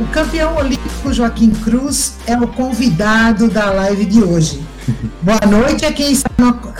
O 0.00 0.06
campeão 0.06 0.56
olímpico 0.56 1.12
Joaquim 1.12 1.50
Cruz 1.50 2.14
é 2.26 2.34
o 2.34 2.48
convidado 2.48 3.50
da 3.50 3.70
live 3.70 4.06
de 4.06 4.22
hoje. 4.22 4.64
Boa 5.20 5.40
noite 5.46 5.84
a 5.84 5.92
quem 5.92 6.10
está 6.10 6.30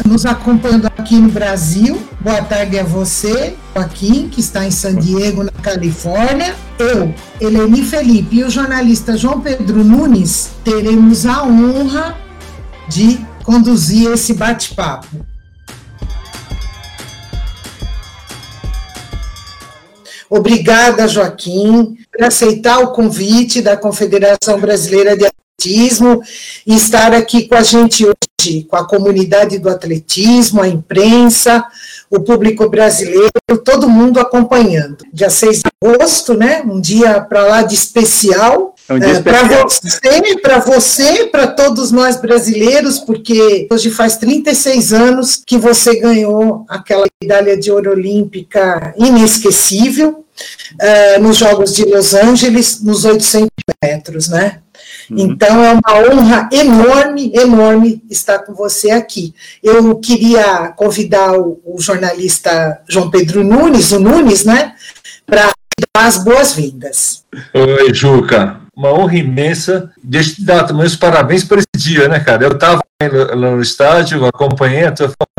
nos 0.07 0.25
acompanhando 0.25 0.87
aqui 0.87 1.17
no 1.17 1.29
Brasil. 1.29 2.01
Boa 2.19 2.41
tarde 2.43 2.79
a 2.79 2.83
você, 2.83 3.55
Joaquim, 3.77 4.29
que 4.29 4.41
está 4.41 4.67
em 4.67 4.71
San 4.71 4.95
Diego, 4.95 5.45
na 5.45 5.53
Califórnia. 5.53 6.57
Eu, 6.79 7.15
Eleni 7.39 7.83
Felipe 7.83 8.37
e 8.37 8.45
o 8.45 8.49
jornalista 8.49 9.19
João 9.19 9.43
Pedro 9.43 9.85
Nunes 9.85 10.53
teremos 10.65 11.27
a 11.27 11.45
honra 11.45 12.17
de 12.89 13.21
conduzir 13.45 14.11
esse 14.11 14.33
bate-papo. 14.33 15.30
Obrigada, 20.31 21.09
Joaquim, 21.09 21.97
por 22.13 22.25
aceitar 22.25 22.79
o 22.79 22.93
convite 22.93 23.61
da 23.61 23.77
Confederação 23.77 24.61
Brasileira 24.61 25.17
de 25.17 25.27
Atletismo 25.27 26.23
e 26.65 26.77
estar 26.77 27.13
aqui 27.13 27.49
com 27.49 27.57
a 27.57 27.65
gente 27.65 28.07
hoje, 28.07 28.63
com 28.63 28.77
a 28.77 28.87
comunidade 28.87 29.59
do 29.59 29.69
atletismo, 29.69 30.63
a 30.63 30.69
imprensa, 30.69 31.65
o 32.09 32.21
público 32.21 32.69
brasileiro, 32.69 33.33
todo 33.65 33.89
mundo 33.89 34.21
acompanhando. 34.21 35.05
Dia 35.13 35.31
6 35.31 35.63
de 35.63 35.63
agosto, 35.83 36.35
né? 36.35 36.63
Um 36.63 36.81
dia 36.81 37.21
para 37.21 37.45
lá 37.45 37.63
de 37.63 37.75
especial. 37.75 38.77
É 38.91 38.95
um 38.95 38.99
é, 38.99 39.23
para 39.23 39.45
você, 39.45 40.37
para 40.43 40.59
você, 40.59 41.27
para 41.27 41.47
todos 41.47 41.93
nós 41.93 42.21
brasileiros, 42.21 42.99
porque 42.99 43.69
hoje 43.71 43.89
faz 43.89 44.17
36 44.17 44.93
anos 44.93 45.41
que 45.47 45.57
você 45.57 46.01
ganhou 46.01 46.65
aquela 46.69 47.07
medalha 47.23 47.57
de 47.57 47.71
ouro 47.71 47.93
olímpica 47.93 48.93
inesquecível 48.99 50.25
uh, 50.75 51.23
nos 51.23 51.37
Jogos 51.37 51.73
de 51.73 51.85
Los 51.85 52.15
Angeles, 52.15 52.83
nos 52.83 53.05
800 53.05 53.49
metros, 53.81 54.29
né? 54.29 54.59
Uhum. 55.09 55.19
Então 55.19 55.65
é 55.65 55.73
uma 55.73 56.13
honra 56.13 56.49
enorme, 56.53 57.33
enorme 57.33 58.03
estar 58.11 58.41
com 58.41 58.55
você 58.55 58.91
aqui. 58.91 59.33
Eu 59.63 59.97
queria 60.01 60.69
convidar 60.77 61.39
o, 61.39 61.61
o 61.65 61.81
jornalista 61.81 62.81
João 62.89 63.09
Pedro 63.09 63.45
Nunes, 63.45 63.93
o 63.93 64.01
Nunes, 64.01 64.45
né, 64.45 64.75
para 65.25 65.51
dar 65.95 66.07
as 66.07 66.19
boas-vindas. 66.19 67.25
Oi, 67.55 67.95
Juca. 67.95 68.61
Uma 68.77 68.93
honra 68.93 69.17
imensa. 69.17 69.93
Deixa 70.03 70.31
eu 70.31 70.35
te 70.37 70.45
dar 70.45 70.75
os 70.75 70.97
parabéns 70.97 71.45
por 71.45 71.59
esse 71.59 71.67
dia, 71.77 72.09
né, 72.09 72.21
cara? 72.21 72.45
Eu 72.45 72.53
estava 72.53 72.83
lá 73.09 73.51
no 73.53 73.63
estádio, 73.63 74.25
acompanhei, 74.27 74.83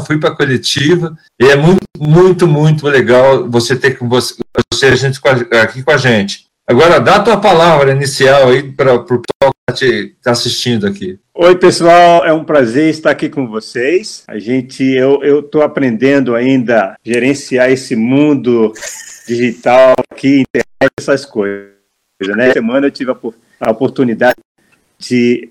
fui 0.05 0.19
para 0.19 0.29
a 0.29 0.35
coletiva, 0.35 1.15
e 1.39 1.45
é 1.45 1.55
muito, 1.55 1.81
muito, 1.99 2.47
muito 2.47 2.87
legal 2.87 3.47
você 3.49 3.75
ter 3.75 3.97
com 3.97 4.09
você, 4.09 4.35
você 4.73 4.87
a 4.87 4.95
gente, 4.95 5.19
aqui 5.61 5.83
com 5.83 5.91
a 5.91 5.97
gente. 5.97 6.51
Agora, 6.67 6.99
dá 6.99 7.17
a 7.17 7.23
tua 7.23 7.37
palavra 7.37 7.91
inicial 7.91 8.49
aí 8.49 8.63
para 8.63 8.93
o 8.93 9.03
pessoal 9.03 9.53
que 9.75 9.85
está 9.85 10.15
tá 10.23 10.31
assistindo 10.31 10.87
aqui. 10.87 11.19
Oi, 11.33 11.55
pessoal, 11.57 12.25
é 12.25 12.31
um 12.31 12.43
prazer 12.43 12.89
estar 12.89 13.11
aqui 13.11 13.29
com 13.29 13.47
vocês. 13.47 14.23
A 14.27 14.39
gente, 14.39 14.83
eu 14.83 15.39
estou 15.39 15.61
aprendendo 15.63 16.35
ainda 16.35 16.83
a 16.83 16.95
gerenciar 17.03 17.69
esse 17.71 17.95
mundo 17.95 18.71
digital 19.27 19.95
aqui, 20.11 20.43
internet, 20.43 20.93
essas 20.99 21.25
coisas. 21.25 21.80
Né? 22.27 22.51
Semana 22.51 22.87
eu 22.87 22.91
tive 22.91 23.11
a, 23.11 23.17
a 23.59 23.71
oportunidade 23.71 24.35
de, 24.97 25.49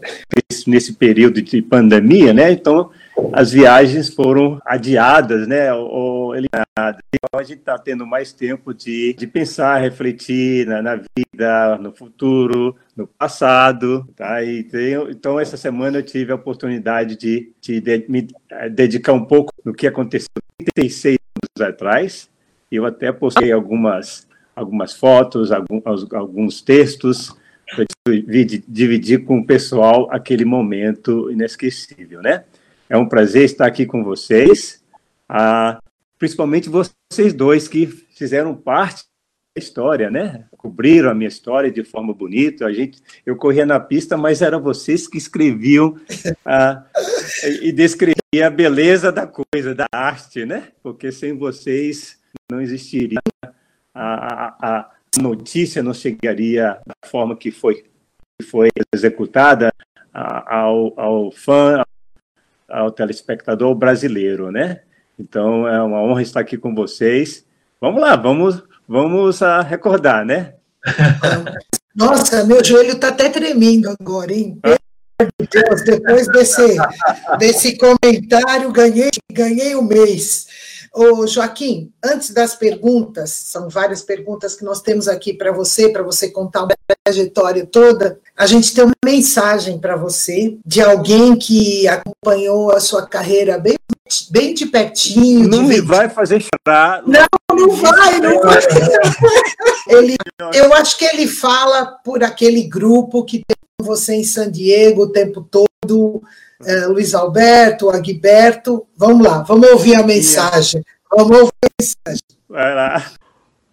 nesse 0.67 0.93
período 0.93 1.43
de 1.43 1.61
pandemia, 1.61 2.33
né? 2.33 2.53
Então, 2.53 2.91
as 3.33 3.53
viagens 3.53 4.09
foram 4.09 4.61
adiadas, 4.65 5.47
né, 5.47 5.73
ou 5.75 6.35
eliminadas. 6.35 7.03
Então 7.13 7.39
a 7.39 7.43
gente 7.43 7.59
está 7.59 7.79
tendo 7.79 8.07
mais 8.07 8.33
tempo 8.33 8.73
de, 8.73 9.15
de 9.15 9.27
pensar, 9.27 9.79
refletir 9.79 10.67
na, 10.67 10.81
na, 10.81 11.01
vida, 11.17 11.79
no 11.79 11.93
futuro, 11.93 12.77
no 12.97 13.07
passado, 13.07 14.09
tá? 14.17 14.43
E 14.43 14.63
tenho, 14.63 15.11
então 15.11 15.39
essa 15.39 15.57
semana 15.57 15.99
eu 15.99 16.03
tive 16.03 16.33
a 16.33 16.37
oportunidade 16.37 17.17
de, 17.17 17.53
de, 17.61 17.81
de 17.81 18.07
me 18.09 18.29
eh, 18.51 18.69
dedicar 18.69 19.13
um 19.13 19.25
pouco 19.25 19.53
no 19.65 19.75
que 19.75 19.87
aconteceu 19.87 20.31
36 20.75 21.19
anos 21.59 21.69
atrás. 21.69 22.31
Eu 22.71 22.87
até 22.87 23.13
postei 23.13 23.53
algumas 23.53 24.27
algumas 24.61 24.93
fotos, 24.93 25.51
alguns, 25.51 26.13
alguns 26.13 26.61
textos 26.61 27.35
para 27.75 27.87
dividir 28.69 29.25
com 29.25 29.39
o 29.39 29.47
pessoal 29.47 30.09
aquele 30.11 30.45
momento 30.45 31.31
inesquecível, 31.31 32.21
né? 32.21 32.45
É 32.89 32.97
um 32.97 33.09
prazer 33.09 33.45
estar 33.45 33.67
aqui 33.67 33.87
com 33.87 34.05
vocês, 34.05 34.83
ah, 35.29 35.81
principalmente 36.19 36.69
vocês 36.69 37.33
dois 37.33 37.69
que 37.69 37.87
fizeram 37.87 38.55
parte 38.55 39.05
da 39.57 39.63
história, 39.63 40.11
né? 40.11 40.45
Cobriram 40.59 41.11
a 41.11 41.15
minha 41.15 41.29
história 41.29 41.71
de 41.71 41.85
forma 41.85 42.13
bonita. 42.13 42.67
A 42.67 42.73
gente, 42.73 43.01
eu 43.25 43.37
corria 43.37 43.65
na 43.65 43.81
pista, 43.81 44.17
mas 44.17 44.43
era 44.43 44.59
vocês 44.59 45.07
que 45.07 45.17
escreviam 45.17 45.97
ah, 46.45 46.85
e 47.63 47.73
descreviam 47.73 48.17
a 48.45 48.51
beleza 48.51 49.11
da 49.11 49.27
coisa, 49.27 49.75
da 49.75 49.87
arte, 49.93 50.45
né? 50.45 50.69
Porque 50.83 51.11
sem 51.13 51.39
vocês 51.39 52.19
não 52.51 52.61
existiria 52.61 53.21
notícia, 55.19 55.83
não 55.83 55.95
chegaria 55.95 56.79
da 56.87 57.09
forma 57.09 57.37
que 57.37 57.51
foi, 57.51 57.85
que 58.39 58.47
foi 58.47 58.69
executada 58.95 59.73
ao, 60.13 60.99
ao 60.99 61.33
fã, 61.33 61.83
ao 62.69 62.91
telespectador 62.91 63.75
brasileiro, 63.75 64.51
né? 64.51 64.83
Então 65.19 65.67
é 65.67 65.83
uma 65.83 66.01
honra 66.03 66.23
estar 66.23 66.41
aqui 66.41 66.57
com 66.57 66.75
vocês. 66.75 67.45
Vamos 67.81 68.01
lá, 68.01 68.17
vamos, 68.17 68.63
vamos 68.89 69.43
a 69.43 69.61
recordar, 69.61 70.25
né? 70.25 70.55
Nossa, 71.95 72.45
meu 72.45 72.65
joelho 72.65 72.93
está 72.93 73.09
até 73.09 73.29
tremendo 73.29 73.95
agora, 74.01 74.33
hein? 74.33 74.61
Deus, 75.51 75.83
depois 75.85 76.27
desse, 76.29 76.77
desse 77.39 77.77
comentário, 77.77 78.73
ganhei, 78.73 79.11
ganhei 79.31 79.75
um 79.75 79.83
mês. 79.83 80.47
Ô, 80.93 81.25
Joaquim, 81.25 81.93
antes 82.05 82.31
das 82.31 82.57
perguntas, 82.57 83.31
são 83.31 83.69
várias 83.69 84.03
perguntas 84.03 84.57
que 84.57 84.65
nós 84.65 84.83
temos 84.83 85.07
aqui 85.07 85.33
para 85.33 85.53
você, 85.53 85.89
para 85.89 86.03
você 86.03 86.29
contar 86.29 86.65
uma 86.65 86.75
trajetória 87.05 87.65
toda. 87.65 88.19
A 88.37 88.45
gente 88.45 88.75
tem 88.75 88.85
uma 88.85 88.93
mensagem 89.05 89.79
para 89.79 89.95
você 89.95 90.59
de 90.67 90.81
alguém 90.81 91.37
que 91.37 91.87
acompanhou 91.87 92.73
a 92.73 92.81
sua 92.81 93.07
carreira 93.07 93.57
bem, 93.57 93.77
bem 94.31 94.53
de 94.53 94.67
pertinho. 94.67 95.49
Não 95.49 95.63
de 95.63 95.69
me 95.69 95.81
vai 95.81 96.09
fazer 96.09 96.43
chorar. 96.43 97.05
Não, 97.07 97.27
não 97.57 97.71
vai, 97.71 98.19
não 98.19 98.41
vai. 98.41 98.59
Ele, 99.87 100.17
eu 100.55 100.73
acho 100.75 100.97
que 100.99 101.05
ele 101.05 101.27
fala 101.27 101.85
por 102.05 102.23
aquele 102.23 102.63
grupo 102.63 103.25
que 103.25 103.39
tem 103.39 103.57
você 103.81 104.15
em 104.15 104.25
San 104.25 104.51
Diego 104.51 105.03
o 105.03 105.13
tempo 105.13 105.41
todo 105.41 106.23
é, 106.65 106.87
Luiz 106.87 107.15
Alberto, 107.15 107.91
Aguiberto. 107.91 108.87
Vamos 108.97 109.27
lá, 109.27 109.43
vamos 109.43 109.69
ouvir 109.71 109.95
a 109.95 110.03
mensagem. 110.03 110.85
Vamos 111.11 111.37
ouvir 111.37 111.53
a 111.65 111.69
mensagem. 111.81 112.25
Vai 112.49 112.75
lá. 112.75 113.13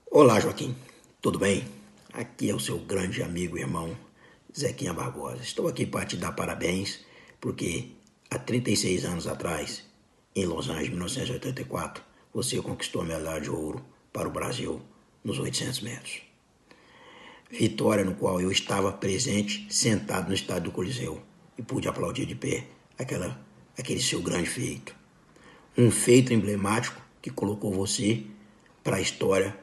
Olá, 0.10 0.40
Joaquim. 0.40 0.76
Tudo 1.22 1.40
bem? 1.40 1.68
Aqui 2.14 2.50
é 2.50 2.56
o 2.56 2.60
seu 2.60 2.80
grande 2.80 3.22
amigo 3.22 3.58
e 3.58 3.62
irmão, 3.62 3.96
Zequinha 4.58 4.94
Barbosa. 4.94 5.42
Estou 5.42 5.68
aqui 5.68 5.86
para 5.86 6.06
te 6.06 6.18
dar 6.18 6.32
parabéns, 6.32 7.02
porque 7.40 7.92
há 8.30 8.40
36 8.40 9.06
anos 9.06 9.28
atrás, 9.28 9.84
em 10.36 10.46
Los 10.46 10.70
Angeles, 10.70 10.90
1984, 10.90 12.04
você 12.34 12.62
conquistou 12.62 13.02
a 13.02 13.06
medalha 13.06 13.42
de 13.42 13.50
ouro 13.50 13.84
para 14.12 14.28
o 14.28 14.32
Brasil 14.32 14.82
nos 15.24 15.38
800 15.38 15.82
metros. 15.82 16.22
Vitória 17.52 18.04
no 18.04 18.16
qual 18.16 18.42
eu 18.42 18.52
estava 18.52 18.92
presente, 18.92 19.68
sentado 19.70 20.30
no 20.30 20.34
estádio 20.34 20.66
do 20.66 20.72
Coliseu, 20.72 21.22
e 21.58 21.62
pude 21.62 21.88
aplaudir 21.88 22.26
de 22.26 22.36
pé 22.36 22.66
aquela, 22.98 23.40
aquele 23.78 24.02
seu 24.02 24.22
grande 24.22 24.50
feito. 24.50 24.96
Um 25.78 25.92
feito 25.92 26.34
emblemático 26.34 27.02
que 27.22 27.30
colocou 27.30 27.72
você 27.72 28.24
para 28.84 28.98
a 28.98 29.02
história 29.02 29.58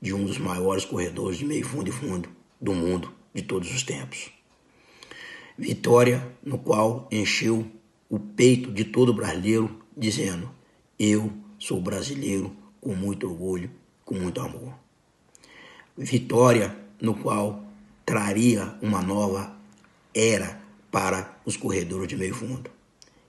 de 0.00 0.14
um 0.14 0.24
dos 0.24 0.38
maiores 0.38 0.84
corredores 0.84 1.38
de 1.38 1.44
meio 1.44 1.66
fundo 1.66 1.88
e 1.88 1.92
fundo 1.92 2.28
do 2.60 2.72
mundo 2.72 3.12
de 3.34 3.42
todos 3.42 3.74
os 3.74 3.82
tempos. 3.82 4.30
Vitória 5.56 6.36
no 6.42 6.58
qual 6.58 7.08
encheu 7.10 7.66
o 8.08 8.18
peito 8.18 8.70
de 8.70 8.84
todo 8.84 9.12
brasileiro, 9.12 9.82
dizendo: 9.96 10.48
Eu 10.98 11.32
sou 11.58 11.80
brasileiro 11.80 12.56
com 12.80 12.94
muito 12.94 13.28
orgulho, 13.28 13.70
com 14.04 14.14
muito 14.14 14.40
amor. 14.40 14.72
Vitória 15.96 16.76
no 17.00 17.14
qual 17.14 17.64
traria 18.06 18.76
uma 18.80 19.02
nova 19.02 19.56
era 20.14 20.57
para 20.90 21.38
os 21.44 21.56
corredores 21.56 22.08
de 22.08 22.16
meio 22.16 22.34
fundo. 22.34 22.70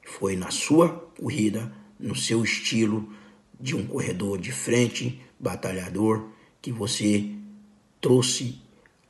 Foi 0.04 0.36
na 0.36 0.52
sua 0.52 0.90
corrida, 1.20 1.72
no 2.00 2.16
seu 2.16 2.44
estilo 2.44 3.14
de 3.60 3.76
um 3.76 3.86
corredor 3.86 4.38
de 4.38 4.52
frente, 4.52 5.22
batalhador, 5.40 6.30
que 6.62 6.72
você 6.72 7.30
trouxe 8.02 8.62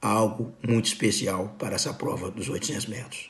algo 0.02 0.54
muito 0.66 0.86
especial 0.86 1.56
para 1.60 1.76
essa 1.76 1.94
prova 1.94 2.32
dos 2.32 2.50
800 2.50 2.88
metros. 2.88 3.30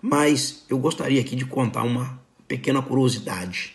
Mas 0.00 0.64
eu 0.68 0.78
gostaria 0.78 1.20
aqui 1.20 1.36
de 1.36 1.46
contar 1.46 1.84
uma 1.84 2.20
pequena 2.48 2.82
curiosidade. 2.82 3.74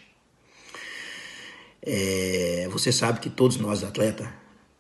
É, 1.82 2.68
você 2.70 2.92
sabe 2.92 3.20
que 3.20 3.30
todos 3.30 3.58
nós 3.58 3.84
atletas 3.84 4.28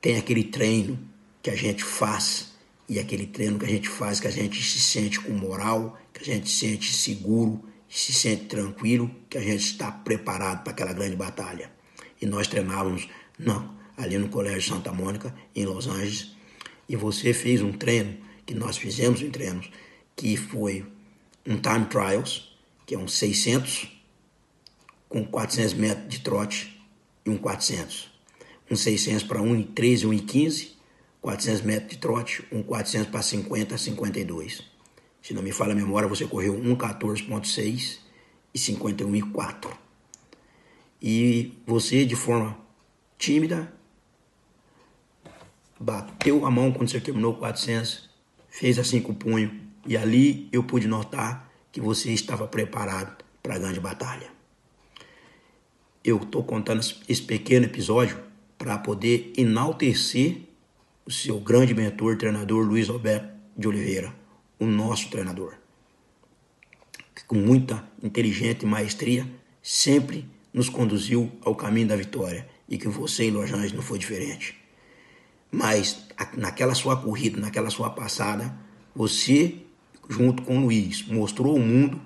tem 0.01 0.17
aquele 0.17 0.43
treino 0.43 0.99
que 1.41 1.49
a 1.49 1.55
gente 1.55 1.83
faz 1.83 2.46
e 2.87 2.99
aquele 2.99 3.27
treino 3.27 3.59
que 3.59 3.65
a 3.65 3.69
gente 3.69 3.89
faz, 3.89 4.19
que 4.19 4.27
a 4.27 4.31
gente 4.31 4.63
se 4.63 4.79
sente 4.79 5.19
com 5.19 5.33
moral, 5.33 5.99
que 6.13 6.21
a 6.21 6.33
gente 6.33 6.49
se 6.49 6.67
sente 6.67 6.93
seguro, 6.93 7.63
se 7.89 8.13
sente 8.13 8.45
tranquilo, 8.45 9.09
que 9.29 9.37
a 9.37 9.41
gente 9.41 9.63
está 9.63 9.91
preparado 9.91 10.63
para 10.63 10.71
aquela 10.71 10.93
grande 10.93 11.15
batalha. 11.15 11.71
E 12.21 12.25
nós 12.25 12.47
treinávamos, 12.47 13.07
não, 13.37 13.75
ali 13.97 14.17
no 14.17 14.29
Colégio 14.29 14.73
Santa 14.73 14.91
Mônica, 14.91 15.33
em 15.55 15.65
Los 15.65 15.87
Angeles, 15.87 16.31
e 16.87 16.95
você 16.95 17.33
fez 17.33 17.61
um 17.61 17.73
treino, 17.73 18.17
que 18.45 18.53
nós 18.53 18.77
fizemos 18.77 19.21
um 19.21 19.29
treino, 19.29 19.61
que 20.15 20.37
foi 20.37 20.85
um 21.45 21.57
time 21.57 21.85
trials, 21.85 22.57
que 22.85 22.95
é 22.95 22.97
um 22.97 23.07
600 23.07 23.97
com 25.09 25.25
400 25.25 25.73
metros 25.73 26.07
de 26.09 26.19
trote 26.19 26.81
e 27.25 27.29
um 27.29 27.37
400. 27.37 28.09
Um 28.69 28.75
600 28.75 29.23
para 29.23 29.39
1,13, 29.39 30.07
1,15, 30.07 30.76
400 31.21 31.61
metros 31.61 31.91
de 31.91 31.97
trote, 31.97 32.47
um 32.51 32.61
400 32.63 33.09
para 33.09 33.21
50, 33.21 33.77
52. 33.77 34.63
Se 35.21 35.33
não 35.33 35.41
me 35.41 35.51
falha 35.51 35.73
a 35.73 35.75
memória, 35.75 36.07
você 36.07 36.25
correu 36.25 36.53
1,14,6 36.53 37.99
e 38.53 38.57
51,4. 38.57 39.71
E 41.01 41.53
você, 41.65 42.05
de 42.05 42.15
forma 42.15 42.57
tímida, 43.17 43.71
bateu 45.79 46.45
a 46.45 46.51
mão 46.51 46.71
quando 46.71 46.89
você 46.89 46.99
terminou 46.99 47.35
400, 47.35 48.09
fez 48.49 48.79
assim 48.79 49.01
com 49.01 49.11
o 49.11 49.15
punho, 49.15 49.59
e 49.85 49.95
ali 49.95 50.49
eu 50.51 50.63
pude 50.63 50.87
notar 50.87 51.51
que 51.71 51.81
você 51.81 52.11
estava 52.11 52.47
preparado 52.47 53.23
para 53.43 53.55
a 53.55 53.59
grande 53.59 53.79
batalha. 53.79 54.31
Eu 56.03 56.17
estou 56.17 56.43
contando 56.43 56.79
esse 56.79 57.21
pequeno 57.21 57.65
episódio 57.65 58.17
para 58.57 58.77
poder 58.77 59.33
enaltecer 59.37 60.46
o 61.07 61.12
seu 61.12 61.39
grande 61.39 61.74
mentor, 61.74 62.18
treinador 62.18 62.65
Luiz 62.65 62.89
Roberto 62.89 63.33
de 63.57 63.65
Oliveira, 63.65 64.13
o 64.59 64.65
nosso 64.65 65.09
treinador. 65.09 65.54
Que 67.15 67.24
com 67.24 67.36
muita 67.36 67.81
inteligência 68.04 68.65
e 68.65 68.69
maestria 68.69 69.25
sempre 69.63 70.30
nos 70.54 70.68
conduziu 70.68 71.31
ao 71.45 71.56
caminho 71.56 71.88
da 71.88 71.95
vitória 71.95 72.45
e 72.68 72.77
que 72.77 72.89
você 72.89 73.24
em 73.24 73.31
Los 73.31 73.54
Angeles 73.54 73.71
não 73.71 73.81
foi 73.81 73.98
diferente. 73.98 74.57
Mas 75.50 76.06
naquela 76.36 76.75
sua 76.75 76.98
corrida, 76.98 77.39
naquela 77.39 77.69
sua 77.69 77.89
passada, 77.89 78.54
você, 78.94 79.59
junto 80.09 80.44
com 80.44 80.57
o 80.57 80.62
Luiz, 80.63 81.07
mostrou 81.07 81.54
ao 81.54 81.59
mundo 81.59 82.01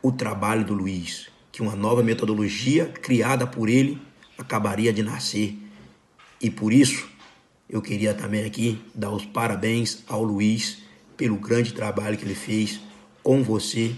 o 0.00 0.10
trabalho 0.10 0.64
do 0.64 0.72
Luiz, 0.72 1.28
que 1.52 1.60
uma 1.60 1.76
nova 1.76 2.02
metodologia 2.02 2.86
criada 2.86 3.46
por 3.46 3.68
ele 3.68 4.00
acabaria 4.38 4.90
de 4.90 5.02
nascer. 5.02 5.54
E 6.40 6.50
por 6.50 6.72
isso, 6.72 7.06
eu 7.68 7.82
queria 7.82 8.14
também 8.14 8.44
aqui 8.44 8.80
dar 8.94 9.10
os 9.10 9.24
parabéns 9.24 10.04
ao 10.08 10.22
Luiz 10.22 10.78
pelo 11.16 11.36
grande 11.36 11.72
trabalho 11.72 12.16
que 12.16 12.24
ele 12.24 12.34
fez 12.34 12.80
com 13.22 13.42
você, 13.42 13.92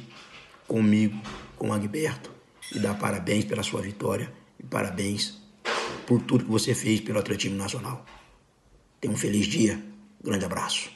comigo, 0.67 1.21
com 1.57 1.69
o 1.69 1.73
Agberto. 1.73 2.31
E 2.75 2.79
dar 2.79 2.95
parabéns 2.95 3.45
pela 3.45 3.63
sua 3.63 3.81
vitória 3.81 4.31
e 4.59 4.63
parabéns 4.63 5.39
por 6.07 6.21
tudo 6.21 6.45
que 6.45 6.51
você 6.51 6.75
fez 6.75 7.01
pelo 7.01 7.19
atletismo 7.19 7.57
nacional. 7.57 8.05
Tenha 9.01 9.13
um 9.13 9.17
feliz 9.17 9.47
dia. 9.47 9.79
Grande 10.23 10.45
abraço. 10.45 10.91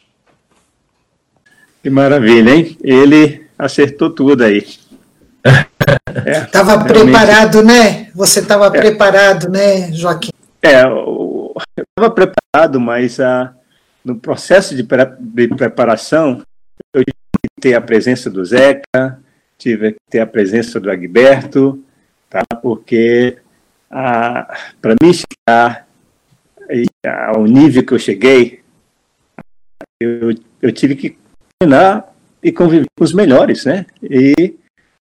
Que 1.83 1.91
maravilha, 1.91 2.55
hein? 2.55 2.77
Ele 2.83 3.47
acertou 3.59 4.11
tudo 4.11 4.45
aí. 4.45 4.67
Estava 6.25 6.75
é, 6.75 6.85
preparado, 6.85 7.63
né? 7.63 8.11
Você 8.15 8.41
estava 8.41 8.67
é, 8.67 8.71
preparado, 8.71 9.49
né, 9.49 9.91
Joaquim? 9.93 10.31
É, 10.63 10.85
eu 11.77 11.85
estava 11.97 12.15
preparado, 12.15 12.81
mas 12.81 13.21
ah, 13.21 13.55
no 14.05 14.19
processo 14.19 14.75
de, 14.75 14.83
pre 14.83 15.05
de 15.21 15.49
preparação, 15.49 16.43
eu 16.95 17.03
tive 17.03 17.17
que 17.43 17.61
ter 17.61 17.75
a 17.75 17.81
presença 17.81 18.31
do 18.31 18.45
Zeca, 18.45 19.21
tive 19.59 19.93
que 19.93 19.99
ter 20.11 20.21
a 20.21 20.27
presença 20.27 20.81
do 20.81 20.91
Agberto, 20.91 21.83
tá? 22.29 22.43
porque 22.61 23.39
ah, 23.91 24.59
para 24.81 24.97
mim 25.03 25.13
chegar 25.13 25.87
ao 27.35 27.45
nível 27.45 27.85
que 27.85 27.93
eu 27.93 27.99
cheguei, 27.99 28.63
eu, 30.01 30.35
eu 30.61 30.73
tive 30.73 30.97
que 30.97 31.19
treinar 31.59 32.13
e 32.43 32.51
conviver 32.51 32.87
com 32.97 33.05
os 33.05 33.13
melhores, 33.13 33.65
né? 33.65 33.87
E 34.03 34.57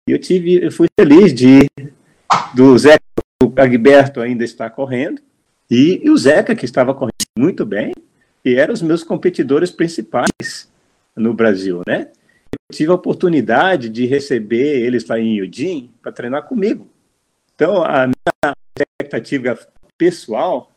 eu 0.06 0.18
tive, 0.18 0.62
eu 0.62 0.70
fui 0.70 0.86
feliz 0.98 1.34
de 1.34 1.68
do 2.54 2.76
Zeca, 2.78 3.02
o 3.42 3.52
Agberto 3.56 4.20
ainda 4.20 4.44
está 4.44 4.70
correndo 4.70 5.20
e, 5.72 6.02
e 6.04 6.10
o 6.10 6.16
Zeca 6.18 6.54
que 6.54 6.66
estava 6.66 6.92
correndo 6.92 7.14
muito 7.34 7.64
bem 7.64 7.94
e 8.44 8.56
eram 8.56 8.74
os 8.74 8.82
meus 8.82 9.02
competidores 9.02 9.70
principais 9.70 10.70
no 11.16 11.32
Brasil, 11.32 11.80
né? 11.86 12.10
Eu 12.52 12.76
tive 12.76 12.90
a 12.90 12.94
oportunidade 12.94 13.88
de 13.88 14.04
receber 14.04 14.82
eles 14.82 15.06
lá 15.06 15.18
em 15.18 15.38
Eugene 15.38 15.90
para 16.02 16.12
treinar 16.12 16.42
comigo. 16.42 16.86
Então, 17.54 17.82
a 17.82 18.06
minha 18.06 18.54
expectativa 18.78 19.58
pessoal 19.96 20.70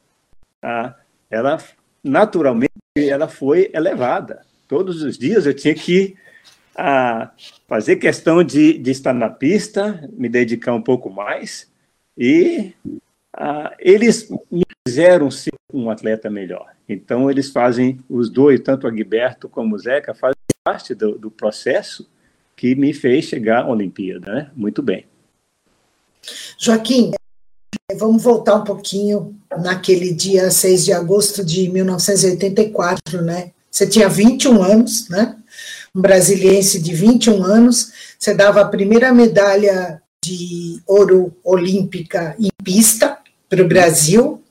ah, 0.64 0.96
ela 1.30 1.62
naturalmente 2.02 2.72
ela 2.96 3.28
foi 3.28 3.70
elevada. 3.74 4.44
Todos 4.66 5.04
os 5.04 5.18
dias 5.18 5.46
eu 5.46 5.54
tinha 5.54 5.76
que 5.76 6.16
ah, 6.74 7.32
fazer 7.68 7.98
questão 7.98 8.42
de, 8.42 8.78
de 8.78 8.92
estar 8.92 9.14
na 9.14 9.30
pista, 9.30 10.10
me 10.14 10.30
dedicar 10.30 10.74
um 10.74 10.82
pouco 10.82 11.10
mais, 11.10 11.70
e 12.18 12.74
ah, 13.38 13.76
eles 13.80 14.30
me 14.52 14.64
fizeram 14.88 15.30
ser 15.30 15.54
um 15.74 15.90
atleta 15.90 16.30
melhor. 16.30 16.74
Então, 16.88 17.30
eles 17.30 17.50
fazem, 17.50 18.00
os 18.10 18.30
dois, 18.30 18.60
tanto 18.60 18.86
o 18.86 18.88
Agberto 18.88 19.50
como 19.50 19.76
o 19.76 19.80
Zeca, 19.80 20.14
fazem 20.14 20.36
parte 20.64 20.96
do, 20.96 21.18
do 21.18 21.30
processo 21.30 22.10
que 22.56 22.76
me 22.76 22.94
fez 22.94 23.26
chegar 23.26 23.64
à 23.64 23.70
Olimpíada. 23.70 24.34
Né? 24.34 24.52
Muito 24.56 24.82
bem. 24.82 25.06
Joaquim, 26.58 27.12
Vamos 27.98 28.24
voltar 28.24 28.56
um 28.56 28.64
pouquinho 28.64 29.36
naquele 29.60 30.12
dia 30.12 30.50
6 30.50 30.86
de 30.86 30.92
agosto 30.92 31.46
de 31.46 31.70
1984, 31.70 33.22
né? 33.22 33.52
Você 33.70 33.86
tinha 33.86 34.10
21 34.10 34.64
anos, 34.64 35.08
né? 35.08 35.38
Um 35.94 36.02
brasiliense 36.02 36.82
de 36.82 36.96
21 36.96 37.44
anos. 37.44 37.92
Você 38.18 38.34
dava 38.34 38.62
a 38.62 38.68
primeira 38.68 39.14
medalha 39.14 40.02
de 40.24 40.82
ouro 40.88 41.32
olímpica 41.44 42.36
em 42.40 42.50
pista 42.64 43.20
para 43.50 43.62
o 43.62 43.68
Brasil, 43.68 44.44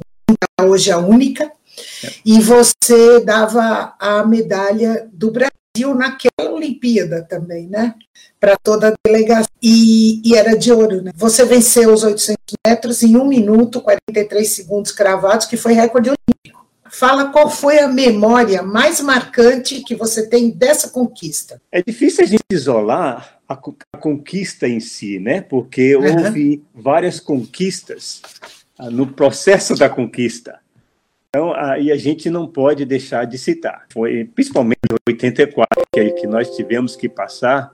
hoje 0.62 0.90
a 0.90 0.98
única. 0.98 1.50
E 2.24 2.40
você 2.40 3.20
dava 3.20 3.94
a 3.98 4.24
medalha 4.24 5.08
do 5.12 5.30
Brasil 5.30 5.94
naquela 5.94 6.52
Olimpíada 6.52 7.26
também, 7.28 7.66
né? 7.66 7.94
para 8.44 8.58
toda 8.62 8.88
a 8.88 8.94
delegação. 9.06 9.50
E, 9.62 10.20
e, 10.22 10.36
era 10.36 10.54
de 10.54 10.70
ouro, 10.70 11.00
né? 11.00 11.12
Você 11.16 11.46
venceu 11.46 11.90
os 11.94 12.02
800 12.02 12.36
metros 12.66 13.02
em 13.02 13.16
1 13.16 13.26
minuto, 13.26 13.80
43 13.80 14.46
segundos 14.46 14.92
cravados, 14.92 15.46
que 15.46 15.56
foi 15.56 15.72
recorde 15.72 16.10
olímpico. 16.10 16.66
Fala 16.90 17.30
qual 17.30 17.48
foi 17.48 17.78
a 17.78 17.88
memória 17.88 18.62
mais 18.62 19.00
marcante 19.00 19.80
que 19.80 19.94
você 19.94 20.28
tem 20.28 20.50
dessa 20.50 20.90
conquista. 20.90 21.58
É 21.72 21.82
difícil 21.82 22.22
a 22.22 22.26
gente 22.26 22.44
isolar 22.50 23.38
a, 23.48 23.56
conquista 23.98 24.68
em 24.68 24.78
si, 24.78 25.18
né? 25.18 25.40
Porque 25.40 25.96
uhum. 25.96 26.26
houve 26.26 26.62
várias 26.74 27.18
conquistas 27.18 28.20
no 28.78 29.06
processo 29.06 29.76
da 29.76 29.88
conquista. 29.88 30.60
Então, 31.28 31.52
aí 31.52 31.90
a 31.90 31.96
gente 31.96 32.30
não 32.30 32.46
pode 32.46 32.84
deixar 32.84 33.24
de 33.24 33.36
citar. 33.36 33.86
Foi 33.92 34.24
principalmente 34.24 34.78
em 34.88 35.10
84 35.10 35.82
que, 35.92 36.10
que 36.12 36.26
nós 36.26 36.54
tivemos 36.54 36.94
que 36.94 37.08
passar 37.08 37.72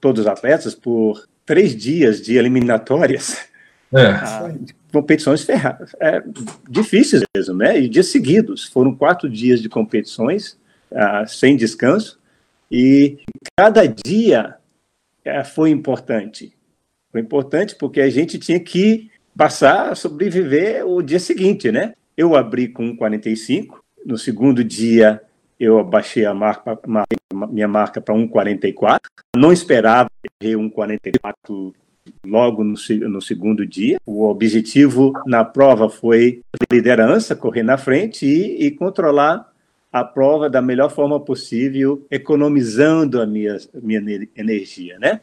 todos 0.00 0.22
os 0.22 0.26
atletas 0.26 0.74
por 0.74 1.24
três 1.46 1.76
dias 1.76 2.20
de 2.20 2.36
eliminatórias, 2.36 3.48
é. 3.94 4.06
ah, 4.06 4.52
competições 4.92 5.44
ferradas, 5.44 5.94
é, 6.00 6.20
difíceis 6.68 7.22
mesmo, 7.36 7.54
né? 7.54 7.78
E 7.78 7.88
dias 7.88 8.08
seguidos, 8.08 8.64
foram 8.64 8.94
quatro 8.94 9.28
dias 9.28 9.62
de 9.62 9.68
competições 9.68 10.58
ah, 10.90 11.24
sem 11.26 11.56
descanso 11.56 12.18
e 12.70 13.18
cada 13.56 13.86
dia 13.86 14.56
é, 15.24 15.44
foi 15.44 15.70
importante. 15.70 16.56
Foi 17.12 17.20
importante 17.20 17.76
porque 17.76 18.00
a 18.00 18.10
gente 18.10 18.36
tinha 18.38 18.58
que 18.58 19.11
passar 19.36 19.96
sobreviver 19.96 20.86
o 20.86 21.02
dia 21.02 21.20
seguinte, 21.20 21.70
né? 21.70 21.94
Eu 22.16 22.36
abri 22.36 22.68
com 22.68 22.96
45, 22.96 23.82
no 24.04 24.18
segundo 24.18 24.62
dia 24.62 25.20
eu 25.58 25.78
abaixei 25.78 26.24
a 26.24 26.34
marca, 26.34 26.78
minha 27.48 27.68
marca 27.68 28.00
para 28.00 28.14
1,44. 28.14 28.98
Não 29.36 29.52
esperava 29.52 30.10
ter 30.40 30.56
1,44 30.56 31.72
logo 32.26 32.64
no, 32.64 32.74
no, 33.08 33.22
segundo 33.22 33.64
dia. 33.64 33.98
O 34.04 34.24
objetivo 34.24 35.12
na 35.24 35.44
prova 35.44 35.88
foi 35.88 36.42
liderança, 36.70 37.36
correr 37.36 37.62
na 37.62 37.78
frente 37.78 38.26
e, 38.26 38.66
e, 38.66 38.70
controlar 38.72 39.52
a 39.92 40.02
prova 40.02 40.50
da 40.50 40.60
melhor 40.60 40.90
forma 40.90 41.20
possível, 41.20 42.04
economizando 42.10 43.20
a 43.20 43.26
minha, 43.26 43.56
minha 43.74 44.00
energia, 44.34 44.98
né? 44.98 45.20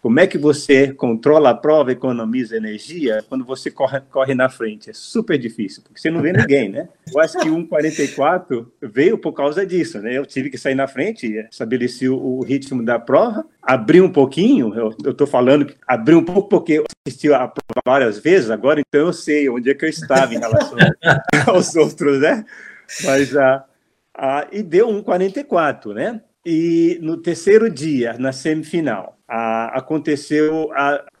Como 0.00 0.20
é 0.20 0.26
que 0.26 0.38
você 0.38 0.92
controla 0.92 1.50
a 1.50 1.54
prova, 1.54 1.90
economiza 1.90 2.56
energia 2.56 3.24
quando 3.28 3.44
você 3.44 3.70
corre, 3.70 4.00
corre 4.10 4.34
na 4.34 4.48
frente? 4.48 4.90
É 4.90 4.92
super 4.92 5.36
difícil, 5.36 5.82
porque 5.82 6.00
você 6.00 6.10
não 6.10 6.22
vê 6.22 6.32
ninguém, 6.32 6.68
né? 6.68 6.88
Eu 7.12 7.20
acho 7.20 7.38
que 7.38 7.48
o 7.48 7.56
1,44 7.56 8.66
veio 8.80 9.18
por 9.18 9.32
causa 9.32 9.66
disso, 9.66 9.98
né? 9.98 10.16
Eu 10.16 10.24
tive 10.24 10.50
que 10.50 10.58
sair 10.58 10.76
na 10.76 10.86
frente, 10.86 11.46
estabeleci 11.50 12.08
o 12.08 12.40
ritmo 12.42 12.84
da 12.84 12.98
prova, 12.98 13.44
abri 13.60 14.00
um 14.00 14.10
pouquinho, 14.10 14.72
eu 14.74 15.10
estou 15.10 15.26
falando 15.26 15.66
que 15.66 15.74
abri 15.86 16.14
um 16.14 16.24
pouco 16.24 16.48
porque 16.48 16.74
eu 16.74 16.84
assisti 17.04 17.32
a 17.32 17.48
prova 17.48 17.82
várias 17.84 18.18
vezes, 18.20 18.50
agora 18.50 18.80
então 18.80 19.06
eu 19.08 19.12
sei 19.12 19.48
onde 19.48 19.68
é 19.68 19.74
que 19.74 19.84
eu 19.84 19.88
estava 19.88 20.32
em 20.32 20.38
relação 20.38 20.78
aos 21.46 21.74
outros, 21.74 22.20
né? 22.20 22.44
Mas, 23.04 23.36
ah, 23.36 23.64
ah, 24.16 24.46
e 24.52 24.62
deu 24.62 24.88
1,44, 24.88 25.92
né? 25.92 26.20
E 26.44 26.98
no 27.02 27.16
terceiro 27.16 27.68
dia, 27.68 28.16
na 28.18 28.32
semifinal, 28.32 29.18
aconteceu 29.26 30.70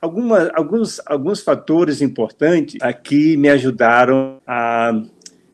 alguma, 0.00 0.50
alguns, 0.54 1.00
alguns 1.04 1.40
fatores 1.40 2.00
importantes 2.00 2.76
que 3.04 3.36
me 3.36 3.48
ajudaram 3.48 4.40
a 4.46 4.92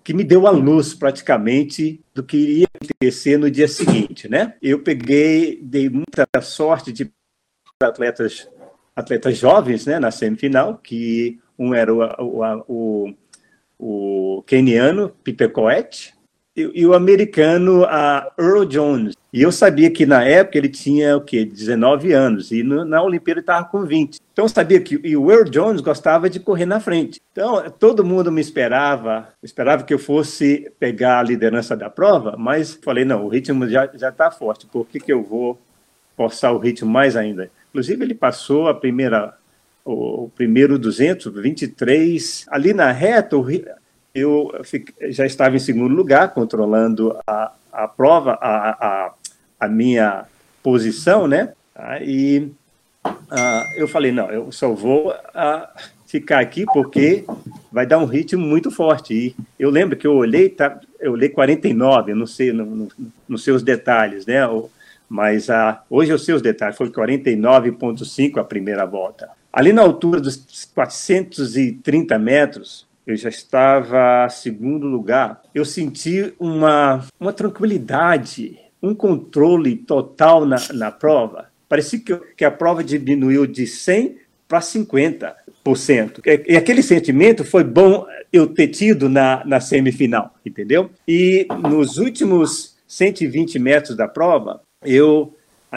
que 0.05 0.13
me 0.13 0.23
deu 0.23 0.47
a 0.47 0.51
luz 0.51 0.93
praticamente 0.93 1.99
do 2.15 2.23
que 2.23 2.37
iria 2.37 2.67
acontecer 2.75 3.39
no 3.39 3.51
dia 3.51 3.67
seguinte, 3.67 4.29
né? 4.29 4.55
Eu 4.61 4.83
peguei, 4.83 5.59
dei 5.63 5.89
muita 5.89 6.29
sorte 6.43 6.93
de 6.93 7.11
atletas 7.83 8.47
atletas 8.95 9.37
jovens, 9.37 9.87
né, 9.87 9.99
na 9.99 10.11
semifinal, 10.11 10.79
que 10.79 11.41
um 11.59 11.75
era 11.75 11.93
o, 11.93 12.05
o, 12.23 12.65
o, 12.69 13.15
o 14.37 14.43
keniano 14.43 15.11
Peter 15.25 15.51
Coet 15.51 16.14
e, 16.57 16.87
o 16.87 16.95
americano 16.95 17.85
a 17.85 18.33
Earl 18.39 18.65
Jones. 18.65 19.17
E 19.33 19.43
eu 19.43 19.51
sabia 19.51 19.91
que 19.91 20.07
na 20.07 20.23
época 20.23 20.57
ele 20.57 20.69
tinha 20.69 21.17
o 21.17 21.21
quê? 21.21 21.45
19 21.45 22.13
anos 22.13 22.53
e 22.53 22.63
no, 22.63 22.85
na 22.85 23.03
Olimpíada 23.03 23.41
ele 23.41 23.43
estava 23.43 23.65
com 23.67 23.85
20. 23.85 24.21
Então 24.33 24.45
eu 24.45 24.49
sabia 24.49 24.81
que 24.81 25.01
e 25.03 25.17
o 25.17 25.31
Earl 25.31 25.51
Jones 25.51 25.81
gostava 25.81 26.31
de 26.31 26.39
correr 26.39 26.67
na 26.67 26.79
frente. 26.79 27.21
Então 27.33 27.69
todo 27.71 28.05
mundo 28.05 28.31
me 28.31 28.41
esperava, 28.41 29.29
esperava 29.43 29.83
que 29.83 29.93
eu 29.93 29.99
fosse 29.99 30.71
pegar 30.79 31.19
a 31.19 31.23
liderança 31.23 31.77
da 31.77 31.91
prova, 31.91 32.37
mas 32.39 32.79
falei 32.83 33.05
não, 33.05 33.25
o 33.25 33.29
ritmo 33.29 33.69
já 33.69 33.87
está 33.93 34.31
forte. 34.31 34.67
Por 34.67 34.87
que 34.87 35.01
que 35.01 35.13
eu 35.13 35.23
vou 35.23 35.59
forçar 36.17 36.55
o 36.55 36.59
ritmo 36.59 36.91
mais 36.91 37.17
ainda? 37.17 37.51
Inclusive 37.71 38.05
ele 38.05 38.15
passou 38.15 38.69
a 38.69 38.75
primeira 38.75 39.35
o, 39.85 40.31
primeiro 40.35 40.79
223 40.79 42.47
ali 42.49 42.73
na 42.73 42.91
reta, 42.91 43.37
eu 44.15 44.53
já 45.11 45.27
estava 45.27 45.57
em 45.57 45.61
segundo 45.61 45.95
lugar, 45.95 46.33
controlando 46.33 47.19
a, 47.27 47.53
a 47.73 47.89
prova, 47.89 48.39
a, 48.41 48.71
a, 48.71 49.15
a 49.61 49.69
minha 49.69 50.25
posição, 50.63 51.27
né? 51.27 51.53
Ah, 51.75 51.99
e 52.01 52.53
uh, 53.05 53.65
eu 53.77 53.89
falei, 53.89 54.13
não, 54.13 54.31
eu 54.31 54.53
só 54.53 54.73
vou 54.73 55.11
uh, 55.11 55.81
ficar 56.07 56.39
aqui 56.39 56.65
porque 56.67 57.25
vai 57.73 57.85
dar 57.85 57.99
um 57.99 58.05
ritmo 58.05 58.47
muito 58.47 58.71
forte. 58.71 59.15
E 59.15 59.37
eu 59.59 59.69
lembro 59.71 59.97
que 59.97 60.07
eu 60.07 60.15
olhei, 60.15 60.49
tá, 60.49 60.81
eu 61.01 61.13
olhei 61.13 61.29
49, 61.29 62.13
eu 62.13 62.17
não 62.17 62.27
sei, 62.27 62.53
não, 62.53 62.65
não, 62.65 62.89
não 63.29 63.37
sei 63.37 63.53
os 63.53 63.63
detalhes, 63.63 64.25
né? 64.27 64.41
Mas 65.09 65.49
uh, 65.49 65.77
hoje 65.91 66.13
eu 66.13 66.19
sei 66.19 66.35
os 66.35 66.43
detalhes, 66.43 66.77
foi 66.77 66.89
49,5 66.89 68.39
a 68.39 68.45
primeira 68.45 68.87
volta. 68.87 69.29
Ali 69.53 69.73
na 69.73 69.83
altura 69.83 70.21
dos 70.21 70.69
430 70.75 72.19
metros, 72.19 72.87
eu 73.07 73.17
já 73.17 73.29
estava 73.29 74.29
segundo 74.29 74.87
lugar, 74.87 75.43
eu 75.55 75.65
senti 75.65 76.33
uma, 76.39 77.07
uma 77.21 77.33
tranquilidade, 77.33 78.59
um 78.83 78.95
controle 78.95 79.77
total 79.77 80.47
na, 80.47 80.57
na 80.73 80.91
prova. 80.91 81.51
Parecia 81.69 81.99
que, 81.99 82.17
que 82.37 82.45
a 82.45 82.51
prova 82.51 82.83
diminuiu 82.83 83.47
de 83.47 83.67
100 83.67 84.17
para 84.47 84.61
50%. 84.61 86.21
E 86.47 86.57
aquele 86.57 86.83
sentimento 86.83 87.45
foi 87.45 87.65
bom 87.65 88.07
eu 88.33 88.47
ter 88.47 88.69
tido 88.69 89.09
na, 89.09 89.45
na 89.45 89.61
semifinal, 89.61 90.35
entendeu? 90.45 90.91
E 91.09 91.47
nos 91.63 91.99
últimos 91.99 92.77
120 92.87 93.59
metros 93.59 93.97
da 93.97 94.07
prova, 94.07 94.61
eu 94.85 95.35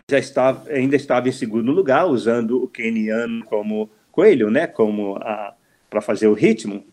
já 0.10 0.20
estava, 0.20 0.70
ainda 0.70 0.96
estava 0.96 1.28
em 1.30 1.32
segundo 1.32 1.72
lugar, 1.72 2.06
usando 2.06 2.64
o 2.64 2.68
keniano 2.68 3.44
como 3.46 3.90
coelho, 4.12 4.52
né, 4.52 4.68
como 4.68 5.20
para 5.90 6.02
fazer 6.02 6.28
o 6.28 6.34
ritmo. 6.34 6.84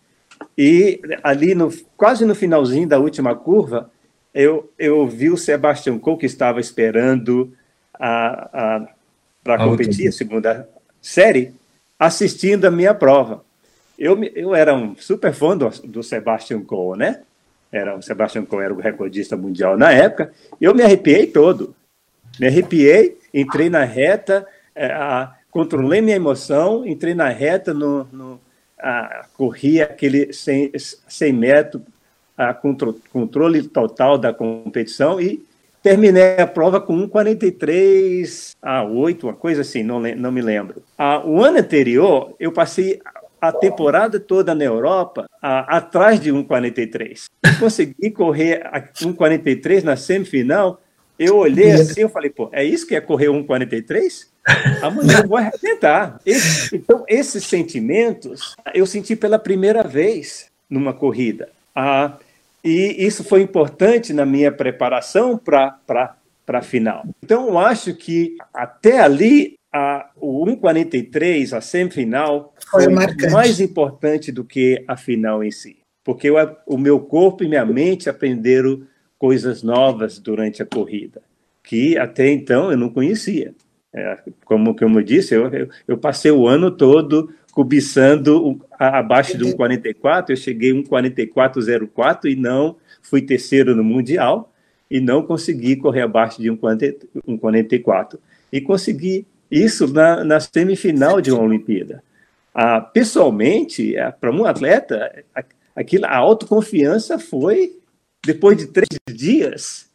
E 0.56 1.00
ali, 1.22 1.54
no, 1.54 1.72
quase 1.96 2.24
no 2.24 2.34
finalzinho 2.34 2.88
da 2.88 2.98
última 2.98 3.34
curva, 3.34 3.90
eu, 4.32 4.72
eu 4.78 5.06
vi 5.06 5.30
o 5.30 5.36
Sebastian 5.36 5.98
Coe, 5.98 6.18
que 6.18 6.26
estava 6.26 6.60
esperando 6.60 7.52
para 7.98 9.58
competir 9.58 10.08
a 10.08 10.12
segunda 10.12 10.68
série, 11.00 11.52
assistindo 11.98 12.64
a 12.64 12.70
minha 12.70 12.94
prova. 12.94 13.44
Eu, 13.98 14.22
eu 14.34 14.54
era 14.54 14.74
um 14.74 14.96
super 14.96 15.32
fã 15.32 15.56
do, 15.56 15.68
do 15.84 16.02
Sebastian 16.02 16.62
Coe, 16.62 16.98
né? 16.98 17.20
Era, 17.70 17.96
o 17.96 18.02
Sebastian 18.02 18.44
Coe 18.44 18.64
era 18.64 18.74
o 18.74 18.80
recordista 18.80 19.36
mundial 19.36 19.76
na 19.76 19.92
época. 19.92 20.32
Eu 20.60 20.74
me 20.74 20.82
arrepiei 20.82 21.26
todo. 21.26 21.74
Me 22.38 22.48
arrepiei, 22.48 23.16
entrei 23.32 23.70
na 23.70 23.84
reta, 23.84 24.46
é, 24.74 24.86
a, 24.86 25.34
controlei 25.50 26.00
minha 26.00 26.16
emoção, 26.16 26.84
entrei 26.84 27.14
na 27.14 27.28
reta 27.28 27.72
no, 27.72 28.04
no 28.12 28.40
a, 28.84 29.24
corria 29.34 29.84
aquele 29.84 30.30
100, 30.32 30.72
100 31.08 31.32
metros, 31.32 31.82
a 32.36 32.52
contro, 32.52 33.00
controle 33.10 33.62
total 33.62 34.18
da 34.18 34.32
competição 34.32 35.18
e 35.18 35.42
terminei 35.82 36.38
a 36.38 36.46
prova 36.46 36.80
com 36.80 36.94
1,43 37.08 38.54
a 38.60 38.84
8, 38.84 39.26
uma 39.26 39.34
coisa 39.34 39.62
assim, 39.62 39.82
não, 39.82 40.00
não 40.00 40.30
me 40.30 40.42
lembro. 40.42 40.82
Ah, 40.98 41.24
o 41.24 41.42
ano 41.42 41.58
anterior, 41.58 42.34
eu 42.38 42.52
passei 42.52 43.00
a 43.40 43.52
temporada 43.52 44.20
toda 44.20 44.54
na 44.54 44.64
Europa 44.64 45.26
a, 45.40 45.76
atrás 45.78 46.20
de 46.20 46.30
1,43. 46.30 47.26
Consegui 47.58 48.10
correr 48.10 48.62
1,43 48.96 49.82
na 49.82 49.96
semifinal. 49.96 50.80
Eu 51.18 51.36
olhei 51.36 51.72
assim, 51.72 52.02
eu 52.02 52.08
falei, 52.08 52.30
pô, 52.30 52.48
é 52.52 52.64
isso 52.64 52.86
que 52.86 52.94
é 52.94 53.00
correr 53.00 53.28
1,43? 53.28 54.26
Amanhã 54.82 55.20
eu 55.22 55.28
vou 55.28 55.38
arrebentar. 55.38 56.20
Esse, 56.26 56.76
então, 56.76 57.04
esses 57.08 57.44
sentimentos 57.44 58.54
eu 58.74 58.86
senti 58.86 59.16
pela 59.16 59.38
primeira 59.38 59.82
vez 59.82 60.46
numa 60.68 60.92
corrida. 60.92 61.48
Ah, 61.74 62.16
e 62.62 62.96
isso 62.98 63.22
foi 63.22 63.42
importante 63.42 64.12
na 64.12 64.26
minha 64.26 64.50
preparação 64.50 65.38
para 65.38 65.78
a 66.48 66.62
final. 66.62 67.04
Então, 67.22 67.48
eu 67.48 67.58
acho 67.58 67.94
que 67.94 68.36
até 68.52 69.00
ali, 69.00 69.54
a, 69.72 70.10
o 70.16 70.44
1,43, 70.46 71.56
a 71.56 71.60
semifinal, 71.60 72.54
foi, 72.70 72.84
foi 72.84 73.30
mais 73.30 73.60
importante 73.60 74.32
do 74.32 74.44
que 74.44 74.82
a 74.88 74.96
final 74.96 75.44
em 75.44 75.50
si. 75.50 75.78
Porque 76.02 76.28
eu, 76.28 76.36
o 76.66 76.76
meu 76.76 77.00
corpo 77.00 77.44
e 77.44 77.48
minha 77.48 77.64
mente 77.64 78.10
aprenderam 78.10 78.82
coisas 79.24 79.62
novas 79.62 80.18
durante 80.18 80.62
a 80.62 80.66
corrida, 80.66 81.22
que 81.62 81.96
até 81.96 82.30
então 82.30 82.70
eu 82.70 82.76
não 82.76 82.90
conhecia. 82.90 83.54
É, 83.90 84.18
como, 84.44 84.76
como 84.76 84.98
eu 84.98 85.02
disse, 85.02 85.34
eu, 85.34 85.48
eu, 85.48 85.68
eu, 85.88 85.96
passei 85.96 86.30
o 86.30 86.46
ano 86.46 86.70
todo 86.70 87.32
cobiçando 87.50 88.60
abaixo 88.78 89.38
de 89.38 89.42
um 89.42 89.52
44, 89.52 90.34
eu 90.34 90.36
cheguei 90.36 90.74
um 90.74 90.82
44,04 90.82 92.26
e 92.26 92.36
não 92.36 92.76
fui 93.00 93.22
terceiro 93.22 93.74
no 93.74 93.82
Mundial 93.82 94.52
e 94.90 95.00
não 95.00 95.22
consegui 95.22 95.76
correr 95.76 96.02
abaixo 96.02 96.42
de 96.42 96.50
um, 96.50 96.56
40, 96.56 97.06
um 97.26 97.38
44. 97.38 98.20
E 98.52 98.60
consegui 98.60 99.26
isso 99.50 99.90
na, 99.90 100.22
na 100.22 100.38
semifinal 100.38 101.22
de 101.22 101.32
uma 101.32 101.42
Olimpíada. 101.42 102.04
Ah, 102.54 102.78
pessoalmente, 102.78 103.96
é, 103.96 104.10
para 104.10 104.30
um 104.30 104.44
atleta, 104.44 105.24
aquilo, 105.74 106.04
a 106.04 106.14
autoconfiança 106.14 107.18
foi, 107.18 107.78
depois 108.24 108.56
de 108.56 108.66
três 108.66 108.98
dias 109.08 109.86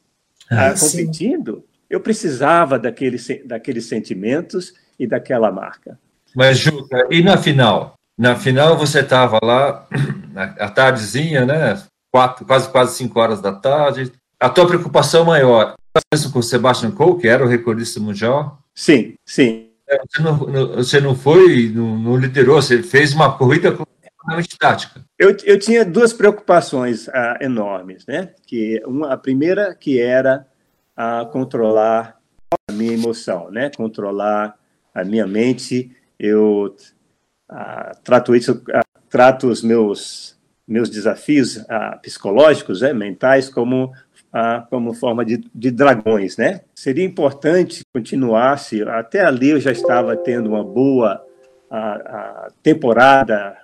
ah, 0.49 0.73
competindo, 0.79 1.63
eu 1.89 1.99
precisava 1.99 2.77
daqueles, 2.77 3.27
daqueles 3.45 3.85
sentimentos 3.85 4.73
e 4.97 5.07
daquela 5.07 5.51
marca. 5.51 5.99
Mas, 6.35 6.59
Juca, 6.59 7.07
e 7.09 7.23
na 7.23 7.37
final? 7.37 7.95
Na 8.17 8.35
final 8.35 8.77
você 8.77 8.99
estava 8.99 9.39
lá, 9.41 9.87
à 10.59 10.69
tardezinha, 10.69 11.45
né? 11.45 11.81
Quatro, 12.11 12.45
quase, 12.45 12.69
quase 12.69 12.95
cinco 12.95 13.19
horas 13.19 13.41
da 13.41 13.53
tarde. 13.53 14.11
A 14.39 14.49
tua 14.49 14.67
preocupação 14.67 15.25
maior, 15.25 15.75
isso 16.13 16.31
com 16.31 16.39
o 16.39 16.43
Sebastian 16.43 16.91
Coe, 16.91 17.19
que 17.19 17.27
era 17.27 17.43
o 17.43 17.47
recordista 17.47 17.99
mundial? 17.99 18.59
Sim, 18.73 19.15
sim. 19.25 19.69
É, 19.87 19.99
você 20.07 20.21
não, 20.21 20.37
você 20.75 21.01
não 21.01 21.15
foi, 21.15 21.71
não, 21.73 21.97
não 21.97 22.15
liderou, 22.15 22.61
você 22.61 22.83
fez 22.83 23.13
uma 23.13 23.35
corrida 23.35 23.71
completamente 23.71 24.57
tática. 24.57 25.01
Eu, 25.19 25.35
eu 25.43 25.59
tinha 25.59 25.83
duas 25.83 26.13
preocupações 26.13 27.09
uh, 27.09 27.35
enormes, 27.41 28.05
né? 28.07 28.33
Que 28.47 28.81
uma, 28.85 29.11
a 29.11 29.17
primeira 29.17 29.75
que 29.75 29.99
era 29.99 30.47
a 30.95 31.25
controlar 31.25 32.17
a 32.69 32.71
minha 32.71 32.93
emoção, 32.93 33.51
né? 33.51 33.69
Controlar 33.75 34.57
a 34.95 35.03
minha 35.03 35.27
mente. 35.27 35.91
Eu 36.17 36.73
ah, 37.49 37.91
trato 38.03 38.33
isso, 38.33 38.63
ah, 38.73 38.81
trato 39.09 39.47
os 39.47 39.61
meus 39.61 40.37
meus 40.67 40.89
desafios 40.89 41.65
ah, 41.67 41.97
psicológicos, 42.01 42.81
né, 42.81 42.93
mentais, 42.93 43.49
como 43.49 43.91
ah, 44.31 44.67
como 44.69 44.93
forma 44.93 45.25
de, 45.25 45.43
de 45.53 45.71
dragões, 45.71 46.37
né? 46.37 46.61
Seria 46.75 47.03
importante 47.03 47.81
continuar-se, 47.93 48.83
até 48.83 49.25
ali 49.25 49.49
eu 49.49 49.59
já 49.59 49.71
estava 49.71 50.15
tendo 50.15 50.47
uma 50.47 50.63
boa 50.63 51.25
a, 51.69 51.93
a 51.93 52.47
temporada 52.63 53.57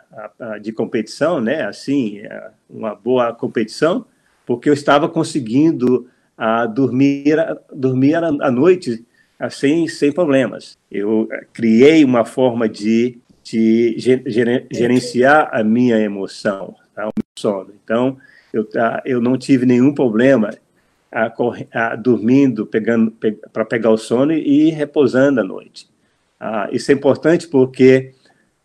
de 0.62 0.72
competição, 0.72 1.42
né? 1.42 1.64
Assim, 1.66 2.20
é, 2.20 2.50
uma 2.70 2.96
boa 2.96 3.34
competição, 3.34 4.06
porque 4.46 4.70
eu 4.70 4.74
estava 4.74 5.10
conseguindo 5.10 6.08
a 6.38 6.66
dormir, 6.66 7.36
dormir 7.72 8.16
à 8.16 8.52
noite 8.52 9.06
assim, 9.40 9.88
sem 9.88 10.12
problemas. 10.12 10.78
Eu 10.90 11.28
eh, 11.32 11.46
criei 11.54 12.04
uma 12.04 12.26
forma 12.26 12.68
de, 12.68 13.18
de 13.44 13.96
gerenciar 14.72 15.50
a 15.52 15.64
minha 15.64 15.98
emoção, 16.00 16.76
tá? 16.94 17.08
o 17.08 17.12
meu 17.16 17.26
sono. 17.38 17.74
Então, 17.84 18.18
eu, 18.54 18.64
tá, 18.64 19.02
eu 19.06 19.22
não 19.22 19.38
tive 19.38 19.66
nenhum 19.66 19.94
problema 19.94 20.52
a, 21.12 21.32
a, 21.74 21.96
dormindo, 21.96 22.66
pegando 22.66 23.12
pe, 23.12 23.34
para 23.52 23.66
pegar 23.66 23.92
o 23.92 23.98
sono 23.98 24.34
e 24.34 24.70
repousando 24.70 25.42
à 25.42 25.44
noite. 25.44 25.88
Ah, 26.40 26.70
isso 26.72 26.92
é 26.92 26.94
importante 26.94 27.48
porque 27.48 28.14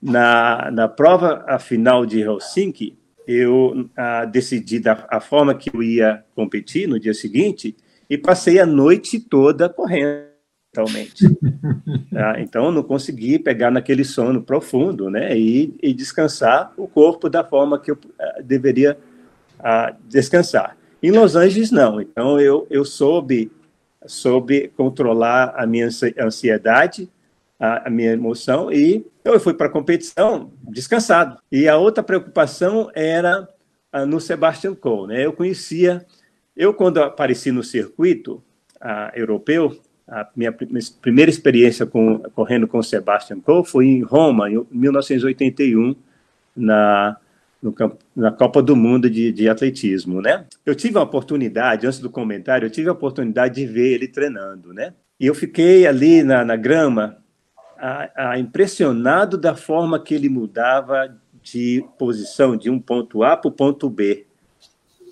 na, 0.00 0.70
na 0.70 0.88
prova 0.88 1.58
final 1.58 2.04
de 2.04 2.20
Helsinki, 2.20 2.98
eu 3.26 3.88
ah, 3.96 4.24
decidi 4.24 4.80
da 4.80 5.06
a 5.08 5.20
forma 5.20 5.54
que 5.54 5.70
eu 5.74 5.82
ia 5.82 6.24
competir 6.34 6.88
no 6.88 6.98
dia 6.98 7.14
seguinte 7.14 7.76
e 8.08 8.18
passei 8.18 8.58
a 8.58 8.66
noite 8.66 9.20
toda 9.20 9.68
correndo 9.68 10.30
totalmente. 10.72 11.26
ah, 12.14 12.40
então, 12.40 12.70
não 12.70 12.82
consegui 12.82 13.38
pegar 13.38 13.70
naquele 13.70 14.04
sono 14.04 14.42
profundo, 14.42 15.10
né, 15.10 15.36
e, 15.36 15.74
e 15.82 15.92
descansar 15.92 16.72
o 16.76 16.86
corpo 16.86 17.28
da 17.28 17.44
forma 17.44 17.78
que 17.78 17.90
eu 17.90 17.96
uh, 17.96 18.42
deveria 18.42 18.96
uh, 19.58 19.94
descansar. 20.08 20.76
Em 21.02 21.10
Los 21.10 21.34
Angeles, 21.34 21.70
não. 21.70 22.00
Então, 22.00 22.40
eu, 22.40 22.66
eu 22.70 22.84
soube, 22.84 23.50
soube 24.06 24.68
controlar 24.76 25.54
a 25.56 25.66
minha 25.66 25.88
ansiedade, 26.18 27.08
a, 27.60 27.88
a 27.88 27.90
minha 27.90 28.12
emoção, 28.12 28.72
e 28.72 29.06
eu 29.22 29.38
fui 29.38 29.52
para 29.52 29.66
a 29.66 29.70
competição 29.70 30.50
descansado. 30.62 31.38
E 31.52 31.68
a 31.68 31.76
outra 31.76 32.02
preocupação 32.02 32.90
era 32.94 33.46
uh, 33.94 34.06
no 34.06 34.18
Sebastian 34.18 34.74
Coe. 34.74 35.08
Né? 35.08 35.26
Eu 35.26 35.34
conhecia, 35.34 36.04
eu 36.56 36.72
quando 36.72 37.02
apareci 37.02 37.52
no 37.52 37.62
circuito 37.62 38.42
uh, 38.80 39.14
europeu, 39.14 39.78
a 40.08 40.26
minha 40.34 40.50
primeira 41.00 41.30
experiência 41.30 41.86
com, 41.86 42.18
correndo 42.34 42.66
com 42.66 42.78
o 42.78 42.82
Sebastian 42.82 43.38
Coe 43.40 43.64
foi 43.64 43.86
em 43.86 44.02
Roma, 44.02 44.50
em 44.50 44.66
1981, 44.72 45.94
na, 46.56 47.16
no, 47.62 47.74
na 48.16 48.32
Copa 48.32 48.60
do 48.60 48.74
Mundo 48.74 49.08
de, 49.08 49.30
de, 49.30 49.48
atletismo, 49.48 50.20
né? 50.20 50.46
Eu 50.66 50.74
tive 50.74 50.98
a 50.98 51.02
oportunidade, 51.02 51.86
antes 51.86 52.00
do 52.00 52.10
comentário, 52.10 52.66
eu 52.66 52.70
tive 52.70 52.88
a 52.88 52.92
oportunidade 52.92 53.54
de 53.54 53.66
ver 53.66 53.92
ele 53.92 54.08
treinando, 54.08 54.72
né? 54.72 54.94
E 55.20 55.26
eu 55.26 55.34
fiquei 55.34 55.86
ali 55.86 56.24
na, 56.24 56.44
na 56.44 56.56
grama 56.56 57.19
a, 57.80 58.32
a 58.32 58.38
impressionado 58.38 59.38
da 59.38 59.56
forma 59.56 59.98
que 59.98 60.14
ele 60.14 60.28
mudava 60.28 61.16
de 61.42 61.84
posição 61.98 62.56
de 62.56 62.68
um 62.68 62.78
ponto 62.78 63.22
A 63.22 63.36
para 63.36 63.48
o 63.48 63.52
ponto 63.52 63.88
B. 63.88 64.26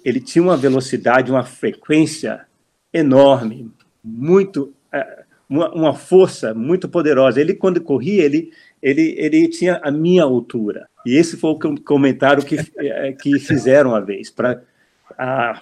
Ele 0.04 0.20
tinha 0.20 0.42
uma 0.42 0.56
velocidade, 0.56 1.30
uma 1.30 1.44
frequência 1.44 2.46
enorme, 2.92 3.70
muito 4.04 4.72
é, 4.92 5.24
uma, 5.48 5.72
uma, 5.72 5.94
força 5.94 6.52
muito 6.52 6.88
poderosa. 6.88 7.40
Ele 7.40 7.54
quando 7.54 7.80
corria, 7.80 8.24
ele 8.24 8.52
ele 8.82 9.14
ele 9.18 9.48
tinha 9.48 9.80
a 9.82 9.90
minha 9.90 10.22
altura. 10.22 10.88
E 11.06 11.16
esse 11.16 11.36
foi 11.36 11.50
o 11.50 11.58
comentário 11.82 12.44
que 12.44 12.56
é, 12.76 13.12
que 13.12 13.38
fizeram 13.38 13.90
uma 13.90 14.00
vez. 14.00 14.30
Para 14.30 14.62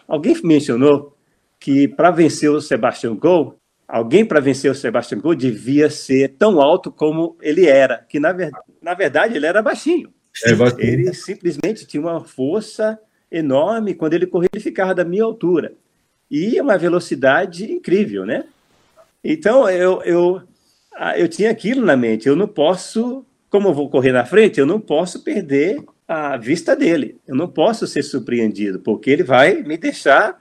alguém 0.09 0.37
mencionou 0.43 1.17
que 1.59 1.89
para 1.89 2.11
vencer 2.11 2.51
o 2.51 2.61
Sebastian 2.61 3.15
Gol 3.15 3.57
alguém 3.87 4.25
para 4.25 4.41
vencer 4.41 4.71
o 4.71 4.75
Sebastian 4.75 5.21
Coe 5.21 5.37
devia 5.37 5.89
ser 5.91 6.35
tão 6.39 6.61
alto 6.61 6.91
como 6.91 7.37
ele 7.41 7.67
era, 7.67 7.99
que 8.09 8.19
na, 8.19 8.33
ver, 8.33 8.51
na 8.83 8.95
verdade 8.95 9.37
ele 9.37 9.47
era 9.47 9.63
baixinho. 9.63 10.13
É 10.45 10.55
baixinho. 10.55 10.81
Ele 10.81 11.15
simplesmente 11.15 11.87
tinha 11.87 12.01
uma 12.01 12.25
força 12.25 12.99
enorme, 13.31 13.95
quando 13.95 14.15
ele 14.15 14.27
corria 14.27 14.49
ele 14.53 14.63
ficava 14.63 14.95
da 14.95 15.05
minha 15.05 15.25
altura. 15.25 15.75
E 16.31 16.61
uma 16.61 16.77
velocidade 16.77 17.71
incrível, 17.71 18.27
né? 18.27 18.45
Então 19.23 19.69
eu, 19.69 20.03
eu, 20.03 20.43
ah, 20.95 21.19
eu 21.19 21.29
tinha 21.29 21.51
aquilo 21.51 21.85
na 21.85 21.97
mente, 21.97 22.29
eu 22.29 22.37
não 22.37 22.49
posso, 22.49 23.25
como 23.49 23.69
eu 23.69 23.75
vou 23.75 23.89
correr 23.89 24.13
na 24.13 24.25
frente, 24.25 24.59
eu 24.59 24.67
não 24.67 24.81
posso 24.81 25.23
perder 25.23 25.83
a 26.07 26.37
vista 26.37 26.77
dele, 26.77 27.19
eu 27.27 27.35
não 27.35 27.49
posso 27.49 27.87
ser 27.87 28.03
surpreendido, 28.03 28.79
porque 28.81 29.11
ele 29.11 29.25
vai 29.25 29.63
me 29.63 29.77
deixar 29.77 30.41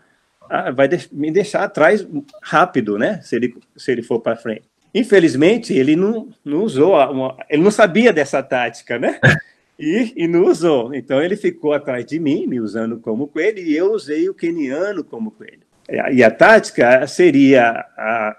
vai 0.75 0.89
me 1.12 1.31
deixar 1.31 1.63
atrás 1.63 2.08
rápido, 2.41 2.97
né? 2.97 3.19
Se 3.21 3.36
ele, 3.36 3.55
se 3.75 3.91
ele 3.91 4.01
for 4.01 4.19
para 4.19 4.36
frente. 4.36 4.63
Infelizmente, 4.93 5.73
ele 5.73 5.95
não, 5.95 6.29
não 6.43 6.63
usou, 6.63 6.95
uma, 7.12 7.36
ele 7.49 7.62
não 7.62 7.71
sabia 7.71 8.13
dessa 8.13 8.41
tática, 8.41 8.97
né? 8.97 9.19
E, 9.77 10.13
e 10.15 10.25
não 10.25 10.45
usou. 10.45 10.95
Então, 10.95 11.21
ele 11.21 11.36
ficou 11.36 11.73
atrás 11.73 12.05
de 12.05 12.17
mim, 12.17 12.47
me 12.47 12.62
usando 12.62 12.97
como 12.97 13.27
coelho, 13.27 13.60
e 13.60 13.75
eu 13.75 13.91
usei 13.91 14.29
o 14.29 14.34
keniano 14.34 15.03
como 15.03 15.31
coelho. 15.31 15.60
E 16.13 16.23
a 16.23 16.31
tática 16.31 17.05
seria, 17.08 17.86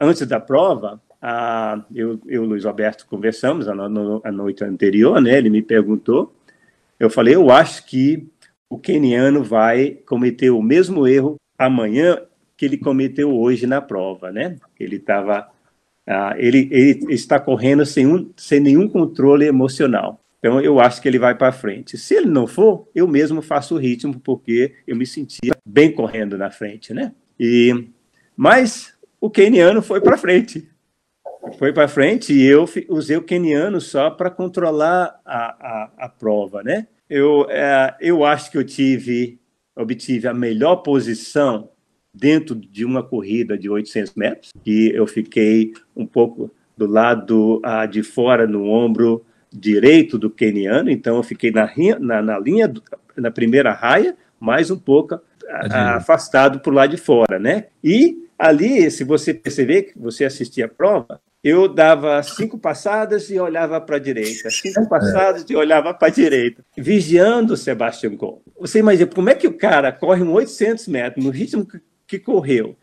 antes 0.00 0.26
da 0.26 0.40
prova, 0.40 0.98
a, 1.20 1.84
eu 1.94 2.18
e 2.26 2.38
o 2.38 2.44
Luiz 2.44 2.64
Alberto 2.64 3.06
conversamos 3.06 3.68
a, 3.68 3.72
a 3.72 4.32
noite 4.32 4.64
anterior, 4.64 5.20
né? 5.20 5.36
Ele 5.36 5.50
me 5.50 5.60
perguntou. 5.60 6.34
Eu 6.98 7.10
falei, 7.10 7.34
eu 7.34 7.50
acho 7.50 7.84
que 7.84 8.26
o 8.68 8.78
keniano 8.78 9.44
vai 9.44 9.98
cometer 10.06 10.50
o 10.50 10.62
mesmo 10.62 11.06
erro 11.06 11.36
amanhã 11.58 12.20
que 12.56 12.64
ele 12.64 12.78
cometeu 12.78 13.34
hoje 13.36 13.66
na 13.66 13.80
prova, 13.80 14.32
né? 14.32 14.56
Ele 14.78 14.96
estava, 14.96 15.48
ah, 16.06 16.34
ele, 16.38 16.68
ele 16.70 17.12
está 17.12 17.38
correndo 17.38 17.84
sem, 17.84 18.06
um, 18.06 18.30
sem 18.36 18.60
nenhum 18.60 18.88
controle 18.88 19.44
emocional. 19.46 20.20
Então 20.38 20.60
eu 20.60 20.78
acho 20.80 21.02
que 21.02 21.08
ele 21.08 21.18
vai 21.18 21.34
para 21.34 21.52
frente. 21.52 21.98
Se 21.98 22.14
ele 22.14 22.26
não 22.26 22.46
for, 22.46 22.88
eu 22.94 23.06
mesmo 23.08 23.42
faço 23.42 23.74
o 23.74 23.78
ritmo 23.78 24.18
porque 24.20 24.74
eu 24.86 24.96
me 24.96 25.06
sentia 25.06 25.54
bem 25.64 25.92
correndo 25.92 26.38
na 26.38 26.50
frente, 26.50 26.94
né? 26.94 27.12
E 27.38 27.88
mas 28.36 28.94
o 29.20 29.30
keniano 29.30 29.82
foi 29.82 30.00
para 30.00 30.16
frente. 30.16 30.68
Foi 31.58 31.72
para 31.72 31.88
frente 31.88 32.32
e 32.32 32.44
eu 32.44 32.64
usei 32.88 33.16
o 33.16 33.22
keniano 33.22 33.80
só 33.80 34.10
para 34.10 34.30
controlar 34.30 35.20
a, 35.24 35.36
a, 35.36 35.90
a, 35.98 36.08
prova, 36.08 36.62
né? 36.62 36.86
Eu, 37.08 37.46
é, 37.48 37.96
eu 38.00 38.24
acho 38.24 38.50
que 38.50 38.58
eu 38.58 38.64
tive 38.64 39.38
obtive 39.76 40.26
a 40.26 40.34
melhor 40.34 40.76
posição 40.76 41.68
dentro 42.12 42.54
de 42.54 42.84
uma 42.84 43.02
corrida 43.02 43.58
de 43.58 43.68
800 43.68 44.14
metros, 44.14 44.52
que 44.64 44.90
eu 44.94 45.06
fiquei 45.06 45.74
um 45.94 46.06
pouco 46.06 46.50
do 46.76 46.86
lado 46.86 47.60
ah, 47.62 47.86
de 47.86 48.02
fora, 48.02 48.46
no 48.46 48.64
ombro 48.64 49.24
direito 49.52 50.18
do 50.18 50.30
keniano, 50.30 50.90
então 50.90 51.16
eu 51.16 51.22
fiquei 51.22 51.50
na, 51.50 51.70
na, 52.00 52.22
na 52.22 52.38
linha, 52.38 52.66
do, 52.66 52.82
na 53.16 53.30
primeira 53.30 53.72
raia, 53.72 54.16
mais 54.40 54.70
um 54.70 54.78
pouco 54.78 55.20
ah, 55.48 55.96
afastado 55.96 56.60
para 56.60 56.70
o 56.70 56.74
lado 56.74 56.90
de 56.90 56.96
fora, 56.96 57.38
né? 57.38 57.66
E 57.82 58.26
ali, 58.38 58.90
se 58.90 59.04
você 59.04 59.32
perceber 59.32 59.82
que 59.82 59.98
você 59.98 60.24
assistia 60.24 60.66
a 60.66 60.68
prova, 60.68 61.20
eu 61.48 61.68
dava 61.68 62.20
cinco 62.24 62.58
passadas 62.58 63.30
e 63.30 63.38
olhava 63.38 63.80
para 63.80 63.94
a 63.94 64.00
direita, 64.00 64.50
cinco 64.50 64.88
passadas 64.88 65.44
e 65.48 65.54
olhava 65.54 65.94
para 65.94 66.08
a 66.08 66.10
direita, 66.10 66.64
vigiando 66.76 67.54
o 67.54 67.56
Sebastian 67.56 68.16
Coe. 68.16 68.40
Você 68.58 68.80
imagina 68.80 69.08
como 69.08 69.30
é 69.30 69.34
que 69.36 69.46
o 69.46 69.56
cara 69.56 69.92
corre 69.92 70.24
um 70.24 70.32
800 70.32 70.88
metros 70.88 71.24
no 71.24 71.30
ritmo 71.30 71.64
que 72.04 72.18
correu 72.18 72.76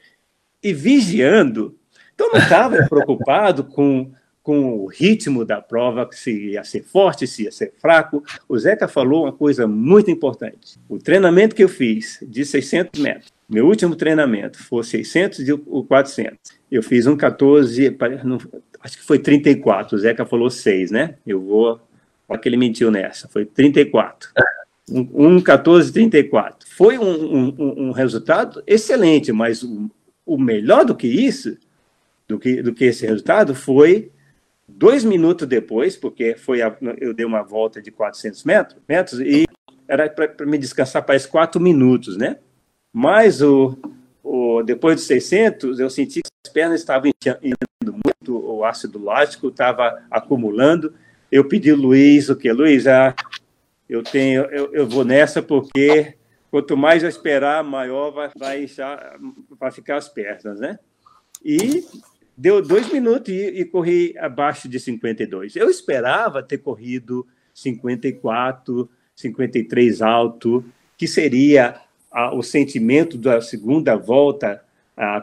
e 0.63 0.71
vigiando. 0.71 1.77
Então 2.15 2.31
não 2.31 2.39
estava 2.39 2.77
preocupado 2.87 3.65
com, 3.65 4.13
com 4.41 4.77
o 4.77 4.85
ritmo 4.85 5.43
da 5.43 5.59
prova, 5.59 6.07
se 6.13 6.51
ia 6.51 6.63
ser 6.63 6.83
forte, 6.83 7.27
se 7.27 7.43
ia 7.43 7.51
ser 7.51 7.73
fraco. 7.81 8.23
O 8.47 8.57
Zeca 8.57 8.87
falou 8.87 9.23
uma 9.23 9.33
coisa 9.33 9.67
muito 9.67 10.09
importante. 10.09 10.79
O 10.87 10.97
treinamento 10.97 11.53
que 11.53 11.65
eu 11.65 11.69
fiz 11.69 12.17
de 12.21 12.45
600 12.45 13.01
metros, 13.01 13.32
meu 13.53 13.67
último 13.67 13.95
treinamento 13.95 14.57
foi 14.57 14.83
600 14.83 15.47
e 15.47 15.57
400. 15.87 16.37
Eu 16.71 16.81
fiz 16.81 17.05
um 17.05 17.15
14, 17.15 17.95
acho 18.81 18.97
que 18.97 19.03
foi 19.03 19.19
34. 19.19 19.95
O 19.95 19.99
Zeca 19.99 20.25
falou 20.25 20.49
6, 20.49 20.89
né? 20.89 21.15
Eu 21.25 21.39
vou. 21.39 21.79
Olha 22.27 22.39
que 22.39 22.49
ele 22.49 22.57
mentiu 22.57 22.89
nessa. 22.89 23.27
Foi 23.27 23.45
34. 23.45 24.31
Um, 24.89 25.35
um 25.35 25.41
14, 25.41 25.93
34. 25.93 26.67
Foi 26.67 26.97
um, 26.97 27.05
um, 27.05 27.87
um 27.87 27.91
resultado 27.91 28.63
excelente, 28.65 29.31
mas 29.31 29.61
o, 29.61 29.87
o, 30.25 30.35
melhor 30.35 30.83
do 30.83 30.95
que 30.95 31.07
isso, 31.07 31.55
do 32.27 32.39
que, 32.39 32.59
do 32.61 32.73
que 32.73 32.85
esse 32.85 33.05
resultado, 33.05 33.53
foi 33.53 34.11
dois 34.67 35.03
minutos 35.03 35.47
depois, 35.47 35.95
porque 35.95 36.35
foi 36.35 36.63
a, 36.63 36.75
eu 36.99 37.13
dei 37.13 37.25
uma 37.25 37.43
volta 37.43 37.79
de 37.79 37.91
400 37.91 38.43
metros, 38.45 38.81
metros 38.89 39.19
e 39.19 39.45
era 39.87 40.09
para 40.09 40.45
me 40.45 40.57
descansar 40.57 41.03
para 41.03 41.19
quatro 41.27 41.61
minutos, 41.61 42.17
né? 42.17 42.37
Mas 42.93 43.41
o, 43.41 43.75
o, 44.23 44.61
depois 44.61 44.97
dos 44.97 45.05
600, 45.05 45.79
eu 45.79 45.89
senti 45.89 46.21
que 46.21 46.29
as 46.45 46.53
pernas 46.53 46.79
estavam 46.79 47.09
inchando 47.09 47.91
muito, 47.91 48.37
o 48.37 48.63
ácido 48.63 49.03
lático 49.03 49.47
estava 49.47 50.03
acumulando. 50.11 50.93
Eu 51.31 51.47
pedi 51.47 51.73
Luiz, 51.73 52.29
o 52.29 52.35
que? 52.35 52.51
Luiz, 52.53 52.85
ah, 52.85 53.15
eu, 53.89 54.03
tenho, 54.03 54.43
eu, 54.43 54.71
eu 54.73 54.87
vou 54.87 55.03
nessa 55.03 55.41
porque 55.41 56.15
quanto 56.51 56.77
mais 56.77 57.01
eu 57.01 57.09
esperar, 57.09 57.63
maior 57.63 58.11
vai, 58.11 58.29
vai 58.37 58.63
inchar, 58.65 59.17
para 59.57 59.71
ficar 59.71 59.97
as 59.97 60.07
pernas, 60.07 60.59
né? 60.59 60.77
E 61.43 61.83
deu 62.37 62.61
dois 62.61 62.91
minutos 62.91 63.33
e, 63.33 63.61
e, 63.61 63.65
corri 63.65 64.15
abaixo 64.19 64.69
de 64.69 64.79
52. 64.79 65.55
Eu 65.55 65.67
esperava 65.67 66.43
ter 66.43 66.59
corrido 66.59 67.25
54, 67.55 68.87
53 69.15 70.01
alto, 70.03 70.63
que 70.95 71.07
seria 71.07 71.81
ah, 72.13 72.33
o 72.33 72.43
sentimento 72.43 73.17
da 73.17 73.41
segunda 73.41 73.95
volta 73.95 74.61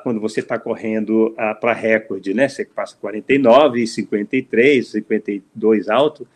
quando 0.03 0.21
você 0.21 0.41
está 0.41 0.59
correndo 0.59 1.33
para 1.61 1.73
recorde, 1.73 2.35
né? 2.35 2.49
Você 2.49 2.65
passa 2.65 2.97
49, 3.01 3.87
53, 3.87 4.89
52 4.89 5.89
alto. 5.89 6.27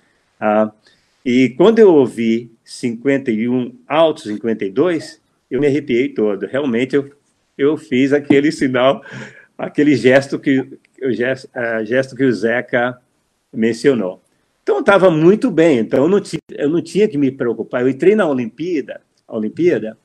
E 1.25 1.49
quando 1.57 1.81
eu 1.81 1.93
ouvi 1.93 2.53
51 2.62 3.75
alto, 3.88 4.21
52, 4.21 5.21
eu 5.51 5.61
me 5.61 5.67
arrepiei 5.67 6.11
todo. 6.11 6.47
Realmente 6.47 6.95
eu, 6.95 7.11
eu 7.59 7.77
fiz 7.77 8.12
aquele 8.12 8.53
sinal, 8.53 9.03
aquele 9.59 9.97
gesto 9.97 10.38
que 10.38 10.79
o 11.03 11.12
gesto, 11.12 11.51
gesto 11.85 12.14
que 12.14 12.25
o 12.25 12.33
Zeca 12.33 12.99
mencionou. 13.53 14.23
Então 14.62 14.81
estava 14.81 15.11
muito 15.11 15.51
bem. 15.51 15.79
Então 15.79 16.05
eu 16.05 16.09
não, 16.09 16.21
tinha, 16.21 16.40
eu 16.53 16.69
não 16.69 16.81
tinha 16.81 17.07
que 17.09 17.19
me 17.19 17.31
preocupar. 17.31 17.83
Eu 17.83 17.88
entrei 17.88 18.14
na 18.14 18.27
Olimpíada, 18.27 19.01
a 19.27 19.37
Olimpíada, 19.37 19.99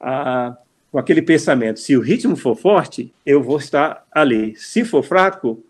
uh, 0.00 0.56
com 0.90 0.98
aquele 0.98 1.22
pensamento: 1.22 1.80
se 1.80 1.96
o 1.96 2.00
ritmo 2.00 2.36
for 2.36 2.56
forte, 2.56 3.12
eu 3.24 3.42
vou 3.42 3.58
estar 3.58 4.06
ali. 4.12 4.54
Se 4.56 4.84
for 4.84 5.02
fraco, 5.02 5.62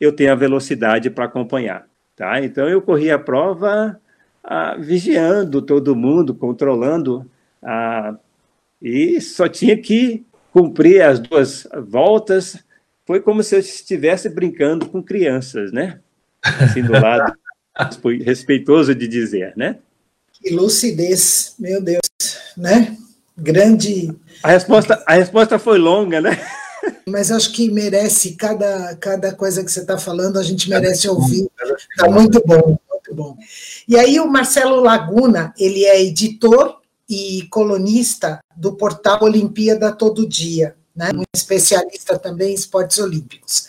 eu 0.00 0.12
tenho 0.12 0.32
a 0.32 0.36
velocidade 0.36 1.10
para 1.10 1.26
acompanhar. 1.26 1.86
Tá? 2.16 2.44
Então 2.44 2.68
eu 2.68 2.82
corri 2.82 3.10
a 3.10 3.18
prova 3.18 3.98
vigiando 4.80 5.62
todo 5.62 5.94
mundo, 5.94 6.34
controlando 6.34 7.30
a 7.62 8.16
e 8.82 9.20
só 9.20 9.48
tinha 9.48 9.80
que 9.80 10.26
cumprir 10.52 11.02
as 11.02 11.20
duas 11.20 11.68
voltas. 11.88 12.58
Foi 13.06 13.20
como 13.20 13.42
se 13.42 13.54
eu 13.54 13.60
estivesse 13.60 14.28
brincando 14.28 14.88
com 14.88 15.00
crianças, 15.00 15.70
né? 15.70 16.00
Assim, 16.42 16.82
do 16.82 16.92
lado, 16.92 17.32
respeitoso 18.20 18.94
de 18.94 19.06
dizer, 19.06 19.52
né? 19.56 19.78
Que 20.32 20.50
lucidez, 20.50 21.54
meu 21.58 21.80
Deus, 21.80 22.00
né? 22.56 22.96
Grande. 23.36 24.14
A 24.42 24.48
resposta, 24.48 25.02
a 25.06 25.14
resposta 25.14 25.58
foi 25.58 25.78
longa, 25.78 26.20
né? 26.20 26.38
Mas 27.06 27.30
acho 27.30 27.52
que 27.52 27.70
merece, 27.70 28.32
cada, 28.32 28.96
cada 28.96 29.32
coisa 29.32 29.64
que 29.64 29.70
você 29.70 29.80
está 29.80 29.96
falando, 29.98 30.38
a 30.38 30.42
gente 30.42 30.68
merece 30.68 31.08
ouvir. 31.08 31.48
Está 31.90 32.10
muito 32.10 32.42
bom, 32.44 32.76
muito 32.90 33.14
bom. 33.14 33.36
E 33.86 33.96
aí 33.96 34.18
o 34.18 34.26
Marcelo 34.26 34.80
Laguna, 34.80 35.52
ele 35.58 35.84
é 35.84 36.02
editor 36.02 36.80
e 37.08 37.46
colunista 37.50 38.40
do 38.56 38.72
portal 38.72 39.22
Olimpíada 39.22 39.92
Todo 39.92 40.28
Dia, 40.28 40.74
né? 40.94 41.10
um 41.14 41.22
especialista 41.34 42.18
também 42.18 42.50
em 42.52 42.54
esportes 42.54 42.98
olímpicos. 42.98 43.66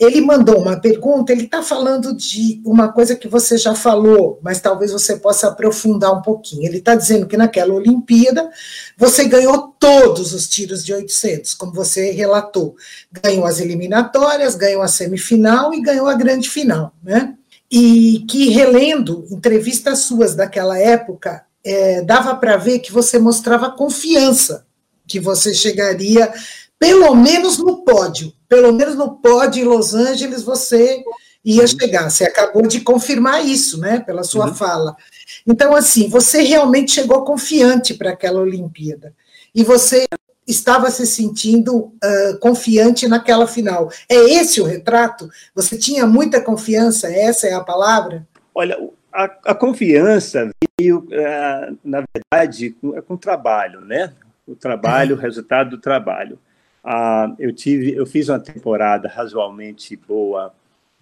Ele 0.00 0.22
mandou 0.22 0.58
uma 0.58 0.80
pergunta, 0.80 1.30
ele 1.30 1.44
está 1.44 1.62
falando 1.62 2.16
de 2.16 2.62
uma 2.64 2.90
coisa 2.90 3.14
que 3.14 3.28
você 3.28 3.58
já 3.58 3.74
falou, 3.74 4.40
mas 4.42 4.58
talvez 4.58 4.92
você 4.92 5.16
possa 5.16 5.48
aprofundar 5.48 6.10
um 6.16 6.22
pouquinho. 6.22 6.66
Ele 6.66 6.78
está 6.78 6.94
dizendo 6.94 7.26
que 7.26 7.36
naquela 7.36 7.74
Olimpíada 7.74 8.50
você 8.96 9.26
ganhou 9.26 9.74
todos 9.78 10.32
os 10.32 10.48
tiros 10.48 10.82
de 10.82 10.94
800, 10.94 11.52
como 11.52 11.74
você 11.74 12.12
relatou. 12.12 12.76
Ganhou 13.22 13.44
as 13.44 13.60
eliminatórias, 13.60 14.54
ganhou 14.54 14.80
a 14.80 14.88
semifinal 14.88 15.74
e 15.74 15.82
ganhou 15.82 16.06
a 16.06 16.14
grande 16.14 16.48
final, 16.48 16.94
né? 17.02 17.34
E 17.70 18.24
que, 18.26 18.48
relendo 18.48 19.26
entrevistas 19.30 19.98
suas 19.98 20.34
daquela 20.34 20.78
época, 20.78 21.44
é, 21.62 22.00
dava 22.00 22.34
para 22.36 22.56
ver 22.56 22.78
que 22.78 22.90
você 22.90 23.18
mostrava 23.18 23.70
confiança, 23.70 24.64
que 25.06 25.20
você 25.20 25.52
chegaria 25.52 26.32
pelo 26.80 27.14
menos 27.14 27.58
no 27.58 27.84
pódio, 27.84 28.32
pelo 28.48 28.72
menos 28.72 28.96
no 28.96 29.16
pódio 29.16 29.62
em 29.62 29.66
Los 29.66 29.94
Angeles 29.94 30.42
você 30.42 31.04
ia 31.44 31.66
chegar. 31.66 32.10
Você 32.10 32.24
acabou 32.24 32.66
de 32.66 32.80
confirmar 32.80 33.44
isso, 33.44 33.78
né, 33.78 34.00
pela 34.00 34.24
sua 34.24 34.46
uhum. 34.46 34.54
fala. 34.54 34.96
Então, 35.46 35.76
assim, 35.76 36.08
você 36.08 36.40
realmente 36.42 36.92
chegou 36.92 37.22
confiante 37.22 37.92
para 37.92 38.10
aquela 38.10 38.40
Olimpíada. 38.40 39.14
E 39.54 39.62
você 39.62 40.06
estava 40.46 40.90
se 40.90 41.06
sentindo 41.06 41.76
uh, 41.76 42.38
confiante 42.40 43.06
naquela 43.06 43.46
final. 43.46 43.90
É 44.08 44.16
esse 44.16 44.60
o 44.60 44.64
retrato? 44.64 45.28
Você 45.54 45.76
tinha 45.76 46.06
muita 46.06 46.40
confiança? 46.40 47.12
Essa 47.12 47.46
é 47.46 47.52
a 47.52 47.60
palavra? 47.60 48.26
Olha, 48.54 48.78
a, 49.12 49.24
a 49.44 49.54
confiança 49.54 50.50
veio, 50.78 51.06
na 51.84 52.02
verdade, 52.14 52.70
com, 52.80 52.92
com 53.02 53.14
o 53.14 53.18
trabalho, 53.18 53.82
né? 53.82 54.14
O 54.46 54.56
trabalho, 54.56 55.14
o 55.14 55.18
resultado 55.18 55.70
do 55.70 55.78
trabalho. 55.78 56.38
Uh, 56.84 57.34
eu 57.38 57.52
tive, 57.52 57.94
eu 57.94 58.06
fiz 58.06 58.28
uma 58.28 58.40
temporada 58.40 59.08
razoavelmente 59.08 59.96
boa 59.96 60.52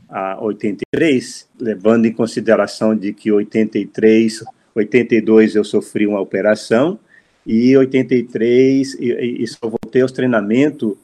a 0.09 0.43
83, 0.43 1.49
levando 1.61 2.07
em 2.07 2.13
consideração 2.13 2.97
de 2.97 3.13
que 3.13 3.31
83, 3.31 4.45
82 4.75 5.55
eu 5.55 5.65
sofri 5.65 6.07
uma 6.07 6.21
operação 6.21 6.99
e 7.47 7.77
83 7.77 8.95
e, 8.95 9.43
e 9.43 9.47
só 9.47 9.69
voltei 9.69 10.03
aos 10.03 10.13
treinamentos 10.13 10.97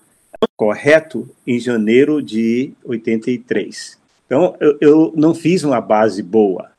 correto 0.57 1.29
em 1.47 1.59
janeiro 1.59 2.23
de 2.23 2.73
83. 2.85 3.99
Então 4.27 4.57
eu, 4.61 4.77
eu 4.81 5.13
não 5.17 5.35
fiz 5.35 5.65
uma 5.65 5.81
base 5.81 6.23
boa 6.23 6.71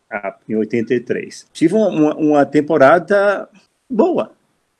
em 0.47 0.55
83. 0.55 1.47
Tive 1.51 1.73
uma, 1.73 2.15
uma 2.15 2.45
temporada 2.45 3.49
boa. 3.89 4.31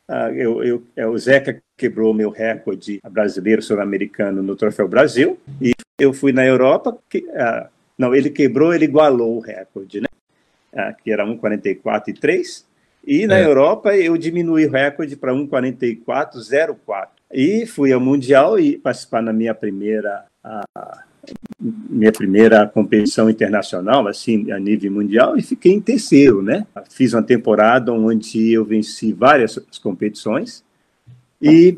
Uh, 0.07 0.29
eu, 0.35 0.63
eu, 0.63 0.83
é, 0.95 1.07
o 1.07 1.17
Zeca 1.17 1.61
quebrou 1.75 2.13
meu 2.13 2.29
recorde 2.29 2.99
brasileiro 3.09 3.61
sul-americano 3.61 4.43
no 4.43 4.55
Troféu 4.55 4.87
Brasil 4.87 5.39
e 5.59 5.73
eu 5.99 6.13
fui 6.13 6.31
na 6.31 6.45
Europa. 6.45 6.97
Que, 7.09 7.19
uh, 7.19 7.67
não, 7.97 8.13
ele 8.13 8.29
quebrou, 8.29 8.73
ele 8.73 8.85
igualou 8.85 9.37
o 9.37 9.39
recorde, 9.39 10.01
né? 10.01 10.07
Uh, 10.73 10.95
que 11.03 11.11
era 11.11 11.25
1,44 11.25 12.09
e 12.09 12.13
3. 12.13 12.65
E 13.07 13.27
na 13.27 13.37
é. 13.37 13.45
Europa 13.45 13.95
eu 13.95 14.17
diminuí 14.17 14.65
o 14.65 14.71
recorde 14.71 15.15
para 15.15 15.33
1,44,04. 15.33 17.07
E 17.31 17.65
fui 17.65 17.91
ao 17.91 17.99
Mundial 17.99 18.59
e 18.59 18.77
participar 18.77 19.21
na 19.21 19.33
minha 19.33 19.53
primeira 19.53 20.25
minha 21.89 22.11
primeira 22.11 22.67
competição 22.67 23.29
internacional, 23.29 24.07
assim, 24.07 24.51
a 24.51 24.59
nível 24.59 24.91
mundial, 24.91 25.37
e 25.37 25.41
fiquei 25.41 25.71
em 25.71 25.81
terceiro, 25.81 26.41
né? 26.41 26.65
Fiz 26.89 27.13
uma 27.13 27.23
temporada 27.23 27.91
onde 27.91 28.51
eu 28.51 28.63
venci 28.63 29.13
várias 29.13 29.57
competições, 29.81 30.63
e 31.41 31.77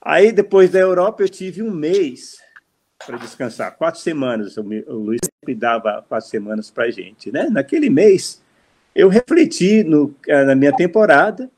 aí 0.00 0.32
depois 0.32 0.70
da 0.70 0.78
Europa 0.78 1.22
eu 1.22 1.28
tive 1.28 1.62
um 1.62 1.70
mês 1.70 2.36
para 3.06 3.16
descansar, 3.16 3.76
quatro 3.76 4.00
semanas, 4.00 4.56
o, 4.56 4.62
Luiz 4.62 5.20
sempre 5.40 5.54
dava 5.54 6.04
quatro 6.08 6.28
semanas 6.28 6.70
para 6.70 6.84
a 6.84 6.90
gente, 6.90 7.32
né? 7.32 7.48
Naquele 7.50 7.90
mês, 7.90 8.40
eu 8.94 9.08
refleti 9.08 9.82
no, 9.82 10.14
eh, 10.28 10.44
na 10.44 10.54
minha 10.54 10.72
temporada 10.72 11.50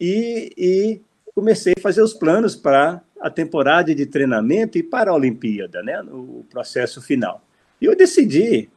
e, 0.00 0.52
e 0.56 1.00
comecei 1.34 1.74
a 1.76 1.80
fazer 1.80 2.00
os 2.00 2.14
planos 2.14 2.56
para 2.56 3.02
a 3.20 3.30
temporada 3.30 3.94
de 3.94 4.06
treinamento 4.06 4.78
e 4.78 4.82
para 4.82 5.10
a 5.10 5.14
Olimpíada, 5.14 5.82
né, 5.82 6.00
o 6.02 6.44
processo 6.50 7.00
final. 7.00 7.42
E 7.80 7.84
eu 7.86 7.96
decidi, 7.96 8.68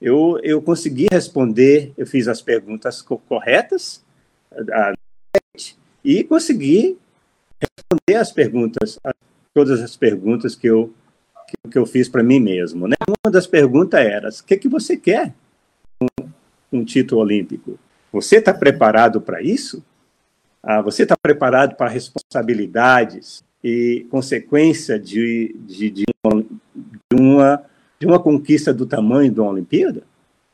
eu, 0.00 0.38
eu 0.42 0.60
consegui 0.60 1.06
responder, 1.10 1.92
eu 1.96 2.06
fiz 2.06 2.28
as 2.28 2.42
perguntas 2.42 3.02
corretas 3.02 4.04
a, 4.72 4.92
e 6.04 6.22
consegui 6.22 6.98
responder 7.60 8.16
as 8.16 8.30
perguntas, 8.30 8.98
todas 9.52 9.80
as 9.80 9.96
perguntas 9.96 10.54
que 10.54 10.66
eu, 10.66 10.92
que, 11.48 11.70
que 11.70 11.78
eu 11.78 11.86
fiz 11.86 12.08
para 12.08 12.22
mim 12.22 12.40
mesmo. 12.40 12.86
Né? 12.86 12.96
Uma 13.08 13.32
das 13.32 13.46
perguntas 13.46 14.00
era: 14.00 14.28
o 14.28 14.44
que, 14.44 14.56
que 14.56 14.68
você 14.68 14.96
quer 14.96 15.34
com 15.98 16.06
um 16.72 16.84
título 16.84 17.22
olímpico? 17.22 17.78
Você 18.12 18.36
está 18.36 18.52
preparado 18.52 19.20
para 19.20 19.42
isso? 19.42 19.82
Ah, 20.62 20.80
você 20.80 21.02
está 21.02 21.16
preparado 21.16 21.76
para 21.76 21.90
responsabilidades? 21.90 23.42
E 23.64 24.06
consequência 24.10 24.98
de, 24.98 25.56
de, 25.60 25.90
de, 25.90 26.04
uma, 27.10 27.64
de 27.98 28.06
uma 28.06 28.20
conquista 28.20 28.74
do 28.74 28.84
tamanho 28.84 29.32
de 29.32 29.40
uma 29.40 29.50
Olimpíada? 29.50 30.02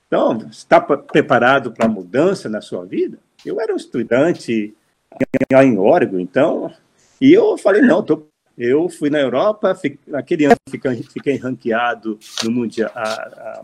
Então, 0.06 0.38
está 0.48 0.80
preparado 0.80 1.72
para 1.72 1.86
a 1.86 1.88
mudança 1.88 2.48
na 2.48 2.60
sua 2.60 2.84
vida? 2.86 3.18
Eu 3.44 3.60
era 3.60 3.72
um 3.72 3.76
estudante 3.76 4.72
em 5.60 5.78
Oregon, 5.78 6.20
então, 6.20 6.72
e 7.20 7.32
eu 7.32 7.58
falei, 7.58 7.82
não, 7.82 8.00
tô, 8.02 8.26
eu 8.56 8.88
fui 8.88 9.10
na 9.10 9.18
Europa, 9.18 9.74
fiquei, 9.74 9.98
naquele 10.06 10.44
ano 10.44 10.56
fiquei, 10.68 11.02
fiquei 11.02 11.36
ranqueado 11.36 12.18
no 12.44 12.50
Mundial, 12.52 12.90
a, 12.94 13.02
a, 13.02 13.62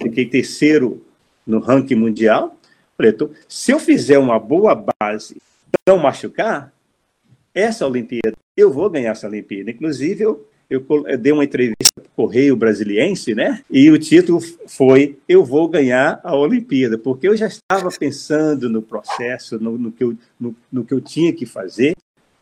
fiquei 0.00 0.26
terceiro 0.26 1.04
no 1.46 1.58
ranking 1.58 1.96
mundial. 1.96 2.56
Falei, 2.96 3.12
tô, 3.12 3.30
se 3.48 3.72
eu 3.72 3.78
fizer 3.80 4.18
uma 4.18 4.38
boa 4.38 4.74
base, 5.00 5.36
não 5.86 5.98
machucar, 5.98 6.73
essa 7.54 7.86
Olimpíada 7.86 8.34
eu 8.56 8.72
vou 8.72 8.88
ganhar 8.88 9.12
essa 9.12 9.26
Olimpíada. 9.26 9.70
Inclusive, 9.70 10.22
eu, 10.22 10.48
eu, 10.70 10.84
dei 11.18 11.32
uma 11.32 11.44
entrevista 11.44 12.00
para 12.00 12.04
o 12.04 12.14
Correio 12.14 12.56
Brasiliense, 12.56 13.34
né? 13.34 13.60
E 13.70 13.90
o 13.90 13.98
título 13.98 14.40
foi 14.66 15.18
Eu 15.28 15.44
vou 15.44 15.68
ganhar 15.68 16.20
a 16.22 16.36
Olimpíada, 16.36 16.96
porque 16.96 17.28
eu 17.28 17.36
já 17.36 17.46
estava 17.46 17.88
pensando 17.90 18.68
no 18.68 18.80
processo, 18.80 19.58
no, 19.58 19.76
no 19.76 19.92
que, 19.92 20.04
eu, 20.04 20.16
no, 20.38 20.54
no, 20.70 20.84
que 20.84 20.94
eu 20.94 21.00
tinha 21.00 21.32
que 21.32 21.46
fazer. 21.46 21.94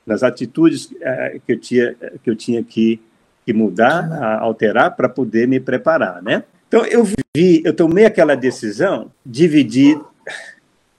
nas 0.07 0.23
atitudes 0.23 0.87
uh, 0.87 1.41
que 1.47 1.53
eu 1.53 1.61
tinha 1.61 1.95
que 2.23 2.31
eu 2.31 2.37
tinha 2.37 2.63
que, 2.63 3.01
que 3.47 3.53
mudar, 3.53 4.41
alterar 4.41 4.95
para 4.97 5.09
poder 5.09 5.49
me 5.49 5.61
preparar, 5.61 6.23
né? 6.23 6.45
Então 6.69 6.85
eu 6.87 7.05
vi, 7.05 7.63
eu 7.65 7.73
tomei 7.75 8.05
aquela 8.05 8.35
decisão, 8.35 9.11
dividir, 9.25 9.99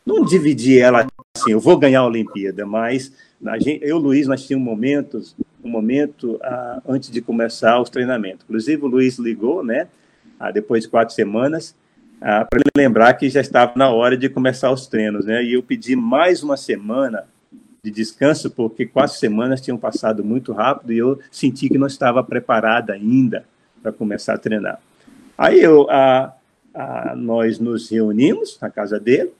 não 0.06 0.23
dividi 0.23 0.80
ela 0.80 1.08
assim, 1.35 1.51
eu 1.51 1.59
vou 1.59 1.77
ganhar 1.77 2.01
a 2.01 2.05
Olimpíada, 2.05 2.65
mas 2.65 3.11
gente, 3.59 3.79
eu, 3.81 3.97
Luiz, 3.97 4.27
nós 4.27 4.45
tínhamos 4.45 4.65
momentos, 4.65 5.35
um 5.63 5.69
momento 5.69 6.35
uh, 6.35 6.81
antes 6.87 7.09
de 7.09 7.21
começar 7.21 7.79
os 7.81 7.89
treinamentos. 7.89 8.43
Inclusive 8.43 8.83
o 8.83 8.87
Luiz 8.87 9.17
ligou, 9.17 9.63
né? 9.63 9.87
Uh, 10.39 10.53
depois 10.53 10.83
de 10.83 10.89
quatro 10.89 11.13
semanas 11.13 11.75
ah, 12.25 12.45
para 12.45 12.61
lembrar 12.77 13.13
que 13.15 13.29
já 13.29 13.41
estava 13.41 13.73
na 13.75 13.89
hora 13.89 14.15
de 14.15 14.29
começar 14.29 14.71
os 14.71 14.87
treinos, 14.87 15.25
né? 15.25 15.43
E 15.43 15.55
eu 15.55 15.61
pedi 15.61 15.93
mais 15.93 16.41
uma 16.41 16.55
semana 16.55 17.25
de 17.83 17.91
descanso, 17.91 18.49
porque 18.49 18.85
quatro 18.85 19.17
semanas 19.17 19.59
tinham 19.59 19.77
passado 19.77 20.23
muito 20.23 20.53
rápido 20.53 20.93
e 20.93 20.97
eu 20.97 21.19
senti 21.29 21.67
que 21.67 21.77
não 21.77 21.87
estava 21.87 22.23
preparada 22.23 22.93
ainda 22.93 23.43
para 23.81 23.91
começar 23.91 24.35
a 24.35 24.37
treinar. 24.37 24.79
Aí 25.37 25.61
eu, 25.61 25.85
ah, 25.89 26.33
ah, 26.73 27.13
nós 27.13 27.59
nos 27.59 27.89
reunimos 27.89 28.57
na 28.61 28.69
casa 28.69 28.97
dele 28.97 29.33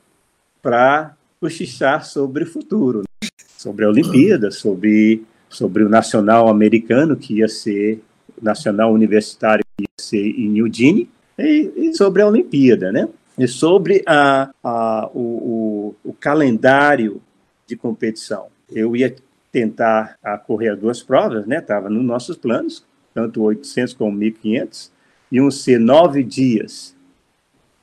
para 0.62 1.15
cochichar 1.43 2.06
sobre 2.06 2.45
o 2.45 2.47
futuro, 2.47 2.99
né? 2.99 3.29
sobre 3.58 3.84
a 3.84 3.89
Olimpíada, 3.89 4.49
sobre, 4.49 5.25
sobre 5.49 5.84
o 5.84 5.89
nacional 5.89 6.47
americano, 6.47 7.17
que 7.17 7.39
ia 7.39 7.49
ser, 7.49 8.01
nacional 8.41 8.93
universitário, 8.93 9.62
que 9.77 9.84
ia 9.84 9.88
ser 9.99 10.25
em 10.25 10.63
Guinea, 10.69 11.06
e, 11.38 11.71
e 11.75 11.93
sobre 11.97 12.21
a 12.21 12.27
Olimpíada, 12.27 12.93
né? 12.93 13.10
E 13.38 13.45
sobre 13.45 14.01
a, 14.08 14.51
a, 14.63 15.10
o, 15.13 15.19
o, 15.19 16.10
o 16.12 16.13
calendário 16.13 17.21
de 17.67 17.75
competição. 17.75 18.47
Eu 18.71 18.95
ia 18.95 19.13
tentar 19.51 20.15
a 20.23 20.38
correr 20.38 20.77
duas 20.77 21.03
provas, 21.03 21.45
né? 21.45 21.58
Estava 21.58 21.89
nos 21.89 22.06
nossos 22.06 22.38
planos, 22.38 22.86
tanto 23.13 23.43
800 23.43 23.93
como 23.95 24.13
1500, 24.13 24.93
iam 25.29 25.51
ser 25.51 25.77
nove 25.77 26.23
dias. 26.23 26.95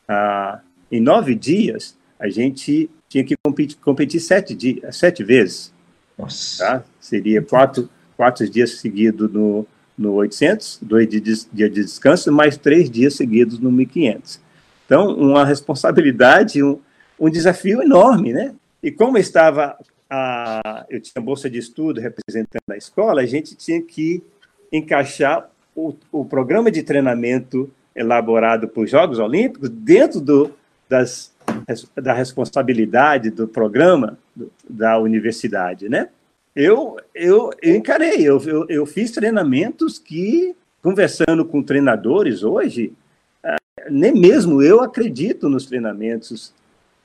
Ah, 0.09 0.61
em 0.91 1.01
nove 1.01 1.35
dias, 1.35 1.99
a 2.19 2.27
gente 2.31 2.89
tinha 3.11 3.25
que 3.25 3.35
competir, 3.45 3.77
competir 3.79 4.21
sete, 4.21 4.55
dias, 4.55 4.97
sete 4.97 5.25
vezes. 5.25 5.75
Nossa. 6.17 6.65
Tá? 6.65 6.85
Seria 7.01 7.43
quatro, 7.43 7.91
quatro 8.17 8.49
dias 8.49 8.79
seguidos 8.79 9.31
no, 9.31 9.67
no 9.99 10.13
800, 10.13 10.79
dois 10.81 11.09
dias 11.09 11.49
de 11.53 11.69
descanso, 11.69 12.31
mais 12.31 12.57
três 12.57 12.89
dias 12.89 13.15
seguidos 13.15 13.59
no 13.59 13.71
1500. 13.73 14.41
Então, 14.87 15.13
uma 15.15 15.45
responsabilidade, 15.45 16.63
um, 16.63 16.79
um 17.19 17.29
desafio 17.29 17.83
enorme, 17.83 18.33
né? 18.33 18.55
E 18.81 18.93
como 18.93 19.19
estava 19.19 19.77
a, 20.09 20.87
eu 20.89 21.01
tinha 21.01 21.21
bolsa 21.21 21.51
de 21.51 21.59
estudo 21.59 22.01
representando 22.01 22.71
a 22.71 22.77
escola, 22.77 23.23
a 23.23 23.27
gente 23.27 23.57
tinha 23.57 23.83
que 23.83 24.23
encaixar 24.73 25.51
o, 25.75 25.95
o 26.13 26.25
programa 26.25 26.71
de 26.71 26.83
treinamento 26.85 27.69
elaborado 27.95 28.69
para 28.69 28.83
os 28.83 28.91
Jogos 28.91 29.19
Olímpicos 29.19 29.69
dentro 29.69 30.21
do, 30.21 30.53
das, 30.89 31.33
da 31.97 32.13
responsabilidade 32.13 33.31
do 33.31 33.47
programa 33.47 34.19
da 34.69 34.99
universidade, 34.99 35.89
né? 35.89 36.09
eu, 36.55 36.97
eu, 37.15 37.51
eu 37.63 37.77
encarei, 37.77 38.23
eu, 38.23 38.41
eu, 38.45 38.67
eu, 38.69 38.87
fiz 38.87 39.11
treinamentos 39.11 39.99
que, 39.99 40.55
conversando 40.83 41.45
com 41.45 41.63
treinadores 41.63 42.43
hoje, 42.43 42.93
ah, 43.45 43.57
nem 43.89 44.13
mesmo 44.13 44.61
eu 44.61 44.81
acredito 44.81 45.49
nos 45.49 45.67
treinamentos 45.67 46.53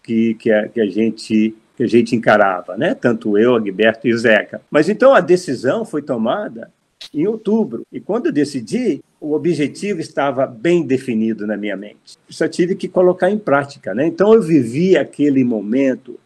que, 0.04 0.34
que, 0.36 0.52
a, 0.52 0.68
que, 0.68 0.82
a, 0.82 0.88
gente, 0.88 1.56
que 1.78 1.84
a 1.84 1.88
gente 1.88 2.16
encarava, 2.16 2.76
né? 2.76 2.96
tanto 2.96 3.38
eu, 3.38 3.56
Agberto 3.56 4.08
e 4.08 4.14
o 4.14 4.18
Zeca. 4.18 4.62
Mas 4.70 4.90
então 4.90 5.14
a 5.14 5.22
decisão 5.22 5.86
foi 5.86 6.02
tomada 6.02 6.72
em 7.14 7.28
outubro, 7.28 7.86
e 7.92 8.00
quando 8.00 8.28
eu 8.28 8.32
decidi, 8.32 9.02
o 9.20 9.34
objetivo 9.34 10.00
estava 10.00 10.46
bem 10.46 10.86
definido 10.86 11.48
na 11.48 11.58
minha 11.58 11.76
mente. 11.76 12.18
Só 12.30 12.48
tive 12.48 12.76
que 12.76 12.88
colocar 12.88 13.30
em 13.30 13.38
prática. 13.38 13.94
Né? 13.94 14.06
Então 14.06 14.34
eu 14.34 14.42
vivi 14.42 14.98
aquele 14.98 15.44
momento, 15.44 16.20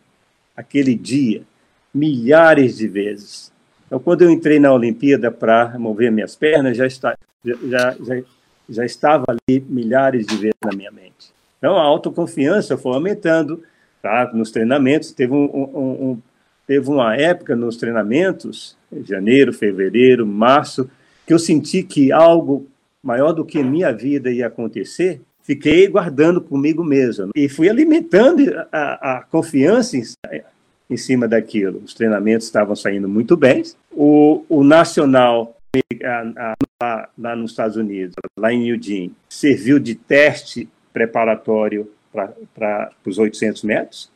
aquele 0.55 0.95
dia, 0.95 1.43
milhares 1.93 2.77
de 2.77 2.87
vezes. 2.87 3.51
Então, 3.87 3.99
quando 3.99 4.21
eu 4.21 4.29
entrei 4.29 4.59
na 4.59 4.71
Olimpíada 4.71 5.31
para 5.31 5.77
mover 5.79 6.11
minhas 6.11 6.35
pernas, 6.35 6.77
já, 6.77 6.85
está, 6.85 7.17
já, 7.43 7.95
já, 7.99 8.21
já 8.69 8.85
estava 8.85 9.25
ali 9.27 9.59
milhares 9.67 10.27
de 10.27 10.35
vezes 10.35 10.59
na 10.63 10.75
minha 10.75 10.91
mente. 10.91 11.33
Então, 11.57 11.75
a 11.75 11.81
autoconfiança 11.81 12.77
foi 12.77 12.93
aumentando 12.93 13.63
tá? 14.01 14.29
nos 14.33 14.51
treinamentos. 14.51 15.11
Teve, 15.11 15.33
um, 15.33 15.45
um, 15.45 16.11
um, 16.11 16.21
teve 16.67 16.87
uma 16.87 17.15
época 17.15 17.55
nos 17.55 17.77
treinamentos, 17.77 18.77
janeiro, 19.03 19.53
fevereiro, 19.53 20.25
março, 20.25 20.89
que 21.25 21.33
eu 21.33 21.39
senti 21.39 21.83
que 21.83 22.11
algo 22.11 22.67
maior 23.03 23.31
do 23.31 23.45
que 23.45 23.63
minha 23.63 23.91
vida 23.91 24.31
ia 24.31 24.47
acontecer. 24.47 25.21
Fiquei 25.43 25.87
guardando 25.87 26.41
comigo 26.41 26.83
mesmo 26.83 27.31
e 27.35 27.49
fui 27.49 27.69
alimentando 27.69 28.43
a, 28.71 29.17
a 29.17 29.23
confiança 29.23 29.97
em, 29.97 30.03
em 30.89 30.97
cima 30.97 31.27
daquilo. 31.27 31.81
Os 31.83 31.93
treinamentos 31.93 32.47
estavam 32.47 32.75
saindo 32.75 33.09
muito 33.09 33.35
bem. 33.35 33.63
O, 33.91 34.43
o 34.47 34.63
nacional 34.63 35.55
lá, 36.81 37.09
lá 37.17 37.35
nos 37.35 37.51
Estados 37.51 37.77
Unidos, 37.77 38.15
lá 38.37 38.51
em 38.51 38.69
Eugene, 38.69 39.13
serviu 39.27 39.79
de 39.79 39.95
teste 39.95 40.67
preparatório 40.91 41.89
para 42.53 42.91
os 43.05 43.17
800 43.17 43.63
metros. 43.63 44.11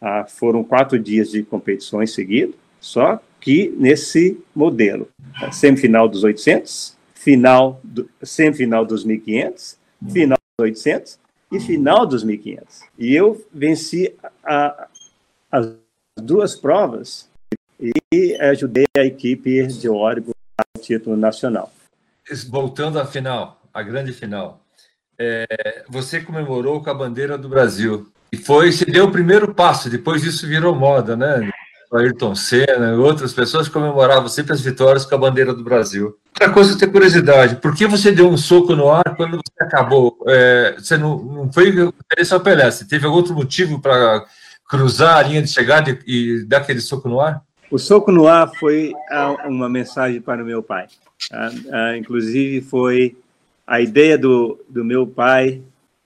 Ah, 0.00 0.24
foram 0.24 0.62
quatro 0.62 0.98
dias 0.98 1.30
de 1.30 1.42
competições 1.42 2.12
seguidas, 2.12 2.54
só 2.80 3.20
que 3.44 3.74
nesse 3.76 4.42
modelo. 4.56 5.06
Semifinal 5.52 6.08
dos 6.08 6.24
800, 6.24 6.96
final 7.14 7.78
do, 7.84 8.08
semifinal 8.22 8.86
dos 8.86 9.04
1500, 9.04 9.76
final 10.10 10.38
dos 10.58 10.64
800 10.64 11.18
e 11.52 11.60
final 11.60 12.06
dos 12.06 12.24
1500. 12.24 12.80
E 12.98 13.14
eu 13.14 13.46
venci 13.52 14.14
a, 14.42 14.88
as 15.52 15.74
duas 16.18 16.56
provas 16.56 17.28
e 17.78 18.34
ajudei 18.40 18.86
a 18.96 19.04
equipe 19.04 19.66
de 19.66 19.90
Oregon 19.90 20.32
ao 20.56 20.82
título 20.82 21.14
nacional. 21.14 21.70
Voltando 22.48 22.98
à 22.98 23.04
final, 23.04 23.60
a 23.74 23.82
grande 23.82 24.14
final, 24.14 24.64
é, 25.18 25.84
você 25.86 26.18
comemorou 26.18 26.82
com 26.82 26.88
a 26.88 26.94
bandeira 26.94 27.36
do 27.36 27.50
Brasil 27.50 28.10
e 28.32 28.38
foi, 28.38 28.72
se 28.72 28.86
deu 28.86 29.04
o 29.04 29.12
primeiro 29.12 29.52
passo. 29.52 29.90
Depois 29.90 30.22
disso 30.22 30.48
virou 30.48 30.74
moda, 30.74 31.14
né? 31.14 31.52
O 31.90 31.96
Ayrton 31.96 32.34
Senna 32.34 32.92
e 32.92 32.96
outras 32.96 33.32
pessoas 33.32 33.68
comemoravam 33.68 34.28
sempre 34.28 34.52
as 34.52 34.60
vitórias 34.60 35.04
com 35.04 35.14
a 35.14 35.18
bandeira 35.18 35.54
do 35.54 35.62
Brasil. 35.62 36.16
Outra 36.28 36.52
coisa 36.52 36.70
que 36.70 36.76
eu 36.76 36.80
tenho 36.80 36.92
curiosidade, 36.92 37.56
por 37.56 37.74
que 37.74 37.86
você 37.86 38.10
deu 38.10 38.28
um 38.28 38.36
soco 38.36 38.74
no 38.74 38.90
ar 38.90 39.16
quando 39.16 39.36
você 39.36 39.64
acabou? 39.64 40.18
É, 40.26 40.74
você 40.78 40.96
não, 40.96 41.22
não 41.22 41.52
foi 41.52 41.72
só 42.24 42.38
Pelé, 42.38 42.70
você 42.70 42.86
teve 42.86 43.06
algum 43.06 43.16
outro 43.16 43.34
motivo 43.34 43.80
para 43.80 44.24
cruzar 44.68 45.18
a 45.18 45.22
linha 45.22 45.42
de 45.42 45.48
chegada 45.48 45.90
e, 45.90 45.98
e 46.06 46.44
dar 46.44 46.58
aquele 46.58 46.80
soco 46.80 47.08
no 47.08 47.20
ar? 47.20 47.42
O 47.70 47.78
soco 47.78 48.12
no 48.12 48.26
ar 48.26 48.50
foi 48.58 48.92
uma 49.46 49.68
mensagem 49.68 50.20
para 50.20 50.42
o 50.42 50.46
meu 50.46 50.62
pai. 50.62 50.86
inclusive, 51.98 52.60
foi 52.60 53.16
a 53.66 53.80
ideia 53.80 54.18
do, 54.18 54.60
do 54.68 54.84
meu 54.84 55.06
pai, 55.06 55.62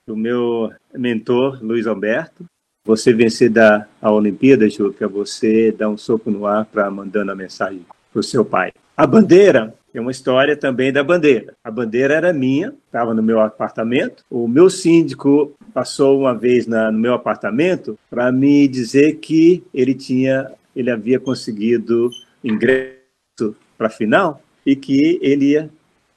do 0.07 0.17
meu 0.17 0.73
mentor, 0.95 1.59
Luiz 1.63 1.87
Alberto. 1.87 2.47
Você 2.89 3.13
vencer 3.13 3.51
da 3.51 3.87
a 4.01 4.11
Olimpíada, 4.11 4.67
Juca, 4.67 5.07
você 5.07 5.71
dá 5.71 5.87
um 5.91 5.99
soco 5.99 6.31
no 6.31 6.47
ar 6.47 6.65
para 6.65 6.91
mandando 6.91 7.31
a 7.31 7.35
mensagem 7.35 7.85
para 8.11 8.21
o 8.21 8.23
seu 8.23 8.47
pai. 8.47 8.73
A 8.97 9.07
bandeira 9.07 9.75
é 9.93 10.01
uma 10.01 10.11
história 10.11 10.57
também 10.57 10.91
da 10.91 11.05
bandeira. 11.05 11.53
A 11.63 11.71
bandeira 11.71 12.15
era 12.15 12.33
minha, 12.33 12.73
estava 12.87 13.13
no 13.13 13.23
meu 13.23 13.41
apartamento. 13.41 14.25
O 14.31 14.49
meu 14.49 14.71
síndico 14.71 15.53
passou 15.75 16.21
uma 16.21 16.35
vez 16.35 16.67
na, 16.67 16.91
no 16.91 16.99
meu 16.99 17.13
apartamento 17.13 17.99
para 18.09 18.33
me 18.33 18.67
dizer 18.67 19.17
que 19.17 19.63
ele 19.75 19.93
tinha, 19.93 20.51
ele 20.75 20.91
havia 20.91 21.21
conseguido 21.21 22.09
ingresso 22.43 23.55
para 23.77 23.89
a 23.89 23.91
final 23.91 24.41
e 24.65 24.75
que 24.75 25.19
ele 25.21 25.51
ia, 25.51 25.69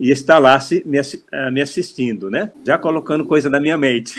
ia 0.01 0.13
estar 0.13 0.39
lá 0.39 0.59
se, 0.59 0.81
me, 0.83 0.97
eh, 0.97 1.51
me 1.51 1.61
assistindo, 1.61 2.29
né? 2.31 2.51
Já 2.65 2.75
colocando 2.75 3.23
coisa 3.23 3.51
na 3.51 3.59
minha 3.59 3.77
mente. 3.77 4.15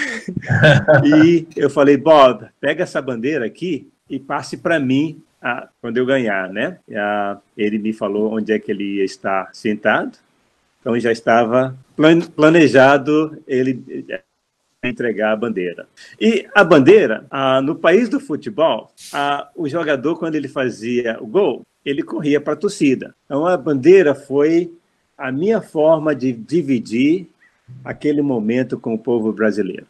e 1.05 1.45
eu 1.57 1.69
falei, 1.69 1.97
Bob, 1.97 2.47
pega 2.61 2.85
essa 2.85 3.03
bandeira 3.03 3.45
aqui 3.45 3.89
e 4.09 4.21
passe 4.21 4.57
para 4.57 4.79
mim 4.79 5.21
ah, 5.43 5.69
quando 5.81 5.97
eu 5.97 6.07
ganhar, 6.07 6.49
né? 6.51 6.79
Ah, 6.95 7.39
ele 7.57 7.79
me 7.79 7.93
falou 7.93 8.33
onde 8.33 8.53
é 8.53 8.61
que 8.61 8.71
ele 8.71 8.99
ia 8.99 9.05
estar 9.05 9.51
sentado, 9.53 10.17
então 10.81 10.99
já 11.01 11.11
estava 11.11 11.77
planejado 12.37 13.43
ele 13.45 14.05
eh, 14.09 14.23
entregar 14.85 15.33
a 15.33 15.37
bandeira. 15.37 15.89
E 16.21 16.47
a 16.55 16.63
bandeira, 16.63 17.27
ah, 17.29 17.61
no 17.61 17.75
país 17.75 18.09
do 18.09 18.21
futebol, 18.21 18.93
ah, 19.13 19.49
o 19.57 19.69
jogador, 19.69 20.17
quando 20.17 20.37
ele 20.37 20.49
fazia 20.49 21.19
o 21.21 21.27
gol, 21.27 21.63
ele 21.85 22.05
corria 22.05 22.41
para 22.41 22.53
a 22.53 22.57
torcida. 22.57 23.17
Então 23.25 23.45
a 23.45 23.57
bandeira 23.57 24.15
foi 24.15 24.73
a 25.23 25.31
minha 25.31 25.61
forma 25.61 26.17
de 26.17 26.33
dividir 26.33 27.29
aquele 27.85 28.21
momento 28.21 28.77
com 28.77 28.93
o 28.93 28.99
povo 28.99 29.33
brasileiro. 29.33 29.87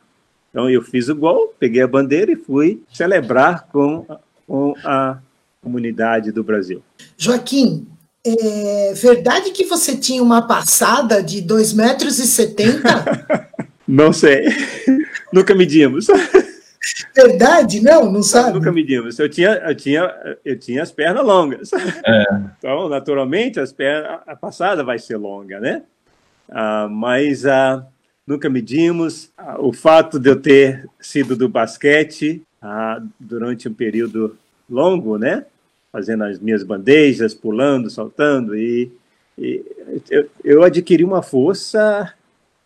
Então 0.51 0.69
eu 0.69 0.83
fiz 0.83 1.09
o 1.09 1.17
gol, 1.17 1.55
peguei 1.59 1.81
a 1.81 1.89
bandeira 1.89 2.31
e 2.31 2.37
fui 2.37 2.83
celebrar 2.93 3.67
com, 3.73 4.07
com 4.47 4.75
a 4.85 5.19
comunidade 5.63 6.31
do 6.31 6.45
Brasil. 6.45 6.83
Joaquim, 7.17 7.87
é 8.23 8.93
verdade 8.93 9.53
que 9.53 9.65
você 9.65 9.97
tinha 9.97 10.23
uma 10.23 10.43
passada 10.43 11.23
de 11.23 11.43
2,70 11.43 11.77
metros 11.77 12.19
e 12.19 12.45
Não 13.89 14.13
sei. 14.13 14.45
Nunca 15.33 15.55
medimos. 15.55 16.09
Verdade? 17.15 17.81
Não, 17.81 18.11
não 18.11 18.23
sabe? 18.23 18.55
Nunca 18.55 18.73
medimos. 18.73 19.19
Eu 19.19 19.29
tinha, 19.29 19.51
eu 19.51 19.75
tinha, 19.75 20.37
eu 20.45 20.59
tinha 20.59 20.83
as 20.83 20.91
pernas 20.91 21.25
longas. 21.25 21.71
É. 21.73 22.25
Então, 22.59 22.89
naturalmente, 22.89 23.61
as 23.61 23.73
pernas, 23.73 24.21
a 24.27 24.35
passada 24.35 24.83
vai 24.83 24.99
ser 24.99 25.17
longa, 25.17 25.61
né? 25.61 25.83
Ah, 26.51 26.89
mas 26.91 27.47
ah, 27.47 27.87
nunca 28.27 28.51
medimos. 28.51 29.31
Ah, 29.37 29.57
o 29.61 29.73
fato 29.73 30.19
de 30.19 30.31
eu 30.31 30.37
ter 30.37 30.89
sido 31.01 31.37
do 31.37 31.49
basquete 31.49 32.43
ah, 32.61 33.01
durante 33.19 33.69
um 33.69 33.75
período 33.75 34.37
longo, 34.69 35.17
né? 35.17 35.47
Fazendo 35.91 36.25
as 36.25 36.39
minhas 36.39 36.63
bandejas, 36.63 37.35
pulando, 37.35 37.91
saltando, 37.91 38.57
e, 38.57 38.91
e 39.39 39.63
eu, 40.11 40.31
eu 40.43 40.63
adquiri 40.63 41.05
uma 41.05 41.23
força 41.23 42.13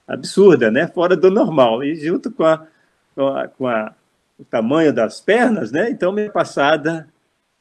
absurda, 0.06 0.70
né? 0.70 0.86
Fora 0.86 1.16
do 1.16 1.30
normal. 1.30 1.82
E 1.82 1.96
junto 1.96 2.30
com 2.30 2.44
a, 2.44 2.66
com 3.14 3.26
a, 3.26 3.48
com 3.48 3.66
a 3.66 3.94
o 4.38 4.44
tamanho 4.44 4.92
das 4.92 5.20
pernas, 5.20 5.72
né? 5.72 5.90
Então 5.90 6.12
minha 6.12 6.30
passada 6.30 7.08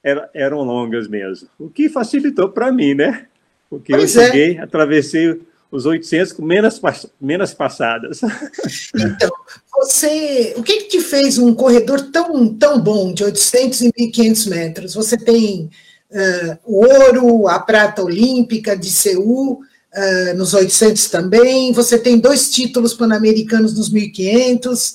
era, 0.04 0.30
eram 0.34 0.62
longas 0.62 1.08
mesmo. 1.08 1.48
O 1.60 1.70
que 1.70 1.90
facilitou 1.90 2.50
para 2.50 2.72
mim, 2.72 2.94
né? 2.94 3.26
Porque 3.70 3.92
pois 3.92 4.16
eu 4.16 4.22
é. 4.22 4.26
cheguei, 4.28 4.58
é. 4.58 4.62
atravessei 4.62 5.42
os 5.72 5.86
800 5.86 6.34
com 6.34 6.46
menos, 6.46 6.80
menos 7.20 7.54
passadas. 7.54 8.22
Então, 8.96 9.30
você, 9.74 10.54
o 10.58 10.64
que, 10.64 10.84
que 10.84 10.88
te 10.88 11.02
fez 11.02 11.38
um 11.38 11.54
corredor 11.54 12.02
tão, 12.12 12.54
tão 12.54 12.80
bom, 12.80 13.14
de 13.14 13.24
800 13.24 13.82
e 13.82 13.92
1.500 13.92 14.50
metros? 14.50 14.94
Você 14.94 15.18
tem 15.18 15.70
uh, 16.12 16.58
o 16.64 16.86
ouro, 16.86 17.48
a 17.48 17.60
prata 17.60 18.02
olímpica 18.04 18.76
de 18.76 18.90
Seul, 18.90 19.60
uh, 19.60 20.38
nos 20.38 20.54
800 20.54 21.10
também, 21.10 21.74
você 21.74 22.00
tem 22.00 22.18
dois 22.18 22.50
títulos 22.50 22.94
pan-americanos 22.94 23.78
nos 23.78 23.92
1.500, 23.92 24.94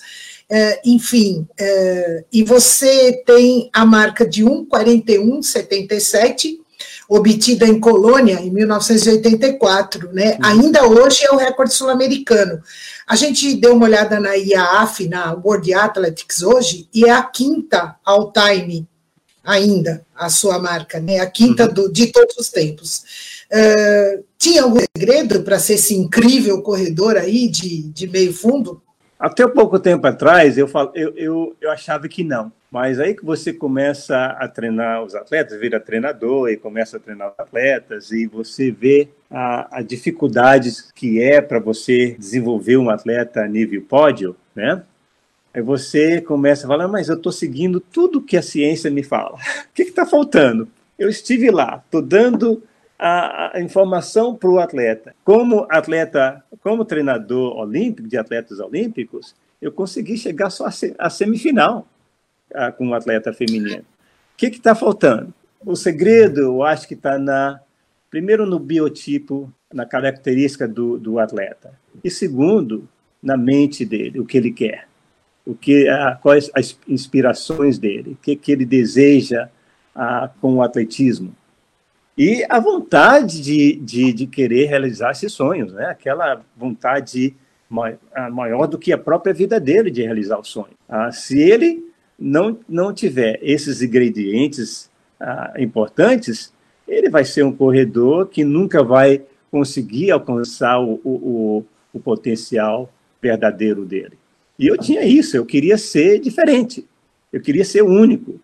Uh, 0.50 0.74
enfim, 0.84 1.46
uh, 1.60 2.24
e 2.32 2.42
você 2.42 3.22
tem 3.24 3.70
a 3.72 3.86
marca 3.86 4.26
de 4.26 4.44
1,4177, 4.44 6.58
obtida 7.08 7.64
em 7.66 7.78
Colônia 7.78 8.40
em 8.40 8.50
1984, 8.50 10.12
né? 10.12 10.32
Uhum. 10.32 10.38
Ainda 10.42 10.88
hoje 10.88 11.24
é 11.24 11.30
o 11.30 11.36
recorde 11.36 11.72
sul-americano. 11.72 12.60
A 13.06 13.14
gente 13.14 13.54
deu 13.54 13.74
uma 13.74 13.86
olhada 13.86 14.18
na 14.18 14.34
IAAF, 14.34 15.08
na 15.08 15.34
World 15.34 15.72
Athletics 15.72 16.42
hoje, 16.42 16.88
e 16.92 17.04
é 17.04 17.12
a 17.12 17.22
quinta 17.22 17.94
all 18.04 18.32
time 18.32 18.88
ainda 19.44 20.04
a 20.14 20.28
sua 20.28 20.58
marca, 20.58 21.00
né? 21.00 21.20
A 21.20 21.26
quinta 21.26 21.66
uhum. 21.66 21.74
do, 21.74 21.92
de 21.92 22.08
todos 22.08 22.36
os 22.36 22.50
tempos. 22.50 23.04
Uh, 23.52 24.24
tinha 24.38 24.62
algum 24.62 24.80
segredo 24.96 25.42
para 25.42 25.58
ser 25.58 25.74
esse 25.74 25.94
incrível 25.94 26.62
corredor 26.62 27.16
aí 27.16 27.48
de, 27.48 27.82
de 27.84 28.08
meio 28.08 28.32
fundo? 28.32 28.82
Até 29.20 29.46
pouco 29.46 29.78
tempo 29.78 30.06
atrás, 30.06 30.56
eu, 30.56 30.66
eu, 30.94 31.12
eu, 31.14 31.56
eu 31.60 31.70
achava 31.70 32.08
que 32.08 32.24
não. 32.24 32.50
Mas 32.70 32.98
aí 32.98 33.14
que 33.14 33.22
você 33.22 33.52
começa 33.52 34.16
a 34.16 34.48
treinar 34.48 35.02
os 35.02 35.14
atletas, 35.14 35.60
vira 35.60 35.78
treinador 35.78 36.48
e 36.48 36.56
começa 36.56 36.96
a 36.96 37.00
treinar 37.00 37.28
os 37.28 37.38
atletas, 37.38 38.12
e 38.12 38.26
você 38.26 38.70
vê 38.70 39.10
a, 39.30 39.78
a 39.78 39.82
dificuldades 39.82 40.90
que 40.94 41.20
é 41.20 41.42
para 41.42 41.58
você 41.58 42.16
desenvolver 42.18 42.78
um 42.78 42.88
atleta 42.88 43.42
a 43.42 43.46
nível 43.46 43.82
pódio, 43.82 44.34
né? 44.54 44.82
Aí 45.52 45.60
você 45.60 46.22
começa 46.22 46.64
a 46.64 46.68
falar, 46.68 46.88
mas 46.88 47.10
eu 47.10 47.16
estou 47.16 47.32
seguindo 47.32 47.78
tudo 47.78 48.22
que 48.22 48.38
a 48.38 48.42
ciência 48.42 48.90
me 48.90 49.02
fala. 49.02 49.34
O 49.34 49.74
que 49.74 49.82
está 49.82 50.06
faltando? 50.06 50.66
Eu 50.98 51.10
estive 51.10 51.50
lá, 51.50 51.82
estou 51.84 52.00
dando 52.00 52.62
a, 53.02 53.56
a 53.56 53.62
informação 53.62 54.34
para 54.34 54.50
o 54.50 54.58
atleta. 54.58 55.14
Como 55.24 55.66
atleta, 55.70 56.44
como 56.60 56.84
treinador 56.84 57.56
olímpico, 57.56 58.06
de 58.06 58.18
atletas 58.18 58.60
olímpicos, 58.60 59.34
eu 59.60 59.72
consegui 59.72 60.18
chegar 60.18 60.50
só 60.50 60.66
à 60.98 61.08
semifinal 61.08 61.88
a, 62.54 62.70
com 62.70 62.88
o 62.88 62.94
atleta 62.94 63.32
feminino. 63.32 63.80
O 63.80 64.36
que 64.36 64.48
está 64.48 64.74
faltando? 64.74 65.32
O 65.64 65.74
segredo, 65.74 66.40
eu 66.40 66.62
acho 66.62 66.86
que 66.86 66.92
está 66.92 67.18
na 67.18 67.60
primeiro 68.10 68.44
no 68.44 68.58
biotipo, 68.58 69.50
na 69.72 69.86
característica 69.86 70.66
do, 70.66 70.98
do 70.98 71.20
atleta, 71.20 71.72
e 72.02 72.10
segundo 72.10 72.88
na 73.22 73.36
mente 73.36 73.84
dele, 73.84 74.18
o 74.18 74.26
que 74.26 74.36
ele 74.36 74.50
quer, 74.50 74.88
o 75.46 75.54
que, 75.54 75.88
a, 75.88 76.16
quais 76.16 76.50
as 76.54 76.76
inspirações 76.88 77.78
dele, 77.78 78.12
o 78.12 78.16
que, 78.16 78.34
que 78.34 78.50
ele 78.50 78.64
deseja 78.64 79.48
a, 79.94 80.28
com 80.40 80.54
o 80.54 80.62
atletismo 80.62 81.36
e 82.16 82.44
a 82.48 82.58
vontade 82.58 83.40
de, 83.40 83.76
de, 83.76 84.12
de 84.12 84.26
querer 84.26 84.66
realizar 84.66 85.12
esses 85.12 85.32
sonhos, 85.32 85.72
né? 85.72 85.86
aquela 85.86 86.42
vontade 86.56 87.34
maior 88.32 88.66
do 88.66 88.78
que 88.78 88.92
a 88.92 88.98
própria 88.98 89.32
vida 89.32 89.60
dele 89.60 89.90
de 89.90 90.02
realizar 90.02 90.38
o 90.38 90.44
sonho. 90.44 90.74
Ah, 90.88 91.12
se 91.12 91.40
ele 91.40 91.84
não, 92.18 92.58
não 92.68 92.92
tiver 92.92 93.38
esses 93.42 93.80
ingredientes 93.80 94.90
ah, 95.20 95.54
importantes, 95.56 96.52
ele 96.86 97.08
vai 97.08 97.24
ser 97.24 97.44
um 97.44 97.52
corredor 97.52 98.26
que 98.26 98.44
nunca 98.44 98.82
vai 98.82 99.22
conseguir 99.50 100.10
alcançar 100.10 100.80
o, 100.80 101.00
o, 101.04 101.64
o 101.92 102.00
potencial 102.00 102.92
verdadeiro 103.22 103.84
dele. 103.84 104.18
E 104.58 104.66
eu 104.66 104.76
tinha 104.76 105.04
isso, 105.04 105.36
eu 105.36 105.46
queria 105.46 105.78
ser 105.78 106.18
diferente, 106.18 106.86
eu 107.32 107.40
queria 107.40 107.64
ser 107.64 107.82
único. 107.82 108.40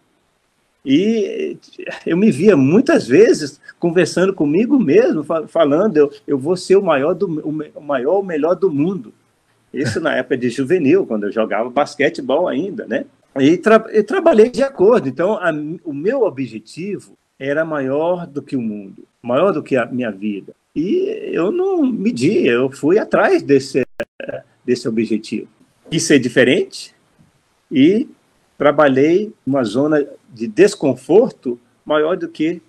E 0.88 1.58
eu 2.06 2.16
me 2.16 2.30
via 2.30 2.56
muitas 2.56 3.08
vezes 3.08 3.60
conversando 3.76 4.32
comigo 4.32 4.78
mesmo, 4.78 5.24
falando, 5.48 5.96
eu, 5.96 6.12
eu 6.24 6.38
vou 6.38 6.56
ser 6.56 6.76
o 6.76 6.82
maior, 6.82 7.12
do, 7.12 7.26
o 7.74 7.80
maior, 7.82 8.20
o 8.20 8.22
melhor 8.22 8.54
do 8.54 8.72
mundo. 8.72 9.12
Isso 9.74 10.00
na 10.00 10.14
época 10.14 10.36
de 10.36 10.48
juvenil, 10.48 11.04
quando 11.04 11.24
eu 11.24 11.32
jogava 11.32 11.68
basquetebol 11.68 12.46
ainda, 12.46 12.86
né? 12.86 13.04
E, 13.36 13.56
tra 13.58 13.80
trabalhei 14.04 14.48
de 14.48 14.62
acordo. 14.62 15.08
Então, 15.08 15.32
a, 15.34 15.50
o 15.84 15.92
meu 15.92 16.22
objetivo 16.22 17.18
era 17.36 17.64
maior 17.64 18.24
do 18.24 18.40
que 18.40 18.54
o 18.54 18.62
mundo, 18.62 19.02
maior 19.20 19.52
do 19.52 19.64
que 19.64 19.76
a 19.76 19.86
minha 19.86 20.12
vida. 20.12 20.54
E 20.74 21.32
eu 21.32 21.50
não 21.50 21.84
medi, 21.84 22.46
eu 22.46 22.70
fui 22.70 22.96
atrás 22.96 23.42
desse, 23.42 23.84
desse 24.64 24.88
objetivo. 24.88 25.48
Quis 25.90 26.04
ser 26.04 26.20
diferente 26.20 26.94
e 27.72 28.08
trabalhei 28.56 29.32
numa 29.44 29.64
zona 29.64 30.06
de 30.32 30.46
desconforto 30.46 31.58
maior 31.84 32.16
do 32.16 32.28
que 32.28 32.60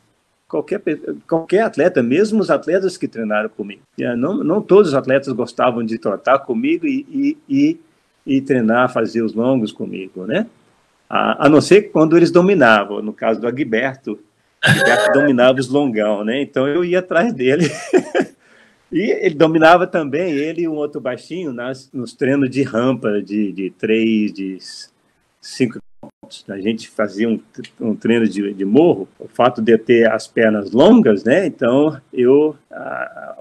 qualquer, 0.47 0.81
qualquer 1.27 1.61
atleta, 1.61 2.01
mesmo 2.01 2.39
os 2.39 2.49
atletas 2.49 2.97
que 2.97 3.07
treinaram 3.07 3.49
comigo. 3.49 3.81
Não, 4.17 4.43
não 4.43 4.61
todos 4.61 4.89
os 4.89 4.93
atletas 4.93 5.31
gostavam 5.33 5.83
de 5.83 5.97
trotar 5.97 6.39
comigo 6.39 6.87
e, 6.87 7.05
e, 7.09 7.37
e, 7.49 7.79
e 8.25 8.41
treinar, 8.41 8.91
fazer 8.91 9.21
os 9.21 9.33
longos 9.33 9.71
comigo, 9.71 10.25
né? 10.25 10.47
A, 11.09 11.45
a, 11.45 11.49
não 11.49 11.61
ser 11.61 11.83
quando 11.91 12.17
eles 12.17 12.31
dominavam, 12.31 13.01
no 13.01 13.13
caso 13.13 13.39
do 13.39 13.47
Agberto, 13.47 14.19
Agberto 14.61 15.13
dominava 15.13 15.59
os 15.59 15.69
longão, 15.69 16.23
né? 16.23 16.41
Então 16.41 16.67
eu 16.67 16.83
ia 16.83 16.99
atrás 16.99 17.33
dele. 17.33 17.69
e 18.91 19.01
ele 19.01 19.35
dominava 19.35 19.87
também, 19.87 20.33
ele 20.33 20.63
e 20.63 20.67
um 20.67 20.75
outro 20.75 20.99
baixinho, 20.99 21.53
nas, 21.53 21.89
nos 21.93 22.13
treinos 22.13 22.49
de 22.49 22.63
rampa, 22.63 23.21
de, 23.21 23.51
de 23.53 23.69
três, 23.71 24.33
de 24.33 24.57
cinco 25.41 25.79
a 26.47 26.59
gente 26.59 26.89
fazia 26.89 27.27
um, 27.27 27.39
um 27.79 27.95
treino 27.95 28.27
de, 28.27 28.53
de, 28.53 28.65
morro, 28.65 29.07
o 29.19 29.27
fato 29.27 29.61
de 29.61 29.71
eu 29.73 29.79
ter 29.79 30.09
as 30.09 30.27
pernas 30.27 30.71
longas, 30.71 31.23
né? 31.23 31.45
Então 31.45 31.99
eu 32.13 32.55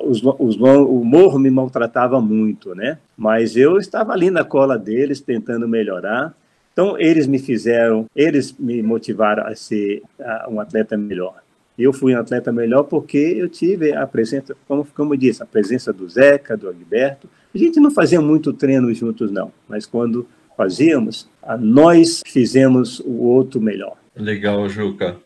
os, 0.01 0.22
os, 0.22 0.57
o 0.57 1.05
morro 1.05 1.38
me 1.38 1.51
maltratava 1.51 2.20
muito, 2.20 2.75
né? 2.75 2.99
Mas 3.16 3.57
eu 3.57 3.79
estava 3.79 4.12
ali 4.12 4.31
na 4.31 4.44
cola 4.44 4.79
deles 4.79 5.20
tentando 5.20 5.68
melhorar. 5.68 6.35
Então 6.72 6.99
eles 6.99 7.27
me 7.27 7.38
fizeram, 7.38 8.07
eles 8.14 8.55
me 8.59 8.83
motivaram 8.83 9.46
a 9.46 9.55
ser 9.55 10.03
um 10.49 10.61
atleta 10.61 10.96
melhor. 10.96 11.46
Eu 11.79 11.92
fui 11.92 12.14
um 12.14 12.18
atleta 12.18 12.51
melhor 12.51 12.85
porque 12.85 13.18
eu 13.18 13.49
tive 13.49 13.92
a 13.92 14.07
presença, 14.07 14.57
como, 14.66 15.12
eu 15.12 15.18
disse, 15.18 15.42
a 15.42 15.46
presença 15.46 15.92
do 15.92 16.09
Zeca, 16.09 16.57
do 16.57 16.68
Agberto. 16.68 17.29
A 17.55 17.59
gente 17.59 17.79
não 17.79 17.90
fazia 17.90 18.20
muito 18.20 18.53
treino 18.53 18.92
juntos, 18.94 19.31
não, 19.31 19.53
mas 19.68 19.85
quando 19.85 20.27
fazíamos, 20.56 21.28
nós 21.60 22.22
fizemos 22.26 23.00
o 23.00 23.24
outro 23.24 23.61
melhor. 23.61 23.96
Legal, 24.16 24.68
Juca. 24.68 25.16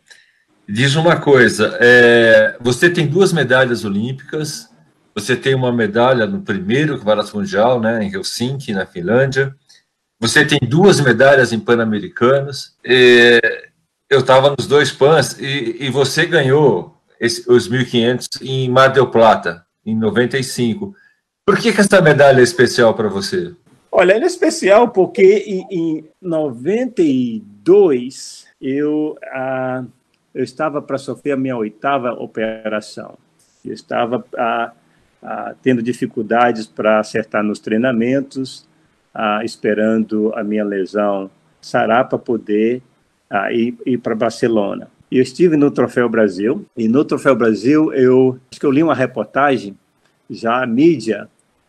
Diz 0.68 0.95
uma 0.97 1.16
coisa: 1.20 1.76
é, 1.81 2.57
você 2.61 2.91
tem 2.91 3.07
duas 3.07 3.33
medalhas 3.33 3.85
olímpicas, 3.85 4.68
você 5.14 5.37
tem 5.37 5.55
uma 5.55 5.72
medalha 5.72 6.26
no 6.26 6.43
primeiro 6.43 6.99
Campeonato 6.99 7.37
Mundial, 7.37 7.81
né, 7.81 8.03
em 8.03 8.12
Helsinki, 8.12 8.72
na 8.72 8.87
Finlândia. 8.87 9.55
Você 10.18 10.45
tem 10.45 10.59
duas 10.62 11.01
medalhas 11.01 11.53
em 11.53 11.59
Pan-Americanos. 11.59 12.76
Eu 12.85 14.20
estava 14.20 14.55
nos 14.57 14.66
dois 14.66 14.93
Pans 14.93 15.39
e, 15.39 15.76
e 15.81 15.91
você 15.91 16.26
ganhou 16.26 17.01
esse, 17.18 17.51
os 17.51 17.70
1.500 17.70 18.43
em 18.43 18.68
Mar 18.68 18.89
del 18.89 19.07
Plata, 19.07 19.64
em 19.85 19.97
95. 19.97 20.95
Por 21.47 21.59
que, 21.59 21.72
que 21.72 21.81
essa 21.81 22.01
medalha 22.01 22.41
é 22.41 22.43
especial 22.43 22.95
para 22.95 23.09
você? 23.09 23.55
Olha, 23.93 24.14
ele 24.14 24.24
é 24.24 24.26
especial 24.26 24.88
porque 24.88 25.45
em, 25.47 25.66
em 25.70 26.05
92 26.22 28.47
eu 28.61 29.18
ah, 29.24 29.84
eu 30.34 30.45
estava 30.45 30.80
para 30.80 30.97
sofrer 30.97 31.32
a 31.32 31.36
minha 31.36 31.57
oitava 31.57 32.12
operação. 32.12 33.18
Eu 33.64 33.72
estava 33.72 34.24
a, 34.36 34.72
a, 35.22 35.55
tendo 35.61 35.82
dificuldades 35.82 36.66
para 36.66 37.01
acertar 37.01 37.43
nos 37.43 37.59
treinamentos, 37.59 38.66
a, 39.12 39.45
esperando 39.45 40.32
a 40.36 40.45
minha 40.45 40.64
lesão 40.64 41.30
sarar 41.61 42.09
para 42.09 42.18
poder 42.18 42.80
ir, 43.51 43.76
ir 43.84 43.99
para 43.99 44.14
Barcelona. 44.14 44.88
Eu 45.11 45.22
estive 45.22 45.57
no 45.57 45.70
Troféu 45.70 46.09
Brasil, 46.09 46.64
e 46.76 46.86
no 46.86 47.05
Troféu 47.05 47.34
Brasil 47.34 47.93
eu 47.93 48.38
acho 48.51 48.61
que 48.61 48.66
eu 48.66 48.70
li 48.70 48.82
uma 48.82 48.95
reportagem, 48.95 49.76
já 50.30 50.62
a 50.62 50.66
mídia 50.66 51.28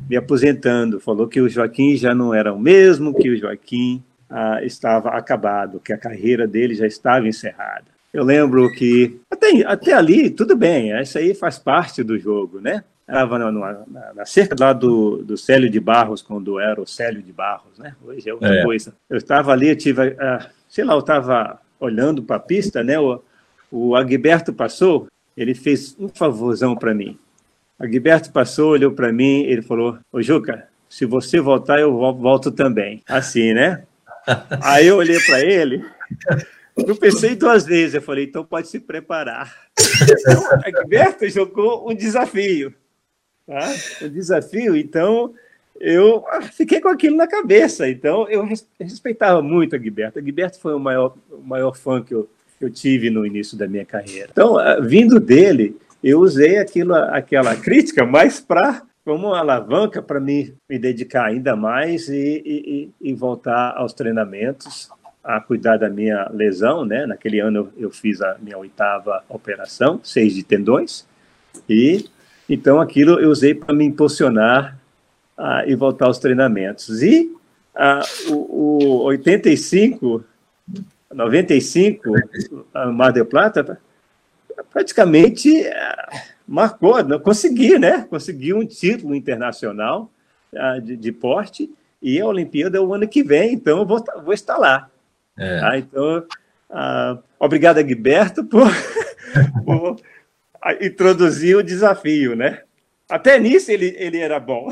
me 0.10 0.16
aposentando, 0.16 0.99
falou 0.99 1.28
que 1.28 1.41
o 1.41 1.49
Joaquim 1.49 1.95
já 1.95 2.14
não 2.14 2.34
era 2.34 2.54
o 2.54 2.60
mesmo, 2.60 3.14
que 3.14 3.30
o 3.30 3.38
Joaquim 3.38 4.04
ah, 4.30 4.60
estava 4.64 5.10
acabado, 5.10 5.80
que 5.80 5.93
a 5.93 5.97
carreira 5.97 6.47
dele 6.47 6.74
já 6.74 6.88
estava 6.88 7.28
encerrada. 7.28 7.86
Eu 8.14 8.24
lembro 8.24 8.70
que 8.74 9.20
até, 9.30 9.66
até 9.66 9.93
ali, 9.93 10.30
tudo 10.30 10.56
bem, 10.56 10.91
isso 10.99 11.18
aí 11.18 11.34
faz 11.34 11.58
parte 11.58 12.04
do 12.04 12.20
jogo, 12.20 12.60
né? 12.60 12.84
Estava 13.08 13.39
na, 13.39 13.52
na, 13.52 14.14
na, 14.16 14.26
cerca 14.26 14.56
lá 14.58 14.74
do, 14.74 15.18
do 15.24 15.38
Célio 15.38 15.70
de 15.70 15.80
Barros, 15.80 16.22
quando 16.22 16.60
era 16.60 16.80
o 16.80 16.88
Célio 16.88 17.22
de 17.22 17.32
Barros, 17.32 17.78
né? 17.78 17.95
Hoje 18.04 18.30
é 18.30 18.34
outra 18.34 18.56
é. 18.56 18.64
coisa. 18.64 18.93
Eu 19.10 19.18
estava 19.18 19.52
ali, 19.52 19.70
eu 19.70 19.76
tive, 19.76 20.16
ah, 20.20 20.47
sei 20.70 20.84
lá, 20.84 20.93
eu 20.93 20.99
estava 20.99 21.60
olhando 21.80 22.24
para 22.24 22.38
a 22.38 22.39
pista, 22.39 22.84
né? 22.84 22.99
O, 22.99 23.22
o 23.70 23.95
Agberto 23.95 24.54
passou, 24.54 25.08
ele 25.36 25.54
fez 25.54 25.95
um 25.99 26.08
favorzão 26.08 26.76
para 26.76 26.93
mim. 26.93 27.18
O 27.82 27.84
Agberto 27.84 28.32
passou, 28.32 28.70
olhou 28.70 28.92
para 28.92 29.12
mim, 29.12 29.42
ele 29.42 29.64
falou: 29.64 29.98
Ô 30.12 30.22
Juca, 30.22 30.68
se 30.88 31.04
você 31.04 31.40
voltar, 31.40 31.80
eu 31.80 31.92
volto 32.14 32.52
também. 32.52 33.02
Assim, 33.08 33.54
né? 33.54 33.84
Aí 34.62 34.86
eu 34.86 34.98
olhei 34.98 35.20
para 35.20 35.42
ele, 35.42 35.84
eu 36.78 36.96
pensei 36.96 37.36
duas 37.36 37.66
vezes, 37.66 37.96
eu 37.96 38.02
falei, 38.02 38.26
então 38.26 38.46
pode 38.46 38.68
se 38.68 38.80
preparar. 38.80 39.52
Então, 40.00 40.44
Agberto 40.64 41.28
jogou 41.28 41.90
um 41.90 41.96
desafio. 41.96 42.72
Tá? 43.48 43.74
Um 44.04 44.10
desafio, 44.10 44.78
então 44.78 45.34
eu 45.80 46.24
fiquei 46.54 46.80
com 46.80 46.90
aquilo 46.90 47.18
na 47.18 47.26
cabeça. 47.26 47.90
Então 47.90 48.30
eu 48.30 48.48
respeitava 48.80 49.42
muito 49.42 49.76
a 49.76 49.80
Gilberto. 49.80 50.20
A 50.20 50.22
Gilberto 50.22 50.60
foi 50.60 50.76
o 50.76 50.80
maior, 50.80 51.16
o 51.32 51.42
maior 51.42 51.76
fã 51.76 52.04
que 52.04 52.14
eu, 52.14 52.30
que 52.60 52.66
eu 52.66 52.70
tive 52.70 53.10
no 53.10 53.26
início 53.26 53.58
da 53.58 53.68
minha 53.68 53.86
carreira. 53.86 54.30
Então, 54.32 54.58
vindo 54.84 55.20
dele, 55.20 55.76
eu 56.04 56.20
usei 56.20 56.58
aquilo, 56.58 56.95
aquela 56.95 57.56
crítica 57.56 58.06
mais 58.06 58.39
para 58.39 58.84
como 59.04 59.34
alavanca 59.34 60.02
para 60.02 60.20
me, 60.20 60.54
me 60.70 60.78
dedicar 60.78 61.26
ainda 61.26 61.56
mais 61.56 62.08
e, 62.08 62.43
e, 62.45 62.89
e, 63.02 63.14
voltar 63.14 63.74
aos 63.76 63.93
treinamentos, 63.93 64.89
a 65.24 65.39
cuidar 65.41 65.78
da 65.78 65.89
minha 65.89 66.30
lesão, 66.32 66.86
né? 66.86 67.06
Naquele 67.06 67.39
ano 67.39 67.72
eu, 67.78 67.86
eu 67.86 67.91
fiz 67.91 68.22
a 68.22 68.38
minha 68.39 68.58
oitava 68.58 69.24
operação, 69.28 69.99
seis 70.04 70.36
de 70.36 70.43
tendões, 70.43 71.08
e 71.68 72.06
então 72.47 72.80
aquilo 72.80 73.20
eu 73.20 73.30
usei 73.30 73.56
para 73.56 73.74
me 73.74 73.86
impulsionar 73.86 74.78
uh, 75.38 75.68
e 75.68 75.76
voltar 75.76 76.06
aos 76.06 76.20
treinamentos. 76.20 77.02
E 77.02 77.32
uh, 77.76 78.34
o, 78.34 79.02
o 79.02 79.04
85, 79.06 80.24
95, 81.12 82.16
a 82.74 82.86
Mar 82.88 83.12
del 83.12 83.26
Plata, 83.26 83.80
praticamente 84.70 85.49
uh, 85.62 86.20
marcou, 86.47 87.03
não, 87.03 87.20
consegui, 87.20 87.80
né? 87.80 88.05
Consegui 88.09 88.53
um 88.53 88.66
título 88.66 89.16
internacional 89.16 90.12
uh, 90.53 90.82
de, 90.82 90.95
de, 90.95 91.12
porte 91.12 91.70
e 92.01 92.20
a 92.20 92.26
Olimpíada 92.26 92.78
é 92.78 92.82
o 92.82 92.93
ano 92.93 93.07
que 93.07 93.24
vem, 93.24 93.53
então 93.53 93.80
eu 93.80 93.86
vou, 93.86 94.03
vou 94.24 94.34
estar 94.34 94.57
lá. 94.57 94.89
É. 95.38 95.59
Tá? 95.59 95.78
Então, 95.78 96.26
uh, 96.70 97.24
obrigado, 97.39 97.82
Gilberto, 97.82 98.43
por, 98.43 98.70
por 99.66 99.97
introduzir 100.82 101.55
o 101.57 101.64
desafio, 101.64 102.36
né? 102.36 102.62
Até 103.09 103.38
nisso 103.38 103.72
ele, 103.72 103.93
ele 103.97 104.20
era 104.20 104.39
bom. 104.39 104.70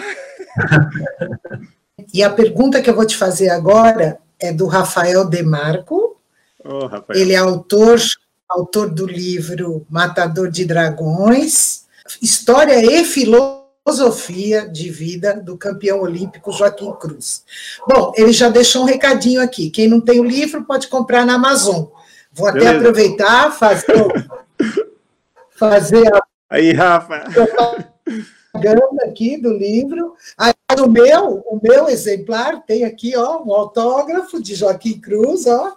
e 2.14 2.24
a 2.24 2.30
pergunta 2.30 2.82
que 2.82 2.90
eu 2.90 2.96
vou 2.96 3.06
te 3.06 3.18
fazer 3.18 3.50
agora 3.50 4.18
é 4.40 4.54
do 4.54 4.66
Rafael 4.66 5.28
Demarco. 5.28 6.20
Oh, 6.64 6.88
Rafael. 6.88 7.20
Ele 7.20 7.34
é 7.34 7.38
autor, 7.38 8.00
autor 8.50 8.90
do 8.90 9.06
livro 9.06 9.86
Matador 9.90 10.50
de 10.50 10.66
Dragões, 10.66 11.86
História 12.22 12.84
e 12.84 13.06
Filosofia 13.06 14.68
de 14.68 14.90
Vida 14.90 15.40
do 15.40 15.58
campeão 15.58 16.02
olímpico 16.02 16.52
Joaquim 16.52 16.92
Cruz. 16.94 17.44
Bom, 17.88 18.12
ele 18.16 18.34
já 18.34 18.50
deixou 18.50 18.82
um 18.82 18.86
recadinho 18.86 19.42
aqui. 19.42 19.70
Quem 19.70 19.88
não 19.88 20.02
tem 20.02 20.20
o 20.20 20.26
livro 20.26 20.66
pode 20.66 20.88
comprar 20.88 21.26
na 21.26 21.36
Amazon. 21.36 21.86
Vou 22.32 22.48
até 22.48 22.60
Beleza. 22.60 22.78
aproveitar, 22.78 23.52
fazer, 23.52 24.30
fazer 25.52 26.16
a. 26.16 26.22
Aí, 26.50 26.74
Rafa 26.74 27.26
propaganda 28.52 29.06
aqui 29.06 29.38
do 29.38 29.54
livro. 29.54 30.16
Aí, 30.38 30.54
o 30.80 30.88
meu, 30.88 31.44
o 31.46 31.60
meu 31.62 31.88
exemplar 31.88 32.64
tem 32.66 32.84
aqui, 32.84 33.16
ó, 33.16 33.42
um 33.44 33.54
autógrafo 33.54 34.42
de 34.42 34.56
Joaquim 34.56 35.00
Cruz, 35.00 35.46
ó, 35.48 35.76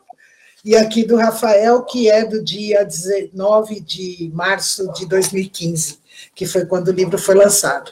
e 0.64 0.76
aqui 0.76 1.04
do 1.04 1.16
Rafael, 1.16 1.82
que 1.82 2.08
é 2.08 2.24
do 2.24 2.42
dia 2.42 2.84
19 2.84 3.80
de 3.80 4.30
março 4.32 4.92
de 4.92 5.06
2015, 5.06 5.98
que 6.34 6.46
foi 6.46 6.64
quando 6.66 6.88
o 6.88 6.92
livro 6.92 7.18
foi 7.18 7.34
lançado. 7.34 7.90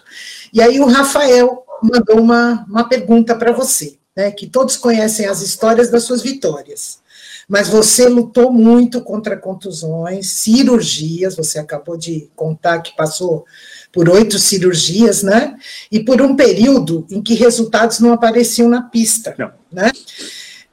E 0.52 0.62
aí 0.62 0.78
o 0.78 0.86
Rafael 0.86 1.64
mandou 1.82 2.20
uma, 2.20 2.64
uma 2.68 2.88
pergunta 2.88 3.34
para 3.34 3.52
você, 3.52 3.96
né, 4.16 4.30
que 4.30 4.46
todos 4.46 4.76
conhecem 4.76 5.26
as 5.26 5.40
histórias 5.40 5.90
das 5.90 6.04
suas 6.04 6.22
vitórias, 6.22 7.00
mas 7.48 7.68
você 7.68 8.08
lutou 8.08 8.52
muito 8.52 9.00
contra 9.00 9.36
contusões, 9.36 10.30
cirurgias, 10.30 11.34
você 11.34 11.58
acabou 11.58 11.96
de 11.96 12.30
contar 12.36 12.78
que 12.78 12.94
passou 12.94 13.44
por 13.92 14.08
oito 14.08 14.38
cirurgias, 14.38 15.24
né? 15.24 15.56
E 15.90 15.98
por 15.98 16.22
um 16.22 16.36
período 16.36 17.04
em 17.10 17.20
que 17.20 17.34
resultados 17.34 17.98
não 17.98 18.12
apareciam 18.12 18.68
na 18.68 18.82
pista, 18.82 19.34
não. 19.36 19.50
né? 19.72 19.90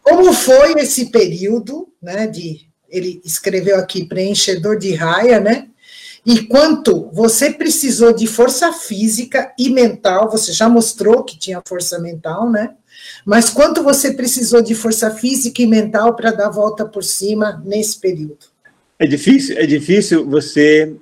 Como 0.07 0.33
foi 0.33 0.73
esse 0.79 1.07
período, 1.07 1.89
né? 2.01 2.27
De 2.27 2.67
ele 2.89 3.21
escreveu 3.25 3.77
aqui 3.77 4.05
preenchedor 4.05 4.77
de 4.77 4.93
raia, 4.93 5.39
né? 5.39 5.67
E 6.25 6.43
quanto 6.43 7.09
você 7.11 7.51
precisou 7.51 8.13
de 8.13 8.25
força 8.27 8.71
física 8.71 9.53
e 9.57 9.69
mental, 9.69 10.29
você 10.29 10.51
já 10.51 10.67
mostrou 10.69 11.23
que 11.23 11.37
tinha 11.37 11.61
força 11.65 11.99
mental, 11.99 12.49
né? 12.49 12.75
Mas 13.25 13.49
quanto 13.49 13.83
você 13.83 14.13
precisou 14.13 14.61
de 14.61 14.73
força 14.73 15.11
física 15.11 15.61
e 15.61 15.67
mental 15.67 16.15
para 16.15 16.31
dar 16.31 16.47
a 16.47 16.51
volta 16.51 16.85
por 16.85 17.03
cima 17.03 17.61
nesse 17.65 17.99
período? 17.99 18.45
É 18.99 19.05
difícil, 19.05 19.57
é 19.57 19.65
difícil 19.65 20.27
você 20.27 20.95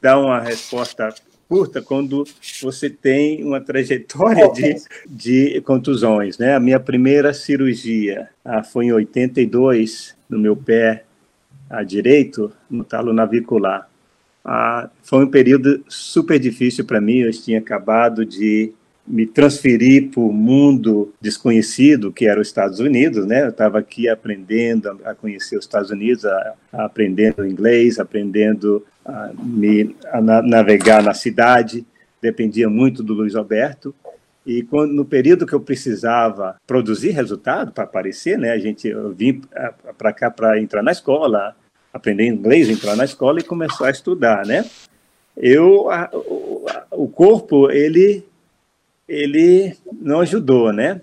dar 0.00 0.18
uma 0.18 0.40
resposta 0.40 1.14
curta 1.50 1.82
quando 1.82 2.24
você 2.62 2.88
tem 2.88 3.42
uma 3.42 3.60
trajetória 3.60 4.48
de, 4.54 4.76
de 5.04 5.60
contusões. 5.62 6.38
Né? 6.38 6.54
A 6.54 6.60
minha 6.60 6.78
primeira 6.78 7.34
cirurgia 7.34 8.28
ah, 8.44 8.62
foi 8.62 8.84
em 8.86 8.92
82, 8.92 10.14
no 10.28 10.38
meu 10.38 10.56
pé 10.56 11.02
ah, 11.68 11.82
direito, 11.82 12.52
no 12.70 12.84
talo 12.84 13.12
navicular. 13.12 13.90
Ah, 14.44 14.88
foi 15.02 15.24
um 15.24 15.28
período 15.28 15.84
super 15.88 16.38
difícil 16.38 16.84
para 16.84 17.00
mim, 17.00 17.18
eu 17.18 17.32
tinha 17.32 17.58
acabado 17.58 18.24
de 18.24 18.72
me 19.06 19.26
transferir 19.26 20.10
para 20.10 20.20
o 20.20 20.32
mundo 20.32 21.12
desconhecido, 21.20 22.12
que 22.12 22.26
era 22.26 22.40
os 22.40 22.46
Estados 22.46 22.78
Unidos, 22.80 23.26
né? 23.26 23.42
Eu 23.42 23.48
estava 23.48 23.78
aqui 23.78 24.08
aprendendo 24.08 25.00
a 25.04 25.14
conhecer 25.14 25.56
os 25.56 25.64
Estados 25.64 25.90
Unidos, 25.90 26.24
a, 26.24 26.54
a 26.72 26.84
aprendendo 26.84 27.46
inglês, 27.46 27.98
aprendendo 27.98 28.84
a, 29.04 29.30
me, 29.42 29.96
a 30.12 30.20
navegar 30.20 31.02
na 31.02 31.14
cidade, 31.14 31.84
dependia 32.20 32.68
muito 32.68 33.02
do 33.02 33.14
Luiz 33.14 33.34
Alberto. 33.34 33.94
E 34.46 34.62
quando, 34.62 34.92
no 34.92 35.04
período 35.04 35.46
que 35.46 35.52
eu 35.52 35.60
precisava 35.60 36.56
produzir 36.66 37.10
resultado 37.10 37.72
para 37.72 37.84
aparecer, 37.84 38.38
né? 38.38 38.52
A 38.52 38.58
gente 38.58 38.88
eu 38.88 39.12
vim 39.12 39.42
para 39.98 40.12
cá 40.12 40.30
para 40.30 40.58
entrar 40.60 40.82
na 40.82 40.92
escola, 40.92 41.56
aprender 41.92 42.26
inglês, 42.26 42.68
entrar 42.68 42.96
na 42.96 43.04
escola 43.04 43.40
e 43.40 43.44
começar 43.44 43.88
a 43.88 43.90
estudar, 43.90 44.46
né? 44.46 44.64
Eu, 45.36 45.90
a, 45.90 46.10
o 46.90 47.08
corpo 47.08 47.70
ele 47.70 48.24
ele 49.10 49.76
não 50.00 50.20
ajudou, 50.20 50.72
né? 50.72 51.00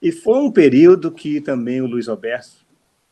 E 0.00 0.10
foi 0.10 0.38
um 0.38 0.50
período 0.50 1.12
que 1.12 1.42
também 1.42 1.82
o 1.82 1.86
Luiz 1.86 2.08
Alberto 2.08 2.64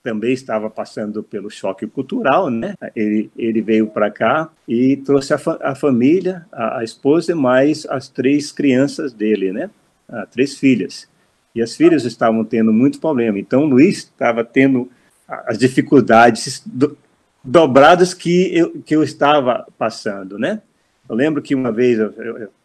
também 0.03 0.33
estava 0.33 0.70
passando 0.70 1.22
pelo 1.22 1.51
choque 1.51 1.87
cultural, 1.87 2.51
né? 2.51 2.74
Ele, 2.97 3.30
ele 3.37 3.61
veio 3.61 3.87
para 3.87 4.11
cá 4.11 4.51
e 4.66 4.97
trouxe 4.97 5.35
a, 5.35 5.39
fa 5.39 5.59
a 5.62 5.74
família, 5.74 6.47
a, 6.51 6.78
a, 6.78 6.85
esposa, 6.85 7.37
mais 7.37 7.87
as 7.87 8.09
três 8.09 8.51
crianças 8.51 9.12
dele, 9.12 9.53
né? 9.53 9.70
Ah, 10.09 10.26
três 10.26 10.59
filhas. 10.59 11.07
E 11.55 11.62
as 11.62 11.76
filhas 11.76 12.05
estavam 12.05 12.43
tendo 12.43 12.72
muito 12.72 12.99
problema. 12.99 13.39
Então, 13.39 13.64
o 13.64 13.68
Luiz 13.68 13.99
estava 13.99 14.43
tendo 14.43 14.91
as 15.28 15.59
dificuldades 15.59 16.62
do, 16.64 16.97
dobradas 17.45 18.14
que 18.14 18.57
eu, 18.57 18.83
que 18.83 18.97
eu 18.97 19.03
estava 19.03 19.66
passando, 19.78 20.39
né? 20.39 20.62
Eu 21.09 21.16
lembro 21.16 21.42
que 21.42 21.55
uma 21.55 21.72
vez, 21.72 21.98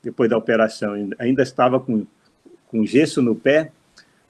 depois 0.03 0.29
da 0.29 0.37
operação, 0.37 0.93
ainda 1.17 1.43
estava 1.43 1.79
com, 1.79 2.05
com 2.67 2.85
gesso 2.85 3.21
no 3.21 3.35
pé, 3.35 3.71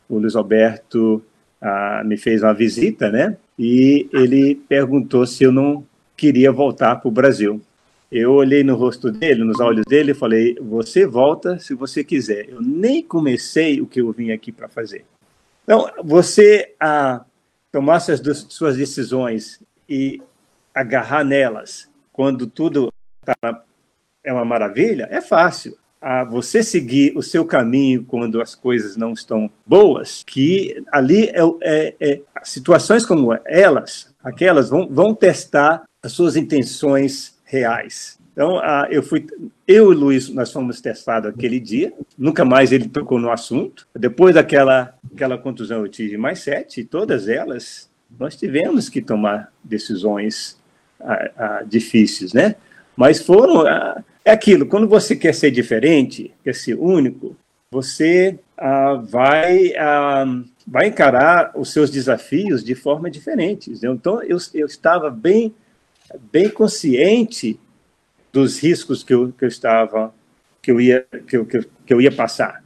o 0.10 0.18
Luiz 0.18 0.36
Alberto 0.36 1.24
ah, 1.62 2.01
me 2.05 2.18
fez 2.18 2.41
uma 2.41 2.53
visita, 2.53 3.12
né? 3.12 3.38
E 3.58 4.08
ele 4.14 4.55
perguntou 4.55 5.26
se 5.26 5.43
eu 5.43 5.51
não 5.51 5.86
queria 6.16 6.51
voltar 6.51 6.95
para 6.97 7.08
o 7.08 7.12
Brasil. 7.12 7.62
Eu 8.12 8.34
olhei 8.34 8.64
no 8.64 8.76
rosto 8.76 9.12
dele, 9.12 9.43
nos 9.43 9.60
olhos 9.60 9.84
dele, 9.86 10.12
e 10.12 10.16
falei: 10.16 10.55
Você 10.62 11.05
volta 11.05 11.60
se 11.60 11.74
você 11.74 12.03
quiser. 12.03 12.49
Eu 12.49 12.62
nem 12.62 13.03
comecei 13.03 13.82
o 13.82 13.86
que 13.86 13.99
eu 13.99 14.12
vim 14.12 14.32
aqui 14.32 14.51
para 14.51 14.70
fazer. 14.70 15.05
Então, 15.64 15.89
você 16.03 16.74
a 16.80 17.26
tomar 17.72 17.99
suas, 17.99 18.22
suas 18.49 18.78
decisões 18.78 19.62
e 19.89 20.22
agarrar 20.74 21.26
nelas 21.26 21.89
quando 22.14 22.47
tudo 22.47 22.91
tá, 23.26 23.64
é 24.28 24.34
uma 24.34 24.44
maravilha, 24.44 25.08
é 25.10 25.22
fácil. 25.22 25.78
A 26.02 26.26
você 26.26 26.62
seguir 26.62 27.18
o 27.18 27.24
seu 27.24 27.46
caminho 27.46 28.04
quando 28.04 28.42
as 28.42 28.54
coisas 28.54 28.98
não 28.98 29.14
estão 29.14 29.50
boas, 29.66 30.22
que 30.24 30.84
ali 30.92 31.30
é, 31.30 31.42
é, 31.62 31.96
é 32.00 32.22
situações 32.44 33.06
como 33.06 33.36
elas, 33.46 34.14
aquelas 34.22 34.70
vão, 34.70 34.88
vão 34.88 35.16
testar 35.16 35.84
as 36.04 36.12
suas 36.12 36.36
intenções 36.36 37.38
reais. 37.46 38.20
Então, 38.34 38.62
eu 38.92 39.02
fui, 39.02 39.26
eu 39.68 39.92
e 39.92 39.96
o 39.96 40.00
Luiz, 40.00 40.30
nós 40.30 40.52
fomos 40.52 40.80
testados 40.80 41.32
aquele 41.32 41.60
dia, 41.60 41.92
nunca 42.16 42.46
mais 42.46 42.72
ele 42.72 42.88
tocou 42.88 43.18
no 43.18 43.32
assunto. 43.32 43.88
Depois 43.98 44.36
daquela 44.36 44.94
aquela 45.12 45.38
contusão, 45.38 45.80
eu 45.80 45.88
tive 45.88 46.18
mais 46.18 46.40
sete, 46.40 46.82
e 46.82 46.86
todas 46.86 47.28
elas, 47.28 47.90
nós 48.20 48.36
tivemos 48.36 48.90
que 48.90 49.02
tomar 49.02 49.52
decisões 49.64 50.62
difíceis, 51.66 52.34
né? 52.34 52.56
Mas 52.96 53.22
foram, 53.22 53.64
é 54.28 54.32
aquilo, 54.32 54.66
quando 54.66 54.88
você 54.88 55.16
quer 55.16 55.34
ser 55.34 55.52
diferente, 55.52 56.34
quer 56.44 56.54
ser 56.54 56.76
único, 56.76 57.36
você 57.70 58.40
vai, 59.10 59.74
vai 60.66 60.88
encarar 60.88 61.52
os 61.56 61.72
seus 61.72 61.90
desafios 61.90 62.64
de 62.64 62.74
forma 62.76 63.10
diferente. 63.10 63.72
Então, 63.84 64.24
eu, 64.24 64.38
eu 64.54 64.66
estava 64.66 65.10
bem 65.10 65.54
bem 66.32 66.50
consciente 66.50 67.60
dos 68.32 68.60
riscos 68.60 69.04
que 69.04 69.14
eu, 69.14 69.32
que 69.32 69.44
eu 69.44 69.48
estava, 69.50 70.14
que 70.62 70.72
eu 70.72 70.80
ia, 70.80 71.06
que 71.28 71.38
eu, 71.38 71.46
que 71.46 71.94
eu 71.94 72.02
ia 72.02 72.12
passar. 72.12 72.64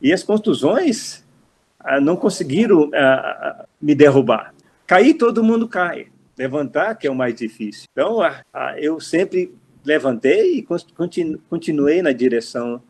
E 0.00 0.12
as 0.12 0.22
contusões 0.22 1.24
ah, 1.78 2.00
não 2.00 2.16
conseguiram 2.16 2.90
ah, 2.94 3.64
me 3.80 3.94
derrubar. 3.94 4.54
Cair, 4.86 5.14
todo 5.14 5.44
mundo 5.44 5.68
cai. 5.68 6.08
Levantar, 6.36 6.94
que 6.94 7.06
é 7.06 7.10
o 7.10 7.14
mais 7.14 7.34
difícil. 7.34 7.86
Então, 7.92 8.20
ah, 8.20 8.40
ah 8.52 8.74
eu 8.78 8.98
sempre 9.00 9.52
levantei 9.84 10.58
e 10.58 10.66
continuei 11.48 12.02
na 12.02 12.12
direção 12.12 12.82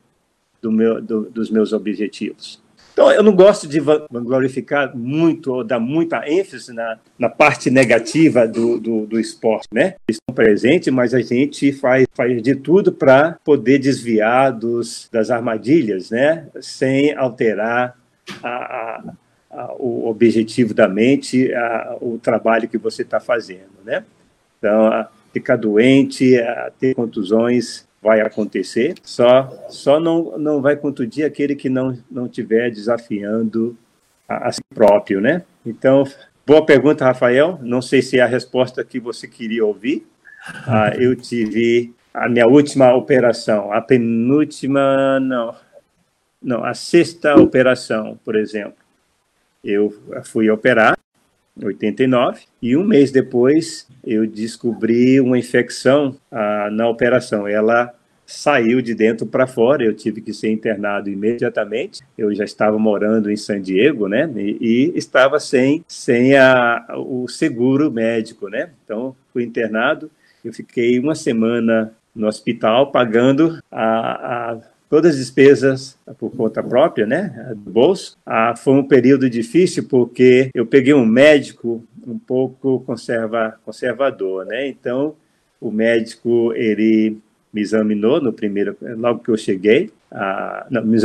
do 0.61 0.71
meu, 0.71 1.01
do, 1.01 1.23
dos 1.31 1.51
meus 1.51 1.73
objetivos. 1.73 2.63
Então, 2.93 3.11
eu 3.11 3.23
não 3.23 3.35
gosto 3.35 3.67
de 3.67 3.81
glorificar 3.81 4.95
muito, 4.95 5.53
ou 5.53 5.65
dar 5.65 5.81
muita 5.81 6.29
ênfase 6.29 6.75
na, 6.75 6.99
na 7.19 7.29
parte 7.29 7.71
negativa 7.71 8.47
do, 8.47 8.79
do, 8.79 9.07
do 9.07 9.19
esporte, 9.19 9.67
né? 9.73 9.95
Estão 10.07 10.35
presentes, 10.35 10.93
mas 10.93 11.15
a 11.15 11.21
gente 11.21 11.73
faz, 11.73 12.07
faz 12.15 12.43
de 12.43 12.55
tudo 12.55 12.93
para 12.93 13.39
poder 13.43 13.79
desviar 13.79 14.53
dos, 14.53 15.09
das 15.11 15.31
armadilhas, 15.31 16.11
né? 16.11 16.47
Sem 16.61 17.15
alterar 17.17 17.97
a, 18.43 18.49
a, 18.49 19.13
a, 19.51 19.73
o 19.79 20.07
objetivo 20.07 20.75
da 20.75 20.87
mente, 20.87 21.51
o 21.99 22.19
trabalho 22.19 22.69
que 22.69 22.77
você 22.77 23.01
está 23.01 23.19
fazendo, 23.19 23.73
né? 23.87 24.05
Então, 24.59 25.07
ficar 25.33 25.57
doente, 25.57 26.35
ter 26.79 26.95
contusões, 26.95 27.87
vai 28.03 28.21
acontecer, 28.21 28.95
só 29.03 29.49
só 29.69 30.01
não, 30.01 30.37
não 30.37 30.61
vai 30.61 30.75
contundir 30.77 31.25
aquele 31.25 31.55
que 31.55 31.69
não 31.69 31.97
não 32.11 32.29
tiver 32.29 32.71
desafiando 32.71 33.77
a, 34.29 34.49
a 34.49 34.53
si 34.53 34.61
próprio, 34.75 35.21
né? 35.21 35.43
Então, 35.65 36.05
boa 36.45 36.67
pergunta, 36.67 37.05
Rafael. 37.05 37.59
Não 37.63 37.81
sei 37.81 38.03
se 38.03 38.19
é 38.19 38.23
a 38.23 38.27
resposta 38.27 38.85
que 38.85 38.99
você 38.99 39.29
queria 39.29 39.65
ouvir. 39.65 40.07
Ah, 40.67 40.93
eu 40.99 41.15
tive 41.15 41.95
a 42.13 42.29
minha 42.29 42.47
última 42.47 42.93
operação, 42.95 43.73
a 43.73 43.81
penúltima, 43.81 45.21
não, 45.21 45.55
não, 46.43 46.65
a 46.65 46.75
sexta 46.75 47.37
operação, 47.37 48.19
por 48.25 48.35
exemplo. 48.35 48.83
Eu 49.63 49.95
fui 50.25 50.51
operar 50.51 50.99
89, 51.61 52.43
e 52.61 52.77
um 52.77 52.85
mês 52.85 53.11
depois 53.11 53.87
eu 54.05 54.27
descobri 54.27 55.21
uma 55.21 55.39
infecção 55.39 56.17
ah, 56.31 56.69
na 56.71 56.89
operação. 56.89 57.47
Ela 57.47 57.95
saiu 58.25 58.81
de 58.81 58.95
dentro 58.95 59.27
para 59.27 59.47
fora, 59.47 59.85
eu 59.85 59.95
tive 59.95 60.21
que 60.21 60.33
ser 60.33 60.51
internado 60.51 61.11
imediatamente. 61.11 62.03
Eu 62.17 62.35
já 62.35 62.45
estava 62.45 62.79
morando 62.79 63.31
em 63.31 63.37
San 63.37 63.61
Diego, 63.61 64.09
né? 64.09 64.31
E, 64.37 64.57
e 64.61 64.99
estava 64.99 65.39
sem, 65.39 65.85
sem 65.87 66.37
a, 66.37 66.87
o 66.97 67.29
seguro 67.29 67.91
médico, 67.91 68.49
né? 68.49 68.71
Então, 68.85 69.15
fui 69.33 69.45
internado. 69.45 70.11
Eu 70.45 70.53
fiquei 70.53 70.99
uma 70.99 71.15
semana 71.15 71.93
no 72.15 72.27
hospital 72.27 72.91
pagando 72.91 73.59
a, 73.71 74.53
a 74.53 74.59
todas 74.93 75.13
as 75.13 75.17
despesas 75.17 75.97
por 76.19 76.37
conta 76.37 76.63
própria, 76.63 77.07
né, 77.07 77.55
do 77.57 77.71
bolso. 77.71 78.19
Ah, 78.27 78.55
foi 78.55 78.75
um 78.75 78.87
período 78.87 79.31
difícil 79.31 79.85
porque 79.89 80.51
eu 80.53 80.67
peguei 80.67 80.93
um 80.93 81.07
médico 81.07 81.83
um 82.07 82.19
pouco 82.19 82.81
conserva, 82.81 83.59
conservador, 83.65 84.45
né? 84.45 84.69
Então, 84.69 85.15
o 85.59 85.71
médico 85.71 86.53
ele 86.53 87.17
me 87.51 87.63
examinou 87.63 88.21
no 88.21 88.35
primeiro, 88.35 88.77
logo 88.99 89.21
que 89.21 89.31
eu 89.31 89.37
cheguei, 89.39 89.91
ah, 90.11 90.67
não, 90.71 90.85
me 90.85 90.99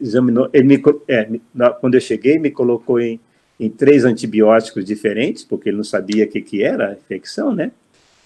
examinou, 0.00 0.50
ele 0.52 0.64
me, 0.64 0.82
é, 1.06 1.28
quando 1.80 1.94
eu 1.94 2.00
cheguei, 2.00 2.36
me 2.36 2.50
colocou 2.50 2.98
em, 2.98 3.20
em 3.60 3.70
três 3.70 4.04
antibióticos 4.04 4.84
diferentes, 4.84 5.44
porque 5.44 5.68
ele 5.68 5.76
não 5.76 5.84
sabia 5.84 6.24
o 6.24 6.28
que, 6.28 6.40
que 6.40 6.64
era 6.64 6.88
a 6.88 6.92
infecção, 6.94 7.54
né? 7.54 7.70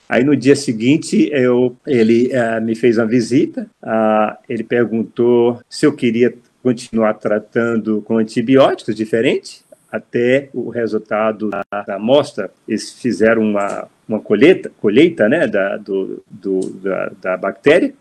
Aí 0.09 0.23
no 0.23 0.37
dia 0.37 0.55
seguinte 0.55 1.31
eu, 1.33 1.77
ele 1.87 2.31
uh, 2.33 2.63
me 2.63 2.75
fez 2.75 2.99
uma 2.99 3.07
visita, 3.07 3.67
uh, 3.83 4.37
ele 4.49 4.63
perguntou 4.63 5.61
se 5.69 5.87
eu 5.87 5.95
queria 5.95 6.35
continuar 6.63 7.15
tratando 7.15 8.03
com 8.03 8.19
antibióticos 8.19 8.95
diferentes 8.95 9.65
até 9.91 10.49
o 10.53 10.71
resultado 10.71 11.51
da, 11.51 11.65
da 11.87 11.95
amostra. 11.97 12.51
Eles 12.67 12.93
fizeram 12.93 13.43
uma, 13.43 13.89
uma 14.09 14.19
colheita, 14.21 14.73
colheita 14.81 15.29
né, 15.29 15.47
da, 15.47 15.77
do, 15.77 16.23
do, 16.29 16.61
da, 16.81 17.13
da 17.21 17.37
bactéria 17.37 17.95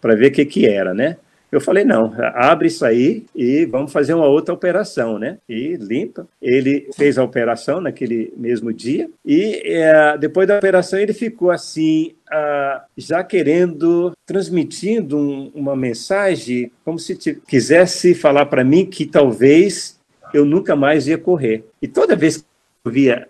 para 0.00 0.14
ver 0.14 0.28
o 0.28 0.32
que, 0.32 0.44
que 0.44 0.66
era, 0.66 0.94
né? 0.94 1.16
Eu 1.50 1.60
falei, 1.60 1.84
não, 1.84 2.14
abre 2.34 2.68
isso 2.68 2.84
aí 2.84 3.24
e 3.34 3.64
vamos 3.64 3.92
fazer 3.92 4.14
uma 4.14 4.26
outra 4.26 4.54
operação, 4.54 5.18
né? 5.18 5.38
E 5.48 5.76
limpa. 5.76 6.26
Ele 6.40 6.88
fez 6.96 7.18
a 7.18 7.24
operação 7.24 7.80
naquele 7.80 8.32
mesmo 8.36 8.72
dia 8.72 9.10
e 9.24 9.60
é, 9.64 10.16
depois 10.16 10.46
da 10.46 10.58
operação 10.58 10.98
ele 10.98 11.12
ficou 11.12 11.50
assim, 11.50 12.14
ah, 12.30 12.84
já 12.96 13.24
querendo, 13.24 14.12
transmitindo 14.24 15.18
um, 15.18 15.50
uma 15.54 15.74
mensagem 15.74 16.70
como 16.84 16.98
se 16.98 17.16
quisesse 17.46 18.14
falar 18.14 18.46
para 18.46 18.62
mim 18.62 18.86
que 18.86 19.04
talvez 19.04 19.98
eu 20.32 20.44
nunca 20.44 20.76
mais 20.76 21.08
ia 21.08 21.18
correr. 21.18 21.64
E 21.82 21.88
toda 21.88 22.14
vez 22.14 22.38
que 22.38 22.44
eu 22.84 22.92
via 22.92 23.28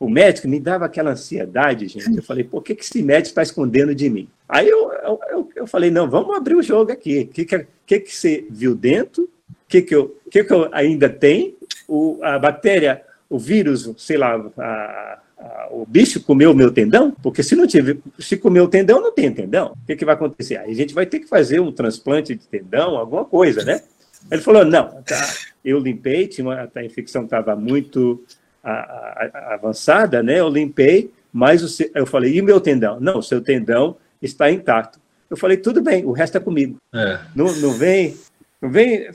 o 0.00 0.08
médico 0.08 0.48
me 0.48 0.58
dava 0.58 0.86
aquela 0.86 1.10
ansiedade, 1.10 1.86
gente. 1.86 2.16
Eu 2.16 2.22
falei, 2.22 2.42
por 2.42 2.62
que, 2.62 2.74
que 2.74 2.82
esse 2.82 3.02
médico 3.02 3.28
está 3.28 3.42
escondendo 3.42 3.94
de 3.94 4.08
mim? 4.08 4.26
Aí 4.48 4.66
eu, 4.66 4.90
eu, 5.30 5.50
eu, 5.54 5.66
falei, 5.66 5.90
não, 5.90 6.08
vamos 6.08 6.34
abrir 6.34 6.54
o 6.54 6.62
jogo 6.62 6.90
aqui. 6.90 7.20
O 7.20 7.26
que, 7.28 7.44
que, 7.44 7.66
que, 7.86 8.00
que 8.00 8.16
você 8.16 8.46
viu 8.48 8.74
dentro? 8.74 9.24
O 9.24 9.28
que, 9.68 9.82
que, 9.82 9.94
eu, 9.94 10.18
que, 10.30 10.42
que 10.42 10.52
eu 10.54 10.70
ainda 10.72 11.10
tenho? 11.10 11.54
O, 11.86 12.18
a 12.22 12.38
bactéria, 12.38 13.02
o 13.28 13.38
vírus, 13.38 13.92
sei 13.98 14.16
lá, 14.16 14.42
a, 14.56 15.18
a, 15.38 15.68
o 15.70 15.84
bicho 15.86 16.22
comeu 16.22 16.52
o 16.52 16.56
meu 16.56 16.70
tendão? 16.70 17.10
Porque 17.22 17.42
se 17.42 17.54
não 17.54 17.66
tiver, 17.66 17.98
se 18.18 18.38
comeu 18.38 18.64
o 18.64 18.68
tendão, 18.68 19.02
não 19.02 19.12
tem 19.12 19.30
tendão. 19.30 19.72
O 19.72 19.86
que, 19.86 19.96
que 19.96 20.04
vai 20.06 20.14
acontecer? 20.14 20.56
Aí 20.56 20.70
a 20.70 20.74
gente 20.74 20.94
vai 20.94 21.04
ter 21.04 21.20
que 21.20 21.28
fazer 21.28 21.60
um 21.60 21.70
transplante 21.70 22.34
de 22.34 22.46
tendão, 22.46 22.96
alguma 22.96 23.26
coisa, 23.26 23.62
né? 23.64 23.82
Ele 24.30 24.40
falou, 24.40 24.64
não, 24.64 25.02
tá, 25.02 25.34
eu 25.62 25.78
limpei, 25.78 26.26
tinha 26.26 26.46
uma, 26.46 26.70
a 26.74 26.84
infecção 26.84 27.24
estava 27.24 27.54
muito 27.54 28.24
a, 28.62 28.72
a, 28.72 29.54
avançada, 29.54 30.22
né? 30.22 30.40
Eu 30.40 30.48
limpei, 30.48 31.10
mas 31.32 31.62
o, 31.62 31.88
eu 31.94 32.06
falei, 32.06 32.36
e 32.36 32.42
meu 32.42 32.60
tendão? 32.60 33.00
Não, 33.00 33.18
o 33.18 33.22
seu 33.22 33.40
tendão 33.40 33.96
está 34.20 34.50
intacto. 34.50 35.00
Eu 35.28 35.36
falei, 35.36 35.56
tudo 35.56 35.80
bem, 35.80 36.04
o 36.04 36.12
resto 36.12 36.36
é 36.36 36.40
comigo. 36.40 36.76
É. 36.92 37.20
Não, 37.34 37.54
não 37.56 37.72
vem, 37.72 38.16
não 38.60 38.70
vem, 38.70 39.08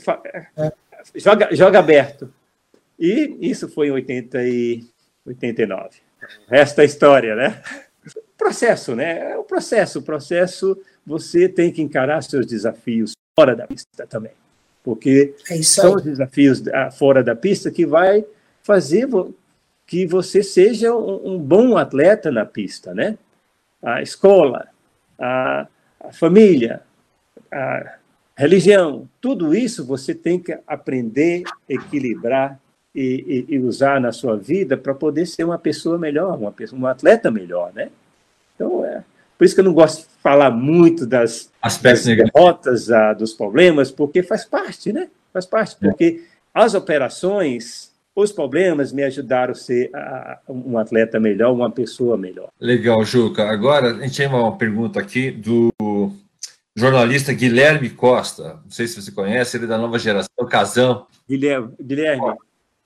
é. 0.56 0.72
joga, 1.14 1.54
joga 1.54 1.78
aberto. 1.78 2.32
E 2.98 3.36
isso 3.40 3.68
foi 3.68 3.88
em 3.88 3.92
80 3.92 4.42
e 4.44 4.84
89. 5.26 5.90
O 6.48 6.50
resto 6.50 6.80
é 6.80 6.84
história, 6.84 7.36
né? 7.36 7.62
Processo, 8.38 8.94
né? 8.94 9.32
É 9.32 9.36
o 9.36 9.44
processo. 9.44 9.98
O 9.98 10.02
processo, 10.02 10.78
você 11.06 11.48
tem 11.48 11.70
que 11.70 11.82
encarar 11.82 12.22
seus 12.22 12.46
desafios 12.46 13.12
fora 13.34 13.54
da 13.54 13.66
pista 13.66 14.06
também. 14.06 14.32
Porque 14.82 15.34
é 15.50 15.62
são 15.62 15.96
os 15.96 16.02
desafios 16.02 16.62
fora 16.96 17.22
da 17.22 17.34
pista 17.34 17.70
que 17.70 17.84
vai 17.84 18.24
fazer 18.66 19.08
que 19.86 20.04
você 20.06 20.42
seja 20.42 20.92
um, 20.92 21.34
um 21.34 21.38
bom 21.38 21.76
atleta 21.76 22.32
na 22.32 22.44
pista, 22.44 22.92
né? 22.92 23.16
A 23.80 24.02
escola, 24.02 24.66
a, 25.16 25.68
a 26.00 26.12
família, 26.12 26.82
a 27.52 27.94
religião, 28.36 29.08
tudo 29.20 29.54
isso 29.54 29.86
você 29.86 30.12
tem 30.12 30.40
que 30.40 30.58
aprender, 30.66 31.44
equilibrar 31.68 32.58
e, 32.92 33.46
e, 33.48 33.54
e 33.54 33.58
usar 33.60 34.00
na 34.00 34.10
sua 34.10 34.36
vida 34.36 34.76
para 34.76 34.92
poder 34.92 35.26
ser 35.26 35.44
uma 35.44 35.58
pessoa 35.58 35.96
melhor, 35.96 36.36
uma 36.36 36.50
pessoa, 36.50 36.80
um 36.80 36.86
atleta 36.86 37.30
melhor, 37.30 37.72
né? 37.72 37.90
Então, 38.56 38.84
é, 38.84 39.04
por 39.38 39.44
isso 39.44 39.54
que 39.54 39.60
eu 39.60 39.64
não 39.64 39.74
gosto 39.74 40.08
de 40.08 40.14
falar 40.20 40.50
muito 40.50 41.06
das, 41.06 41.52
das 41.62 42.04
derrotas, 42.04 42.90
ah, 42.90 43.12
dos 43.12 43.32
problemas, 43.32 43.92
porque 43.92 44.22
faz 44.22 44.44
parte, 44.44 44.92
né? 44.92 45.08
Faz 45.32 45.46
parte, 45.46 45.76
é. 45.76 45.88
porque 45.88 46.24
as 46.52 46.74
operações, 46.74 47.85
os 48.16 48.32
problemas 48.32 48.92
me 48.92 49.02
ajudaram 49.02 49.52
a 49.52 49.54
ser 49.54 49.90
um 50.48 50.78
atleta 50.78 51.20
melhor, 51.20 51.52
uma 51.52 51.70
pessoa 51.70 52.16
melhor. 52.16 52.48
Legal, 52.58 53.04
Juca. 53.04 53.46
Agora, 53.48 53.90
a 53.90 54.00
gente 54.00 54.16
tem 54.16 54.26
uma 54.26 54.56
pergunta 54.56 54.98
aqui 54.98 55.30
do 55.30 55.70
jornalista 56.74 57.34
Guilherme 57.34 57.90
Costa. 57.90 58.58
Não 58.64 58.70
sei 58.70 58.86
se 58.86 59.00
você 59.00 59.12
conhece, 59.12 59.58
ele 59.58 59.66
é 59.66 59.68
da 59.68 59.76
nova 59.76 59.98
geração, 59.98 60.48
Casão. 60.48 61.06
Guilherme, 61.28 61.74
Guilherme, 61.78 62.36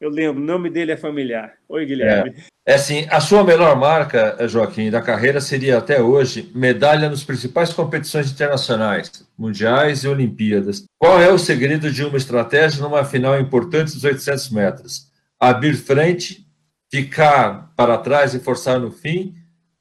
eu 0.00 0.10
lembro, 0.10 0.42
o 0.42 0.44
nome 0.44 0.68
dele 0.68 0.92
é 0.92 0.96
familiar. 0.96 1.54
Oi, 1.68 1.86
Guilherme. 1.86 2.34
É, 2.66 2.72
é 2.72 2.74
assim, 2.74 3.06
a 3.08 3.20
sua 3.20 3.44
melhor 3.44 3.76
marca, 3.76 4.36
Joaquim, 4.48 4.90
da 4.90 5.00
carreira 5.00 5.40
seria 5.40 5.78
até 5.78 6.02
hoje 6.02 6.50
medalha 6.54 7.08
nas 7.08 7.22
principais 7.22 7.72
competições 7.72 8.32
internacionais, 8.32 9.28
mundiais 9.38 10.02
e 10.02 10.08
Olimpíadas. 10.08 10.84
Qual 10.98 11.20
é 11.20 11.30
o 11.30 11.38
segredo 11.38 11.92
de 11.92 12.02
uma 12.02 12.16
estratégia 12.16 12.82
numa 12.82 13.04
final 13.04 13.38
importante 13.38 13.92
dos 13.92 14.02
800 14.02 14.50
metros? 14.50 15.09
Abrir 15.41 15.74
frente, 15.74 16.47
ficar 16.91 17.72
para 17.74 17.97
trás 17.97 18.34
e 18.34 18.41
forçar 18.41 18.78
no 18.78 18.93
fim, 18.93 19.34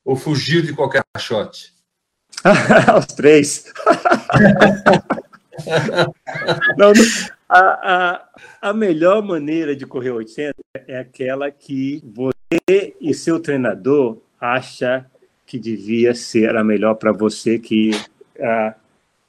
ou 0.05 0.16
fugir 0.16 0.62
de 0.62 0.74
qualquer 0.74 1.03
shot? 1.18 1.74
Os 2.97 3.07
três. 3.07 3.66
não, 6.78 6.93
a, 7.49 7.60
a, 7.60 8.30
a 8.70 8.74
melhor 8.74 9.22
maneira 9.22 9.76
de 9.76 9.86
correr 9.86 10.12
800 10.12 10.53
é 10.88 10.99
aquela 10.99 11.51
que 11.51 12.01
você 12.05 12.95
e 13.01 13.14
seu 13.14 13.39
treinador 13.39 14.22
acha 14.39 15.05
que 15.45 15.60
devia 15.60 16.14
ser 16.14 16.55
a 16.55 16.64
melhor 16.64 16.95
para 16.95 17.12
você, 17.12 17.57
que, 17.57 17.91
a, 18.39 18.76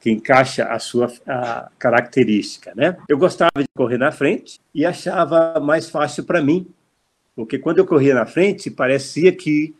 que 0.01 0.11
encaixa 0.11 0.64
a 0.64 0.78
sua 0.78 1.12
a 1.26 1.70
característica, 1.78 2.72
né? 2.74 2.96
Eu 3.09 3.18
gostava 3.18 3.51
de 3.59 3.68
correr 3.76 3.98
na 3.98 4.11
frente 4.11 4.59
e 4.74 4.84
achava 4.84 5.61
mais 5.61 5.90
fácil 5.90 6.24
para 6.24 6.40
mim, 6.40 6.66
porque 7.36 7.59
quando 7.59 7.78
eu 7.78 7.86
corria 7.86 8.14
na 8.14 8.24
frente, 8.24 8.70
parecia 8.70 9.30
que 9.30 9.74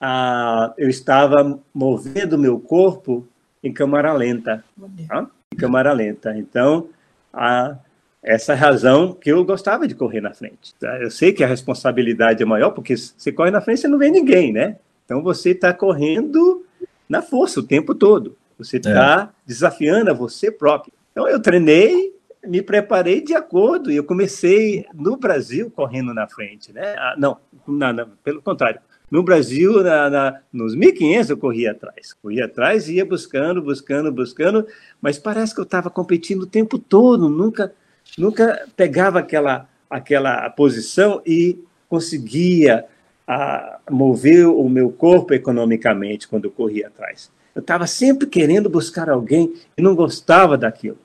a, 0.00 0.74
eu 0.76 0.88
estava 0.88 1.58
movendo 1.72 2.36
meu 2.36 2.58
corpo 2.58 3.26
em 3.62 3.72
câmara 3.72 4.12
lenta, 4.12 4.64
tá? 5.06 5.30
em 5.52 5.56
câmara 5.56 5.92
lenta. 5.92 6.36
Então, 6.36 6.88
a, 7.32 7.76
essa 8.22 8.52
é 8.52 8.56
razão 8.56 9.12
que 9.12 9.30
eu 9.30 9.44
gostava 9.44 9.86
de 9.86 9.94
correr 9.94 10.20
na 10.20 10.34
frente. 10.34 10.74
Tá? 10.80 10.98
Eu 11.00 11.10
sei 11.10 11.32
que 11.32 11.44
a 11.44 11.46
responsabilidade 11.46 12.42
é 12.42 12.46
maior, 12.46 12.70
porque 12.70 12.96
você 12.96 13.30
corre 13.30 13.50
na 13.50 13.60
frente 13.60 13.84
e 13.84 13.88
não 13.88 13.98
vê 13.98 14.10
ninguém, 14.10 14.52
né? 14.52 14.76
Então 15.04 15.22
você 15.22 15.50
está 15.50 15.72
correndo 15.72 16.64
na 17.08 17.22
força 17.22 17.60
o 17.60 17.66
tempo 17.66 17.94
todo. 17.94 18.36
Você 18.64 18.76
está 18.78 19.30
é. 19.32 19.42
desafiando 19.46 20.10
a 20.10 20.14
você 20.14 20.50
próprio. 20.50 20.92
Então 21.12 21.28
eu 21.28 21.40
treinei, 21.40 22.14
me 22.44 22.62
preparei 22.62 23.20
de 23.20 23.34
acordo 23.34 23.90
e 23.90 23.96
eu 23.96 24.04
comecei 24.04 24.86
no 24.94 25.16
Brasil 25.16 25.70
correndo 25.70 26.14
na 26.14 26.26
frente, 26.28 26.72
né? 26.72 26.94
Ah, 26.96 27.14
não, 27.18 27.36
não, 27.66 27.92
não, 27.92 28.08
pelo 28.22 28.40
contrário. 28.40 28.80
No 29.10 29.24
Brasil, 29.24 29.82
na, 29.82 30.08
na, 30.08 30.40
nos 30.52 30.74
1500 30.74 31.30
eu 31.30 31.36
corria 31.36 31.72
atrás. 31.72 32.12
Corria 32.22 32.44
atrás 32.44 32.88
e 32.88 32.94
ia 32.94 33.04
buscando, 33.04 33.60
buscando, 33.60 34.12
buscando, 34.12 34.66
mas 35.00 35.18
parece 35.18 35.52
que 35.52 35.60
eu 35.60 35.64
estava 35.64 35.90
competindo 35.90 36.42
o 36.42 36.46
tempo 36.46 36.78
todo, 36.78 37.28
nunca 37.28 37.72
nunca 38.16 38.66
pegava 38.76 39.18
aquela, 39.18 39.68
aquela 39.88 40.48
posição 40.50 41.22
e 41.26 41.58
conseguia 41.88 42.86
a, 43.26 43.78
mover 43.90 44.46
o 44.46 44.68
meu 44.68 44.90
corpo 44.90 45.34
economicamente 45.34 46.28
quando 46.28 46.46
eu 46.46 46.50
corria 46.50 46.88
atrás. 46.88 47.30
Eu 47.54 47.60
estava 47.60 47.86
sempre 47.86 48.26
querendo 48.26 48.68
buscar 48.68 49.08
alguém 49.08 49.54
e 49.76 49.82
não 49.82 49.94
gostava 49.94 50.56
daquilo. 50.56 50.98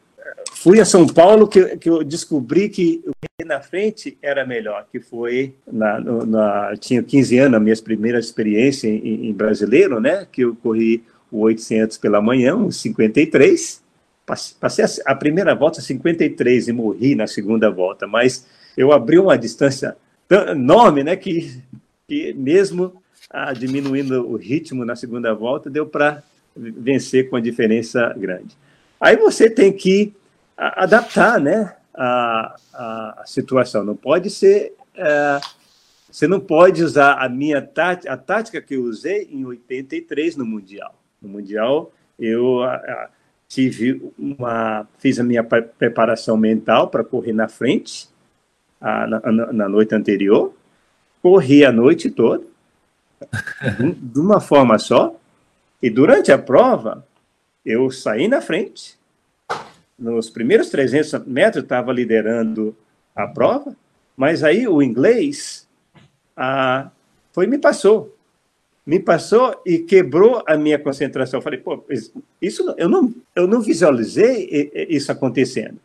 Fui 0.52 0.80
a 0.80 0.86
São 0.86 1.06
Paulo 1.06 1.48
que, 1.48 1.78
que 1.78 1.90
eu 1.90 2.04
descobri 2.04 2.70
que 2.70 3.04
o 3.06 3.12
que 3.38 3.46
na 3.46 3.60
frente 3.60 4.18
era 4.22 4.46
melhor, 4.46 4.88
que 4.92 5.00
foi 5.00 5.54
na, 5.72 6.00
na 6.00 6.78
tinha 6.78 7.04
15 7.04 7.38
anos, 7.38 7.58
a 7.58 7.60
minha 7.60 7.76
primeira 7.78 8.20
experiência 8.20 8.88
em, 8.88 9.30
em 9.30 9.34
brasileiro, 9.34 10.00
né? 10.00 10.26
Que 10.32 10.42
eu 10.42 10.56
corri 10.56 11.04
o 11.32 11.42
800 11.42 11.98
pela 11.98 12.22
manhã, 12.22 12.56
uns 12.56 12.82
53, 12.82 13.84
Passei 14.60 14.84
a 15.06 15.14
primeira 15.14 15.54
volta 15.54 15.82
53 15.82 16.68
e 16.68 16.74
morri 16.74 17.14
na 17.14 17.28
segunda 17.28 17.70
volta, 17.70 18.08
mas 18.08 18.48
eu 18.76 18.92
abri 18.92 19.20
uma 19.20 19.38
distância 19.38 19.96
enorme, 20.30 21.04
né, 21.04 21.16
que, 21.16 21.62
que 22.08 22.34
mesmo 22.34 23.04
ah, 23.30 23.54
diminuindo 23.54 24.28
o 24.28 24.36
ritmo 24.36 24.84
na 24.84 24.96
segunda 24.96 25.32
volta, 25.36 25.70
deu 25.70 25.86
para 25.86 26.24
vencer 26.56 27.30
com 27.30 27.36
a 27.36 27.42
diferença 27.42 28.14
grande. 28.18 28.58
Aí 29.00 29.18
você 29.18 29.50
tem 29.50 29.74
que 29.74 30.14
adaptar, 30.58 31.40
né, 31.40 31.76
a, 31.94 32.56
a, 32.74 33.24
situação. 33.26 33.84
Não 33.84 33.96
pode 33.96 34.30
ser, 34.30 34.74
é, 34.96 35.40
você 36.10 36.28
não 36.28 36.40
pode 36.40 36.84
usar 36.84 37.14
a 37.14 37.28
minha 37.28 37.62
tática, 37.62 38.14
a 38.14 38.18
tática 38.18 38.62
que 38.62 38.76
eu 38.76 38.84
usei 38.84 39.28
em 39.32 39.46
83 39.46 40.36
no 40.36 40.46
mundial. 40.46 40.96
No 41.22 41.30
mundial 41.30 41.92
eu 42.18 42.64
a, 42.64 43.10
tive 43.48 44.12
uma, 44.18 44.88
fiz 44.98 45.20
a 45.20 45.24
minha 45.24 45.44
preparação 45.44 46.38
mental 46.38 46.88
para 46.90 47.04
correr 47.04 47.34
na 47.34 47.48
frente 47.48 48.10
a, 48.80 49.08
na, 49.08 49.54
na, 49.54 49.70
noite 49.70 49.96
anterior, 49.96 50.54
corri 51.22 51.66
a 51.66 51.72
noite 51.72 52.10
toda, 52.10 52.44
de 54.02 54.20
uma 54.20 54.40
forma 54.40 54.78
só, 54.78 55.16
e 55.86 55.90
durante 55.90 56.32
a 56.32 56.38
prova 56.38 57.06
eu 57.66 57.92
saí 57.92 58.28
na 58.28 58.42
frente, 58.42 58.98
nos 59.98 60.30
primeiros 60.30 60.70
300 60.70 61.26
metros 61.26 61.64
estava 61.64 61.94
liderando 61.94 62.76
a 63.16 63.28
prova, 63.28 63.76
mas 64.18 64.44
aí 64.44 64.68
o 64.68 64.82
inglês 64.82 65.68
ah, 66.36 66.90
foi 67.32 67.48
me 67.48 67.58
passou 67.58 68.16
me 68.86 69.00
passou 69.00 69.62
e 69.66 69.80
quebrou 69.80 70.44
a 70.48 70.56
minha 70.56 70.78
concentração. 70.78 71.40
Eu 71.40 71.44
falei, 71.44 71.60
pô, 71.60 71.84
isso 72.42 72.74
eu 72.78 72.88
não, 72.88 73.14
eu 73.36 73.48
não 73.48 73.62
visualizei 73.62 74.72
isso 74.90 75.12
acontecendo. 75.12 75.80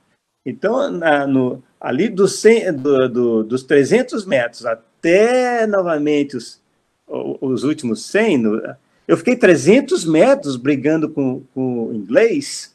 Então, 0.44 0.90
na, 0.90 1.26
no, 1.26 1.62
ali 1.80 2.08
do 2.08 2.28
100, 2.28 2.74
do, 2.74 3.08
do, 3.08 3.44
dos 3.44 3.62
300 3.62 4.26
metros 4.26 4.66
até 4.66 5.66
novamente 5.66 6.36
os, 6.36 6.60
os 7.06 7.64
últimos 7.64 8.04
100, 8.04 8.38
no, 8.38 8.76
eu 9.10 9.16
fiquei 9.16 9.34
300 9.34 10.04
metros 10.04 10.54
brigando 10.54 11.08
com, 11.08 11.42
com 11.52 11.86
o 11.86 11.92
inglês 11.92 12.72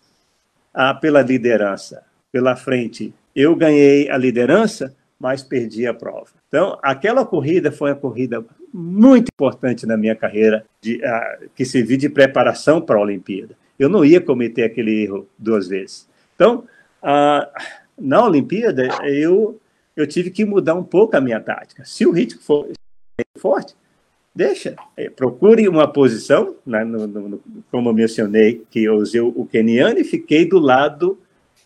ah, 0.74 0.94
pela 0.94 1.22
liderança, 1.22 2.04
pela 2.30 2.58
frente. 2.58 3.14
Eu 3.34 3.56
ganhei 3.56 4.10
a 4.10 4.18
liderança, 4.18 4.94
mas 5.18 5.42
perdi 5.42 5.88
a 5.88 5.94
prova. 5.94 6.28
Então, 6.50 6.78
aquela 6.84 7.26
corrida 7.26 7.72
foi 7.72 7.92
uma 7.92 7.96
corrida 7.96 8.44
muito 8.74 9.30
importante 9.34 9.86
na 9.86 9.96
minha 9.96 10.14
carreira, 10.14 10.66
de, 10.82 10.98
uh, 10.98 11.50
que 11.56 11.64
serviu 11.64 11.98
de 11.98 12.10
preparação 12.10 12.82
para 12.82 12.98
a 12.98 13.02
Olimpíada. 13.02 13.56
Eu 13.80 13.88
não 13.88 14.04
ia 14.04 14.20
cometer 14.20 14.64
aquele 14.64 15.04
erro 15.04 15.26
duas 15.40 15.70
vezes. 15.70 16.06
Então, 16.36 16.66
uh, 17.02 17.48
na 17.98 18.26
Olimpíada, 18.26 18.90
eu, 19.06 19.58
eu 19.96 20.06
tive 20.06 20.30
que 20.32 20.44
mudar 20.44 20.76
um 20.76 20.84
pouco 20.84 21.16
a 21.16 21.22
minha 21.22 21.40
tática. 21.40 21.86
Se 21.86 22.06
o 22.06 22.12
ritmo 22.12 22.42
for 22.42 22.68
forte, 23.38 23.74
deixa, 24.36 24.76
é, 24.98 25.10
procure 25.10 25.68
uma 25.70 25.88
posição, 25.88 26.56
né, 26.66 26.84
no, 26.84 27.08
no, 27.08 27.42
como 27.72 27.90
eu 27.90 27.94
mencionei, 27.94 28.64
que 28.70 28.84
eu 28.84 28.96
usei 28.96 29.22
o 29.22 29.46
keniano 29.46 30.00
e 30.00 30.04
fiquei 30.04 30.48
do 30.48 30.60
lado 30.60 31.18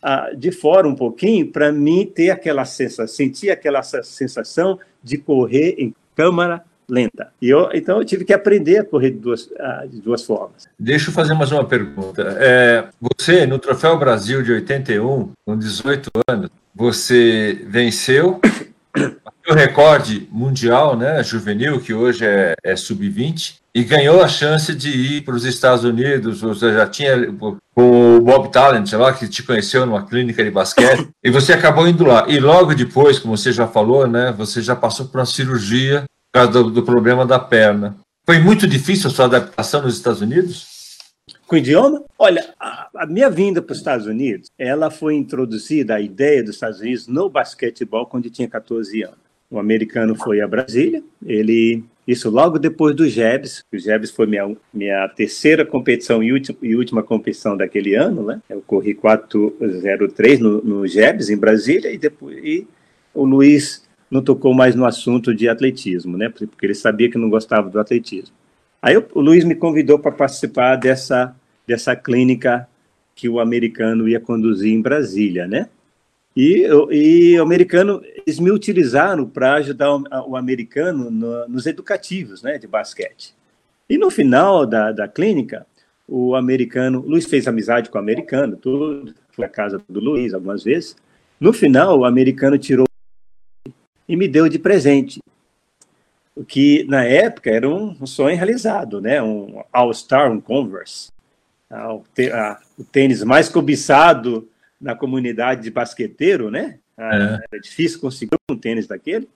uh, 0.04 0.36
de 0.38 0.52
fora 0.52 0.88
um 0.88 0.96
pouquinho 0.96 1.48
para 1.48 1.72
mim 1.72 2.06
ter 2.06 2.30
aquela 2.30 2.66
sensação, 2.66 3.08
sentir 3.08 3.50
aquela 3.50 3.82
sensação 3.82 4.78
de 5.04 5.18
correr 5.18 5.76
em 5.80 5.96
câmara 6.16 6.64
lenta. 6.88 7.32
E 7.42 7.50
eu, 7.50 7.70
então 7.74 8.00
eu 8.00 8.06
tive 8.06 8.26
que 8.26 8.34
aprender 8.34 8.80
a 8.80 8.84
correr 8.84 9.12
de 9.12 9.18
duas, 9.18 9.50
de 9.90 10.02
duas 10.02 10.24
formas. 10.24 10.68
Deixa 10.78 11.10
eu 11.10 11.14
fazer 11.14 11.34
mais 11.36 11.52
uma 11.52 11.64
pergunta. 11.64 12.36
É, 12.40 12.88
você, 13.00 13.46
no 13.46 13.60
Troféu 13.60 13.98
Brasil 13.98 14.42
de 14.42 14.52
81, 14.54 15.32
com 15.46 15.58
18 15.58 16.10
anos, 16.28 16.50
você 16.74 17.64
venceu 17.68 18.42
o 19.50 19.56
recorde 19.56 20.28
mundial, 20.32 20.96
né, 20.96 21.24
juvenil, 21.24 21.80
que 21.80 21.94
hoje 21.94 22.26
é, 22.26 22.54
é 22.64 22.76
sub-20, 22.76 23.56
e 23.74 23.84
ganhou 23.84 24.22
a 24.22 24.28
chance 24.28 24.74
de 24.74 24.90
ir 24.90 25.22
para 25.22 25.36
os 25.36 25.46
Estados 25.46 25.84
Unidos. 25.84 26.42
Você 26.42 26.74
já 26.74 26.88
tinha 26.88 27.32
com 27.34 27.58
o 27.76 28.22
Bob 28.22 28.52
Talent 28.52 28.92
lá, 28.94 29.14
que 29.14 29.28
te 29.28 29.44
conheceu 29.44 29.86
numa 29.86 30.06
clínica 30.06 30.44
de 30.44 30.52
basquete, 30.52 31.10
e 31.24 31.30
você 31.30 31.54
acabou 31.54 31.88
indo 31.88 32.06
lá. 32.06 32.26
E 32.28 32.40
logo 32.40 32.74
depois, 32.74 33.20
como 33.20 33.38
você 33.38 33.52
já 33.52 33.68
falou, 33.68 34.08
né, 34.08 34.34
você 34.38 34.62
já 34.62 34.76
passou 34.76 35.08
por 35.08 35.20
uma 35.20 35.26
cirurgia 35.26 36.04
por 36.32 36.40
causa 36.40 36.52
do, 36.52 36.70
do 36.70 36.84
problema 36.84 37.26
da 37.26 37.40
perna. 37.40 37.96
Foi 38.26 38.38
muito 38.40 38.68
difícil 38.68 39.10
a 39.10 39.14
sua 39.14 39.26
adaptação 39.26 39.82
nos 39.82 39.96
Estados 39.96 40.22
Unidos? 40.22 40.68
Com 41.48 41.56
o 41.56 41.58
idioma? 41.58 42.04
Olha, 42.18 42.54
a, 42.60 42.90
a 42.96 43.06
minha 43.08 43.30
vinda 43.30 43.62
para 43.62 43.74
os 43.74 43.80
Estados 43.80 44.06
Unidos, 44.06 44.50
ela 44.58 44.92
foi 44.92 45.16
introduzida, 45.16 45.96
a 45.96 46.02
ideia 46.02 46.44
dos 46.44 46.56
Estados 46.56 46.80
Unidos, 46.80 47.08
no 47.08 47.30
basquetebol, 47.30 48.06
quando 48.06 48.26
eu 48.26 48.32
tinha 48.32 48.48
14 48.48 49.02
anos. 49.04 49.19
O 49.52 49.58
americano 49.58 50.16
foi 50.16 50.42
a 50.42 50.48
Brasília, 50.48 51.04
ele 51.26 51.84
Isso 52.08 52.30
logo 52.30 52.60
depois 52.60 52.96
do 52.96 53.08
JEBS. 53.08 53.64
O 53.74 53.78
JEBS 53.78 54.12
foi 54.12 54.28
minha, 54.28 54.56
minha 54.74 55.08
terceira 55.10 55.66
competição 55.66 56.24
e, 56.24 56.32
última, 56.32 56.58
e 56.62 56.76
última 56.76 57.04
competição 57.04 57.58
daquele 57.58 57.96
ano, 57.96 58.24
né? 58.24 58.42
Eu 58.50 58.62
corri 58.62 58.94
403 58.94 60.40
no, 60.40 60.62
no 60.62 60.88
JEBS, 60.88 61.30
em 61.30 61.38
Brasília, 61.38 61.92
e 61.92 61.98
depois 61.98 62.38
e 62.44 62.68
o 63.14 63.26
Luiz 63.26 63.88
não 64.10 64.24
tocou 64.24 64.54
mais 64.54 64.76
no 64.76 64.86
assunto 64.86 65.34
de 65.34 65.48
atletismo, 65.48 66.18
né? 66.18 66.30
Porque 66.30 66.66
ele 66.66 66.76
sabia 66.76 67.10
que 67.10 67.18
não 67.18 67.30
gostava 67.30 67.70
do 67.70 67.80
atletismo. 67.80 68.36
Aí 68.82 68.98
o, 68.98 69.06
o 69.14 69.22
Luiz 69.22 69.44
me 69.44 69.56
convidou 69.56 70.00
para 70.00 70.12
participar 70.12 70.76
dessa, 70.76 71.36
dessa 71.68 71.96
clínica 71.96 72.68
que 73.14 73.28
o 73.28 73.40
americano 73.40 74.08
ia 74.08 74.20
conduzir 74.20 74.72
em 74.74 74.82
Brasília, 74.82 75.48
né? 75.48 75.70
E, 76.42 76.66
e 76.90 77.38
o 77.38 77.44
americano, 77.44 78.02
eles 78.26 78.40
me 78.40 78.50
utilizaram 78.50 79.26
para 79.26 79.56
ajudar 79.56 79.94
o, 79.94 80.06
o 80.30 80.38
americano 80.38 81.12
no, 81.12 81.46
nos 81.50 81.66
educativos, 81.66 82.42
né, 82.42 82.58
de 82.58 82.66
basquete. 82.66 83.36
E 83.90 83.98
no 83.98 84.10
final 84.10 84.66
da, 84.66 84.94
da 84.94 85.06
clínica, 85.06 85.68
o 86.08 86.36
americano, 86.36 87.02
Luiz 87.02 87.26
fez 87.26 87.46
amizade 87.46 87.90
com 87.90 87.98
o 87.98 88.02
americano, 88.02 88.56
tudo, 88.56 89.14
foi 89.34 89.44
à 89.44 89.50
casa 89.50 89.84
do 89.90 90.00
Luiz 90.00 90.34
algumas 90.34 90.64
vezes. 90.64 90.96
No 91.42 91.52
final, 91.52 92.00
o 92.00 92.06
americano 92.06 92.58
tirou 92.58 92.86
e 94.08 94.16
me 94.16 94.26
deu 94.26 94.48
de 94.48 94.58
presente, 94.58 95.20
o 96.34 96.46
que 96.46 96.86
na 96.86 97.04
época 97.04 97.52
era 97.52 97.68
um 97.68 98.06
sonho 98.06 98.38
realizado, 98.38 99.02
né? 99.02 99.22
Um 99.22 99.62
All-Star, 99.74 100.32
um 100.32 100.40
Converse, 100.40 101.12
ah, 101.70 101.96
o 102.78 102.84
tênis 102.86 103.26
mais 103.26 103.50
cobiçado 103.50 104.49
na 104.80 104.96
comunidade 104.96 105.64
de 105.64 105.72
basqueteiro, 105.72 106.50
né? 106.50 106.80
É. 106.98 107.40
Era 107.52 107.62
difícil 107.62 108.00
conseguir 108.00 108.36
um 108.50 108.58
tênis 108.58 108.88
daquele. 108.88 109.28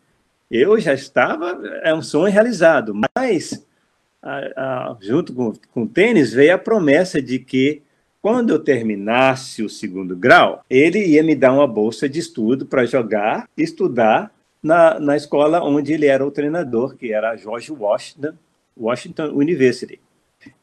Eu 0.49 0.79
já 0.79 0.93
estava, 0.93 1.59
é 1.83 1.93
um 1.93 2.01
sonho 2.01 2.31
realizado, 2.31 2.93
mas 3.15 3.65
junto 5.01 5.33
com, 5.33 5.53
com 5.73 5.83
o 5.83 5.87
tênis 5.87 6.31
veio 6.31 6.55
a 6.55 6.57
promessa 6.57 7.21
de 7.21 7.39
que 7.39 7.81
quando 8.21 8.51
eu 8.51 8.59
terminasse 8.59 9.61
o 9.63 9.69
segundo 9.69 10.15
grau, 10.15 10.63
ele 10.69 11.05
ia 11.05 11.21
me 11.21 11.35
dar 11.35 11.51
uma 11.51 11.67
bolsa 11.67 12.07
de 12.07 12.19
estudo 12.19 12.65
para 12.65 12.85
jogar 12.85 13.49
e 13.57 13.63
estudar 13.63 14.31
na, 14.61 14.97
na 14.97 15.17
escola 15.17 15.61
onde 15.61 15.91
ele 15.91 16.05
era 16.05 16.25
o 16.25 16.31
treinador, 16.31 16.95
que 16.95 17.11
era 17.11 17.31
a 17.31 17.35
George 17.35 17.69
Washington, 17.71 18.33
Washington 18.77 19.25
University. 19.33 19.99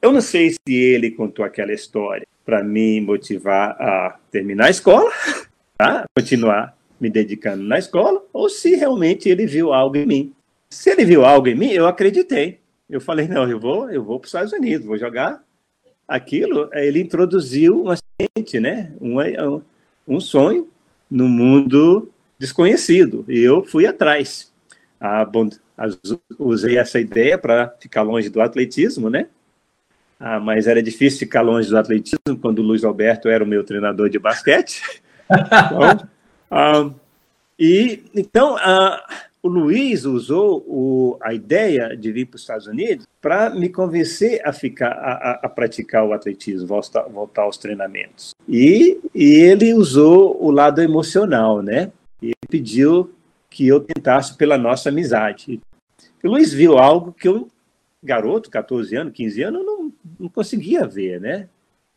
Eu 0.01 0.11
não 0.11 0.23
sei 0.23 0.53
se 0.53 0.75
ele 0.75 1.11
contou 1.11 1.45
aquela 1.45 1.73
história 1.73 2.27
para 2.51 2.65
me 2.65 3.01
motivar 3.01 3.81
a 3.81 4.19
terminar 4.29 4.67
a 4.67 4.71
escola, 4.71 5.09
tá? 5.79 6.05
continuar 6.17 6.77
me 6.99 7.09
dedicando 7.09 7.63
na 7.63 7.79
escola, 7.79 8.25
ou 8.33 8.51
se 8.51 8.75
realmente 8.75 9.29
ele 9.29 9.47
viu 9.47 9.73
algo 9.73 9.97
em 9.97 10.05
mim. 10.05 10.33
Se 10.69 10.91
ele 10.91 11.05
viu 11.05 11.25
algo 11.25 11.47
em 11.47 11.55
mim, 11.55 11.71
eu 11.71 11.87
acreditei. 11.87 12.59
Eu 12.89 13.01
falei, 13.01 13.29
não, 13.29 13.49
eu 13.49 13.61
vou, 13.61 13.89
eu 13.89 14.03
vou 14.03 14.19
para 14.19 14.27
os 14.27 14.31
Estados 14.31 14.53
Unidos, 14.53 14.85
vou 14.85 14.99
jogar 14.99 15.41
aquilo. 16.09 16.69
Ele 16.73 17.01
introduziu 17.01 17.83
uma 17.83 17.95
semente, 17.97 18.59
né? 18.59 18.93
Um, 19.01 19.63
um 20.09 20.19
sonho 20.19 20.69
no 21.09 21.29
mundo 21.29 22.11
desconhecido. 22.37 23.25
E 23.29 23.39
eu 23.39 23.65
fui 23.65 23.87
atrás. 23.87 24.53
Ah, 24.99 25.25
bom, 25.25 25.49
usei 26.37 26.79
essa 26.79 26.99
ideia 26.99 27.39
para 27.39 27.69
ficar 27.79 28.03
longe 28.03 28.29
do 28.29 28.41
atletismo, 28.41 29.09
né? 29.09 29.29
Ah, 30.21 30.39
mas 30.39 30.67
era 30.67 30.83
difícil 30.83 31.21
ficar 31.21 31.41
longe 31.41 31.71
do 31.71 31.79
atletismo 31.79 32.37
quando 32.43 32.59
o 32.59 32.63
Luiz 32.63 32.85
Alberto 32.85 33.27
era 33.27 33.43
o 33.43 33.47
meu 33.47 33.65
treinador 33.65 34.11
de 34.11 34.19
basquete. 34.19 34.83
então, 35.31 36.09
ah, 36.51 36.91
e 37.59 38.05
então 38.15 38.57
ah, 38.59 39.03
o 39.43 39.49
Luiz 39.49 40.05
usou 40.05 40.63
o, 40.69 41.17
a 41.23 41.33
ideia 41.33 41.97
de 41.97 42.13
vir 42.13 42.27
para 42.27 42.37
os 42.37 42.43
Estados 42.43 42.67
Unidos 42.67 43.07
para 43.21 43.49
me 43.49 43.71
convencer 43.71 44.43
a 44.45 44.53
ficar 44.53 44.91
a, 44.91 45.41
a, 45.43 45.49
praticar 45.49 46.05
o 46.05 46.13
atletismo, 46.13 46.67
voltar, 46.67 47.03
voltar 47.05 47.43
aos 47.43 47.57
treinamentos. 47.57 48.35
E, 48.47 49.01
e 49.15 49.25
ele 49.25 49.73
usou 49.73 50.37
o 50.43 50.51
lado 50.51 50.83
emocional, 50.83 51.63
né? 51.63 51.91
E 52.21 52.27
ele 52.27 52.49
pediu 52.49 53.11
que 53.49 53.67
eu 53.67 53.81
tentasse 53.81 54.37
pela 54.37 54.59
nossa 54.59 54.91
amizade. 54.91 55.61
O 56.23 56.29
Luiz 56.29 56.53
viu 56.53 56.77
algo 56.77 57.13
que 57.13 57.27
eu 57.27 57.49
garoto, 58.03 58.51
14 58.51 58.97
anos, 58.97 59.13
15 59.13 59.43
anos, 59.43 59.65
não, 59.65 59.80
não 60.19 60.29
conseguia 60.29 60.87
ver, 60.87 61.21
né? 61.21 61.49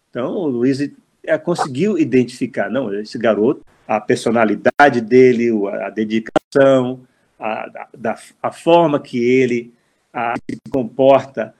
Então, 0.10 0.34
o 0.36 0.48
Luiz 0.48 0.80
é, 1.24 1.38
conseguiu 1.38 1.98
identificar, 1.98 2.70
não, 2.70 2.94
esse 2.94 3.18
garoto, 3.18 3.66
a 3.88 4.00
personalidade 4.00 5.02
dele, 5.02 5.50
a 5.82 5.90
dedicação, 5.90 7.02
a, 7.40 7.90
a, 8.06 8.20
a 8.42 8.52
forma 8.52 9.00
que 9.00 9.18
ele 9.18 9.74
a, 10.14 10.36
se 10.50 10.58
comporta 10.70 11.54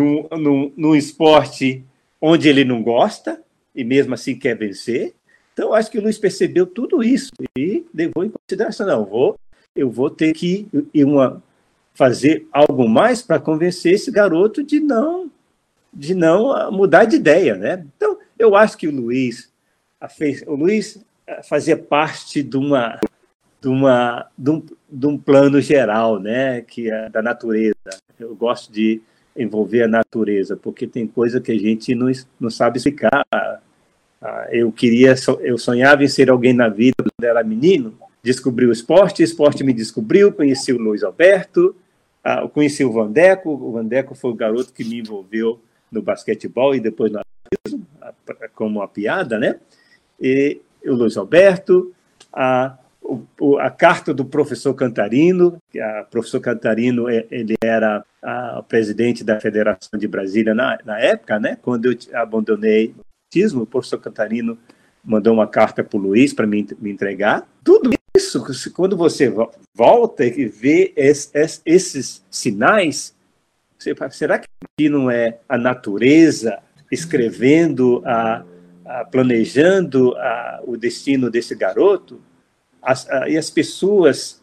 num, 0.00 0.26
num, 0.38 0.72
num 0.76 0.96
esporte 0.96 1.84
onde 2.20 2.48
ele 2.48 2.64
não 2.64 2.82
gosta 2.82 3.40
e 3.74 3.84
mesmo 3.84 4.14
assim 4.14 4.36
quer 4.36 4.56
vencer. 4.56 5.14
Então, 5.52 5.72
acho 5.72 5.90
que 5.90 5.98
o 5.98 6.02
Luiz 6.02 6.18
percebeu 6.18 6.66
tudo 6.66 7.02
isso 7.02 7.32
e 7.56 7.86
levou 7.94 8.24
em 8.24 8.30
consideração, 8.30 8.86
não, 8.86 9.04
vou, 9.04 9.38
eu 9.74 9.90
vou 9.90 10.10
ter 10.10 10.32
que 10.32 10.66
uma 10.94 11.42
fazer 11.94 12.46
algo 12.52 12.88
mais 12.88 13.20
para 13.20 13.38
convencer 13.38 13.94
esse 13.94 14.10
garoto 14.10 14.62
de 14.62 14.80
não 14.80 15.29
de 15.92 16.14
não 16.14 16.52
ah, 16.52 16.70
mudar 16.70 17.04
de 17.04 17.16
ideia, 17.16 17.56
né? 17.56 17.84
Então, 17.96 18.18
eu 18.38 18.54
acho 18.54 18.76
que 18.76 18.88
o 18.88 18.94
Luiz 18.94 19.50
fez, 20.16 20.42
o 20.46 20.54
Luiz 20.54 21.04
ah, 21.28 21.42
fazia 21.42 21.76
parte 21.76 22.42
de 22.42 22.56
uma 22.56 22.98
de 23.60 23.68
uma 23.68 24.26
de 24.36 24.50
um, 24.50 24.62
de 24.90 25.06
um 25.06 25.18
plano 25.18 25.60
geral, 25.60 26.18
né, 26.18 26.62
que 26.62 26.90
é 26.90 27.10
da 27.10 27.20
natureza. 27.20 27.74
Eu 28.18 28.34
gosto 28.34 28.72
de 28.72 29.02
envolver 29.36 29.82
a 29.82 29.88
natureza, 29.88 30.56
porque 30.56 30.86
tem 30.86 31.06
coisa 31.06 31.40
que 31.40 31.52
a 31.52 31.58
gente 31.58 31.94
não, 31.94 32.10
não 32.38 32.50
sabe 32.50 32.78
explicar. 32.78 33.24
Ah, 33.32 34.48
eu 34.50 34.70
queria, 34.70 35.14
eu 35.40 35.56
sonhava 35.56 36.04
em 36.04 36.08
ser 36.08 36.30
alguém 36.30 36.52
na 36.52 36.68
vida 36.68 36.96
quando 36.98 37.24
era 37.24 37.42
menino, 37.42 37.94
descobri 38.22 38.66
o 38.66 38.72
esporte, 38.72 39.22
o 39.22 39.24
esporte 39.24 39.64
me 39.64 39.72
descobriu, 39.72 40.32
conheci 40.32 40.72
o 40.72 40.78
Luiz 40.78 41.02
Alberto, 41.02 41.74
conheci 42.52 42.84
o 42.84 42.92
Vandeco, 42.92 43.50
o 43.50 43.72
Vandeco 43.72 44.14
foi 44.14 44.30
o 44.30 44.34
garoto 44.34 44.74
que 44.74 44.84
me 44.84 44.98
envolveu 44.98 45.58
no 45.90 46.02
basquetebol 46.02 46.74
e 46.74 46.80
depois 46.80 47.10
no 47.10 47.20
atletismo, 47.20 47.86
como 48.54 48.80
uma 48.80 48.88
piada, 48.88 49.38
né? 49.38 49.58
E 50.20 50.60
o 50.84 50.94
Luiz 50.94 51.16
Alberto, 51.16 51.92
a, 52.32 52.76
a 53.58 53.70
carta 53.70 54.14
do 54.14 54.24
professor 54.24 54.74
Cantarino, 54.74 55.58
que 55.70 55.80
o 55.82 56.04
professor 56.10 56.40
Cantarino 56.40 57.08
ele 57.08 57.54
era 57.62 58.04
o 58.56 58.62
presidente 58.62 59.24
da 59.24 59.40
Federação 59.40 59.98
de 59.98 60.06
Brasília 60.06 60.54
na, 60.54 60.78
na 60.84 60.98
época, 61.00 61.38
né? 61.38 61.56
Quando 61.60 61.86
eu 61.86 61.96
abandonei 62.14 62.94
o 62.96 63.00
atletismo, 63.28 63.62
o 63.62 63.66
professor 63.66 63.98
Cantarino 63.98 64.58
mandou 65.02 65.32
uma 65.32 65.46
carta 65.46 65.82
para 65.82 65.98
o 65.98 66.00
Luiz 66.00 66.32
para 66.32 66.46
me, 66.46 66.66
me 66.78 66.90
entregar. 66.90 67.48
Tudo 67.64 67.90
isso, 68.16 68.44
quando 68.74 68.96
você 68.96 69.32
volta 69.74 70.24
e 70.24 70.46
vê 70.46 70.92
esses, 70.96 72.24
sinais, 72.30 73.14
será 74.10 74.38
que 74.38 74.88
não 74.88 75.10
é 75.10 75.38
a 75.48 75.56
natureza 75.56 76.58
escrevendo, 76.90 78.02
a, 78.04 78.44
a 78.84 79.04
planejando 79.04 80.14
a, 80.16 80.60
o 80.64 80.76
destino 80.76 81.30
desse 81.30 81.54
garoto? 81.54 82.20
As, 82.82 83.08
a, 83.08 83.28
e 83.28 83.36
as 83.36 83.48
pessoas, 83.50 84.42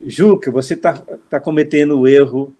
Juca, 0.00 0.50
você 0.50 0.74
está 0.74 0.94
tá 1.28 1.40
cometendo 1.40 1.98
o 1.98 2.08
erro, 2.08 2.54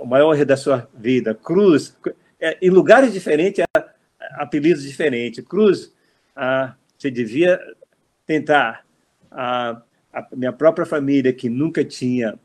o 0.00 0.06
maior 0.06 0.34
erro 0.34 0.46
da 0.46 0.56
sua 0.56 0.88
vida. 0.94 1.34
Cruz, 1.34 1.96
é, 2.40 2.58
em 2.60 2.70
lugares 2.70 3.12
diferentes, 3.12 3.64
apelidos 4.32 4.82
diferentes. 4.82 5.44
Cruz, 5.44 5.92
você 6.98 7.10
devia 7.10 7.60
tentar 8.26 8.84
a, 9.30 9.82
a 10.12 10.26
minha 10.34 10.52
própria 10.52 10.86
família 10.86 11.32
que 11.32 11.48
nunca 11.48 11.84
tinha 11.84 12.38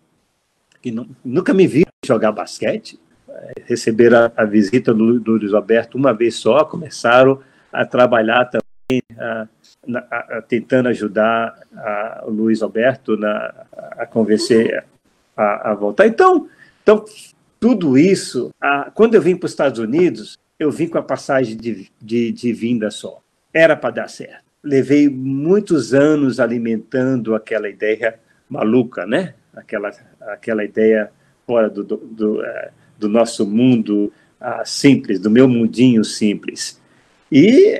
que 0.86 0.92
não, 0.92 1.08
nunca 1.26 1.52
me 1.52 1.66
viu 1.66 1.86
jogar 2.06 2.32
basquete. 2.32 3.00
É, 3.28 3.54
receberam 3.66 4.20
a, 4.20 4.44
a 4.44 4.46
visita 4.46 4.94
do, 4.94 5.20
do 5.20 5.32
Luiz 5.32 5.52
Alberto 5.52 5.98
uma 5.98 6.14
vez 6.14 6.36
só 6.36 6.64
começaram 6.64 7.42
a 7.74 7.84
trabalhar 7.84 8.46
também 8.46 9.02
a, 9.18 9.48
a, 9.98 10.42
tentando 10.44 10.90
ajudar 10.90 11.60
o 12.28 12.30
Luiz 12.30 12.62
Alberto 12.62 13.18
na, 13.18 13.66
a 13.98 14.06
convencer 14.06 14.86
a, 15.36 15.74
voltar. 15.74 16.06
Então 16.06 16.48
então 16.84 17.04
tudo 17.60 17.98
isso 17.98 18.52
quando 18.94 19.16
eu 19.16 19.22
vim 19.22 19.36
para 19.36 19.48
os 19.48 19.52
Estados 19.52 19.80
Unidos 19.80 20.38
eu 20.60 20.70
vim 20.70 20.88
com 20.88 21.00
a 21.00 21.04
passagem 21.04 21.58
de, 21.58 21.92
de, 22.00 22.32
de 22.32 22.54
vinda 22.54 22.92
só. 22.92 23.20
Era 23.52 23.76
para 23.76 23.96
dar 23.96 24.08
certo. 24.08 24.46
Levei 24.64 25.10
muitos 25.10 25.96
anos 25.96 26.40
alimentando 26.40 27.34
aquela 27.34 27.68
ideia 27.68 28.20
maluca, 28.48 29.06
né? 29.06 29.34
Aquela, 29.56 29.92
aquela 30.22 30.64
ideia 30.64 31.12
fora 31.46 31.70
do, 31.70 31.84
do, 31.84 31.98
do, 31.98 32.46
é, 32.46 32.72
do 32.98 33.08
nosso 33.08 33.46
mundo 33.46 34.12
uh, 34.42 34.66
simples, 34.66 35.20
do 35.20 35.30
meu 35.30 35.48
mundinho 35.48 36.04
simples. 36.04 36.82
E, 37.32 37.78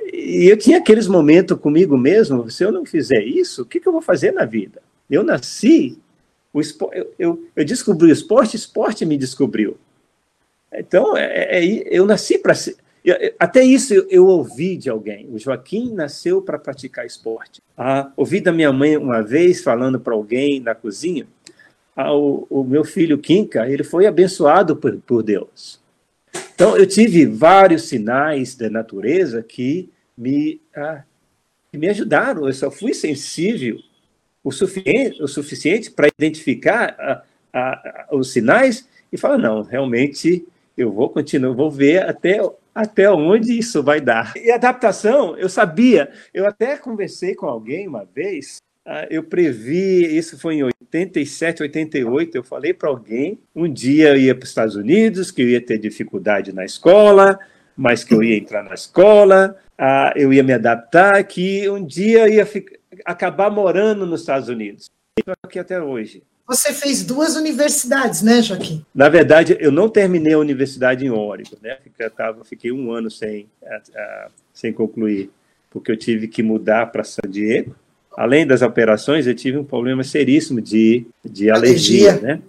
e, 0.00 0.50
eu 0.50 0.56
tinha 0.56 0.78
aqueles 0.78 1.06
momentos 1.06 1.58
comigo 1.58 1.96
mesmo: 1.96 2.50
se 2.50 2.64
eu 2.64 2.72
não 2.72 2.84
fizer 2.84 3.22
isso, 3.22 3.62
o 3.62 3.66
que, 3.66 3.80
que 3.80 3.88
eu 3.88 3.92
vou 3.92 4.02
fazer 4.02 4.32
na 4.32 4.44
vida? 4.44 4.82
Eu 5.10 5.22
nasci 5.22 5.98
O 6.52 6.60
esporte, 6.60 6.98
eu, 6.98 7.14
eu, 7.18 7.48
eu 7.56 7.64
descobri 7.64 8.08
o 8.08 8.12
esporte, 8.12 8.54
o 8.54 8.56
esporte 8.56 9.04
me 9.04 9.16
descobriu. 9.16 9.76
Então, 10.72 11.16
é, 11.16 11.24
é, 11.24 11.64
é 11.64 11.84
eu 11.90 12.06
nasci 12.06 12.38
para 12.38 12.54
ser. 12.54 12.76
Até 13.38 13.64
isso 13.64 13.94
eu, 14.08 14.26
ouvi 14.26 14.76
de 14.76 14.88
alguém. 14.88 15.28
O 15.32 15.38
Joaquim 15.38 15.92
nasceu 15.92 16.40
para 16.40 16.58
praticar 16.58 17.04
esporte. 17.04 17.60
Ah, 17.76 18.12
ouvi 18.16 18.40
da 18.40 18.52
minha 18.52 18.72
mãe 18.72 18.96
uma 18.96 19.22
vez 19.22 19.62
falando 19.62 19.98
para 19.98 20.14
alguém 20.14 20.60
na 20.60 20.74
cozinha. 20.74 21.26
Ah, 21.96 22.14
o, 22.14 22.46
o, 22.48 22.62
meu 22.62 22.84
filho 22.84 23.18
Kinka, 23.18 23.68
ele 23.68 23.82
foi 23.82 24.06
abençoado 24.06 24.76
por, 24.76 24.96
por 24.98 25.22
Deus. 25.22 25.80
Então 26.54 26.76
eu 26.76 26.86
tive 26.86 27.26
vários 27.26 27.88
sinais 27.88 28.54
da 28.54 28.70
natureza 28.70 29.42
que 29.42 29.90
me 30.16 30.60
ah, 30.74 31.02
que 31.72 31.78
me 31.78 31.88
ajudaram. 31.88 32.46
Eu 32.46 32.54
só 32.54 32.70
fui 32.70 32.94
sensível 32.94 33.78
o 34.44 34.52
suficiente, 34.52 35.22
o 35.22 35.26
suficiente 35.26 35.90
para 35.90 36.08
identificar 36.08 36.96
ah, 36.98 37.22
ah, 37.52 38.06
os 38.12 38.32
sinais 38.32 38.88
e 39.12 39.16
falar 39.16 39.38
não, 39.38 39.62
realmente 39.62 40.46
eu 40.76 40.90
vou 40.92 41.08
continuar, 41.08 41.52
vou 41.52 41.70
ver 41.70 42.08
até 42.08 42.40
até 42.74 43.10
onde 43.10 43.58
isso 43.58 43.82
vai 43.82 44.00
dar. 44.00 44.32
E 44.36 44.50
adaptação, 44.50 45.36
eu 45.36 45.48
sabia, 45.48 46.10
eu 46.32 46.46
até 46.46 46.76
conversei 46.76 47.34
com 47.34 47.46
alguém 47.46 47.86
uma 47.86 48.04
vez, 48.04 48.58
ah, 48.84 49.06
eu 49.10 49.22
previ, 49.22 50.16
isso 50.16 50.38
foi 50.38 50.56
em 50.56 50.64
87, 50.64 51.62
88, 51.62 52.36
eu 52.36 52.42
falei 52.42 52.72
para 52.74 52.88
alguém, 52.88 53.38
um 53.54 53.72
dia 53.72 54.10
eu 54.10 54.16
ia 54.16 54.34
para 54.34 54.44
os 54.44 54.48
Estados 54.48 54.76
Unidos, 54.76 55.30
que 55.30 55.42
eu 55.42 55.48
ia 55.48 55.60
ter 55.60 55.78
dificuldade 55.78 56.52
na 56.52 56.64
escola, 56.64 57.38
mas 57.76 58.02
que 58.04 58.14
eu 58.14 58.22
ia 58.22 58.36
entrar 58.36 58.62
na 58.62 58.74
escola, 58.74 59.56
ah, 59.78 60.12
eu 60.16 60.32
ia 60.32 60.42
me 60.42 60.52
adaptar, 60.52 61.22
que 61.24 61.68
um 61.68 61.84
dia 61.84 62.26
eu 62.26 62.34
ia 62.34 62.46
ficar, 62.46 62.76
acabar 63.04 63.50
morando 63.50 64.06
nos 64.06 64.20
Estados 64.20 64.48
Unidos. 64.48 64.90
Estou 65.18 65.34
aqui 65.44 65.58
até 65.58 65.80
hoje. 65.80 66.22
Você 66.46 66.72
fez 66.72 67.04
duas 67.04 67.36
universidades, 67.36 68.22
né, 68.22 68.42
Joaquim? 68.42 68.84
Na 68.94 69.08
verdade, 69.08 69.56
eu 69.60 69.70
não 69.70 69.88
terminei 69.88 70.34
a 70.34 70.38
universidade 70.38 71.06
em 71.06 71.10
Oregon, 71.10 71.56
né? 71.62 71.78
Fiquei, 71.82 72.10
tava, 72.10 72.44
fiquei 72.44 72.72
um 72.72 72.92
ano 72.92 73.10
sem, 73.10 73.46
sem 74.52 74.72
concluir, 74.72 75.30
porque 75.70 75.92
eu 75.92 75.96
tive 75.96 76.28
que 76.28 76.42
mudar 76.42 76.86
para 76.86 77.04
San 77.04 77.28
Diego. 77.28 77.74
Além 78.16 78.46
das 78.46 78.60
operações, 78.60 79.26
eu 79.26 79.34
tive 79.34 79.56
um 79.56 79.64
problema 79.64 80.04
seríssimo 80.04 80.60
de, 80.60 81.06
de 81.24 81.50
alergia, 81.50 82.10
alergia. 82.10 82.36
né? 82.36 82.42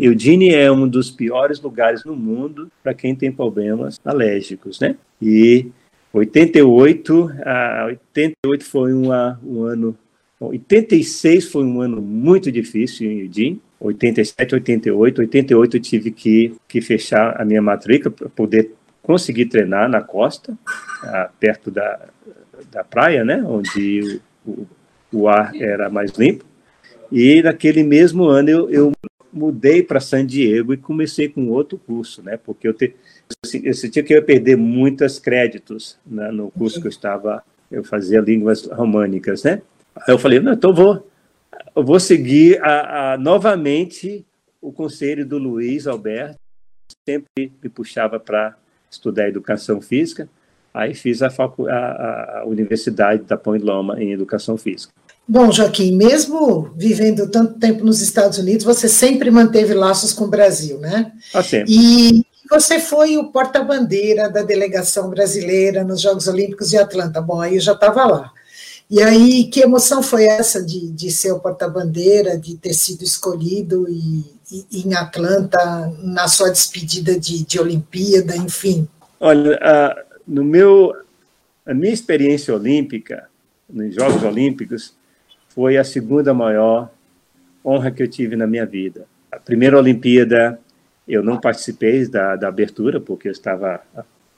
Eugene 0.00 0.54
é 0.54 0.70
um 0.70 0.86
dos 0.86 1.10
piores 1.10 1.60
lugares 1.60 2.04
no 2.04 2.14
mundo 2.14 2.70
para 2.82 2.94
quem 2.94 3.14
tem 3.14 3.32
problemas 3.32 4.00
alérgicos, 4.04 4.80
né? 4.80 4.96
E 5.20 5.66
88, 6.12 7.24
uh, 7.24 7.86
88 7.86 8.64
foi 8.64 8.92
uma, 8.92 9.38
um 9.44 9.62
ano 9.62 9.96
86 10.40 11.48
foi 11.48 11.64
um 11.64 11.80
ano 11.80 12.00
muito 12.00 12.52
difícil 12.52 13.10
em 13.10 13.24
Udin. 13.24 13.60
87, 13.80 14.54
88. 14.54 15.20
88 15.20 15.76
eu 15.76 15.80
tive 15.80 16.10
que, 16.10 16.54
que 16.68 16.80
fechar 16.80 17.40
a 17.40 17.44
minha 17.44 17.62
matrícula 17.62 18.10
para 18.10 18.28
poder 18.28 18.72
conseguir 19.02 19.46
treinar 19.46 19.88
na 19.88 20.02
costa, 20.02 20.58
perto 21.38 21.70
da, 21.70 22.08
da 22.72 22.82
praia, 22.82 23.24
né, 23.24 23.40
onde 23.46 24.20
o, 24.44 24.66
o, 25.12 25.28
ar 25.28 25.54
era 25.54 25.88
mais 25.88 26.10
limpo. 26.12 26.44
E 27.12 27.40
naquele 27.40 27.84
mesmo 27.84 28.24
ano 28.24 28.50
eu, 28.50 28.70
eu 28.70 28.92
mudei 29.32 29.80
para 29.80 30.00
San 30.00 30.26
Diego 30.26 30.74
e 30.74 30.76
comecei 30.76 31.28
com 31.28 31.48
outro 31.50 31.78
curso, 31.78 32.20
né, 32.20 32.36
porque 32.36 32.66
eu, 32.66 32.74
te, 32.74 32.96
eu 33.62 33.74
sentia 33.74 34.02
que 34.02 34.12
eu 34.12 34.16
ia 34.16 34.24
perder 34.24 34.56
muitos 34.56 35.20
créditos 35.20 35.96
né, 36.04 36.30
no 36.32 36.50
curso 36.50 36.80
que 36.80 36.88
eu 36.88 36.90
estava, 36.90 37.44
eu 37.70 37.84
fazia 37.84 38.20
línguas 38.20 38.66
românicas, 38.66 39.44
né, 39.44 39.62
Aí 39.96 40.14
eu 40.14 40.18
falei, 40.18 40.40
não, 40.40 40.52
então 40.52 40.74
vou, 40.74 41.06
eu 41.74 41.84
vou 41.84 41.98
seguir 41.98 42.60
a, 42.62 43.14
a, 43.14 43.18
novamente 43.18 44.24
o 44.60 44.72
conselho 44.72 45.24
do 45.24 45.38
Luiz 45.38 45.86
Alberto, 45.86 46.36
sempre 47.08 47.52
me 47.62 47.68
puxava 47.68 48.18
para 48.18 48.56
estudar 48.90 49.28
educação 49.28 49.80
física, 49.80 50.28
aí 50.74 50.94
fiz 50.94 51.22
a, 51.22 51.30
facu, 51.30 51.68
a, 51.68 52.40
a 52.40 52.44
Universidade 52.46 53.22
da 53.24 53.36
Point 53.36 53.64
Loma 53.64 54.02
em 54.02 54.12
educação 54.12 54.56
física. 54.56 54.92
Bom, 55.28 55.50
Joaquim, 55.50 55.96
mesmo 55.96 56.70
vivendo 56.76 57.28
tanto 57.28 57.58
tempo 57.58 57.84
nos 57.84 58.00
Estados 58.00 58.38
Unidos, 58.38 58.64
você 58.64 58.88
sempre 58.88 59.30
manteve 59.30 59.74
laços 59.74 60.12
com 60.12 60.24
o 60.24 60.30
Brasil, 60.30 60.78
né? 60.78 61.12
Ah, 61.34 61.42
sempre. 61.42 61.72
E 61.72 62.24
você 62.48 62.78
foi 62.78 63.16
o 63.16 63.32
porta-bandeira 63.32 64.30
da 64.30 64.42
delegação 64.42 65.10
brasileira 65.10 65.82
nos 65.82 66.00
Jogos 66.00 66.28
Olímpicos 66.28 66.70
de 66.70 66.78
Atlanta. 66.78 67.20
Bom, 67.20 67.40
aí 67.40 67.56
eu 67.56 67.60
já 67.60 67.72
estava 67.72 68.04
lá. 68.06 68.32
E 68.88 69.02
aí, 69.02 69.44
que 69.44 69.60
emoção 69.60 70.00
foi 70.00 70.26
essa 70.26 70.64
de, 70.64 70.88
de 70.92 71.10
ser 71.10 71.32
o 71.32 71.40
porta-bandeira, 71.40 72.38
de 72.38 72.56
ter 72.56 72.72
sido 72.72 73.02
escolhido 73.02 73.86
e, 73.88 74.24
e, 74.70 74.86
em 74.86 74.94
Atlanta, 74.94 75.58
na 76.04 76.28
sua 76.28 76.50
despedida 76.50 77.18
de, 77.18 77.44
de 77.44 77.58
Olimpíada, 77.58 78.36
enfim? 78.36 78.88
Olha, 79.18 79.58
a, 79.60 80.04
no 80.26 80.44
meu, 80.44 80.94
a 81.66 81.74
minha 81.74 81.92
experiência 81.92 82.54
olímpica, 82.54 83.28
nos 83.68 83.92
Jogos 83.92 84.22
Olímpicos, 84.22 84.94
foi 85.48 85.76
a 85.76 85.82
segunda 85.82 86.32
maior 86.32 86.88
honra 87.64 87.90
que 87.90 88.04
eu 88.04 88.08
tive 88.08 88.36
na 88.36 88.46
minha 88.46 88.64
vida. 88.64 89.04
A 89.32 89.40
primeira 89.40 89.76
Olimpíada, 89.76 90.60
eu 91.08 91.24
não 91.24 91.40
participei 91.40 92.06
da, 92.06 92.36
da 92.36 92.46
abertura, 92.46 93.00
porque 93.00 93.26
eu 93.26 93.32
estava 93.32 93.80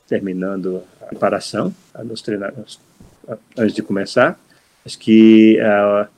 terminando 0.08 0.82
a 1.02 1.04
preparação 1.04 1.74
nos 2.02 2.22
treinamentos 2.22 2.87
antes 3.56 3.74
de 3.74 3.82
começar. 3.82 4.38
Acho 4.84 4.98
que 4.98 5.58
uh, 5.60 6.08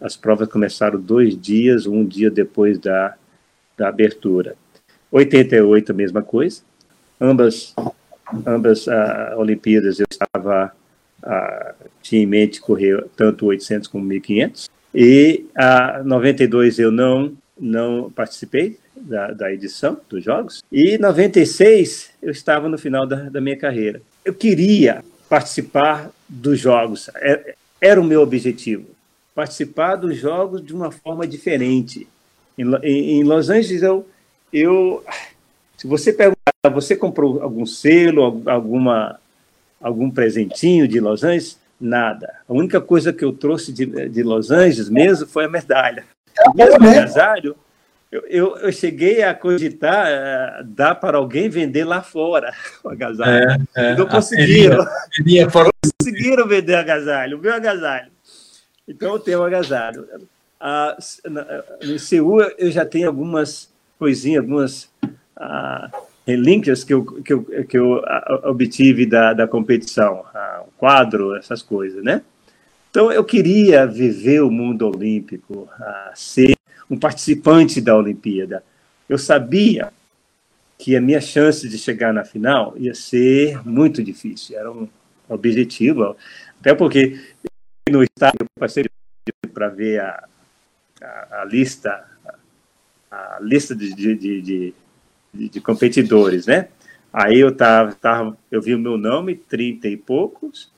as 0.00 0.16
provas 0.16 0.48
começaram 0.48 1.00
dois 1.00 1.38
dias, 1.40 1.86
um 1.86 2.04
dia 2.04 2.30
depois 2.30 2.78
da, 2.78 3.14
da 3.76 3.88
abertura. 3.88 4.56
88, 5.10 5.92
a 5.92 5.94
mesma 5.94 6.22
coisa. 6.22 6.62
Ambas, 7.20 7.74
ambas 8.46 8.86
uh, 8.86 9.36
Olimpíadas 9.36 9.98
eu 9.98 10.06
estava, 10.08 10.72
uh, 11.22 11.88
tinha 12.02 12.22
em 12.22 12.26
mente 12.26 12.60
correr 12.60 13.04
tanto 13.16 13.46
800 13.46 13.88
como 13.88 14.04
1500. 14.04 14.70
E 14.94 15.46
a 15.56 16.00
uh, 16.00 16.04
92 16.06 16.78
eu 16.78 16.92
não, 16.92 17.32
não 17.58 18.10
participei 18.10 18.78
da, 18.94 19.32
da 19.32 19.52
edição 19.52 19.98
dos 20.08 20.22
Jogos. 20.22 20.62
E 20.70 20.98
96 20.98 22.10
eu 22.22 22.30
estava 22.30 22.68
no 22.68 22.78
final 22.78 23.06
da, 23.06 23.28
da 23.28 23.40
minha 23.40 23.56
carreira. 23.56 24.02
Eu 24.24 24.34
queria 24.34 25.02
participar 25.28 26.10
dos 26.28 26.58
jogos. 26.58 27.10
É, 27.16 27.54
era 27.80 28.00
o 28.00 28.04
meu 28.04 28.22
objetivo. 28.22 28.86
Participar 29.34 29.96
dos 29.96 30.16
jogos 30.16 30.64
de 30.64 30.74
uma 30.74 30.90
forma 30.90 31.26
diferente. 31.26 32.08
Em, 32.56 33.22
Los 33.22 33.50
Angeles, 33.50 33.82
eu, 33.82 34.06
eu. 34.52 35.04
Se 35.76 35.86
você 35.86 36.12
perguntar, 36.12 36.52
você 36.72 36.96
comprou 36.96 37.40
algum 37.40 37.64
selo, 37.64 38.42
alguma, 38.46 39.20
algum 39.80 40.10
presentinho 40.10 40.88
de 40.88 40.98
Los 40.98 41.22
Angeles? 41.22 41.58
Nada. 41.80 42.34
A 42.48 42.52
única 42.52 42.80
coisa 42.80 43.12
que 43.12 43.24
eu 43.24 43.32
trouxe 43.32 43.72
de, 43.72 44.08
de 44.08 44.22
Los 44.24 44.50
Angeles 44.50 44.88
mesmo 44.88 45.26
foi 45.28 45.44
a 45.44 45.48
medalha. 45.48 46.04
O 46.48 46.56
mesmo 46.56 46.88
agasalho, 46.88 47.54
eu, 48.10 48.22
eu, 48.26 48.56
eu, 48.56 48.72
cheguei 48.72 49.22
a 49.22 49.34
cogitar 49.34 50.06
uh, 50.06 50.64
dar 50.64 50.94
para 50.94 51.18
alguém 51.18 51.48
vender 51.48 51.84
lá 51.84 52.02
fora 52.02 52.54
o 52.82 52.88
agasalho. 52.88 53.66
É, 53.76 53.92
é, 53.92 53.96
não 53.96 54.06
conseguiram. 54.06 54.82
Seria, 55.12 55.48
seria 55.50 55.72
conseguiram 56.00 56.48
vender 56.48 56.74
agasalho, 56.74 57.38
o 57.38 57.40
meu 57.40 57.52
agasalho. 57.52 58.10
Então 58.86 59.12
eu 59.12 59.18
tenho 59.18 59.40
um 59.40 59.44
agasalho. 59.44 60.08
Ah, 60.58 60.96
no 61.82 61.98
Seul 61.98 62.40
eu 62.58 62.70
já 62.70 62.84
tenho 62.84 63.06
algumas 63.08 63.70
coisinhas, 63.98 64.42
algumas 64.42 64.90
ah, 65.36 65.90
relíquias 66.26 66.82
que 66.82 66.94
eu, 66.94 67.04
que 67.04 67.32
eu, 67.32 67.44
que 67.44 67.78
eu 67.78 68.02
obtive 68.44 69.04
da, 69.04 69.34
da 69.34 69.46
competição, 69.46 70.24
ah, 70.34 70.62
um 70.66 70.70
quadro, 70.78 71.36
essas 71.36 71.62
coisas, 71.62 72.02
né? 72.02 72.22
Então 72.90 73.12
eu 73.12 73.22
queria 73.22 73.86
viver 73.86 74.40
o 74.42 74.50
mundo 74.50 74.88
olímpico, 74.88 75.68
ah, 75.78 76.12
ser 76.14 76.56
um 76.90 76.98
participante 76.98 77.80
da 77.80 77.96
Olimpíada. 77.96 78.62
Eu 79.08 79.18
sabia 79.18 79.92
que 80.78 80.94
a 80.96 81.00
minha 81.00 81.20
chance 81.20 81.68
de 81.68 81.76
chegar 81.76 82.12
na 82.12 82.24
final 82.24 82.74
ia 82.76 82.94
ser 82.94 83.66
muito 83.66 84.02
difícil. 84.02 84.58
Era 84.58 84.70
um 84.70 84.88
objetivo, 85.28 86.16
até 86.60 86.74
porque 86.74 87.20
no 87.90 88.02
estádio 88.02 88.38
eu 88.42 88.46
passei 88.58 88.84
para 89.52 89.68
ver 89.68 90.00
a, 90.00 90.24
a, 91.02 91.40
a, 91.42 91.44
lista 91.44 92.04
a 93.10 93.38
lista 93.40 93.74
de, 93.74 93.92
de, 93.94 94.14
de, 94.14 94.74
de, 95.34 95.48
de 95.48 95.60
competidores, 95.60 96.46
né? 96.46 96.68
Aí 97.12 97.40
eu 97.40 97.54
tava, 97.54 97.92
tava, 97.94 98.36
eu 98.50 98.60
vi 98.60 98.74
o 98.74 98.78
meu 98.78 98.98
nome, 98.98 99.34
30 99.34 99.88
e 99.88 99.96
poucos, 99.96 100.70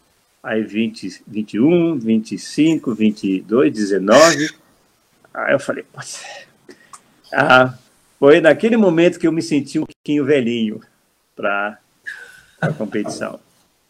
aí 0.42 0.62
20, 0.62 1.22
21, 1.26 1.98
25, 1.98 2.94
22, 2.94 3.72
19, 3.72 4.50
Aí 5.32 5.52
eu 5.52 5.60
falei, 5.60 5.84
ah, 7.32 7.74
foi 8.18 8.40
naquele 8.40 8.76
momento 8.76 9.18
que 9.18 9.26
eu 9.26 9.32
me 9.32 9.42
senti 9.42 9.78
um 9.78 9.86
pouquinho 9.86 10.24
velhinho 10.24 10.80
para 11.36 11.78
a 12.60 12.68
competição. 12.72 13.40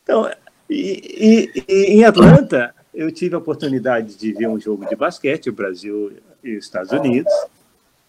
Então, 0.02 0.30
e, 0.68 1.50
e, 1.56 1.64
e, 1.68 1.84
em 1.94 2.04
Atlanta, 2.04 2.74
eu 2.94 3.10
tive 3.10 3.34
a 3.34 3.38
oportunidade 3.38 4.16
de 4.16 4.32
ver 4.32 4.46
um 4.48 4.60
jogo 4.60 4.86
de 4.88 4.94
basquete. 4.94 5.48
O 5.48 5.52
Brasil 5.52 6.12
e 6.44 6.50
Estados 6.50 6.92
Unidos. 6.92 7.32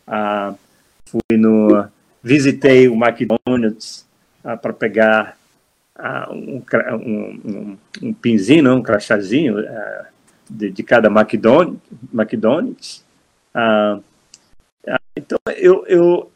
Ah, 0.06 0.54
fui 1.06 1.38
no 1.38 1.88
visitei 2.24 2.88
o 2.88 2.94
McDonald's 2.94 4.06
ah, 4.44 4.56
para 4.56 4.74
pegar 4.74 5.38
ah, 5.96 6.30
um, 6.32 6.62
um, 6.94 7.78
um, 8.02 8.14
pinzinho, 8.14 8.74
um 8.74 8.82
crachazinho 8.82 9.60
ah, 9.60 10.06
de, 10.50 10.70
de, 10.70 10.84
cada 10.84 11.08
McDonald's. 11.08 11.80
McDonald's. 12.14 13.04
Ah, 13.54 14.00
ah, 14.88 15.02
então, 15.16 15.38
eu, 15.58 15.86
eu 15.88 16.32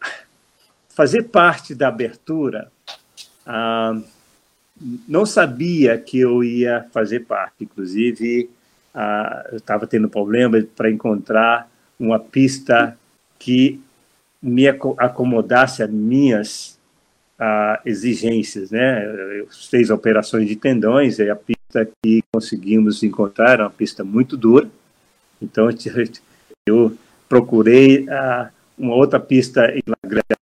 fazer 0.90 1.24
parte 1.24 1.74
da 1.74 1.88
abertura, 1.88 2.72
ah, 3.46 4.00
não 5.08 5.26
sabia 5.26 5.98
que 5.98 6.20
eu 6.20 6.44
ia 6.44 6.88
fazer 6.92 7.22
parte. 7.22 7.64
Inclusive, 7.64 8.50
eu 9.52 9.58
estava 9.58 9.88
tendo 9.88 10.10
problema 10.10 10.62
para 10.76 10.90
encontrar 10.90 11.70
uma 12.00 12.20
pista 12.20 12.98
que 13.40 13.82
me 14.42 14.68
acomodasse 14.68 15.82
as 15.82 15.90
minhas 15.90 16.78
uh, 17.40 17.80
exigências, 17.86 18.72
né? 18.72 19.06
Eu 19.40 19.48
fiz 19.50 19.90
operações 19.90 20.48
de 20.48 20.56
tendões 20.56 21.20
e 21.20 21.30
a 21.30 21.36
pista 21.36 21.90
que 22.04 22.24
conseguimos 22.32 23.04
encontrar 23.04 23.52
era 23.52 23.64
uma 23.64 23.70
pista 23.70 24.04
muito 24.04 24.38
dura. 24.38 24.70
Então 25.42 25.70
eu 26.68 26.96
procurei 27.28 28.06
uh, 28.06 28.48
uma 28.78 28.96
outra 28.96 29.20
pista 29.20 29.72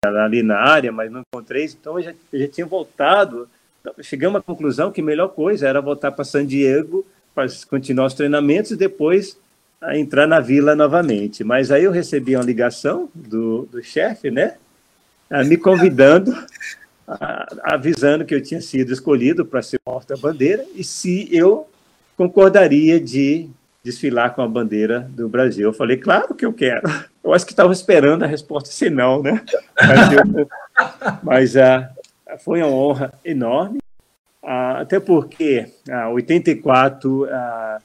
ali 0.02 0.42
na 0.42 0.56
área, 0.56 0.92
mas 0.92 1.10
não 1.10 1.20
encontrei. 1.20 1.64
Então 1.64 1.98
eu 1.98 2.04
já, 2.04 2.14
eu 2.32 2.40
já 2.40 2.48
tinha 2.48 2.66
voltado. 2.66 3.48
Então, 3.80 3.94
chegamos 4.02 4.38
à 4.38 4.42
conclusão 4.42 4.90
que 4.90 5.00
a 5.00 5.04
melhor 5.04 5.28
coisa 5.28 5.68
era 5.68 5.80
voltar 5.80 6.12
para 6.12 6.24
San 6.24 6.46
Diego 6.46 7.06
para 7.34 7.46
continuar 7.70 8.06
os 8.06 8.14
treinamentos 8.14 8.72
e 8.72 8.76
depois 8.76 9.38
a 9.80 9.96
entrar 9.96 10.26
na 10.26 10.40
vila 10.40 10.74
novamente. 10.74 11.44
Mas 11.44 11.70
aí 11.70 11.84
eu 11.84 11.92
recebi 11.92 12.34
uma 12.34 12.44
ligação 12.44 13.08
do, 13.14 13.66
do 13.66 13.82
chefe, 13.82 14.30
né? 14.30 14.56
Me 15.46 15.56
convidando, 15.56 16.34
avisando 17.62 18.24
que 18.24 18.34
eu 18.34 18.42
tinha 18.42 18.60
sido 18.60 18.92
escolhido 18.92 19.44
para 19.44 19.62
ser 19.62 19.78
porta-bandeira 19.78 20.64
e 20.74 20.82
se 20.82 21.28
eu 21.30 21.68
concordaria 22.16 22.98
de 22.98 23.48
desfilar 23.82 24.34
com 24.34 24.42
a 24.42 24.48
bandeira 24.48 25.00
do 25.10 25.28
Brasil. 25.28 25.68
Eu 25.68 25.72
falei, 25.72 25.96
claro 25.96 26.34
que 26.34 26.44
eu 26.44 26.52
quero. 26.52 26.82
Eu 27.22 27.32
acho 27.32 27.44
que 27.44 27.52
estava 27.52 27.72
esperando 27.72 28.22
a 28.22 28.26
resposta 28.26 28.70
se 28.70 28.88
não, 28.88 29.22
né? 29.22 29.42
Mas, 29.76 30.12
eu, 30.12 30.48
mas 31.22 31.54
uh, 31.56 32.38
foi 32.38 32.62
uma 32.62 32.70
honra 32.70 33.12
enorme, 33.24 33.78
uh, 34.42 34.78
até 34.80 34.98
porque, 34.98 35.66
uh, 35.88 36.12
84, 36.12 37.24
uh, 37.24 37.82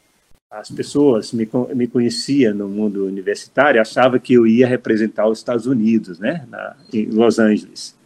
as 0.51 0.69
pessoas 0.69 1.33
me, 1.33 1.49
me 1.73 1.87
conheciam 1.87 2.53
no 2.53 2.67
mundo 2.67 3.05
universitário, 3.05 3.81
achavam 3.81 4.19
que 4.19 4.33
eu 4.33 4.45
ia 4.45 4.67
representar 4.67 5.27
os 5.27 5.39
Estados 5.39 5.65
Unidos, 5.65 6.19
né, 6.19 6.45
na, 6.47 6.75
em 6.93 7.05
Los 7.07 7.39
Angeles. 7.39 7.97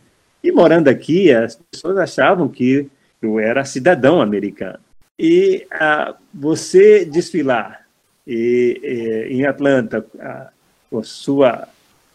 E 0.44 0.52
morando 0.52 0.88
aqui, 0.88 1.32
as 1.32 1.60
pessoas 1.70 1.98
achavam 1.98 2.48
que 2.48 2.90
eu 3.22 3.40
era 3.40 3.66
cidadão 3.66 4.22
americano. 4.22 4.80
E 5.20 5.66
ah, 5.72 6.16
você 6.34 7.06
desfilar 7.06 7.88
e, 8.26 8.80
e, 8.84 9.34
em 9.34 9.46
Atlanta 9.46 10.06
a, 10.20 10.50
com 10.90 11.04
sua 11.04 11.68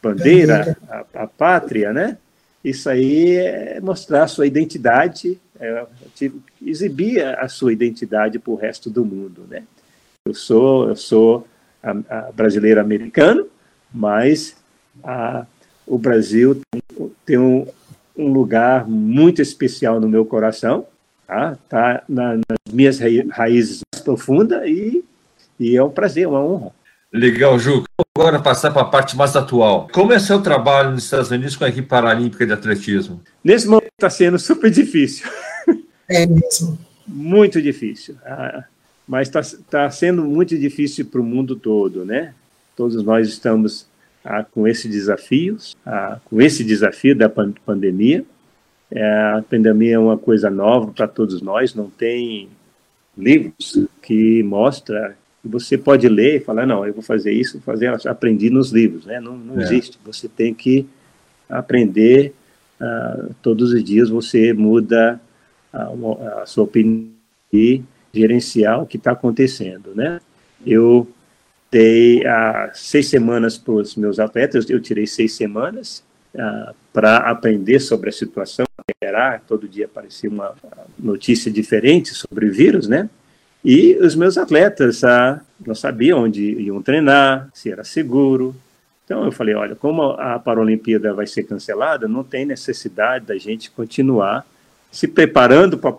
bandeira, 0.03 0.77
a, 0.89 1.23
a, 1.23 1.27
pátria, 1.27 1.93
né? 1.93 2.19
Isso 2.65 2.89
aí 2.89 3.37
é 3.37 3.81
mostrar 3.81 4.25
a 4.25 4.29
sua 4.29 4.47
identidade, 4.47 5.41
é, 5.59 5.87
exibir 6.65 7.25
a 7.25 7.49
sua 7.49 7.73
identidade 7.73 8.39
para 8.39 8.53
o 8.53 8.57
resto 8.57 8.89
do 8.89 9.05
mundo, 9.05 9.45
né? 9.49 9.65
Eu 10.25 10.35
sou, 10.35 10.89
eu 10.89 10.97
sou 10.97 11.49
a, 11.83 11.91
a 11.91 12.33
brasileiro 12.33 12.81
americano, 12.81 13.49
mas 13.93 14.57
a, 15.03 15.45
o 15.87 15.99
Brasil 15.99 16.61
tem, 16.71 16.83
tem 17.27 17.39
um, 17.39 17.67
um, 18.17 18.33
lugar 18.33 18.89
muito 18.89 19.43
especial 19.43 20.01
no 20.01 20.09
meu 20.09 20.25
coração, 20.25 20.87
tá? 21.33 21.59
Tá 21.69 22.03
na, 22.09 22.35
nas 22.37 22.73
minhas 22.73 22.99
raízes 23.31 23.81
mais 23.93 24.03
profundas 24.03 24.63
e, 24.67 25.03
e 25.59 25.77
é 25.77 25.83
um 25.83 25.91
prazer, 25.91 26.29
uma 26.29 26.45
honra. 26.45 26.73
Legal, 27.13 27.59
Ju. 27.59 27.85
Agora 28.17 28.41
passar 28.41 28.71
para 28.71 28.83
a 28.83 28.87
parte 28.87 29.17
mais 29.17 29.37
atual. 29.37 29.89
Como 29.93 30.13
é 30.13 30.19
seu 30.19 30.41
trabalho 30.43 30.93
nos 30.93 31.05
Estados 31.05 31.31
Unidos 31.31 31.57
com 31.57 31.65
a 31.65 31.69
equipe 31.69 31.89
paralímpica 31.89 32.47
de 32.47 32.53
atletismo? 32.53 33.21
Nesse 33.45 33.67
momento 33.67 33.91
está 33.93 34.09
sendo 34.09 34.39
super 34.39 34.71
difícil. 34.71 35.31
É 36.09 36.27
mesmo. 36.27 36.79
Muito 37.07 37.61
difícil. 37.61 38.17
Ah, 38.25 38.65
mas 39.07 39.29
está 39.29 39.41
tá 39.71 39.91
sendo 39.91 40.25
muito 40.25 40.59
difícil 40.59 41.05
para 41.07 41.21
o 41.21 41.25
mundo 41.25 41.57
todo, 41.57 42.05
né? 42.05 42.35
Todos 42.77 43.03
nós 43.03 43.29
estamos 43.29 43.87
ah, 44.25 44.45
com 44.45 44.67
esses 44.67 44.91
desafios, 44.91 45.77
ah, 45.85 46.19
com 46.25 46.41
esse 46.41 46.65
desafio 46.65 47.17
da 47.17 47.29
pan 47.29 47.53
pandemia. 47.65 48.25
É, 48.95 49.05
a 49.05 49.45
pandemia 49.49 49.95
é 49.95 49.99
uma 49.99 50.19
coisa 50.19 50.51
nova 50.51 50.93
para 50.93 51.09
todos 51.09 51.41
nós, 51.41 51.75
não 51.75 51.89
tem 51.89 52.49
livros 53.17 53.87
que 54.03 54.43
mostra 54.43 55.17
você 55.45 55.77
pode 55.77 56.09
ler 56.09 56.37
e 56.37 56.41
falar, 56.41 56.67
não, 56.67 56.87
eu 56.87 56.93
vou 56.93 57.03
fazer 57.03 57.33
isso, 57.33 57.55
vou 57.55 57.63
fazer, 57.63 57.89
aprendi 58.07 58.49
nos 58.49 58.71
livros, 58.71 59.05
né? 59.07 59.19
Não, 59.19 59.37
não 59.37 59.61
é. 59.61 59.65
existe, 59.65 59.99
você 60.05 60.29
tem 60.29 60.55
que 60.55 60.87
aprender 61.49 62.33
ah, 62.81 63.29
todos 63.43 63.73
os 63.73 63.83
dias, 63.83 64.09
você 64.09 64.53
muda 64.53 65.21
a, 65.73 66.43
a 66.43 66.47
sua 66.47 66.65
opinião 66.65 67.11
e 67.53 67.83
gerenciar 68.15 68.83
o 68.83 68.87
que 68.87 68.97
está 68.97 69.13
acontecendo, 69.13 69.95
né? 69.95 70.21
Eu 70.65 71.09
dei 71.71 72.25
ah, 72.25 72.71
seis 72.73 73.09
semanas 73.09 73.59
para 73.59 73.75
os 73.75 73.97
meus 73.97 74.21
atletas, 74.21 74.71
eu 74.71 74.81
tirei 74.81 75.09
seis 75.09 75.33
semanas 75.33 76.05
ah, 76.39 76.73
para 76.93 77.17
aprender 77.17 77.81
sobre 77.81 78.11
a 78.11 78.13
situação, 78.13 78.65
esperar, 78.93 79.43
todo 79.47 79.69
dia 79.69 79.87
aparecia 79.87 80.31
uma 80.31 80.55
notícia 80.99 81.51
diferente 81.51 82.15
sobre 82.15 82.49
vírus, 82.51 82.87
né? 82.87 83.09
E 83.65 83.97
os 84.01 84.15
meus 84.15 84.37
atletas 84.37 85.05
ah, 85.05 85.41
não 85.65 85.75
sabiam 85.75 86.25
onde 86.25 86.43
iam 86.61 86.83
treinar, 86.83 87.49
se 87.55 87.71
era 87.71 87.85
seguro. 87.85 88.55
Então 89.05 89.25
eu 89.25 89.33
falei, 89.33 89.55
olha, 89.55 89.77
como 89.77 90.03
a 90.03 90.39
Paralimpíada 90.39 91.13
vai 91.13 91.27
ser 91.27 91.45
cancelada, 91.45 92.09
não 92.09 92.25
tem 92.25 92.45
necessidade 92.45 93.27
da 93.27 93.37
gente 93.37 93.71
continuar 93.71 94.47
se 94.91 95.09
preparando 95.09 95.79
para 95.79 95.93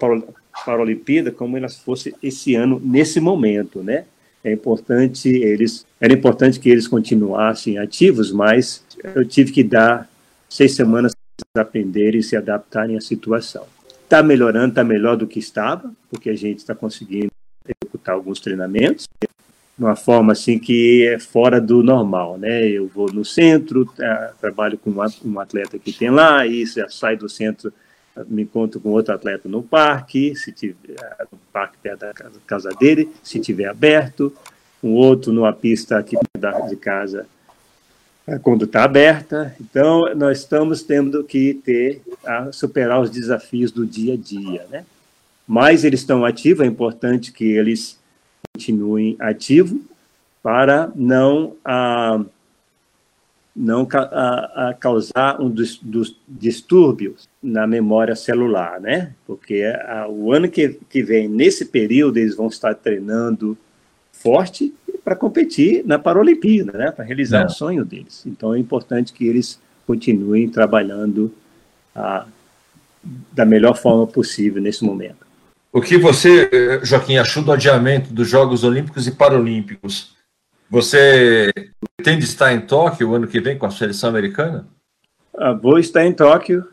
a 0.67 0.75
Olimpíada 0.75 1.31
como 1.31 1.57
elas 1.57 1.77
fosse 1.77 2.15
esse 2.21 2.55
ano 2.55 2.81
nesse 2.83 3.19
momento, 3.19 3.81
né? 3.81 4.05
É 4.43 4.51
importante 4.51 5.29
eles, 5.29 5.85
era 6.01 6.11
importante 6.11 6.59
que 6.59 6.69
eles 6.69 6.85
continuassem 6.85 7.77
ativos, 7.77 8.31
mas 8.31 8.83
eu 9.15 9.25
tive 9.25 9.53
que 9.53 9.63
dar 9.63 10.09
seis 10.49 10.75
semanas 10.75 11.12
aprenderem 11.55 12.19
e 12.19 12.23
se 12.23 12.35
adaptarem 12.35 12.97
à 12.97 13.01
situação. 13.01 13.65
Está 14.03 14.21
melhorando, 14.21 14.69
está 14.69 14.83
melhor 14.83 15.17
do 15.17 15.27
que 15.27 15.39
estava, 15.39 15.91
porque 16.09 16.29
a 16.29 16.35
gente 16.35 16.59
está 16.59 16.75
conseguindo 16.75 17.31
executar 17.65 18.15
alguns 18.15 18.39
treinamentos 18.39 19.07
de 19.19 19.27
uma 19.83 19.95
forma 19.95 20.33
assim 20.33 20.59
que 20.59 21.07
é 21.07 21.17
fora 21.17 21.59
do 21.59 21.81
normal, 21.81 22.37
né? 22.37 22.67
Eu 22.67 22.87
vou 22.87 23.11
no 23.11 23.25
centro, 23.25 23.85
tá, 23.85 24.33
trabalho 24.39 24.77
com 24.77 24.91
um 25.25 25.39
atleta 25.39 25.79
que 25.79 25.91
tem 25.91 26.11
lá, 26.11 26.45
e 26.45 26.65
já 26.65 26.87
sai 26.89 27.17
do 27.17 27.27
centro 27.27 27.73
me 28.27 28.43
encontro 28.43 28.79
com 28.79 28.89
outro 28.89 29.13
atleta 29.13 29.49
no 29.49 29.63
parque, 29.63 30.35
se 30.35 30.51
tiver 30.51 30.95
no 31.31 31.39
parque 31.51 31.77
perto 31.81 32.01
da 32.01 32.13
casa 32.45 32.69
dele, 32.79 33.11
se 33.23 33.39
tiver 33.39 33.65
aberto, 33.65 34.31
um 34.83 34.91
outro 34.91 35.31
numa 35.31 35.51
pista 35.51 35.97
aqui 35.97 36.15
de 36.69 36.75
casa 36.75 37.25
quando 38.41 38.65
está 38.65 38.83
aberta. 38.83 39.55
Então, 39.59 40.01
nós 40.15 40.39
estamos 40.39 40.83
tendo 40.83 41.23
que 41.23 41.53
ter 41.55 42.01
a 42.25 42.51
superar 42.51 43.01
os 43.01 43.09
desafios 43.09 43.71
do 43.71 43.85
dia 43.85 44.13
a 44.13 44.17
dia, 44.17 44.65
né? 44.69 44.85
Mas 45.47 45.83
eles 45.83 45.99
estão 45.99 46.23
ativos, 46.23 46.65
é 46.65 46.67
importante 46.67 47.31
que 47.31 47.43
eles 47.43 47.99
continuem 48.55 49.17
ativos 49.19 49.79
para 50.41 50.91
não 50.95 51.55
ah, 51.65 52.23
não 53.55 53.87
a, 53.93 54.69
a 54.69 54.73
causar 54.73 55.39
um 55.39 55.49
dos, 55.49 55.77
dos, 55.77 56.17
distúrbios 56.27 57.29
na 57.41 57.67
memória 57.67 58.15
celular, 58.15 58.79
né? 58.79 59.13
Porque 59.27 59.63
a, 59.63 60.07
o 60.07 60.33
ano 60.33 60.49
que, 60.49 60.79
que 60.89 61.03
vem, 61.03 61.27
nesse 61.27 61.65
período, 61.65 62.17
eles 62.17 62.35
vão 62.35 62.47
estar 62.47 62.73
treinando 62.73 63.57
forte 64.11 64.73
para 65.03 65.15
competir 65.15 65.85
na 65.85 65.99
Paralimpíada, 65.99 66.77
né? 66.77 66.91
Para 66.91 67.03
realizar 67.05 67.41
é. 67.41 67.45
o 67.45 67.49
sonho 67.49 67.83
deles. 67.83 68.23
Então 68.25 68.53
é 68.53 68.59
importante 68.59 69.13
que 69.13 69.27
eles 69.27 69.59
continuem 69.85 70.49
trabalhando 70.49 71.33
a, 71.95 72.25
da 73.31 73.45
melhor 73.45 73.75
forma 73.75 74.07
possível 74.07 74.61
nesse 74.61 74.83
momento. 74.83 75.23
O 75.71 75.81
que 75.81 75.97
você, 75.97 76.79
Joaquim, 76.83 77.17
achou 77.17 77.43
do 77.43 77.51
adiamento 77.51 78.13
dos 78.13 78.29
Jogos 78.29 78.63
Olímpicos 78.63 79.07
e 79.07 79.11
Paralímpicos? 79.11 80.15
Você 80.69 81.51
pretende 81.97 82.23
estar 82.23 82.53
em 82.53 82.61
Tóquio 82.61 83.09
o 83.09 83.15
ano 83.15 83.27
que 83.27 83.41
vem 83.41 83.57
com 83.57 83.65
a 83.65 83.71
seleção 83.71 84.09
americana? 84.09 84.67
Uh, 85.33 85.57
vou 85.59 85.79
estar 85.79 86.05
em 86.05 86.13
Tóquio. 86.13 86.67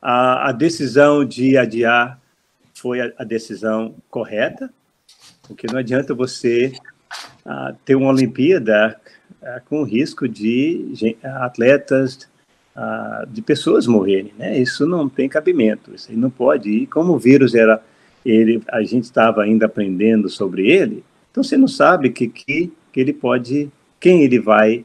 A, 0.00 0.50
a 0.50 0.52
decisão 0.52 1.24
de 1.24 1.58
adiar 1.58 2.20
foi 2.72 3.00
a, 3.00 3.12
a, 3.18 3.24
decisão 3.24 3.96
correta, 4.08 4.70
porque 5.42 5.66
não 5.66 5.78
adianta 5.80 6.14
você 6.14 6.72
uh, 7.46 7.76
ter 7.84 7.94
uma 7.94 8.10
Olimpíada 8.10 8.98
é, 9.40 9.62
com 9.68 9.84
risco 9.84 10.26
de 10.28 11.16
atletas, 11.22 12.28
ah, 12.74 13.24
de 13.28 13.40
pessoas 13.42 13.86
morrerem, 13.86 14.32
né? 14.38 14.58
Isso 14.58 14.86
não 14.86 15.08
tem 15.08 15.28
cabimento, 15.28 15.94
isso 15.94 16.12
não 16.12 16.30
pode. 16.30 16.70
E 16.70 16.86
como 16.86 17.12
o 17.12 17.18
vírus 17.18 17.54
era, 17.54 17.82
ele, 18.24 18.62
a 18.68 18.82
gente 18.82 19.04
estava 19.04 19.42
ainda 19.42 19.66
aprendendo 19.66 20.28
sobre 20.28 20.68
ele, 20.70 21.04
então 21.30 21.42
você 21.42 21.56
não 21.56 21.68
sabe 21.68 22.10
que, 22.10 22.28
que, 22.28 22.72
que 22.92 23.00
ele 23.00 23.12
pode, 23.12 23.70
quem 23.98 24.22
ele 24.22 24.38
vai 24.38 24.84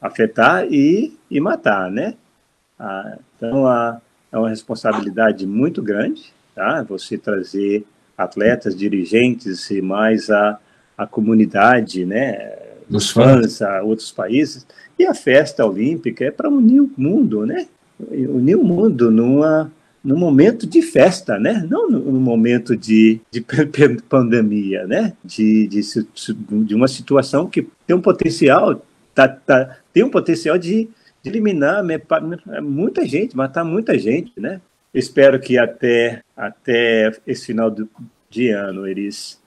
afetar 0.00 0.66
e, 0.70 1.18
e 1.30 1.40
matar, 1.40 1.90
né? 1.90 2.14
Então, 3.36 3.66
é 4.32 4.38
uma 4.38 4.48
responsabilidade 4.48 5.46
muito 5.46 5.82
grande, 5.82 6.32
tá? 6.54 6.82
Você 6.82 7.16
trazer 7.16 7.84
atletas, 8.16 8.76
dirigentes 8.76 9.70
e 9.70 9.80
mais 9.80 10.30
a, 10.30 10.58
a 10.96 11.06
comunidade, 11.06 12.04
né? 12.04 12.56
Os 12.88 13.10
fãs 13.10 13.62
a 13.62 13.82
outros 13.82 14.12
países. 14.12 14.66
E 14.98 15.06
a 15.06 15.14
festa 15.14 15.66
olímpica 15.66 16.24
é 16.24 16.30
para 16.30 16.48
unir 16.48 16.80
o 16.80 16.90
mundo, 16.96 17.46
né? 17.46 17.66
Unir 17.98 18.56
o 18.56 18.64
mundo 18.64 19.10
numa, 19.10 19.72
num 20.02 20.18
momento 20.18 20.66
de 20.66 20.82
festa, 20.82 21.38
né? 21.38 21.66
Não 21.68 21.90
num 21.90 22.20
momento 22.20 22.76
de, 22.76 23.20
de 23.30 23.44
pandemia, 24.08 24.86
né? 24.86 25.14
De, 25.24 25.66
de, 25.66 25.80
de 26.64 26.74
uma 26.74 26.88
situação 26.88 27.48
que 27.48 27.66
tem 27.86 27.96
um 27.96 28.02
potencial, 28.02 28.84
tá, 29.14 29.28
tá, 29.28 29.78
tem 29.92 30.04
um 30.04 30.10
potencial 30.10 30.58
de 30.58 30.88
de 31.24 31.30
eliminar 31.30 31.82
muita 32.62 33.06
gente, 33.06 33.34
matar 33.34 33.64
muita 33.64 33.98
gente, 33.98 34.38
né? 34.38 34.60
Espero 34.92 35.40
que 35.40 35.56
até, 35.56 36.20
até 36.36 37.10
esse 37.26 37.46
final 37.46 37.70
do, 37.70 37.88
de 38.28 38.50
ano 38.50 38.86
eles 38.86 39.40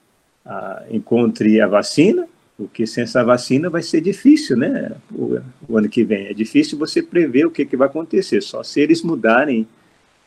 ah, 0.48 0.82
encontrem 0.90 1.60
a 1.60 1.66
vacina, 1.68 2.26
porque 2.56 2.86
sem 2.86 3.04
essa 3.04 3.22
vacina 3.22 3.68
vai 3.68 3.82
ser 3.82 4.00
difícil, 4.00 4.56
né? 4.56 4.92
O, 5.12 5.38
o, 5.68 5.76
ano 5.76 5.88
que 5.88 6.02
vem. 6.02 6.26
É 6.26 6.32
difícil 6.32 6.78
você 6.78 7.02
prever 7.02 7.46
o 7.46 7.50
que, 7.50 7.66
que 7.66 7.76
vai 7.76 7.86
acontecer, 7.86 8.42
só 8.42 8.62
se 8.62 8.80
eles 8.80 9.02
mudarem 9.02 9.68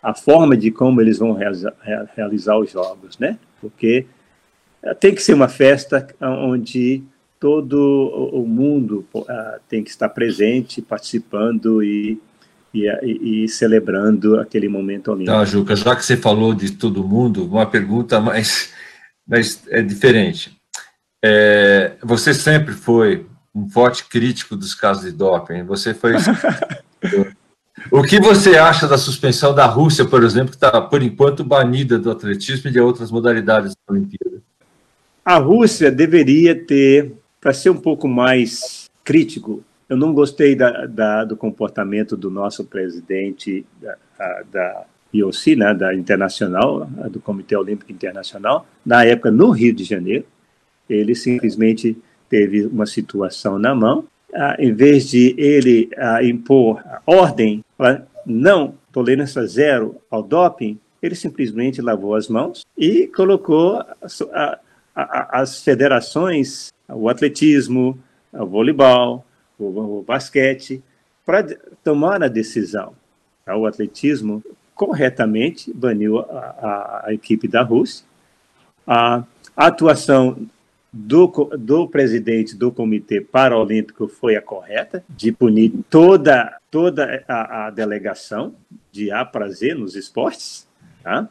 a 0.01 0.13
forma 0.13 0.55
de 0.55 0.72
como 0.72 1.01
eles 1.01 1.17
vão 1.17 1.34
realizar, 1.34 1.74
realizar 2.15 2.57
os 2.57 2.72
jogos, 2.72 3.17
né? 3.19 3.38
Porque 3.59 4.05
tem 4.99 5.13
que 5.13 5.22
ser 5.22 5.34
uma 5.34 5.47
festa 5.47 6.07
onde 6.22 7.03
todo 7.39 8.30
o 8.32 8.45
mundo 8.47 9.03
uh, 9.15 9.26
tem 9.67 9.84
que 9.84 9.89
estar 9.89 10.09
presente, 10.09 10.80
participando 10.80 11.84
e, 11.84 12.19
e, 12.72 13.43
e, 13.43 13.47
celebrando 13.49 14.39
aquele 14.39 14.69
momento 14.69 15.11
olímpico. 15.11 15.36
Tá, 15.36 15.43
Juca, 15.43 15.76
já 15.76 15.95
que 15.95 16.05
você 16.05 16.15
falou 16.15 16.53
de 16.53 16.72
todo 16.72 17.03
mundo, 17.03 17.45
uma 17.45 17.65
pergunta 17.65 18.19
mais, 18.19 18.72
mais 19.28 19.61
é 19.69 19.82
diferente. 19.82 20.57
É, 21.24 21.93
você 22.01 22.34
sempre 22.34 22.74
foi 22.74 23.26
um 23.53 23.69
forte 23.69 24.05
crítico 24.05 24.55
dos 24.55 24.74
casos 24.74 25.03
de 25.03 25.11
doping. 25.11 25.63
Você 25.63 25.93
foi. 25.93 26.13
o 27.91 28.03
que 28.03 28.19
você 28.19 28.57
acha 28.57 28.88
da 28.88 28.97
suspensão 28.97 29.53
da 29.53 29.65
Rússia, 29.65 30.05
por 30.05 30.24
exemplo, 30.24 30.49
que 30.49 30.55
está, 30.55 30.82
por 30.82 31.01
enquanto, 31.03 31.43
banida 31.43 31.99
do 31.99 32.09
atletismo 32.09 32.69
e 32.69 32.74
de 32.74 32.80
outras 32.80 33.11
modalidades 33.11 33.74
da 33.74 33.93
Olimpíada? 33.93 34.41
A 35.24 35.38
Rússia 35.38 35.91
deveria 35.91 36.55
ter 36.55 37.13
para 37.41 37.53
ser 37.53 37.72
um 37.72 37.78
pouco 37.78 38.07
mais 38.07 38.89
crítico, 39.03 39.63
eu 39.89 39.97
não 39.97 40.13
gostei 40.13 40.55
da, 40.55 40.86
da, 40.86 41.26
do 41.26 41.36
comportamento 41.36 42.15
do 42.15 42.30
nosso 42.30 42.63
presidente 42.63 43.65
da, 43.82 43.97
da 44.51 44.86
IOC, 45.14 45.55
né, 45.55 45.74
da 45.74 45.93
Internacional, 45.93 46.86
do 47.09 47.20
Comitê 47.20 47.55
Olímpico 47.55 47.91
Internacional, 47.91 48.66
na 48.86 49.03
época 49.03 49.32
no 49.32 49.51
Rio 49.51 49.74
de 49.74 49.84
Janeiro. 49.84 50.26
Ele 50.89 51.16
simplesmente 51.16 51.97
teve 52.30 52.66
uma 52.66 52.86
situação 52.86 53.57
na 53.57 53.74
mão. 53.76 54.05
Ah, 54.34 54.55
em 54.57 54.74
vez 54.74 55.09
de 55.09 55.36
ele 55.38 55.89
ah, 55.97 56.24
impor 56.24 56.82
ordem, 57.05 57.64
não, 58.26 58.76
tolerância 58.91 59.45
zero 59.45 59.97
ao 60.09 60.24
doping, 60.24 60.80
ele 61.01 61.16
simplesmente 61.16 61.82
lavou 61.82 62.16
as 62.16 62.28
mãos 62.28 62.66
e 62.78 63.07
colocou 63.07 63.84
a, 64.34 64.59
a, 64.95 65.41
as 65.41 65.64
federações 65.64 66.72
o 66.93 67.09
atletismo, 67.09 67.97
o 68.34 68.45
voleibol, 68.45 69.26
o, 69.57 69.99
o 69.99 70.03
basquete, 70.03 70.84
para 71.26 71.45
tomar 71.84 72.24
a 72.24 72.28
decisão. 72.28 72.93
Tá? 73.45 73.55
O 73.55 73.66
atletismo 73.66 74.43
corretamente 74.82 75.71
baniu 75.71 76.17
a, 76.17 76.23
a, 76.23 77.03
a 77.05 77.13
equipe 77.13 77.47
da 77.47 77.61
Rússia. 77.61 78.03
A, 78.88 79.23
atuação 79.55 80.38
do, 80.91 81.27
do, 81.59 81.88
presidente 81.88 82.55
do 82.55 82.71
Comitê 82.71 83.21
Paralímpico 83.21 84.07
foi 84.07 84.36
a 84.36 84.41
correta, 84.41 85.03
de 85.07 85.32
punir 85.32 85.71
toda, 85.88 86.57
toda 86.71 87.23
a, 87.27 87.67
a 87.67 87.69
delegação 87.69 88.55
de 88.91 89.11
A 89.11 89.23
prazer 89.23 89.75
nos 89.75 89.95
esportes. 89.95 90.67
Tá? 91.03 91.29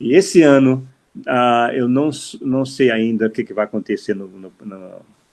E 0.00 0.14
esse 0.14 0.42
ano 0.42 0.88
Uh, 1.20 1.72
eu 1.72 1.88
não, 1.88 2.10
não 2.42 2.66
sei 2.66 2.90
ainda 2.90 3.26
o 3.26 3.30
que, 3.30 3.42
que 3.42 3.54
vai 3.54 3.64
acontecer 3.64 4.12
no, 4.12 4.28
no, 4.28 4.52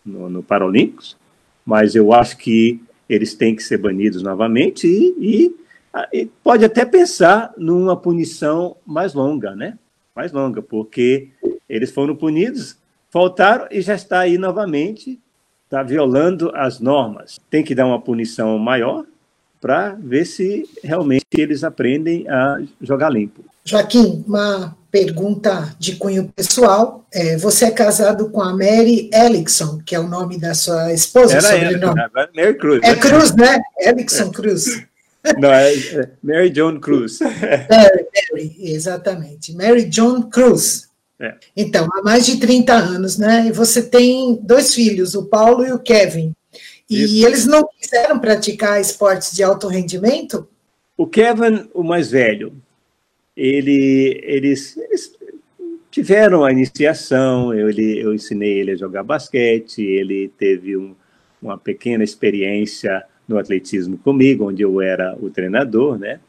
no, 0.05 0.29
no, 0.29 0.41
Paralímpicos, 0.41 1.17
mas 1.65 1.93
eu 1.93 2.13
acho 2.13 2.37
que 2.37 2.81
eles 3.09 3.33
têm 3.33 3.53
que 3.53 3.61
ser 3.61 3.79
banidos 3.79 4.23
novamente 4.23 4.87
e, 4.87 5.13
e, 5.19 5.55
pode 6.43 6.65
até 6.65 6.85
pensar 6.85 7.53
numa 7.57 7.95
punição 7.95 8.75
mais 8.85 9.13
longa, 9.13 9.55
né? 9.55 9.77
Mais 10.15 10.31
longa, 10.31 10.61
porque 10.61 11.29
eles 11.67 11.91
foram 11.91 12.15
punidos, 12.15 12.77
faltaram 13.09 13.67
e 13.71 13.81
já 13.81 13.95
está 13.95 14.19
aí 14.19 14.37
novamente, 14.37 15.19
está 15.65 15.83
violando 15.83 16.51
as 16.55 16.79
normas. 16.79 17.39
Tem 17.49 17.63
que 17.63 17.75
dar 17.75 17.85
uma 17.85 18.01
punição 18.01 18.57
maior 18.57 19.05
para 19.59 19.95
ver 19.99 20.25
se 20.25 20.69
realmente 20.83 21.25
eles 21.37 21.63
aprendem 21.63 22.29
a 22.29 22.61
jogar 22.81 23.09
limpo. 23.09 23.43
Joaquim, 23.63 24.23
uma 24.27 24.75
pergunta 24.91 25.73
de 25.79 25.95
cunho 25.95 26.31
pessoal. 26.35 27.05
É, 27.11 27.37
você 27.37 27.65
é 27.65 27.71
casado 27.71 28.29
com 28.29 28.41
a 28.41 28.51
Mary 28.51 29.09
Ellickson, 29.13 29.79
que 29.85 29.95
é 29.95 29.99
o 29.99 30.07
nome 30.07 30.37
da 30.37 30.53
sua 30.53 30.91
esposa, 30.91 31.37
Era? 31.37 31.55
Ela, 31.55 32.29
Mary 32.35 32.57
Cruz. 32.57 32.81
É 32.83 32.95
Cruz, 32.95 33.33
né? 33.33 33.59
Ellickson 33.79 34.31
Cruz. 34.31 34.83
Não, 35.37 35.51
é, 35.51 35.73
é 35.73 36.09
Mary 36.21 36.49
John 36.49 36.79
Cruz. 36.79 37.19
Mary, 37.19 38.07
Mary, 38.31 38.55
exatamente. 38.59 39.53
Mary 39.53 39.85
John 39.85 40.23
Cruz. 40.23 40.89
É. 41.19 41.35
Então, 41.55 41.87
há 41.93 42.01
mais 42.01 42.25
de 42.25 42.37
30 42.37 42.73
anos, 42.73 43.17
né? 43.17 43.47
E 43.47 43.51
você 43.51 43.81
tem 43.81 44.35
dois 44.41 44.73
filhos, 44.73 45.15
o 45.15 45.25
Paulo 45.25 45.65
e 45.65 45.71
o 45.71 45.79
Kevin. 45.79 46.35
E 46.89 47.03
Isso. 47.03 47.25
eles 47.25 47.45
não 47.45 47.67
quiseram 47.79 48.19
praticar 48.19 48.81
esportes 48.81 49.33
de 49.33 49.41
alto 49.41 49.67
rendimento? 49.67 50.47
O 50.97 51.07
Kevin, 51.07 51.69
o 51.73 51.83
mais 51.83 52.11
velho, 52.11 52.53
ele, 53.35 54.19
eles, 54.23 54.77
eles 54.77 55.13
tiveram 55.89 56.43
a 56.43 56.51
iniciação, 56.51 57.53
eu, 57.53 57.69
ele, 57.69 57.99
eu 57.99 58.13
ensinei 58.13 58.59
ele 58.59 58.71
a 58.71 58.75
jogar 58.75 59.03
basquete, 59.03 59.81
ele 59.81 60.29
teve 60.37 60.75
um, 60.75 60.93
uma 61.41 61.57
pequena 61.57 62.03
experiência 62.03 63.03
no 63.27 63.37
atletismo 63.37 63.97
comigo, 63.97 64.49
onde 64.49 64.61
eu 64.61 64.81
era 64.81 65.15
o 65.19 65.29
treinador, 65.29 65.97
né? 65.97 66.19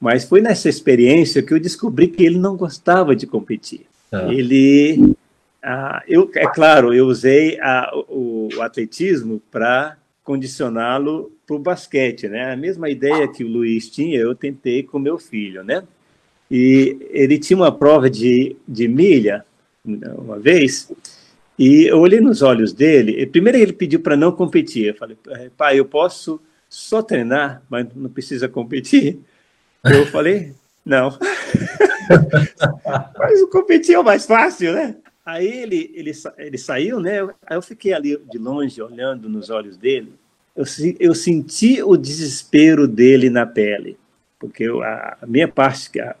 Mas 0.00 0.24
foi 0.24 0.40
nessa 0.40 0.68
experiência 0.68 1.42
que 1.42 1.54
eu 1.54 1.60
descobri 1.60 2.08
que 2.08 2.22
ele 2.22 2.38
não 2.38 2.56
gostava 2.56 3.16
de 3.16 3.26
competir. 3.26 3.86
Ah. 4.12 4.32
Ele, 4.32 5.14
ah, 5.62 6.02
eu, 6.06 6.30
é 6.34 6.46
claro, 6.46 6.92
eu 6.92 7.06
usei 7.06 7.58
a, 7.60 7.90
o, 8.08 8.48
o 8.54 8.62
atletismo 8.62 9.40
para 9.50 9.96
condicioná-lo 10.22 11.32
para 11.46 11.56
o 11.56 11.60
basquete, 11.60 12.28
né? 12.28 12.52
A 12.52 12.56
mesma 12.56 12.90
ideia 12.90 13.28
que 13.28 13.44
o 13.44 13.48
Luiz 13.48 13.88
tinha, 13.88 14.18
eu 14.18 14.34
tentei 14.34 14.82
com 14.82 14.98
meu 14.98 15.18
filho, 15.18 15.62
né? 15.62 15.82
E 16.50 16.96
ele 17.10 17.38
tinha 17.38 17.56
uma 17.56 17.72
prova 17.72 18.10
de, 18.10 18.56
de 18.66 18.86
milha, 18.88 19.44
uma 19.84 20.38
vez, 20.38 20.90
e 21.58 21.86
eu 21.86 21.98
olhei 21.98 22.20
nos 22.20 22.42
olhos 22.42 22.72
dele. 22.72 23.20
E 23.20 23.26
primeiro 23.26 23.58
ele 23.58 23.72
pediu 23.72 24.00
para 24.00 24.16
não 24.16 24.32
competir. 24.32 24.86
Eu 24.86 24.94
falei, 24.94 25.16
pai, 25.56 25.78
eu 25.78 25.84
posso 25.84 26.40
só 26.68 27.02
treinar, 27.02 27.62
mas 27.68 27.86
não 27.94 28.10
precisa 28.10 28.48
competir? 28.48 29.18
Eu 29.84 30.06
falei, 30.12 30.52
não. 30.84 31.16
mas 33.18 33.40
o 33.40 33.48
competir 33.48 33.94
é 33.94 33.98
o 33.98 34.04
mais 34.04 34.26
fácil, 34.26 34.72
né? 34.72 34.96
Aí 35.24 35.46
ele, 35.46 35.90
ele, 35.94 36.12
ele 36.38 36.58
saiu, 36.58 37.00
né? 37.00 37.22
Aí 37.46 37.56
eu 37.56 37.62
fiquei 37.62 37.92
ali 37.92 38.16
de 38.30 38.38
longe, 38.38 38.80
olhando 38.80 39.28
nos 39.28 39.50
olhos 39.50 39.76
dele. 39.76 40.12
Eu, 40.54 40.64
eu 41.00 41.14
senti 41.14 41.82
o 41.82 41.96
desespero 41.96 42.86
dele 42.86 43.28
na 43.28 43.44
pele, 43.44 43.98
porque 44.38 44.64
eu, 44.64 44.82
a, 44.82 45.18
a 45.20 45.26
minha 45.26 45.48
parte, 45.48 45.98
a, 46.00 46.14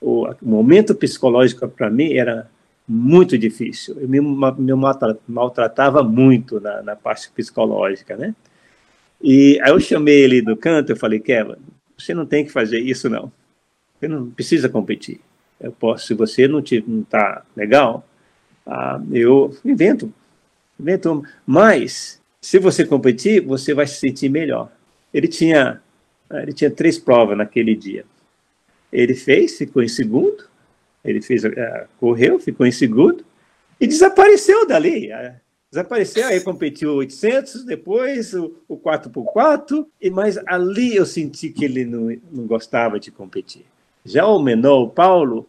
o 0.00 0.28
momento 0.42 0.94
psicológico 0.94 1.66
para 1.68 1.90
mim 1.90 2.14
era 2.14 2.50
muito 2.92 3.38
difícil. 3.38 3.96
Eu 4.00 4.08
me, 4.08 4.20
me 4.20 4.72
maltratava 5.28 6.02
muito 6.02 6.58
na, 6.58 6.82
na, 6.82 6.96
parte 6.96 7.30
psicológica, 7.30 8.16
né? 8.16 8.34
E 9.22 9.60
aí 9.62 9.70
eu 9.70 9.78
chamei 9.78 10.24
ele 10.24 10.42
do 10.42 10.56
canto, 10.56 10.90
eu 10.90 10.96
falei, 10.96 11.20
Kevin, 11.20 11.54
você 11.96 12.12
não 12.12 12.26
tem 12.26 12.44
que 12.44 12.50
fazer 12.50 12.80
isso 12.80 13.08
não. 13.08 13.30
Você 13.98 14.08
não 14.08 14.28
precisa 14.30 14.68
competir. 14.68 15.20
Eu 15.60 15.70
posso, 15.70 16.08
se 16.08 16.14
você 16.14 16.48
não 16.48 16.58
está 16.58 17.44
legal, 17.54 18.04
ah, 18.66 19.00
eu 19.12 19.56
invento, 19.64 20.12
invento. 20.78 21.22
Mas 21.46 22.20
se 22.40 22.58
você 22.58 22.84
competir, 22.84 23.40
você 23.40 23.72
vai 23.72 23.86
se 23.86 24.00
sentir 24.00 24.28
melhor. 24.28 24.68
Ele 25.14 25.28
tinha, 25.28 25.80
ele 26.28 26.52
tinha 26.52 26.70
três 26.72 26.98
provas 26.98 27.38
naquele 27.38 27.76
dia. 27.76 28.04
Ele 28.92 29.14
fez, 29.14 29.58
ficou 29.58 29.80
em 29.80 29.88
segundo. 29.88 30.50
Ele 31.04 31.20
fez, 31.20 31.44
uh, 31.44 31.50
correu, 31.98 32.38
ficou 32.38 32.66
em 32.66 32.72
segundo 32.72 33.24
e 33.80 33.86
desapareceu 33.86 34.66
dali. 34.66 35.10
Desapareceu, 35.70 36.26
aí 36.26 36.40
competiu 36.40 36.94
800, 36.94 37.64
depois 37.64 38.34
o, 38.34 38.52
o 38.68 38.76
4x4, 38.76 39.86
e, 40.00 40.10
mas 40.10 40.36
ali 40.46 40.96
eu 40.96 41.06
senti 41.06 41.48
que 41.48 41.64
ele 41.64 41.84
não, 41.84 42.14
não 42.30 42.46
gostava 42.46 42.98
de 42.98 43.10
competir. 43.10 43.64
Já 44.04 44.26
o 44.26 44.42
menor, 44.42 44.82
o 44.82 44.90
Paulo, 44.90 45.48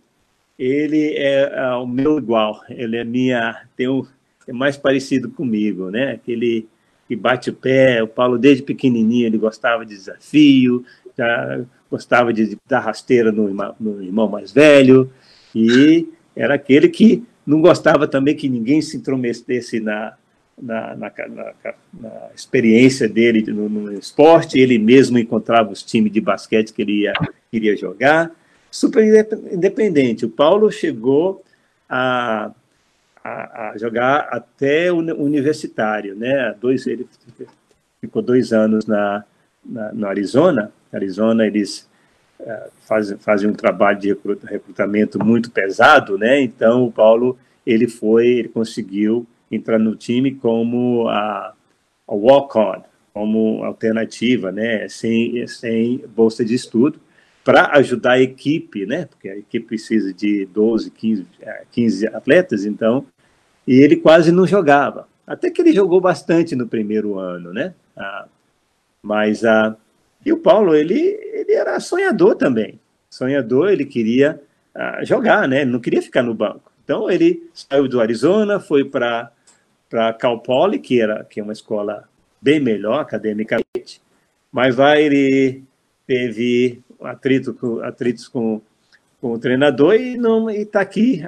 ele 0.59 1.15
é, 1.15 1.51
é 1.53 1.73
o 1.73 1.87
meu 1.87 2.19
igual, 2.19 2.61
ele 2.69 2.97
é 2.97 3.03
minha, 3.03 3.65
tem 3.75 3.87
um, 3.87 4.05
é 4.47 4.53
mais 4.53 4.77
parecido 4.77 5.29
comigo, 5.29 5.89
né? 5.89 6.11
Aquele 6.11 6.67
que 7.07 7.15
bate 7.15 7.49
o 7.49 7.53
pé, 7.53 8.01
o 8.03 8.07
Paulo 8.07 8.37
desde 8.37 8.63
pequenininho 8.63 9.25
ele 9.25 9.37
gostava 9.37 9.85
de 9.85 9.95
desafio, 9.95 10.85
já 11.17 11.61
gostava 11.89 12.31
de 12.31 12.57
dar 12.67 12.79
rasteira 12.79 13.31
no, 13.31 13.49
no 13.79 14.01
irmão 14.03 14.27
mais 14.27 14.51
velho, 14.51 15.11
e 15.55 16.07
era 16.35 16.55
aquele 16.55 16.87
que 16.87 17.23
não 17.45 17.61
gostava 17.61 18.07
também 18.07 18.35
que 18.35 18.47
ninguém 18.47 18.81
se 18.81 18.97
intrometesse 18.97 19.79
na, 19.79 20.13
na, 20.61 20.95
na, 20.95 21.11
na, 21.27 21.53
na 21.99 22.29
experiência 22.35 23.09
dele 23.09 23.43
no, 23.51 23.67
no, 23.67 23.93
esporte. 23.93 24.59
Ele 24.59 24.77
mesmo 24.77 25.17
encontrava 25.17 25.71
os 25.71 25.83
times 25.83 26.11
de 26.11 26.21
basquete 26.21 26.71
que 26.71 26.81
ele 26.81 27.01
ia, 27.01 27.13
queria 27.51 27.75
jogar. 27.75 28.31
Super 28.69 29.03
independente. 29.51 30.25
O 30.25 30.29
Paulo 30.29 30.71
chegou 30.71 31.43
a, 31.89 32.51
a, 33.23 33.69
a 33.71 33.77
jogar 33.77 34.29
até 34.31 34.91
universitário, 34.91 36.15
né? 36.15 36.55
Dois, 36.61 36.87
ele 36.87 37.05
ficou 37.99 38.21
dois 38.21 38.53
anos 38.53 38.85
na, 38.85 39.25
na, 39.65 39.91
no 39.91 40.07
Arizona. 40.07 40.71
Arizona, 40.93 41.45
eles 41.45 41.89
fazem, 42.81 43.17
fazem 43.17 43.49
um 43.49 43.53
trabalho 43.53 43.99
de 43.99 44.15
recrutamento 44.45 45.23
muito 45.23 45.51
pesado, 45.51 46.17
né? 46.17 46.41
Então 46.41 46.85
o 46.85 46.91
Paulo 46.91 47.37
ele 47.65 47.87
foi, 47.87 48.27
ele 48.27 48.49
conseguiu 48.49 49.25
entrar 49.51 49.77
no 49.77 49.95
time 49.95 50.33
como 50.35 51.07
a, 51.07 51.53
a 52.07 52.15
walk-on, 52.15 52.81
como 53.13 53.63
alternativa, 53.63 54.51
né? 54.51 54.87
Sem 54.89 55.45
sem 55.47 56.03
bolsa 56.15 56.43
de 56.43 56.55
estudo 56.55 56.99
para 57.43 57.71
ajudar 57.77 58.13
a 58.13 58.21
equipe, 58.21 58.85
né? 58.85 59.05
Porque 59.05 59.29
a 59.29 59.37
equipe 59.37 59.65
precisa 59.65 60.13
de 60.13 60.45
12, 60.45 60.91
15, 60.91 61.25
15 61.71 62.07
atletas, 62.07 62.65
então 62.65 63.05
e 63.67 63.75
ele 63.75 63.95
quase 63.95 64.31
não 64.31 64.47
jogava. 64.47 65.07
Até 65.25 65.49
que 65.49 65.61
ele 65.61 65.71
jogou 65.71 66.01
bastante 66.01 66.55
no 66.55 66.67
primeiro 66.67 67.17
ano, 67.17 67.53
né? 67.53 67.73
Ah, 67.95 68.25
mas 69.03 69.45
a 69.45 69.67
ah, 69.67 69.75
e 70.25 70.31
o 70.31 70.37
Paulo, 70.37 70.75
ele, 70.75 71.17
ele 71.51 71.59
era 71.59 71.79
sonhador 71.79 72.35
também. 72.35 72.79
Sonhador, 73.09 73.69
ele 73.69 73.85
queria 73.85 74.41
uh, 74.75 75.05
jogar, 75.05 75.47
né? 75.47 75.61
Ele 75.61 75.71
não 75.71 75.79
queria 75.79 76.01
ficar 76.01 76.23
no 76.23 76.33
banco. 76.33 76.71
Então, 76.83 77.11
ele 77.11 77.49
saiu 77.53 77.87
do 77.87 77.99
Arizona, 77.99 78.59
foi 78.59 78.85
para 78.85 79.31
Cal 80.19 80.39
Poly, 80.39 80.79
que, 80.79 81.01
era, 81.01 81.23
que 81.25 81.39
é 81.39 81.43
uma 81.43 81.53
escola 81.53 82.07
bem 82.41 82.59
melhor 82.59 82.99
academicamente, 82.99 84.01
mas 84.51 84.75
lá 84.75 84.99
ele 84.99 85.63
teve 86.07 86.81
atrito 87.01 87.53
com, 87.53 87.79
atritos 87.81 88.27
com, 88.27 88.59
com 89.21 89.33
o 89.33 89.39
treinador 89.39 89.93
e 89.93 90.17
não 90.17 90.49
está 90.49 90.81
aqui, 90.81 91.23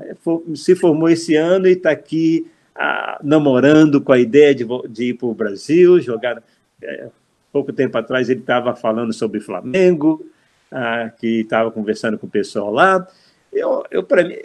se 0.55 0.75
formou 0.75 1.07
esse 1.07 1.35
ano 1.35 1.67
e 1.67 1.73
está 1.73 1.91
aqui 1.91 2.47
ah, 2.75 3.19
namorando 3.23 4.01
com 4.01 4.11
a 4.11 4.17
ideia 4.17 4.55
de, 4.55 4.65
de 4.89 5.09
ir 5.09 5.13
para 5.13 5.27
o 5.27 5.35
Brasil, 5.35 6.01
jogar, 6.01 6.41
é, 6.81 7.09
pouco 7.53 7.71
tempo 7.71 7.95
atrás 7.97 8.29
ele 8.29 8.39
estava 8.39 8.75
falando 8.75 9.13
sobre 9.13 9.39
Flamengo, 9.39 10.25
ah, 10.71 11.11
que 11.17 11.41
estava 11.41 11.69
conversando 11.69 12.17
com 12.17 12.25
o 12.25 12.29
pessoal 12.29 12.71
lá. 12.71 13.07
Eu, 13.51 13.85
eu, 13.91 14.01
mim, 14.01 14.35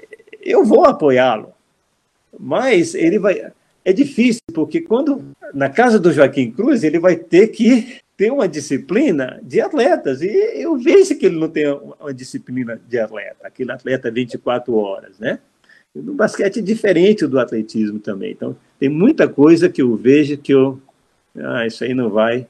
eu 0.43 0.62
vou 0.62 0.85
apoiá-lo, 0.85 1.55
mas 2.39 2.94
ele 2.94 3.18
vai. 3.18 3.51
É 3.82 3.93
difícil, 3.93 4.43
porque 4.52 4.82
quando 4.82 5.24
na 5.55 5.70
casa 5.70 5.98
do 5.98 6.12
Joaquim 6.12 6.51
Cruz, 6.51 6.85
ele 6.85 6.98
vai 6.98 7.16
ter 7.16 7.48
que 7.48 8.01
ter 8.14 8.30
uma 8.30 8.47
disciplina 8.47 9.40
de 9.43 9.60
atletas. 9.62 10.20
E 10.20 10.28
eu 10.60 10.76
vejo 10.76 11.16
que 11.16 11.24
ele 11.24 11.39
não 11.39 11.48
tem 11.48 11.66
uma 11.72 12.12
disciplina 12.12 12.78
de 12.86 12.98
atleta, 12.98 13.47
aquele 13.47 13.72
atleta 13.72 14.10
24 14.10 14.74
horas, 14.74 15.18
né? 15.18 15.39
No 15.94 16.12
basquete 16.12 16.59
é 16.59 16.62
diferente 16.62 17.26
do 17.26 17.40
atletismo 17.40 17.98
também. 17.98 18.32
Então, 18.32 18.55
tem 18.78 18.90
muita 18.90 19.26
coisa 19.26 19.70
que 19.70 19.80
eu 19.80 19.97
vejo 19.97 20.36
que 20.36 20.52
eu. 20.52 20.78
Ah, 21.35 21.66
isso 21.66 21.82
aí 21.82 21.94
não 21.94 22.10
vai 22.10 22.47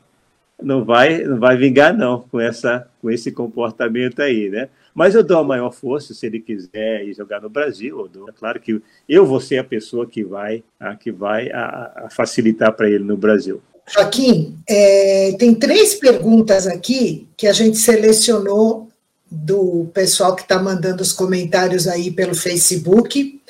não 0.62 0.84
vai, 0.84 1.22
não 1.22 1.38
vai 1.38 1.56
vingar 1.56 1.96
não 1.96 2.20
com 2.20 2.40
essa, 2.40 2.86
com 3.00 3.10
esse 3.10 3.30
comportamento 3.30 4.20
aí, 4.20 4.48
né? 4.48 4.68
Mas 4.94 5.14
eu 5.14 5.22
dou 5.22 5.38
a 5.38 5.44
maior 5.44 5.70
força 5.72 6.12
se 6.12 6.26
ele 6.26 6.40
quiser 6.40 7.04
ir 7.04 7.14
jogar 7.14 7.40
no 7.40 7.48
Brasil. 7.48 8.08
Dou. 8.12 8.28
É 8.28 8.32
claro 8.32 8.58
que 8.58 8.82
eu 9.08 9.24
vou 9.24 9.40
ser 9.40 9.58
a 9.58 9.64
pessoa 9.64 10.06
que 10.06 10.24
vai, 10.24 10.64
a, 10.80 10.96
que 10.96 11.12
vai 11.12 11.50
a, 11.52 12.06
a 12.06 12.10
facilitar 12.10 12.72
para 12.72 12.90
ele 12.90 13.04
no 13.04 13.16
Brasil. 13.16 13.62
Joaquim, 13.86 14.58
é, 14.68 15.36
tem 15.38 15.54
três 15.54 15.94
perguntas 15.94 16.66
aqui 16.66 17.28
que 17.36 17.46
a 17.46 17.52
gente 17.52 17.78
selecionou 17.78 18.88
do 19.30 19.88
pessoal 19.94 20.34
que 20.34 20.42
está 20.42 20.60
mandando 20.60 21.02
os 21.02 21.12
comentários 21.12 21.86
aí 21.86 22.10
pelo 22.10 22.34
Facebook 22.34 23.40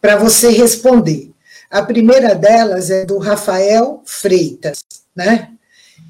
para 0.00 0.16
você 0.16 0.50
responder. 0.50 1.30
A 1.70 1.82
primeira 1.82 2.34
delas 2.34 2.90
é 2.90 3.04
do 3.04 3.18
Rafael 3.18 4.02
Freitas, 4.04 4.84
né? 5.14 5.53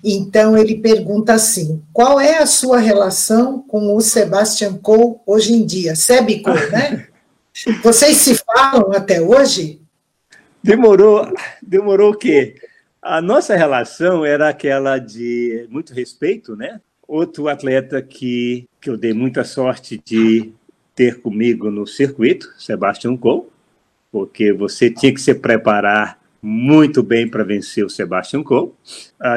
Então, 0.07 0.55
ele 0.55 0.77
pergunta 0.77 1.33
assim: 1.33 1.83
qual 1.91 2.21
é 2.21 2.37
a 2.37 2.47
sua 2.47 2.79
relação 2.79 3.61
com 3.63 3.97
o 3.97 4.01
Sebastian 4.03 4.75
Coe 4.75 5.17
hoje 5.27 5.55
em 5.55 5.65
dia? 5.65 5.97
Seb 5.97 6.43
Coe, 6.43 6.71
né? 6.71 7.07
Vocês 7.83 8.19
se 8.19 8.35
falam 8.35 8.93
até 8.93 9.23
hoje? 9.23 9.81
Demorou, 10.63 11.27
demorou 11.63 12.13
o 12.13 12.17
quê? 12.17 12.57
A 13.01 13.23
nossa 13.23 13.57
relação 13.57 14.27
era 14.27 14.49
aquela 14.49 14.99
de 14.99 15.67
muito 15.71 15.95
respeito, 15.95 16.55
né? 16.55 16.81
Outro 17.07 17.49
atleta 17.49 18.03
que, 18.03 18.69
que 18.81 18.91
eu 18.91 18.97
dei 18.97 19.15
muita 19.15 19.45
sorte 19.45 20.03
de 20.05 20.53
ter 20.95 21.21
comigo 21.21 21.71
no 21.71 21.87
circuito, 21.87 22.53
Sebastian 22.59 23.17
Coe, 23.17 23.45
porque 24.13 24.53
você 24.53 24.91
tinha 24.91 25.13
que 25.13 25.21
se 25.21 25.35
preparar 25.35 26.19
muito 26.47 27.03
bem 27.03 27.27
para 27.27 27.43
vencer 27.43 27.87
o 27.87 27.89
Sebastian 27.89 28.43
Coe. 28.43 28.67
Uh, 28.67 28.75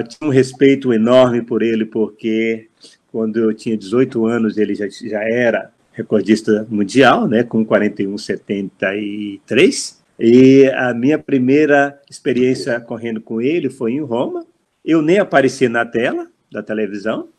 tinha 0.05 0.27
um 0.27 0.29
respeito 0.29 0.91
enorme 0.91 1.41
por 1.41 1.63
ele, 1.63 1.85
porque 1.85 2.67
quando 3.09 3.37
eu 3.37 3.53
tinha 3.53 3.77
18 3.77 4.25
anos, 4.25 4.57
ele 4.57 4.75
já, 4.75 4.89
já 4.89 5.23
era 5.23 5.71
recordista 5.93 6.67
mundial, 6.69 7.25
né, 7.25 7.43
com 7.43 7.65
41,73. 7.65 9.95
E 10.19 10.69
a 10.75 10.93
minha 10.93 11.17
primeira 11.17 11.97
experiência 12.09 12.77
correndo 12.81 13.21
com 13.21 13.41
ele 13.41 13.69
foi 13.69 13.93
em 13.93 14.01
Roma. 14.01 14.45
Eu 14.83 15.01
nem 15.01 15.17
apareci 15.17 15.69
na 15.69 15.85
tela 15.85 16.27
da 16.51 16.61
televisão, 16.61 17.29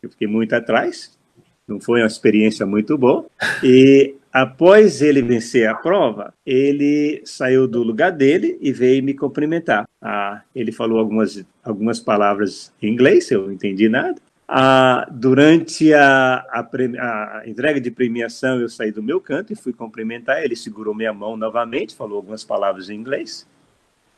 eu 0.00 0.08
fiquei 0.08 0.28
muito 0.28 0.54
atrás. 0.54 1.18
Não 1.66 1.80
foi 1.80 2.00
uma 2.00 2.06
experiência 2.06 2.64
muito 2.64 2.96
boa. 2.96 3.26
E 3.60 4.14
Após 4.38 5.00
ele 5.00 5.22
vencer 5.22 5.66
a 5.66 5.74
prova, 5.74 6.34
ele 6.44 7.22
saiu 7.24 7.66
do 7.66 7.82
lugar 7.82 8.12
dele 8.12 8.58
e 8.60 8.70
veio 8.70 9.02
me 9.02 9.14
cumprimentar. 9.14 9.88
Ah, 9.98 10.42
ele 10.54 10.70
falou 10.70 10.98
algumas, 10.98 11.42
algumas 11.64 12.00
palavras 12.00 12.70
em 12.82 12.92
inglês, 12.92 13.30
eu 13.30 13.46
não 13.46 13.52
entendi 13.52 13.88
nada. 13.88 14.20
Ah, 14.46 15.08
durante 15.10 15.90
a, 15.94 16.44
a, 16.50 16.60
a, 16.60 17.42
entrega 17.46 17.80
de 17.80 17.90
premiação, 17.90 18.60
eu 18.60 18.68
saí 18.68 18.92
do 18.92 19.02
meu 19.02 19.22
canto 19.22 19.54
e 19.54 19.56
fui 19.56 19.72
cumprimentar. 19.72 20.44
Ele 20.44 20.54
segurou 20.54 20.94
minha 20.94 21.14
mão 21.14 21.34
novamente, 21.34 21.96
falou 21.96 22.18
algumas 22.18 22.44
palavras 22.44 22.90
em 22.90 22.94
inglês 22.94 23.46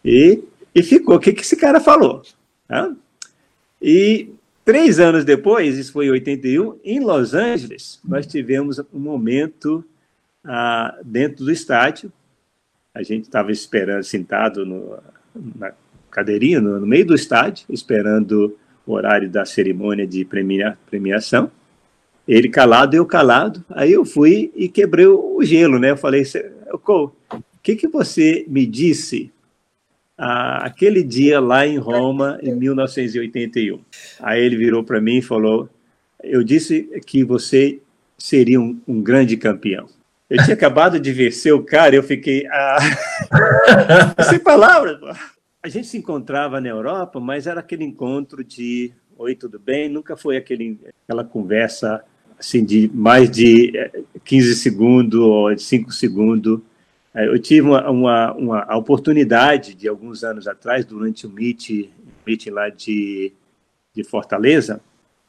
e, 0.04 0.42
e 0.74 0.82
ficou. 0.82 1.14
O 1.14 1.20
que, 1.20 1.32
que 1.32 1.42
esse 1.42 1.56
cara 1.56 1.78
falou? 1.78 2.22
Ah? 2.68 2.90
E 3.80 4.30
três 4.64 4.98
anos 4.98 5.24
depois, 5.24 5.78
isso 5.78 5.92
foi 5.92 6.06
em 6.06 6.10
81, 6.10 6.80
em 6.84 6.98
Los 6.98 7.34
Angeles, 7.34 8.00
nós 8.04 8.26
tivemos 8.26 8.80
um 8.92 8.98
momento 8.98 9.84
ah, 10.48 10.98
dentro 11.04 11.44
do 11.44 11.52
estádio. 11.52 12.10
A 12.94 13.02
gente 13.02 13.24
estava 13.24 13.52
esperando, 13.52 14.02
sentado 14.02 14.64
no, 14.64 14.98
na 15.54 15.72
cadeirinha, 16.10 16.58
no, 16.58 16.80
no, 16.80 16.86
meio 16.86 17.06
do 17.06 17.14
estádio, 17.14 17.66
esperando 17.68 18.56
o 18.86 18.92
horário 18.92 19.28
da 19.28 19.44
cerimônia 19.44 20.06
de 20.06 20.24
premia, 20.24 20.78
premiação. 20.86 21.52
Ele 22.26 22.48
calado, 22.48 22.96
eu 22.96 23.04
calado. 23.04 23.62
Aí 23.68 23.92
eu 23.92 24.04
fui 24.06 24.50
e 24.56 24.68
quebrei 24.68 25.06
o 25.06 25.38
gelo, 25.42 25.78
né? 25.78 25.90
Eu 25.90 25.96
falei, 25.96 26.22
o 26.72 27.12
que, 27.62 27.76
que 27.76 27.86
você 27.86 28.46
me 28.48 28.66
disse 28.66 29.30
ah, 30.16 30.64
aquele 30.64 31.02
dia 31.02 31.40
lá 31.40 31.66
em 31.66 31.76
Roma, 31.76 32.38
em 32.42 32.54
1981? 32.54 33.80
Aí 34.20 34.42
ele 34.42 34.56
virou 34.56 34.82
para 34.82 35.00
mim 35.00 35.18
e 35.18 35.22
falou: 35.22 35.68
Eu 36.22 36.42
disse 36.42 36.88
que 37.06 37.22
você 37.22 37.80
seria 38.16 38.60
um, 38.60 38.80
um 38.88 39.00
grande 39.00 39.36
campeão. 39.36 39.88
Eu 40.28 40.44
tinha 40.44 40.54
acabado 40.54 41.00
de 41.00 41.10
vencer 41.10 41.54
o 41.54 41.62
cara, 41.62 41.94
eu 41.94 42.02
fiquei. 42.02 42.46
Ah... 42.48 42.78
Sem 44.28 44.38
palavras, 44.38 44.98
a 45.62 45.68
gente 45.68 45.86
se 45.86 45.96
encontrava 45.96 46.60
na 46.60 46.68
Europa, 46.68 47.18
mas 47.18 47.46
era 47.46 47.60
aquele 47.60 47.84
encontro 47.84 48.44
de 48.44 48.92
oi, 49.16 49.34
tudo 49.34 49.58
bem? 49.58 49.88
Nunca 49.88 50.16
foi 50.16 50.36
aquele, 50.36 50.78
aquela 51.04 51.24
conversa 51.24 52.04
assim 52.38 52.64
de 52.64 52.88
mais 52.94 53.28
de 53.28 53.72
15 54.24 54.52
eh, 54.52 54.54
segundos 54.54 55.18
ou 55.18 55.52
de 55.52 55.62
5 55.62 55.90
segundos. 55.90 56.60
Eh, 57.14 57.26
eu 57.26 57.38
tive 57.38 57.62
uma, 57.62 57.90
uma, 57.90 58.32
uma 58.34 58.76
oportunidade 58.76 59.74
de 59.74 59.88
alguns 59.88 60.22
anos 60.22 60.46
atrás, 60.46 60.84
durante 60.84 61.26
o 61.26 61.30
meet, 61.30 61.90
meeting 62.24 62.50
lá 62.50 62.68
de, 62.68 63.32
de 63.92 64.04
Fortaleza, 64.04 64.80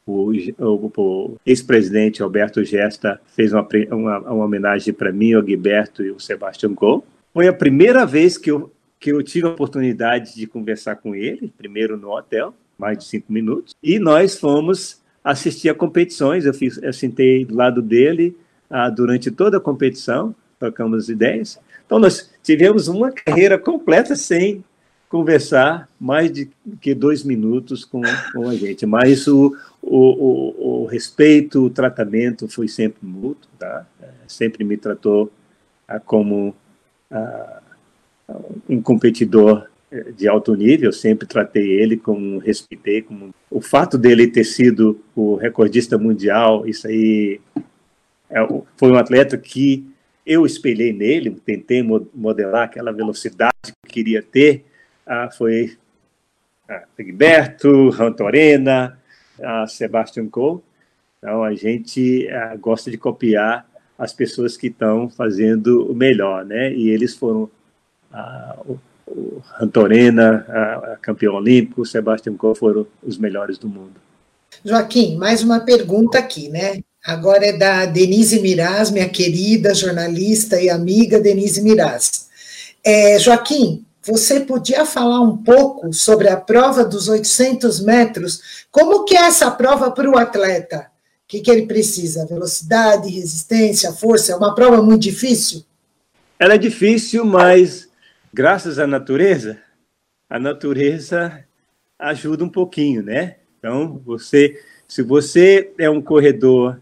o, 0.06 0.32
o, 0.58 0.92
o 0.96 1.36
ex-presidente 1.44 2.22
Alberto 2.22 2.64
Gesta 2.64 3.20
fez 3.34 3.52
uma, 3.52 3.66
uma, 3.90 4.18
uma 4.18 4.44
homenagem 4.44 4.92
para 4.92 5.12
mim, 5.12 5.34
o 5.34 5.46
Gilberto 5.46 6.02
e 6.02 6.10
o 6.10 6.20
Sebastião 6.20 6.74
Gol. 6.74 7.04
Foi 7.32 7.46
a 7.46 7.52
primeira 7.52 8.04
vez 8.04 8.36
que 8.36 8.50
eu, 8.50 8.72
que 8.98 9.12
eu 9.12 9.22
tive 9.22 9.46
a 9.46 9.50
oportunidade 9.50 10.34
de 10.34 10.46
conversar 10.46 10.96
com 10.96 11.14
ele, 11.14 11.52
primeiro 11.56 11.96
no 11.96 12.10
hotel, 12.10 12.54
mais 12.78 12.98
de 12.98 13.04
cinco 13.04 13.32
minutos, 13.32 13.74
e 13.82 13.98
nós 13.98 14.38
fomos 14.38 15.00
assistir 15.22 15.68
a 15.68 15.74
competições. 15.74 16.44
Eu, 16.44 16.54
fiz, 16.54 16.82
eu 16.82 16.92
sentei 16.92 17.44
do 17.44 17.54
lado 17.54 17.82
dele 17.82 18.36
ah, 18.68 18.88
durante 18.88 19.30
toda 19.30 19.58
a 19.58 19.60
competição, 19.60 20.34
trocamos 20.58 21.08
ideias. 21.08 21.58
Então, 21.86 21.98
nós 21.98 22.30
tivemos 22.42 22.88
uma 22.88 23.10
carreira 23.10 23.58
completa 23.58 24.14
sem 24.14 24.64
conversar 25.10 25.88
mais 25.98 26.32
de 26.32 26.48
que 26.80 26.94
dois 26.94 27.24
minutos 27.24 27.84
com, 27.84 28.00
com 28.32 28.48
a 28.48 28.54
gente. 28.54 28.86
Mas 28.86 29.26
o, 29.26 29.54
o, 29.82 29.98
o, 29.98 30.82
o 30.82 30.86
respeito, 30.86 31.64
o 31.64 31.68
tratamento 31.68 32.48
foi 32.48 32.68
sempre 32.68 33.00
mútuo, 33.02 33.50
tá? 33.58 33.84
É, 34.00 34.08
sempre 34.28 34.62
me 34.62 34.76
tratou 34.76 35.30
ah, 35.88 35.98
como 35.98 36.54
ah, 37.10 37.60
um 38.68 38.80
competidor 38.80 39.66
eh, 39.90 40.12
de 40.16 40.28
alto 40.28 40.54
nível, 40.54 40.92
sempre 40.92 41.26
tratei 41.26 41.68
ele 41.68 41.96
como 41.96 42.38
respeitei, 42.38 43.02
como 43.02 43.34
o 43.50 43.60
fato 43.60 43.98
dele 43.98 44.28
ter 44.28 44.44
sido 44.44 45.00
o 45.16 45.34
recordista 45.34 45.98
mundial, 45.98 46.68
isso 46.68 46.86
aí 46.86 47.40
é, 48.30 48.38
foi 48.76 48.92
um 48.92 48.96
atleta 48.96 49.36
que 49.36 49.84
eu 50.24 50.46
espelhei 50.46 50.92
nele, 50.92 51.36
tentei 51.44 51.82
modelar 51.82 52.66
aquela 52.66 52.92
velocidade 52.92 53.52
que 53.84 53.92
queria 53.92 54.22
ter, 54.22 54.69
ah, 55.10 55.28
foi 55.28 55.76
ah, 56.68 56.84
Egberto, 56.96 57.90
Rantorena, 57.90 58.96
ah, 59.42 59.66
Sebastian 59.66 60.28
Coe. 60.28 60.60
Então, 61.18 61.42
a 61.42 61.52
gente 61.52 62.28
ah, 62.30 62.54
gosta 62.56 62.90
de 62.92 62.96
copiar 62.96 63.68
as 63.98 64.12
pessoas 64.12 64.56
que 64.56 64.68
estão 64.68 65.10
fazendo 65.10 65.90
o 65.90 65.94
melhor, 65.94 66.44
né? 66.44 66.72
E 66.72 66.88
eles 66.90 67.16
foram 67.16 67.50
ah, 68.12 68.56
o, 68.64 68.78
o 69.08 69.42
a, 69.52 70.92
a 70.92 70.96
campeão 71.02 71.34
olímpico, 71.34 71.82
o 71.82 71.86
Sebastian 71.86 72.36
Coe 72.36 72.54
foram 72.54 72.86
os 73.02 73.18
melhores 73.18 73.58
do 73.58 73.68
mundo. 73.68 74.00
Joaquim, 74.64 75.16
mais 75.16 75.42
uma 75.42 75.60
pergunta 75.60 76.18
aqui, 76.18 76.48
né? 76.48 76.80
Agora 77.04 77.46
é 77.46 77.52
da 77.52 77.86
Denise 77.86 78.40
Miraz, 78.40 78.90
minha 78.90 79.08
querida 79.08 79.74
jornalista 79.74 80.60
e 80.60 80.70
amiga 80.70 81.18
Denise 81.18 81.62
Miraz. 81.62 82.28
É, 82.84 83.18
Joaquim, 83.18 83.84
você 84.02 84.40
podia 84.40 84.86
falar 84.86 85.20
um 85.20 85.36
pouco 85.36 85.92
sobre 85.92 86.28
a 86.28 86.36
prova 86.36 86.84
dos 86.84 87.08
800 87.08 87.80
metros? 87.80 88.66
Como 88.70 89.04
que 89.04 89.16
é 89.16 89.26
essa 89.26 89.50
prova 89.50 89.90
para 89.90 90.10
o 90.10 90.16
atleta? 90.16 90.90
O 91.24 91.28
que, 91.28 91.40
que 91.40 91.50
ele 91.50 91.66
precisa? 91.66 92.26
Velocidade, 92.26 93.10
resistência, 93.10 93.92
força? 93.92 94.32
É 94.32 94.36
uma 94.36 94.54
prova 94.54 94.82
muito 94.82 95.02
difícil? 95.02 95.64
Ela 96.38 96.54
é 96.54 96.58
difícil, 96.58 97.24
mas 97.24 97.88
graças 98.32 98.78
à 98.78 98.86
natureza, 98.86 99.58
a 100.28 100.38
natureza 100.38 101.44
ajuda 101.98 102.42
um 102.42 102.48
pouquinho, 102.48 103.02
né? 103.02 103.36
Então, 103.58 104.00
você, 104.04 104.58
se 104.88 105.02
você 105.02 105.72
é 105.78 105.90
um 105.90 106.00
corredor 106.00 106.80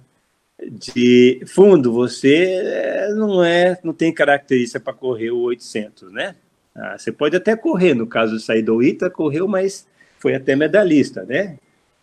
de 0.70 1.42
fundo, 1.46 1.92
você 1.92 2.44
eh, 2.44 3.08
não 3.14 3.42
é, 3.42 3.78
não 3.82 3.92
tem 3.92 4.14
característica 4.14 4.78
para 4.78 4.92
correr 4.92 5.30
o 5.30 5.40
800, 5.40 6.12
né? 6.12 6.36
Ah, 6.78 6.96
você 6.96 7.10
pode 7.10 7.36
até 7.36 7.56
correr, 7.56 7.94
no 7.94 8.06
caso 8.06 8.36
do 8.62 8.82
Ita, 8.82 9.10
correu, 9.10 9.48
mas 9.48 9.86
foi 10.18 10.34
até 10.34 10.54
medalhista, 10.54 11.24
né? 11.24 11.58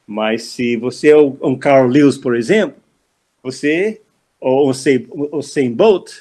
Mas 0.05 0.43
se 0.43 0.75
você 0.75 1.09
é 1.09 1.17
um 1.17 1.57
Carl 1.57 1.87
Lewis, 1.87 2.17
por 2.17 2.35
exemplo, 2.35 2.77
você, 3.41 4.01
ou 4.39 4.69
o 4.69 5.41
Sem 5.41 5.71
Bolt, 5.71 6.11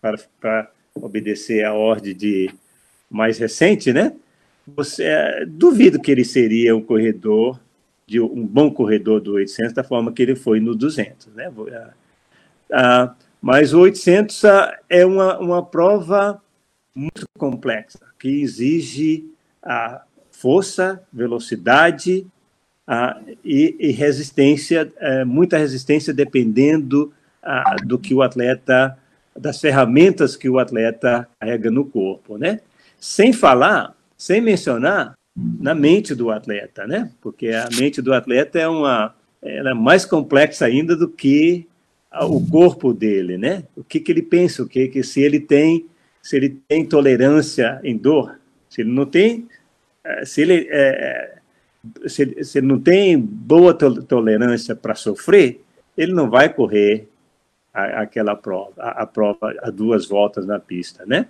para, 0.00 0.18
para 0.40 0.70
obedecer 0.94 1.64
a 1.64 1.72
ordem 1.72 2.14
de 2.14 2.50
mais 3.10 3.38
recente, 3.38 3.92
né? 3.92 4.12
Você 4.66 5.04
é, 5.04 5.44
duvido 5.46 6.00
que 6.00 6.10
ele 6.10 6.24
seria 6.24 6.74
um 6.76 6.82
corredor 6.82 7.60
de 8.06 8.20
um 8.20 8.46
bom 8.46 8.70
corredor 8.70 9.20
do 9.20 9.34
800 9.34 9.72
da 9.72 9.84
forma 9.84 10.12
que 10.12 10.22
ele 10.22 10.34
foi 10.34 10.60
no 10.60 10.74
200, 10.74 11.28
né? 11.28 11.52
Ah, 11.72 11.90
ah, 12.72 13.14
mas 13.40 13.72
o 13.72 13.80
800 13.80 14.44
ah, 14.44 14.78
é 14.88 15.04
uma, 15.06 15.38
uma 15.38 15.64
prova 15.64 16.40
muito 16.94 17.24
complexa, 17.38 18.00
que 18.18 18.42
exige 18.42 19.24
a 19.62 20.02
força, 20.30 21.02
velocidade 21.12 22.26
a, 22.86 23.20
e, 23.44 23.76
e, 23.78 23.90
resistência, 23.92 24.92
é, 24.98 25.24
muita 25.24 25.56
resistência 25.56 26.12
dependendo 26.12 27.12
a, 27.42 27.76
do 27.84 27.98
que 27.98 28.14
o 28.14 28.22
atleta, 28.22 28.98
das 29.38 29.60
ferramentas 29.60 30.36
que 30.36 30.48
o 30.48 30.58
atleta 30.58 31.28
carrega 31.40 31.70
no 31.70 31.84
corpo, 31.84 32.36
né? 32.36 32.60
Sem 32.98 33.32
falar, 33.32 33.96
sem 34.16 34.40
mencionar 34.40 35.14
na 35.34 35.74
mente 35.74 36.14
do 36.14 36.30
atleta, 36.30 36.86
né? 36.86 37.10
Porque 37.20 37.48
a 37.48 37.68
mente 37.78 38.02
do 38.02 38.12
atleta 38.12 38.58
é 38.58 38.68
uma, 38.68 39.14
ela 39.40 39.70
é 39.70 39.74
mais 39.74 40.04
complexa 40.04 40.66
ainda 40.66 40.94
do 40.94 41.08
que 41.08 41.66
o 42.20 42.46
corpo 42.46 42.92
dele, 42.92 43.38
né? 43.38 43.64
O 43.76 43.82
que, 43.82 43.98
que 44.00 44.12
ele 44.12 44.22
pensa, 44.22 44.62
o 44.62 44.68
que, 44.68 44.88
que 44.88 45.02
se 45.02 45.22
ele 45.22 45.40
tem 45.40 45.86
se 46.22 46.36
ele 46.36 46.62
tem 46.68 46.86
tolerância 46.86 47.80
em 47.82 47.96
dor, 47.96 48.38
se 48.70 48.82
ele 48.82 48.90
não 48.90 49.04
tem, 49.04 49.48
eh, 50.04 50.24
se 50.24 50.40
ele, 50.40 50.68
é, 50.70 51.34
se, 52.06 52.44
se 52.44 52.58
ele 52.58 52.68
não 52.68 52.80
tem 52.80 53.18
boa 53.18 53.74
tolerância 53.74 54.76
para 54.76 54.94
sofrer, 54.94 55.60
ele 55.98 56.12
não 56.12 56.30
vai 56.30 56.48
correr 56.48 57.08
a, 57.74 58.02
aquela 58.02 58.36
prova, 58.36 58.72
a, 58.78 59.02
a, 59.02 59.06
prova 59.06 59.52
a 59.62 59.70
duas 59.70 60.06
voltas 60.06 60.46
na 60.46 60.60
pista, 60.60 61.04
né? 61.04 61.26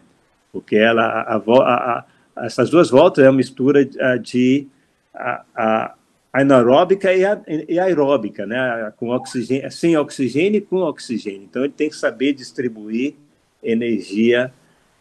Porque 0.52 0.76
ela, 0.76 1.04
a, 1.04 1.36
a, 1.36 2.04
essas 2.44 2.68
duas 2.68 2.90
voltas 2.90 3.24
é 3.24 3.28
uma 3.30 3.38
mistura 3.38 3.84
de 4.20 4.68
a, 5.14 5.94
anaeróbica 6.30 7.12
e, 7.12 7.22
e 7.68 7.80
aeróbica, 7.80 8.44
né? 8.44 8.92
Com 8.98 9.08
oxigênio, 9.08 9.70
sem 9.72 9.96
oxigênio 9.96 10.58
e 10.58 10.60
com 10.60 10.76
oxigênio. 10.76 11.44
Então 11.44 11.64
ele 11.64 11.72
tem 11.72 11.88
que 11.88 11.96
saber 11.96 12.34
distribuir 12.34 13.14
energia 13.62 14.52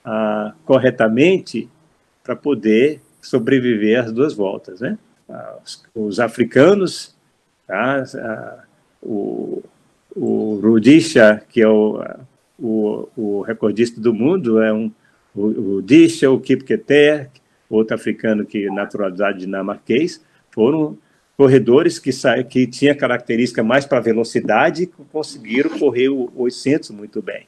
ah, 0.03 0.53
corretamente 0.65 1.69
para 2.23 2.35
poder 2.35 3.01
sobreviver 3.21 4.03
às 4.03 4.11
duas 4.11 4.33
voltas, 4.33 4.81
né? 4.81 4.97
Ah, 5.29 5.57
os, 5.63 5.83
os, 5.93 6.19
africanos, 6.19 7.15
tá? 7.67 8.03
ah, 8.15 8.63
o, 9.01 9.63
o 10.15 10.59
Rudisha, 10.61 11.41
que 11.49 11.61
é 11.61 11.67
o, 11.67 12.03
o, 12.59 13.09
o, 13.15 13.41
recordista 13.41 13.99
do 14.01 14.13
mundo, 14.13 14.61
é 14.61 14.73
um 14.73 14.91
o, 15.33 15.75
o 15.75 15.81
Disha, 15.81 16.29
o 16.29 16.39
Kipketer, 16.39 17.29
outro 17.69 17.95
africano 17.95 18.45
que 18.45 18.69
naturalizado 18.69 19.37
dinamarquês, 19.37 20.21
foram 20.49 20.97
corredores 21.37 21.97
que, 21.97 22.11
que 22.49 22.67
tinha 22.67 22.93
característica 22.93 23.63
mais 23.63 23.85
para 23.85 23.99
velocidade 23.99 24.91
conseguiram 25.11 25.79
correr 25.79 26.09
o 26.09 26.31
800 26.35 26.91
muito 26.91 27.21
bem. 27.21 27.47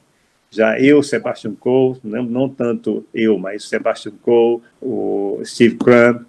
Já 0.54 0.78
eu, 0.78 1.02
Sebastian 1.02 1.54
Coe, 1.54 1.98
não, 2.04 2.22
não 2.22 2.48
tanto 2.48 3.04
eu, 3.12 3.36
mas 3.36 3.68
Sebastian 3.68 4.12
Coe, 4.22 4.60
o 4.80 5.40
Steve 5.44 5.74
Crum, 5.74 6.24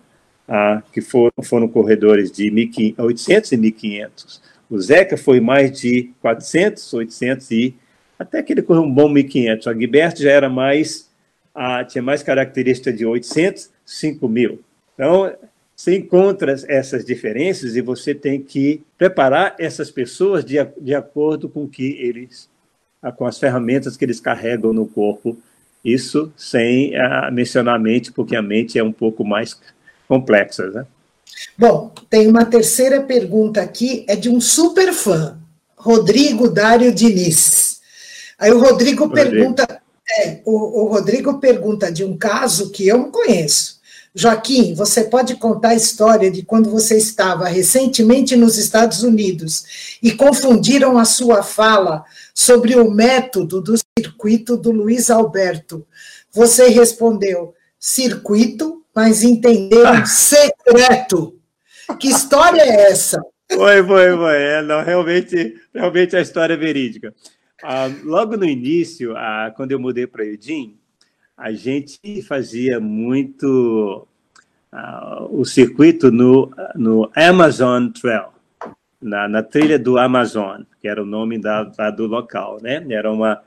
ah, 0.48 0.82
que 0.92 1.00
foram, 1.00 1.32
foram 1.44 1.68
corredores 1.68 2.32
de 2.32 2.52
800 2.98 3.52
e 3.52 3.58
1500. 3.58 4.42
O 4.68 4.80
Zeca 4.80 5.16
foi 5.16 5.40
mais 5.40 5.80
de 5.80 6.12
400, 6.22 6.92
800 6.92 7.52
e 7.52 7.76
até 8.18 8.42
que 8.42 8.52
ele 8.54 8.64
correu 8.64 8.82
um 8.82 8.92
bom 8.92 9.08
1500. 9.08 9.68
O 9.68 9.74
Gilberto 9.74 10.24
já 10.24 10.32
era 10.32 10.50
mais, 10.50 11.08
ah, 11.54 11.84
tinha 11.84 12.02
mais 12.02 12.24
característica 12.24 12.92
de 12.92 13.06
800, 13.06 13.70
5000. 13.86 14.60
Então, 14.96 15.32
você 15.76 15.96
encontra 15.96 16.56
essas 16.68 17.06
diferenças 17.06 17.76
e 17.76 17.82
você 17.82 18.16
tem 18.16 18.42
que 18.42 18.82
preparar 18.98 19.56
essas 19.60 19.92
pessoas 19.92 20.44
de, 20.44 20.56
de 20.82 20.96
acordo 20.96 21.48
com 21.48 21.66
o 21.66 21.70
que 21.70 21.98
eles 22.00 22.50
com 23.12 23.26
as 23.26 23.38
ferramentas 23.40 23.96
que 23.96 24.06
eles 24.06 24.20
carregam 24.20 24.74
no 24.74 24.86
corpo. 24.86 25.38
Isso 25.84 26.32
sem 26.36 26.94
uh, 26.96 27.32
mencionar 27.32 27.76
a 27.76 27.80
mente, 27.80 28.12
porque 28.12 28.36
a 28.36 28.42
mente 28.42 28.80
é 28.80 28.84
um 28.84 28.92
pouco 28.92 29.24
mais 29.24 29.60
complexa, 30.08 30.70
né? 30.72 30.86
Bom, 31.58 31.94
tem 32.10 32.28
uma 32.28 32.46
terceira 32.46 33.02
pergunta 33.02 33.62
aqui, 33.62 34.06
é 34.08 34.16
de 34.16 34.30
um 34.30 34.40
super 34.40 34.94
fã, 34.94 35.38
Rodrigo 35.76 36.50
Dário 36.50 36.94
Diniz. 36.94 37.82
Aí 38.40 38.52
o 38.52 38.60
Rodrigo, 38.60 39.06
Rodrigo. 39.06 39.30
pergunta, 39.30 39.82
é, 40.20 40.40
o, 40.46 40.84
o 40.84 40.88
Rodrigo 40.88 41.40
pergunta 41.40 41.92
de 41.92 42.04
um 42.04 42.18
caso 42.18 42.72
que 42.72 42.88
eu 42.88 42.98
não 42.98 43.12
conheço. 43.12 43.75
Joaquim, 44.18 44.74
você 44.74 45.04
pode 45.04 45.36
contar 45.36 45.70
a 45.70 45.76
história 45.76 46.32
de 46.32 46.42
quando 46.42 46.70
você 46.70 46.98
estava 46.98 47.50
recentemente 47.50 48.38
nos 48.38 48.58
Estados 48.58 49.04
Unidos 49.04 49.98
e 50.02 50.14
confundiram 50.14 50.98
a 50.98 51.04
sua 51.04 51.44
fala 51.44 52.06
sobre 52.34 52.78
o 52.78 52.90
método 52.90 53.60
do 53.60 53.74
circuito 54.00 54.56
do 54.56 54.72
Luiz 54.72 55.10
Alberto. 55.10 55.86
Você 56.32 56.70
respondeu 56.70 57.54
circuito, 57.78 58.82
mas 58.96 59.22
entenderam 59.22 60.06
secreto. 60.06 61.38
Que 62.00 62.08
história 62.08 62.62
é 62.62 62.90
essa? 62.90 63.22
Foi, 63.52 63.84
foi, 63.86 64.16
foi. 64.16 64.42
É, 64.42 64.62
não, 64.62 64.82
realmente, 64.82 65.56
realmente 65.74 66.16
a 66.16 66.22
história 66.22 66.54
é 66.54 66.58
verídica. 66.58 67.14
Ah, 67.62 67.90
logo 68.04 68.38
no 68.38 68.46
início, 68.46 69.16
ah, 69.18 69.54
quando 69.58 69.74
eu 69.74 69.80
mudei 69.80 70.08
para 70.08 70.26
Eugene, 70.26 70.80
a 71.38 71.52
gente 71.52 72.22
fazia 72.22 72.80
muito 72.80 74.08
uh, 74.72 75.40
o 75.40 75.44
circuito 75.44 76.12
no, 76.12 76.52
no 76.76 77.12
Amazon 77.16 77.90
Trail, 77.90 78.30
na, 79.02 79.28
na, 79.28 79.44
trilha 79.44 79.78
do 79.78 79.98
Amazon, 79.98 80.64
que 80.80 80.88
era 80.88 81.02
o 81.02 81.06
nome 81.06 81.38
da, 81.38 81.64
da, 81.64 81.92
do 81.92 82.08
local, 82.08 82.60
né? 82.62 82.86
Era 82.90 83.12
uma, 83.12 83.44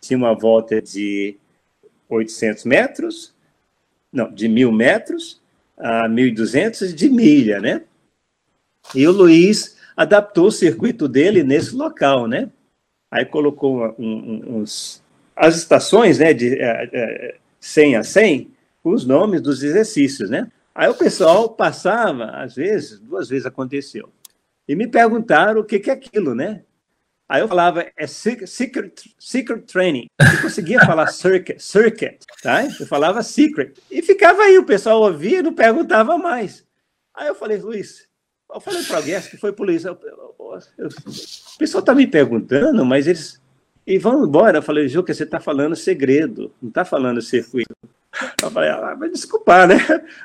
tinha 0.00 0.16
uma 0.16 0.34
volta 0.34 0.80
de 0.80 1.36
800 2.08 2.64
metros, 2.64 3.34
não, 4.12 4.32
de 4.32 4.48
mil 4.48 4.70
metros 4.70 5.40
a 5.76 6.08
1.200 6.08 6.94
de 6.94 7.10
milha, 7.10 7.60
né? 7.60 7.82
E 8.94 9.06
o 9.06 9.12
Luiz 9.12 9.76
adaptou 9.96 10.46
o 10.46 10.52
circuito 10.52 11.08
dele 11.08 11.42
nesse 11.42 11.74
local, 11.74 12.26
né? 12.26 12.50
Aí 13.10 13.24
colocou 13.24 13.94
um, 13.98 14.06
um, 14.06 14.56
uns 14.58 15.01
as 15.42 15.56
estações, 15.56 16.20
né, 16.20 16.32
de 16.32 16.56
é, 16.56 16.88
é, 16.92 17.34
100 17.58 17.96
a 17.96 18.04
100, 18.04 18.52
com 18.80 18.90
os 18.90 19.04
nomes 19.04 19.40
dos 19.40 19.60
exercícios, 19.64 20.30
né? 20.30 20.48
Aí 20.72 20.88
o 20.88 20.94
pessoal 20.94 21.48
passava, 21.48 22.26
às 22.26 22.54
vezes, 22.54 23.00
duas 23.00 23.28
vezes 23.28 23.44
aconteceu, 23.44 24.08
e 24.68 24.76
me 24.76 24.86
perguntaram 24.86 25.60
o 25.60 25.64
que, 25.64 25.80
que 25.80 25.90
é 25.90 25.94
aquilo, 25.94 26.32
né? 26.32 26.62
Aí 27.28 27.40
eu 27.40 27.48
falava, 27.48 27.84
é 27.96 28.06
secret, 28.06 28.92
secret 29.18 29.62
training. 29.62 30.06
Eu 30.20 30.42
conseguia 30.42 30.78
falar 30.84 31.08
circuit, 31.10 31.60
circuit, 31.60 32.18
tá? 32.40 32.64
Eu 32.64 32.86
falava 32.86 33.20
secret. 33.22 33.74
E 33.90 34.00
ficava 34.00 34.42
aí, 34.42 34.58
o 34.58 34.66
pessoal 34.66 35.00
ouvia 35.00 35.40
e 35.40 35.42
não 35.42 35.54
perguntava 35.54 36.16
mais. 36.18 36.64
Aí 37.12 37.26
eu 37.26 37.34
falei, 37.34 37.58
Luiz, 37.58 38.06
eu 38.52 38.60
falei 38.60 38.84
para 38.84 38.98
alguém, 38.98 39.16
acho 39.16 39.30
que 39.30 39.36
foi 39.36 39.50
eu, 39.50 39.98
o 40.86 41.58
pessoal 41.58 41.80
está 41.80 41.94
me 41.94 42.06
perguntando, 42.06 42.84
mas 42.84 43.08
eles 43.08 43.41
e 43.86 43.98
vão 43.98 44.24
embora. 44.24 44.58
Eu 44.58 44.62
falei, 44.62 44.88
Juca, 44.88 45.12
você 45.12 45.24
está 45.24 45.40
falando 45.40 45.76
segredo, 45.76 46.52
não 46.60 46.68
está 46.68 46.84
falando 46.84 47.20
circuito. 47.20 47.74
Eu 48.42 48.50
falei, 48.50 48.70
ah, 48.70 48.94
mas 48.98 49.12
desculpar, 49.12 49.66
né? 49.66 49.76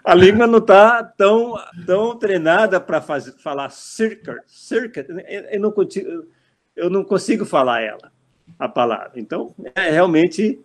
A 0.04 0.14
língua 0.14 0.46
não 0.46 0.60
está 0.60 1.04
tão, 1.04 1.56
tão 1.86 2.18
treinada 2.18 2.82
para 2.82 3.02
falar 3.02 3.70
circuit, 3.70 4.42
circuit. 4.46 5.08
Eu 5.52 5.60
não, 5.60 5.72
consigo, 5.72 6.28
eu 6.76 6.90
não 6.90 7.04
consigo 7.04 7.46
falar 7.46 7.82
ela, 7.82 8.12
a 8.60 8.68
palavra. 8.68 9.14
Então, 9.16 9.56
é, 9.76 9.90
realmente 9.92 10.60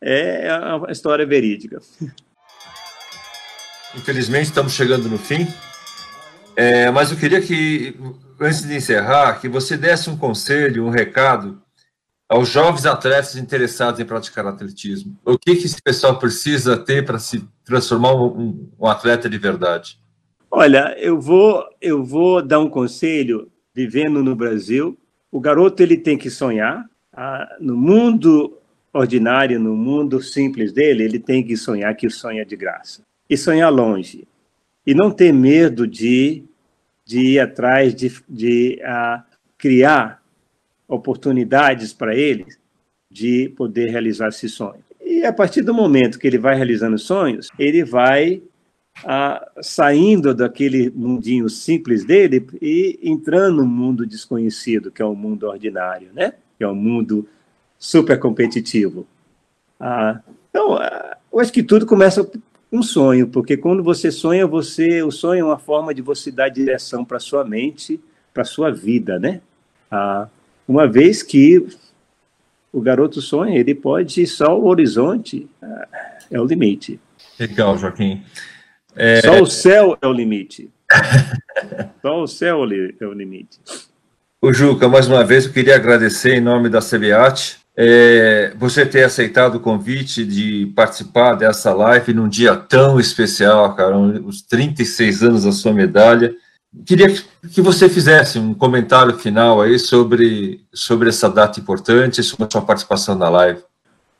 é 0.00 0.54
uma 0.76 0.90
história 0.92 1.26
verídica. 1.26 1.80
Infelizmente, 3.94 4.46
estamos 4.46 4.72
chegando 4.72 5.08
no 5.08 5.18
fim. 5.18 5.46
É, 6.56 6.90
mas 6.90 7.10
eu 7.10 7.16
queria 7.16 7.40
que, 7.40 7.96
antes 8.40 8.62
de 8.62 8.74
encerrar, 8.74 9.40
que 9.40 9.48
você 9.48 9.76
desse 9.76 10.10
um 10.10 10.16
conselho, 10.16 10.84
um 10.84 10.90
recado 10.90 11.61
aos 12.32 12.48
jovens 12.48 12.86
atletas 12.86 13.36
interessados 13.36 14.00
em 14.00 14.06
praticar 14.06 14.46
atletismo? 14.46 15.18
O 15.22 15.38
que, 15.38 15.54
que 15.54 15.66
esse 15.66 15.82
pessoal 15.82 16.18
precisa 16.18 16.78
ter 16.78 17.04
para 17.04 17.18
se 17.18 17.46
transformar 17.62 18.14
um, 18.14 18.70
um, 18.80 18.86
atleta 18.86 19.28
de 19.28 19.36
verdade? 19.36 19.98
Olha, 20.50 20.96
eu 20.98 21.20
vou, 21.20 21.62
eu 21.78 22.02
vou 22.02 22.40
dar 22.40 22.58
um 22.58 22.70
conselho, 22.70 23.50
vivendo 23.74 24.24
no 24.24 24.34
Brasil, 24.34 24.98
o 25.30 25.38
garoto 25.38 25.82
ele 25.82 25.98
tem 25.98 26.16
que 26.16 26.30
sonhar, 26.30 26.86
ah, 27.12 27.56
no 27.60 27.76
mundo 27.76 28.58
ordinário, 28.94 29.60
no 29.60 29.76
mundo 29.76 30.22
simples 30.22 30.72
dele, 30.72 31.04
ele 31.04 31.18
tem 31.18 31.44
que 31.44 31.54
sonhar 31.54 31.94
que 31.94 32.06
é 32.06 32.44
de 32.46 32.56
graça. 32.56 33.02
E 33.28 33.36
sonhar 33.36 33.70
longe. 33.70 34.26
E 34.86 34.94
não 34.94 35.10
ter 35.10 35.32
medo 35.32 35.86
de, 35.86 36.44
de 37.04 37.34
ir 37.34 37.40
atrás, 37.40 37.94
de, 37.94 38.10
de 38.26 38.80
uh, 38.82 39.22
criar 39.58 40.21
oportunidades 40.94 41.92
para 41.92 42.14
ele 42.14 42.46
de 43.10 43.48
poder 43.56 43.90
realizar 43.90 44.28
esses 44.28 44.52
sonhos. 44.52 44.84
E 45.00 45.24
a 45.24 45.32
partir 45.32 45.62
do 45.62 45.74
momento 45.74 46.18
que 46.18 46.26
ele 46.26 46.38
vai 46.38 46.54
realizando 46.54 46.98
sonhos, 46.98 47.48
ele 47.58 47.84
vai 47.84 48.42
ah, 49.04 49.46
saindo 49.60 50.34
daquele 50.34 50.90
mundinho 50.90 51.48
simples 51.48 52.04
dele 52.04 52.46
e 52.60 52.98
entrando 53.02 53.56
no 53.56 53.66
mundo 53.66 54.06
desconhecido, 54.06 54.90
que 54.90 55.02
é 55.02 55.04
o 55.04 55.14
mundo 55.14 55.46
ordinário, 55.46 56.10
né? 56.12 56.34
Que 56.58 56.64
é 56.64 56.68
o 56.68 56.74
mundo 56.74 57.26
super 57.78 58.18
competitivo. 58.18 59.06
Ah, 59.80 60.20
então, 60.50 60.74
ah, 60.74 61.16
eu 61.32 61.40
acho 61.40 61.52
que 61.52 61.62
tudo 61.62 61.86
começa 61.86 62.22
com 62.22 62.38
um 62.70 62.82
sonho, 62.82 63.28
porque 63.28 63.56
quando 63.56 63.82
você 63.82 64.10
sonha, 64.10 64.46
você, 64.46 65.02
o 65.02 65.10
sonho 65.10 65.40
é 65.40 65.44
uma 65.44 65.58
forma 65.58 65.94
de 65.94 66.02
você 66.02 66.30
dar 66.30 66.48
direção 66.48 67.04
para 67.04 67.18
sua 67.18 67.44
mente, 67.44 68.00
para 68.32 68.44
sua 68.44 68.70
vida, 68.70 69.18
né? 69.18 69.40
Ah, 69.90 70.28
uma 70.72 70.88
vez 70.88 71.22
que 71.22 71.66
o 72.72 72.80
garoto 72.80 73.20
sonha, 73.20 73.58
ele 73.58 73.74
pode 73.74 74.26
só 74.26 74.58
o 74.58 74.66
horizonte 74.66 75.46
é 76.30 76.40
o 76.40 76.44
limite. 76.46 76.98
Legal, 77.38 77.76
Joaquim. 77.76 78.22
É... 78.96 79.20
Só 79.20 79.42
o 79.42 79.46
céu 79.46 79.98
é 80.00 80.06
o 80.06 80.12
limite. 80.12 80.70
só 82.00 82.22
o 82.22 82.26
céu 82.26 82.64
é 82.98 83.06
o 83.06 83.12
limite. 83.12 83.60
O 84.40 84.50
Juca, 84.52 84.88
mais 84.88 85.06
uma 85.06 85.22
vez 85.22 85.44
eu 85.44 85.52
queria 85.52 85.76
agradecer 85.76 86.34
em 86.36 86.40
nome 86.40 86.70
da 86.70 86.80
CBAT 86.80 87.60
é, 87.76 88.52
você 88.56 88.84
ter 88.84 89.04
aceitado 89.04 89.56
o 89.56 89.60
convite 89.60 90.24
de 90.24 90.72
participar 90.74 91.34
dessa 91.34 91.72
live 91.72 92.12
num 92.12 92.28
dia 92.28 92.54
tão 92.56 92.98
especial, 92.98 93.74
cara, 93.74 93.96
os 93.98 94.42
36 94.42 95.22
anos 95.22 95.44
da 95.44 95.52
sua 95.52 95.72
medalha. 95.72 96.34
Queria 96.86 97.08
que 97.52 97.60
você 97.60 97.88
fizesse 97.88 98.38
um 98.38 98.54
comentário 98.54 99.18
final 99.18 99.60
aí 99.60 99.78
sobre, 99.78 100.64
sobre 100.72 101.10
essa 101.10 101.28
data 101.28 101.60
importante, 101.60 102.22
sobre 102.22 102.46
a 102.46 102.50
sua 102.50 102.62
participação 102.62 103.14
na 103.14 103.28
live. 103.28 103.62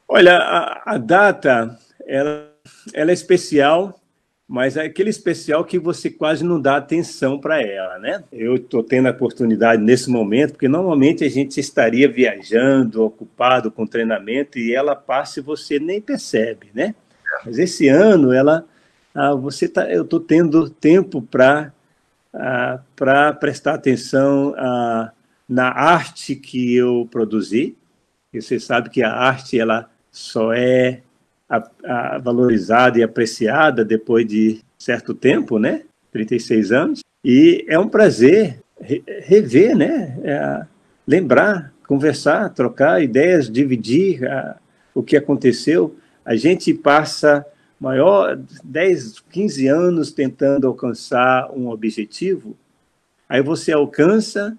Olha, 0.06 0.36
a, 0.36 0.94
a 0.94 0.98
data, 0.98 1.78
ela, 2.06 2.52
ela 2.92 3.10
é 3.10 3.14
especial, 3.14 3.98
mas 4.46 4.76
é 4.76 4.82
aquele 4.82 5.08
especial 5.08 5.64
que 5.64 5.78
você 5.78 6.10
quase 6.10 6.44
não 6.44 6.60
dá 6.60 6.76
atenção 6.76 7.38
para 7.38 7.62
ela, 7.62 7.98
né? 7.98 8.22
Eu 8.30 8.56
estou 8.56 8.82
tendo 8.84 9.08
a 9.08 9.12
oportunidade 9.12 9.82
nesse 9.82 10.10
momento, 10.10 10.52
porque 10.52 10.68
normalmente 10.68 11.24
a 11.24 11.30
gente 11.30 11.58
estaria 11.58 12.06
viajando, 12.06 13.02
ocupado 13.02 13.70
com 13.70 13.86
treinamento, 13.86 14.58
e 14.58 14.74
ela 14.74 14.94
passa 14.94 15.40
e 15.40 15.42
você 15.42 15.80
nem 15.80 16.02
percebe, 16.02 16.70
né? 16.74 16.94
Mas 17.46 17.58
esse 17.58 17.88
ano, 17.88 18.30
ela, 18.30 18.66
ah, 19.14 19.34
você 19.34 19.66
tá, 19.66 19.90
eu 19.90 20.02
estou 20.02 20.20
tendo 20.20 20.68
tempo 20.68 21.22
para 21.22 21.72
ah, 22.34 22.80
para 22.96 23.32
prestar 23.32 23.74
atenção 23.74 24.54
ah, 24.56 25.12
na 25.48 25.68
arte 25.68 26.34
que 26.34 26.74
eu 26.74 27.06
produzi. 27.10 27.76
E 28.32 28.40
você 28.40 28.58
sabe 28.58 28.88
que 28.88 29.02
a 29.02 29.12
arte 29.12 29.58
ela 29.58 29.90
só 30.10 30.52
é 30.52 31.02
a, 31.48 31.62
a 31.84 32.18
valorizada 32.18 32.98
e 32.98 33.02
apreciada 33.02 33.84
depois 33.84 34.26
de 34.26 34.60
certo 34.78 35.12
tempo, 35.12 35.58
né? 35.58 35.82
36 36.10 36.72
anos. 36.72 37.00
E 37.24 37.64
é 37.68 37.78
um 37.78 37.88
prazer 37.88 38.60
re 38.80 39.02
rever, 39.26 39.76
né? 39.76 40.18
É, 40.24 40.66
lembrar, 41.06 41.72
conversar, 41.86 42.48
trocar 42.50 43.02
ideias, 43.02 43.50
dividir 43.50 44.24
ah, 44.26 44.56
o 44.94 45.02
que 45.02 45.16
aconteceu. 45.16 45.94
A 46.24 46.34
gente 46.34 46.72
passa 46.72 47.44
maior 47.82 48.38
10, 48.62 49.18
15 49.28 49.66
anos 49.66 50.12
tentando 50.12 50.68
alcançar 50.68 51.50
um 51.50 51.68
objetivo, 51.68 52.56
aí 53.28 53.42
você 53.42 53.72
alcança, 53.72 54.56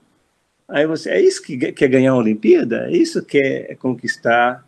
aí 0.68 0.86
você 0.86 1.10
é 1.10 1.22
isso 1.22 1.42
que 1.42 1.72
quer 1.72 1.88
ganhar 1.88 2.12
a 2.12 2.18
Olimpíada, 2.18 2.88
é 2.90 2.92
isso 2.92 3.24
que 3.24 3.40
quer 3.40 3.76
conquistar, 3.78 4.66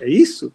é 0.00 0.08
isso. 0.08 0.52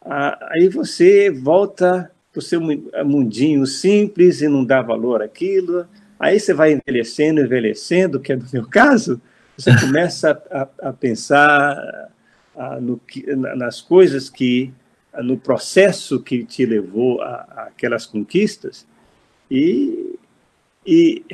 Aí 0.00 0.70
você 0.70 1.30
volta 1.30 2.10
para 2.32 2.38
o 2.38 2.42
seu 2.42 2.60
mundinho 3.04 3.66
simples 3.66 4.40
e 4.40 4.48
não 4.48 4.64
dá 4.64 4.80
valor 4.80 5.22
àquilo. 5.22 5.86
Aí 6.18 6.40
você 6.40 6.54
vai 6.54 6.72
envelhecendo, 6.72 7.42
envelhecendo, 7.42 8.20
que 8.20 8.32
é 8.32 8.36
no 8.36 8.44
meu 8.50 8.66
caso, 8.66 9.20
você 9.54 9.70
começa 9.78 10.42
a, 10.50 10.88
a 10.88 10.92
pensar 10.94 12.10
no, 12.80 12.98
nas 13.54 13.82
coisas 13.82 14.30
que 14.30 14.72
no 15.22 15.36
processo 15.36 16.20
que 16.20 16.44
te 16.44 16.64
levou 16.66 17.20
a, 17.22 17.68
aquelas 17.68 18.06
conquistas 18.06 18.86
e, 19.50 20.18
e 20.86 21.24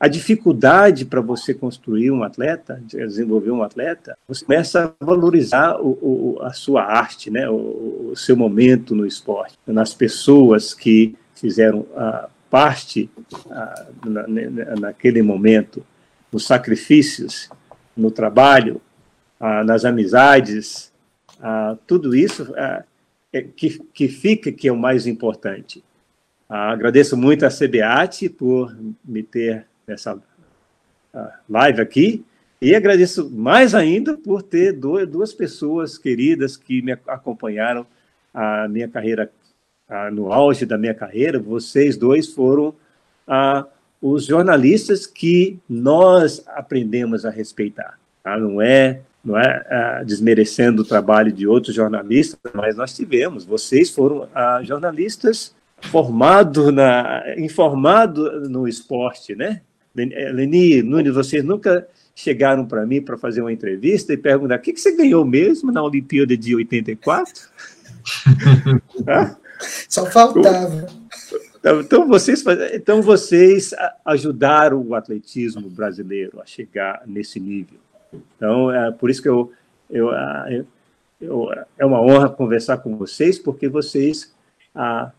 a 0.00 0.08
dificuldade 0.08 1.04
para 1.04 1.20
você 1.20 1.52
construir 1.52 2.10
um 2.10 2.22
atleta, 2.22 2.82
desenvolver 2.86 3.50
um 3.50 3.62
atleta, 3.62 4.16
você 4.26 4.42
começa 4.42 4.94
a 4.98 5.04
valorizar 5.04 5.78
o, 5.78 5.90
o, 6.00 6.42
a 6.42 6.54
sua 6.54 6.82
arte, 6.84 7.30
né? 7.30 7.50
O, 7.50 8.10
o, 8.12 8.16
seu 8.16 8.34
momento 8.34 8.94
no 8.94 9.06
esporte, 9.06 9.58
nas 9.66 9.92
pessoas 9.92 10.72
que 10.72 11.14
fizeram 11.34 11.80
uh, 11.80 12.28
parte 12.48 13.10
uh, 13.44 14.08
na, 14.08 14.26
naquele 14.80 15.20
momento, 15.20 15.84
nos 16.32 16.46
sacrifícios, 16.46 17.50
no 17.94 18.10
trabalho, 18.10 18.80
uh, 19.38 19.62
nas 19.64 19.84
amizades, 19.84 20.90
tudo 21.86 22.14
isso 22.14 22.52
que, 23.32 23.78
que 23.92 24.08
fica 24.08 24.50
que 24.50 24.68
é 24.68 24.72
o 24.72 24.76
mais 24.76 25.06
importante. 25.06 25.82
agradeço 26.48 27.16
muito 27.16 27.46
a 27.46 27.48
CBAT 27.48 28.28
por 28.30 28.76
me 29.04 29.22
ter 29.22 29.66
nessa 29.86 30.20
live 31.48 31.80
aqui 31.80 32.24
e 32.60 32.74
agradeço 32.74 33.30
mais 33.30 33.74
ainda 33.74 34.16
por 34.16 34.42
ter 34.42 34.72
duas 34.72 35.32
pessoas 35.32 35.96
queridas 35.96 36.56
que 36.56 36.82
me 36.82 36.92
acompanharam 36.92 37.86
a 38.34 38.68
minha 38.68 38.88
carreira, 38.88 39.32
no 40.12 40.32
auge 40.32 40.66
da 40.66 40.76
minha 40.76 40.94
carreira. 40.94 41.38
Vocês 41.38 41.96
dois 41.96 42.28
foram 42.28 42.74
os 44.00 44.26
jornalistas 44.26 45.06
que 45.06 45.58
nós 45.68 46.44
aprendemos 46.48 47.24
a 47.24 47.30
respeitar. 47.30 47.98
Tá? 48.22 48.36
Não 48.36 48.60
é 48.60 49.00
não 49.24 49.38
é 49.38 50.02
desmerecendo 50.04 50.82
o 50.82 50.84
trabalho 50.84 51.30
de 51.30 51.46
outros 51.46 51.74
jornalistas, 51.74 52.38
mas 52.54 52.76
nós 52.76 52.94
tivemos. 52.94 53.44
Vocês 53.44 53.90
foram 53.90 54.28
jornalistas 54.62 55.54
formados 55.82 56.72
na 56.72 57.22
informado 57.36 58.48
no 58.48 58.66
esporte, 58.66 59.34
né? 59.34 59.60
Leni, 59.94 60.82
Nunes, 60.82 61.14
vocês 61.14 61.44
nunca 61.44 61.86
chegaram 62.14 62.66
para 62.66 62.86
mim 62.86 63.02
para 63.02 63.18
fazer 63.18 63.40
uma 63.40 63.52
entrevista 63.52 64.12
e 64.12 64.16
perguntar 64.16 64.56
o 64.56 64.60
que, 64.60 64.72
que 64.72 64.80
você 64.80 64.94
ganhou 64.94 65.24
mesmo 65.24 65.72
na 65.72 65.82
Olimpíada 65.82 66.36
de 66.36 66.54
84? 66.54 67.48
Só 69.88 70.06
faltava. 70.06 70.86
Então, 71.58 71.80
então, 71.80 72.08
vocês, 72.08 72.42
então 72.72 73.02
vocês 73.02 73.74
ajudaram 74.04 74.80
o 74.80 74.94
atletismo 74.94 75.68
brasileiro 75.68 76.40
a 76.40 76.46
chegar 76.46 77.02
nesse 77.06 77.38
nível. 77.38 77.78
Então, 78.36 78.70
é 78.70 78.90
por 78.90 79.10
isso 79.10 79.22
que 79.22 79.28
eu, 79.28 79.52
eu, 79.88 80.10
eu, 80.48 80.66
eu 81.20 81.48
é 81.78 81.84
uma 81.84 82.00
honra 82.00 82.28
conversar 82.28 82.78
com 82.78 82.96
vocês, 82.96 83.38
porque 83.38 83.68
vocês 83.68 84.32
ah, 84.74 85.10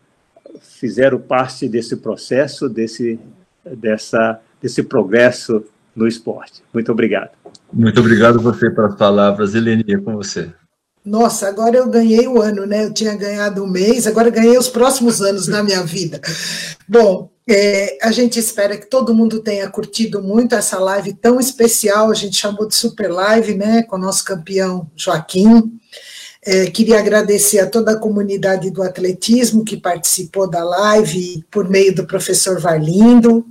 fizeram 0.60 1.18
parte 1.18 1.68
desse 1.68 1.96
processo, 1.96 2.68
desse, 2.68 3.18
dessa, 3.64 4.40
desse 4.60 4.82
progresso 4.82 5.64
no 5.94 6.06
esporte. 6.06 6.62
Muito 6.72 6.90
obrigado. 6.90 7.30
Muito 7.72 8.00
obrigado 8.00 8.40
você 8.40 8.70
pelas 8.70 8.94
palavras. 8.96 9.54
Eleni, 9.54 9.84
é 9.88 9.96
com 9.98 10.14
você. 10.16 10.52
Nossa, 11.04 11.48
agora 11.48 11.76
eu 11.76 11.88
ganhei 11.88 12.28
o 12.28 12.40
ano, 12.40 12.64
né? 12.64 12.84
Eu 12.84 12.92
tinha 12.92 13.16
ganhado 13.16 13.64
um 13.64 13.66
mês, 13.68 14.06
agora 14.06 14.30
ganhei 14.30 14.56
os 14.56 14.68
próximos 14.68 15.20
anos 15.20 15.48
na 15.48 15.62
minha 15.62 15.82
vida. 15.82 16.20
Bom, 16.88 17.31
é, 17.48 17.98
a 18.02 18.12
gente 18.12 18.38
espera 18.38 18.76
que 18.76 18.86
todo 18.86 19.14
mundo 19.14 19.40
tenha 19.40 19.68
curtido 19.68 20.22
muito 20.22 20.54
essa 20.54 20.78
live 20.78 21.12
tão 21.14 21.40
especial, 21.40 22.10
a 22.10 22.14
gente 22.14 22.36
chamou 22.36 22.68
de 22.68 22.74
Super 22.74 23.10
Live, 23.10 23.54
né? 23.54 23.82
Com 23.82 23.96
o 23.96 23.98
nosso 23.98 24.24
campeão 24.24 24.90
Joaquim. 24.96 25.78
É, 26.44 26.66
queria 26.66 26.98
agradecer 26.98 27.60
a 27.60 27.70
toda 27.70 27.92
a 27.92 27.98
comunidade 27.98 28.70
do 28.70 28.82
atletismo 28.82 29.64
que 29.64 29.76
participou 29.76 30.48
da 30.48 30.64
live 30.64 31.44
por 31.50 31.68
meio 31.68 31.94
do 31.94 32.06
professor 32.06 32.60
Varlindo. 32.60 33.46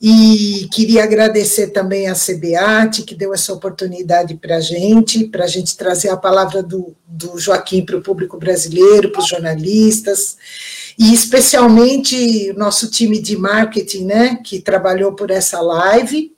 E 0.00 0.68
queria 0.72 1.04
agradecer 1.04 1.68
também 1.68 2.06
a 2.06 2.14
CBAT, 2.14 3.02
que 3.02 3.14
deu 3.14 3.32
essa 3.32 3.52
oportunidade 3.52 4.34
para 4.34 4.56
a 4.56 4.60
gente, 4.60 5.24
para 5.24 5.44
a 5.44 5.48
gente 5.48 5.74
trazer 5.74 6.10
a 6.10 6.16
palavra 6.16 6.62
do, 6.62 6.94
do 7.06 7.38
Joaquim 7.38 7.84
para 7.84 7.96
o 7.96 8.02
público 8.02 8.36
brasileiro, 8.36 9.10
para 9.10 9.22
os 9.22 9.28
jornalistas, 9.28 10.36
e 10.98 11.14
especialmente 11.14 12.50
o 12.50 12.58
nosso 12.58 12.90
time 12.90 13.18
de 13.18 13.38
marketing, 13.38 14.04
né, 14.04 14.38
que 14.44 14.60
trabalhou 14.60 15.14
por 15.14 15.30
essa 15.30 15.60
live, 15.62 16.35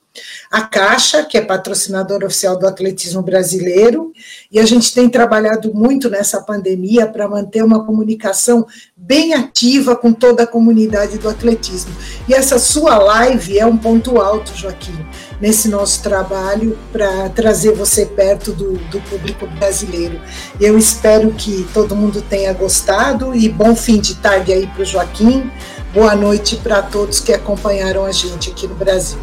a 0.51 0.63
Caixa, 0.63 1.25
que 1.25 1.37
é 1.37 1.43
patrocinadora 1.43 2.27
oficial 2.27 2.59
do 2.59 2.67
atletismo 2.67 3.23
brasileiro, 3.23 4.13
e 4.51 4.59
a 4.59 4.65
gente 4.65 4.95
tem 4.95 5.09
trabalhado 5.09 5.75
muito 5.75 6.09
nessa 6.09 6.41
pandemia 6.41 7.07
para 7.07 7.29
manter 7.29 7.63
uma 7.63 7.85
comunicação 7.85 8.67
bem 8.97 9.35
ativa 9.35 9.95
com 9.95 10.13
toda 10.13 10.43
a 10.43 10.47
comunidade 10.47 11.19
do 11.19 11.29
atletismo. 11.29 11.95
E 12.29 12.35
essa 12.35 12.59
sua 12.59 12.99
live 12.99 13.59
é 13.59 13.67
um 13.67 13.77
ponto 13.77 14.21
alto, 14.21 14.55
Joaquim, 14.55 14.99
nesse 15.41 15.69
nosso 15.69 16.03
trabalho 16.03 16.79
para 16.93 17.29
trazer 17.31 17.73
você 17.73 18.07
perto 18.07 18.53
do, 18.53 18.73
do 18.91 19.01
público 19.03 19.47
brasileiro. 19.47 20.21
Eu 20.61 20.77
espero 20.77 21.31
que 21.33 21.67
todo 21.73 21.97
mundo 21.97 22.23
tenha 22.23 22.53
gostado 22.53 23.35
e 23.35 23.49
bom 23.49 23.75
fim 23.75 24.01
de 24.01 24.17
tarde 24.17 24.53
aí 24.53 24.67
para 24.67 24.83
o 24.83 24.85
Joaquim. 24.85 25.51
Boa 25.93 26.15
noite 26.15 26.57
para 26.57 26.83
todos 26.83 27.21
que 27.21 27.33
acompanharam 27.33 28.05
a 28.05 28.13
gente 28.13 28.51
aqui 28.51 28.67
no 28.67 28.75
Brasil. 28.75 29.19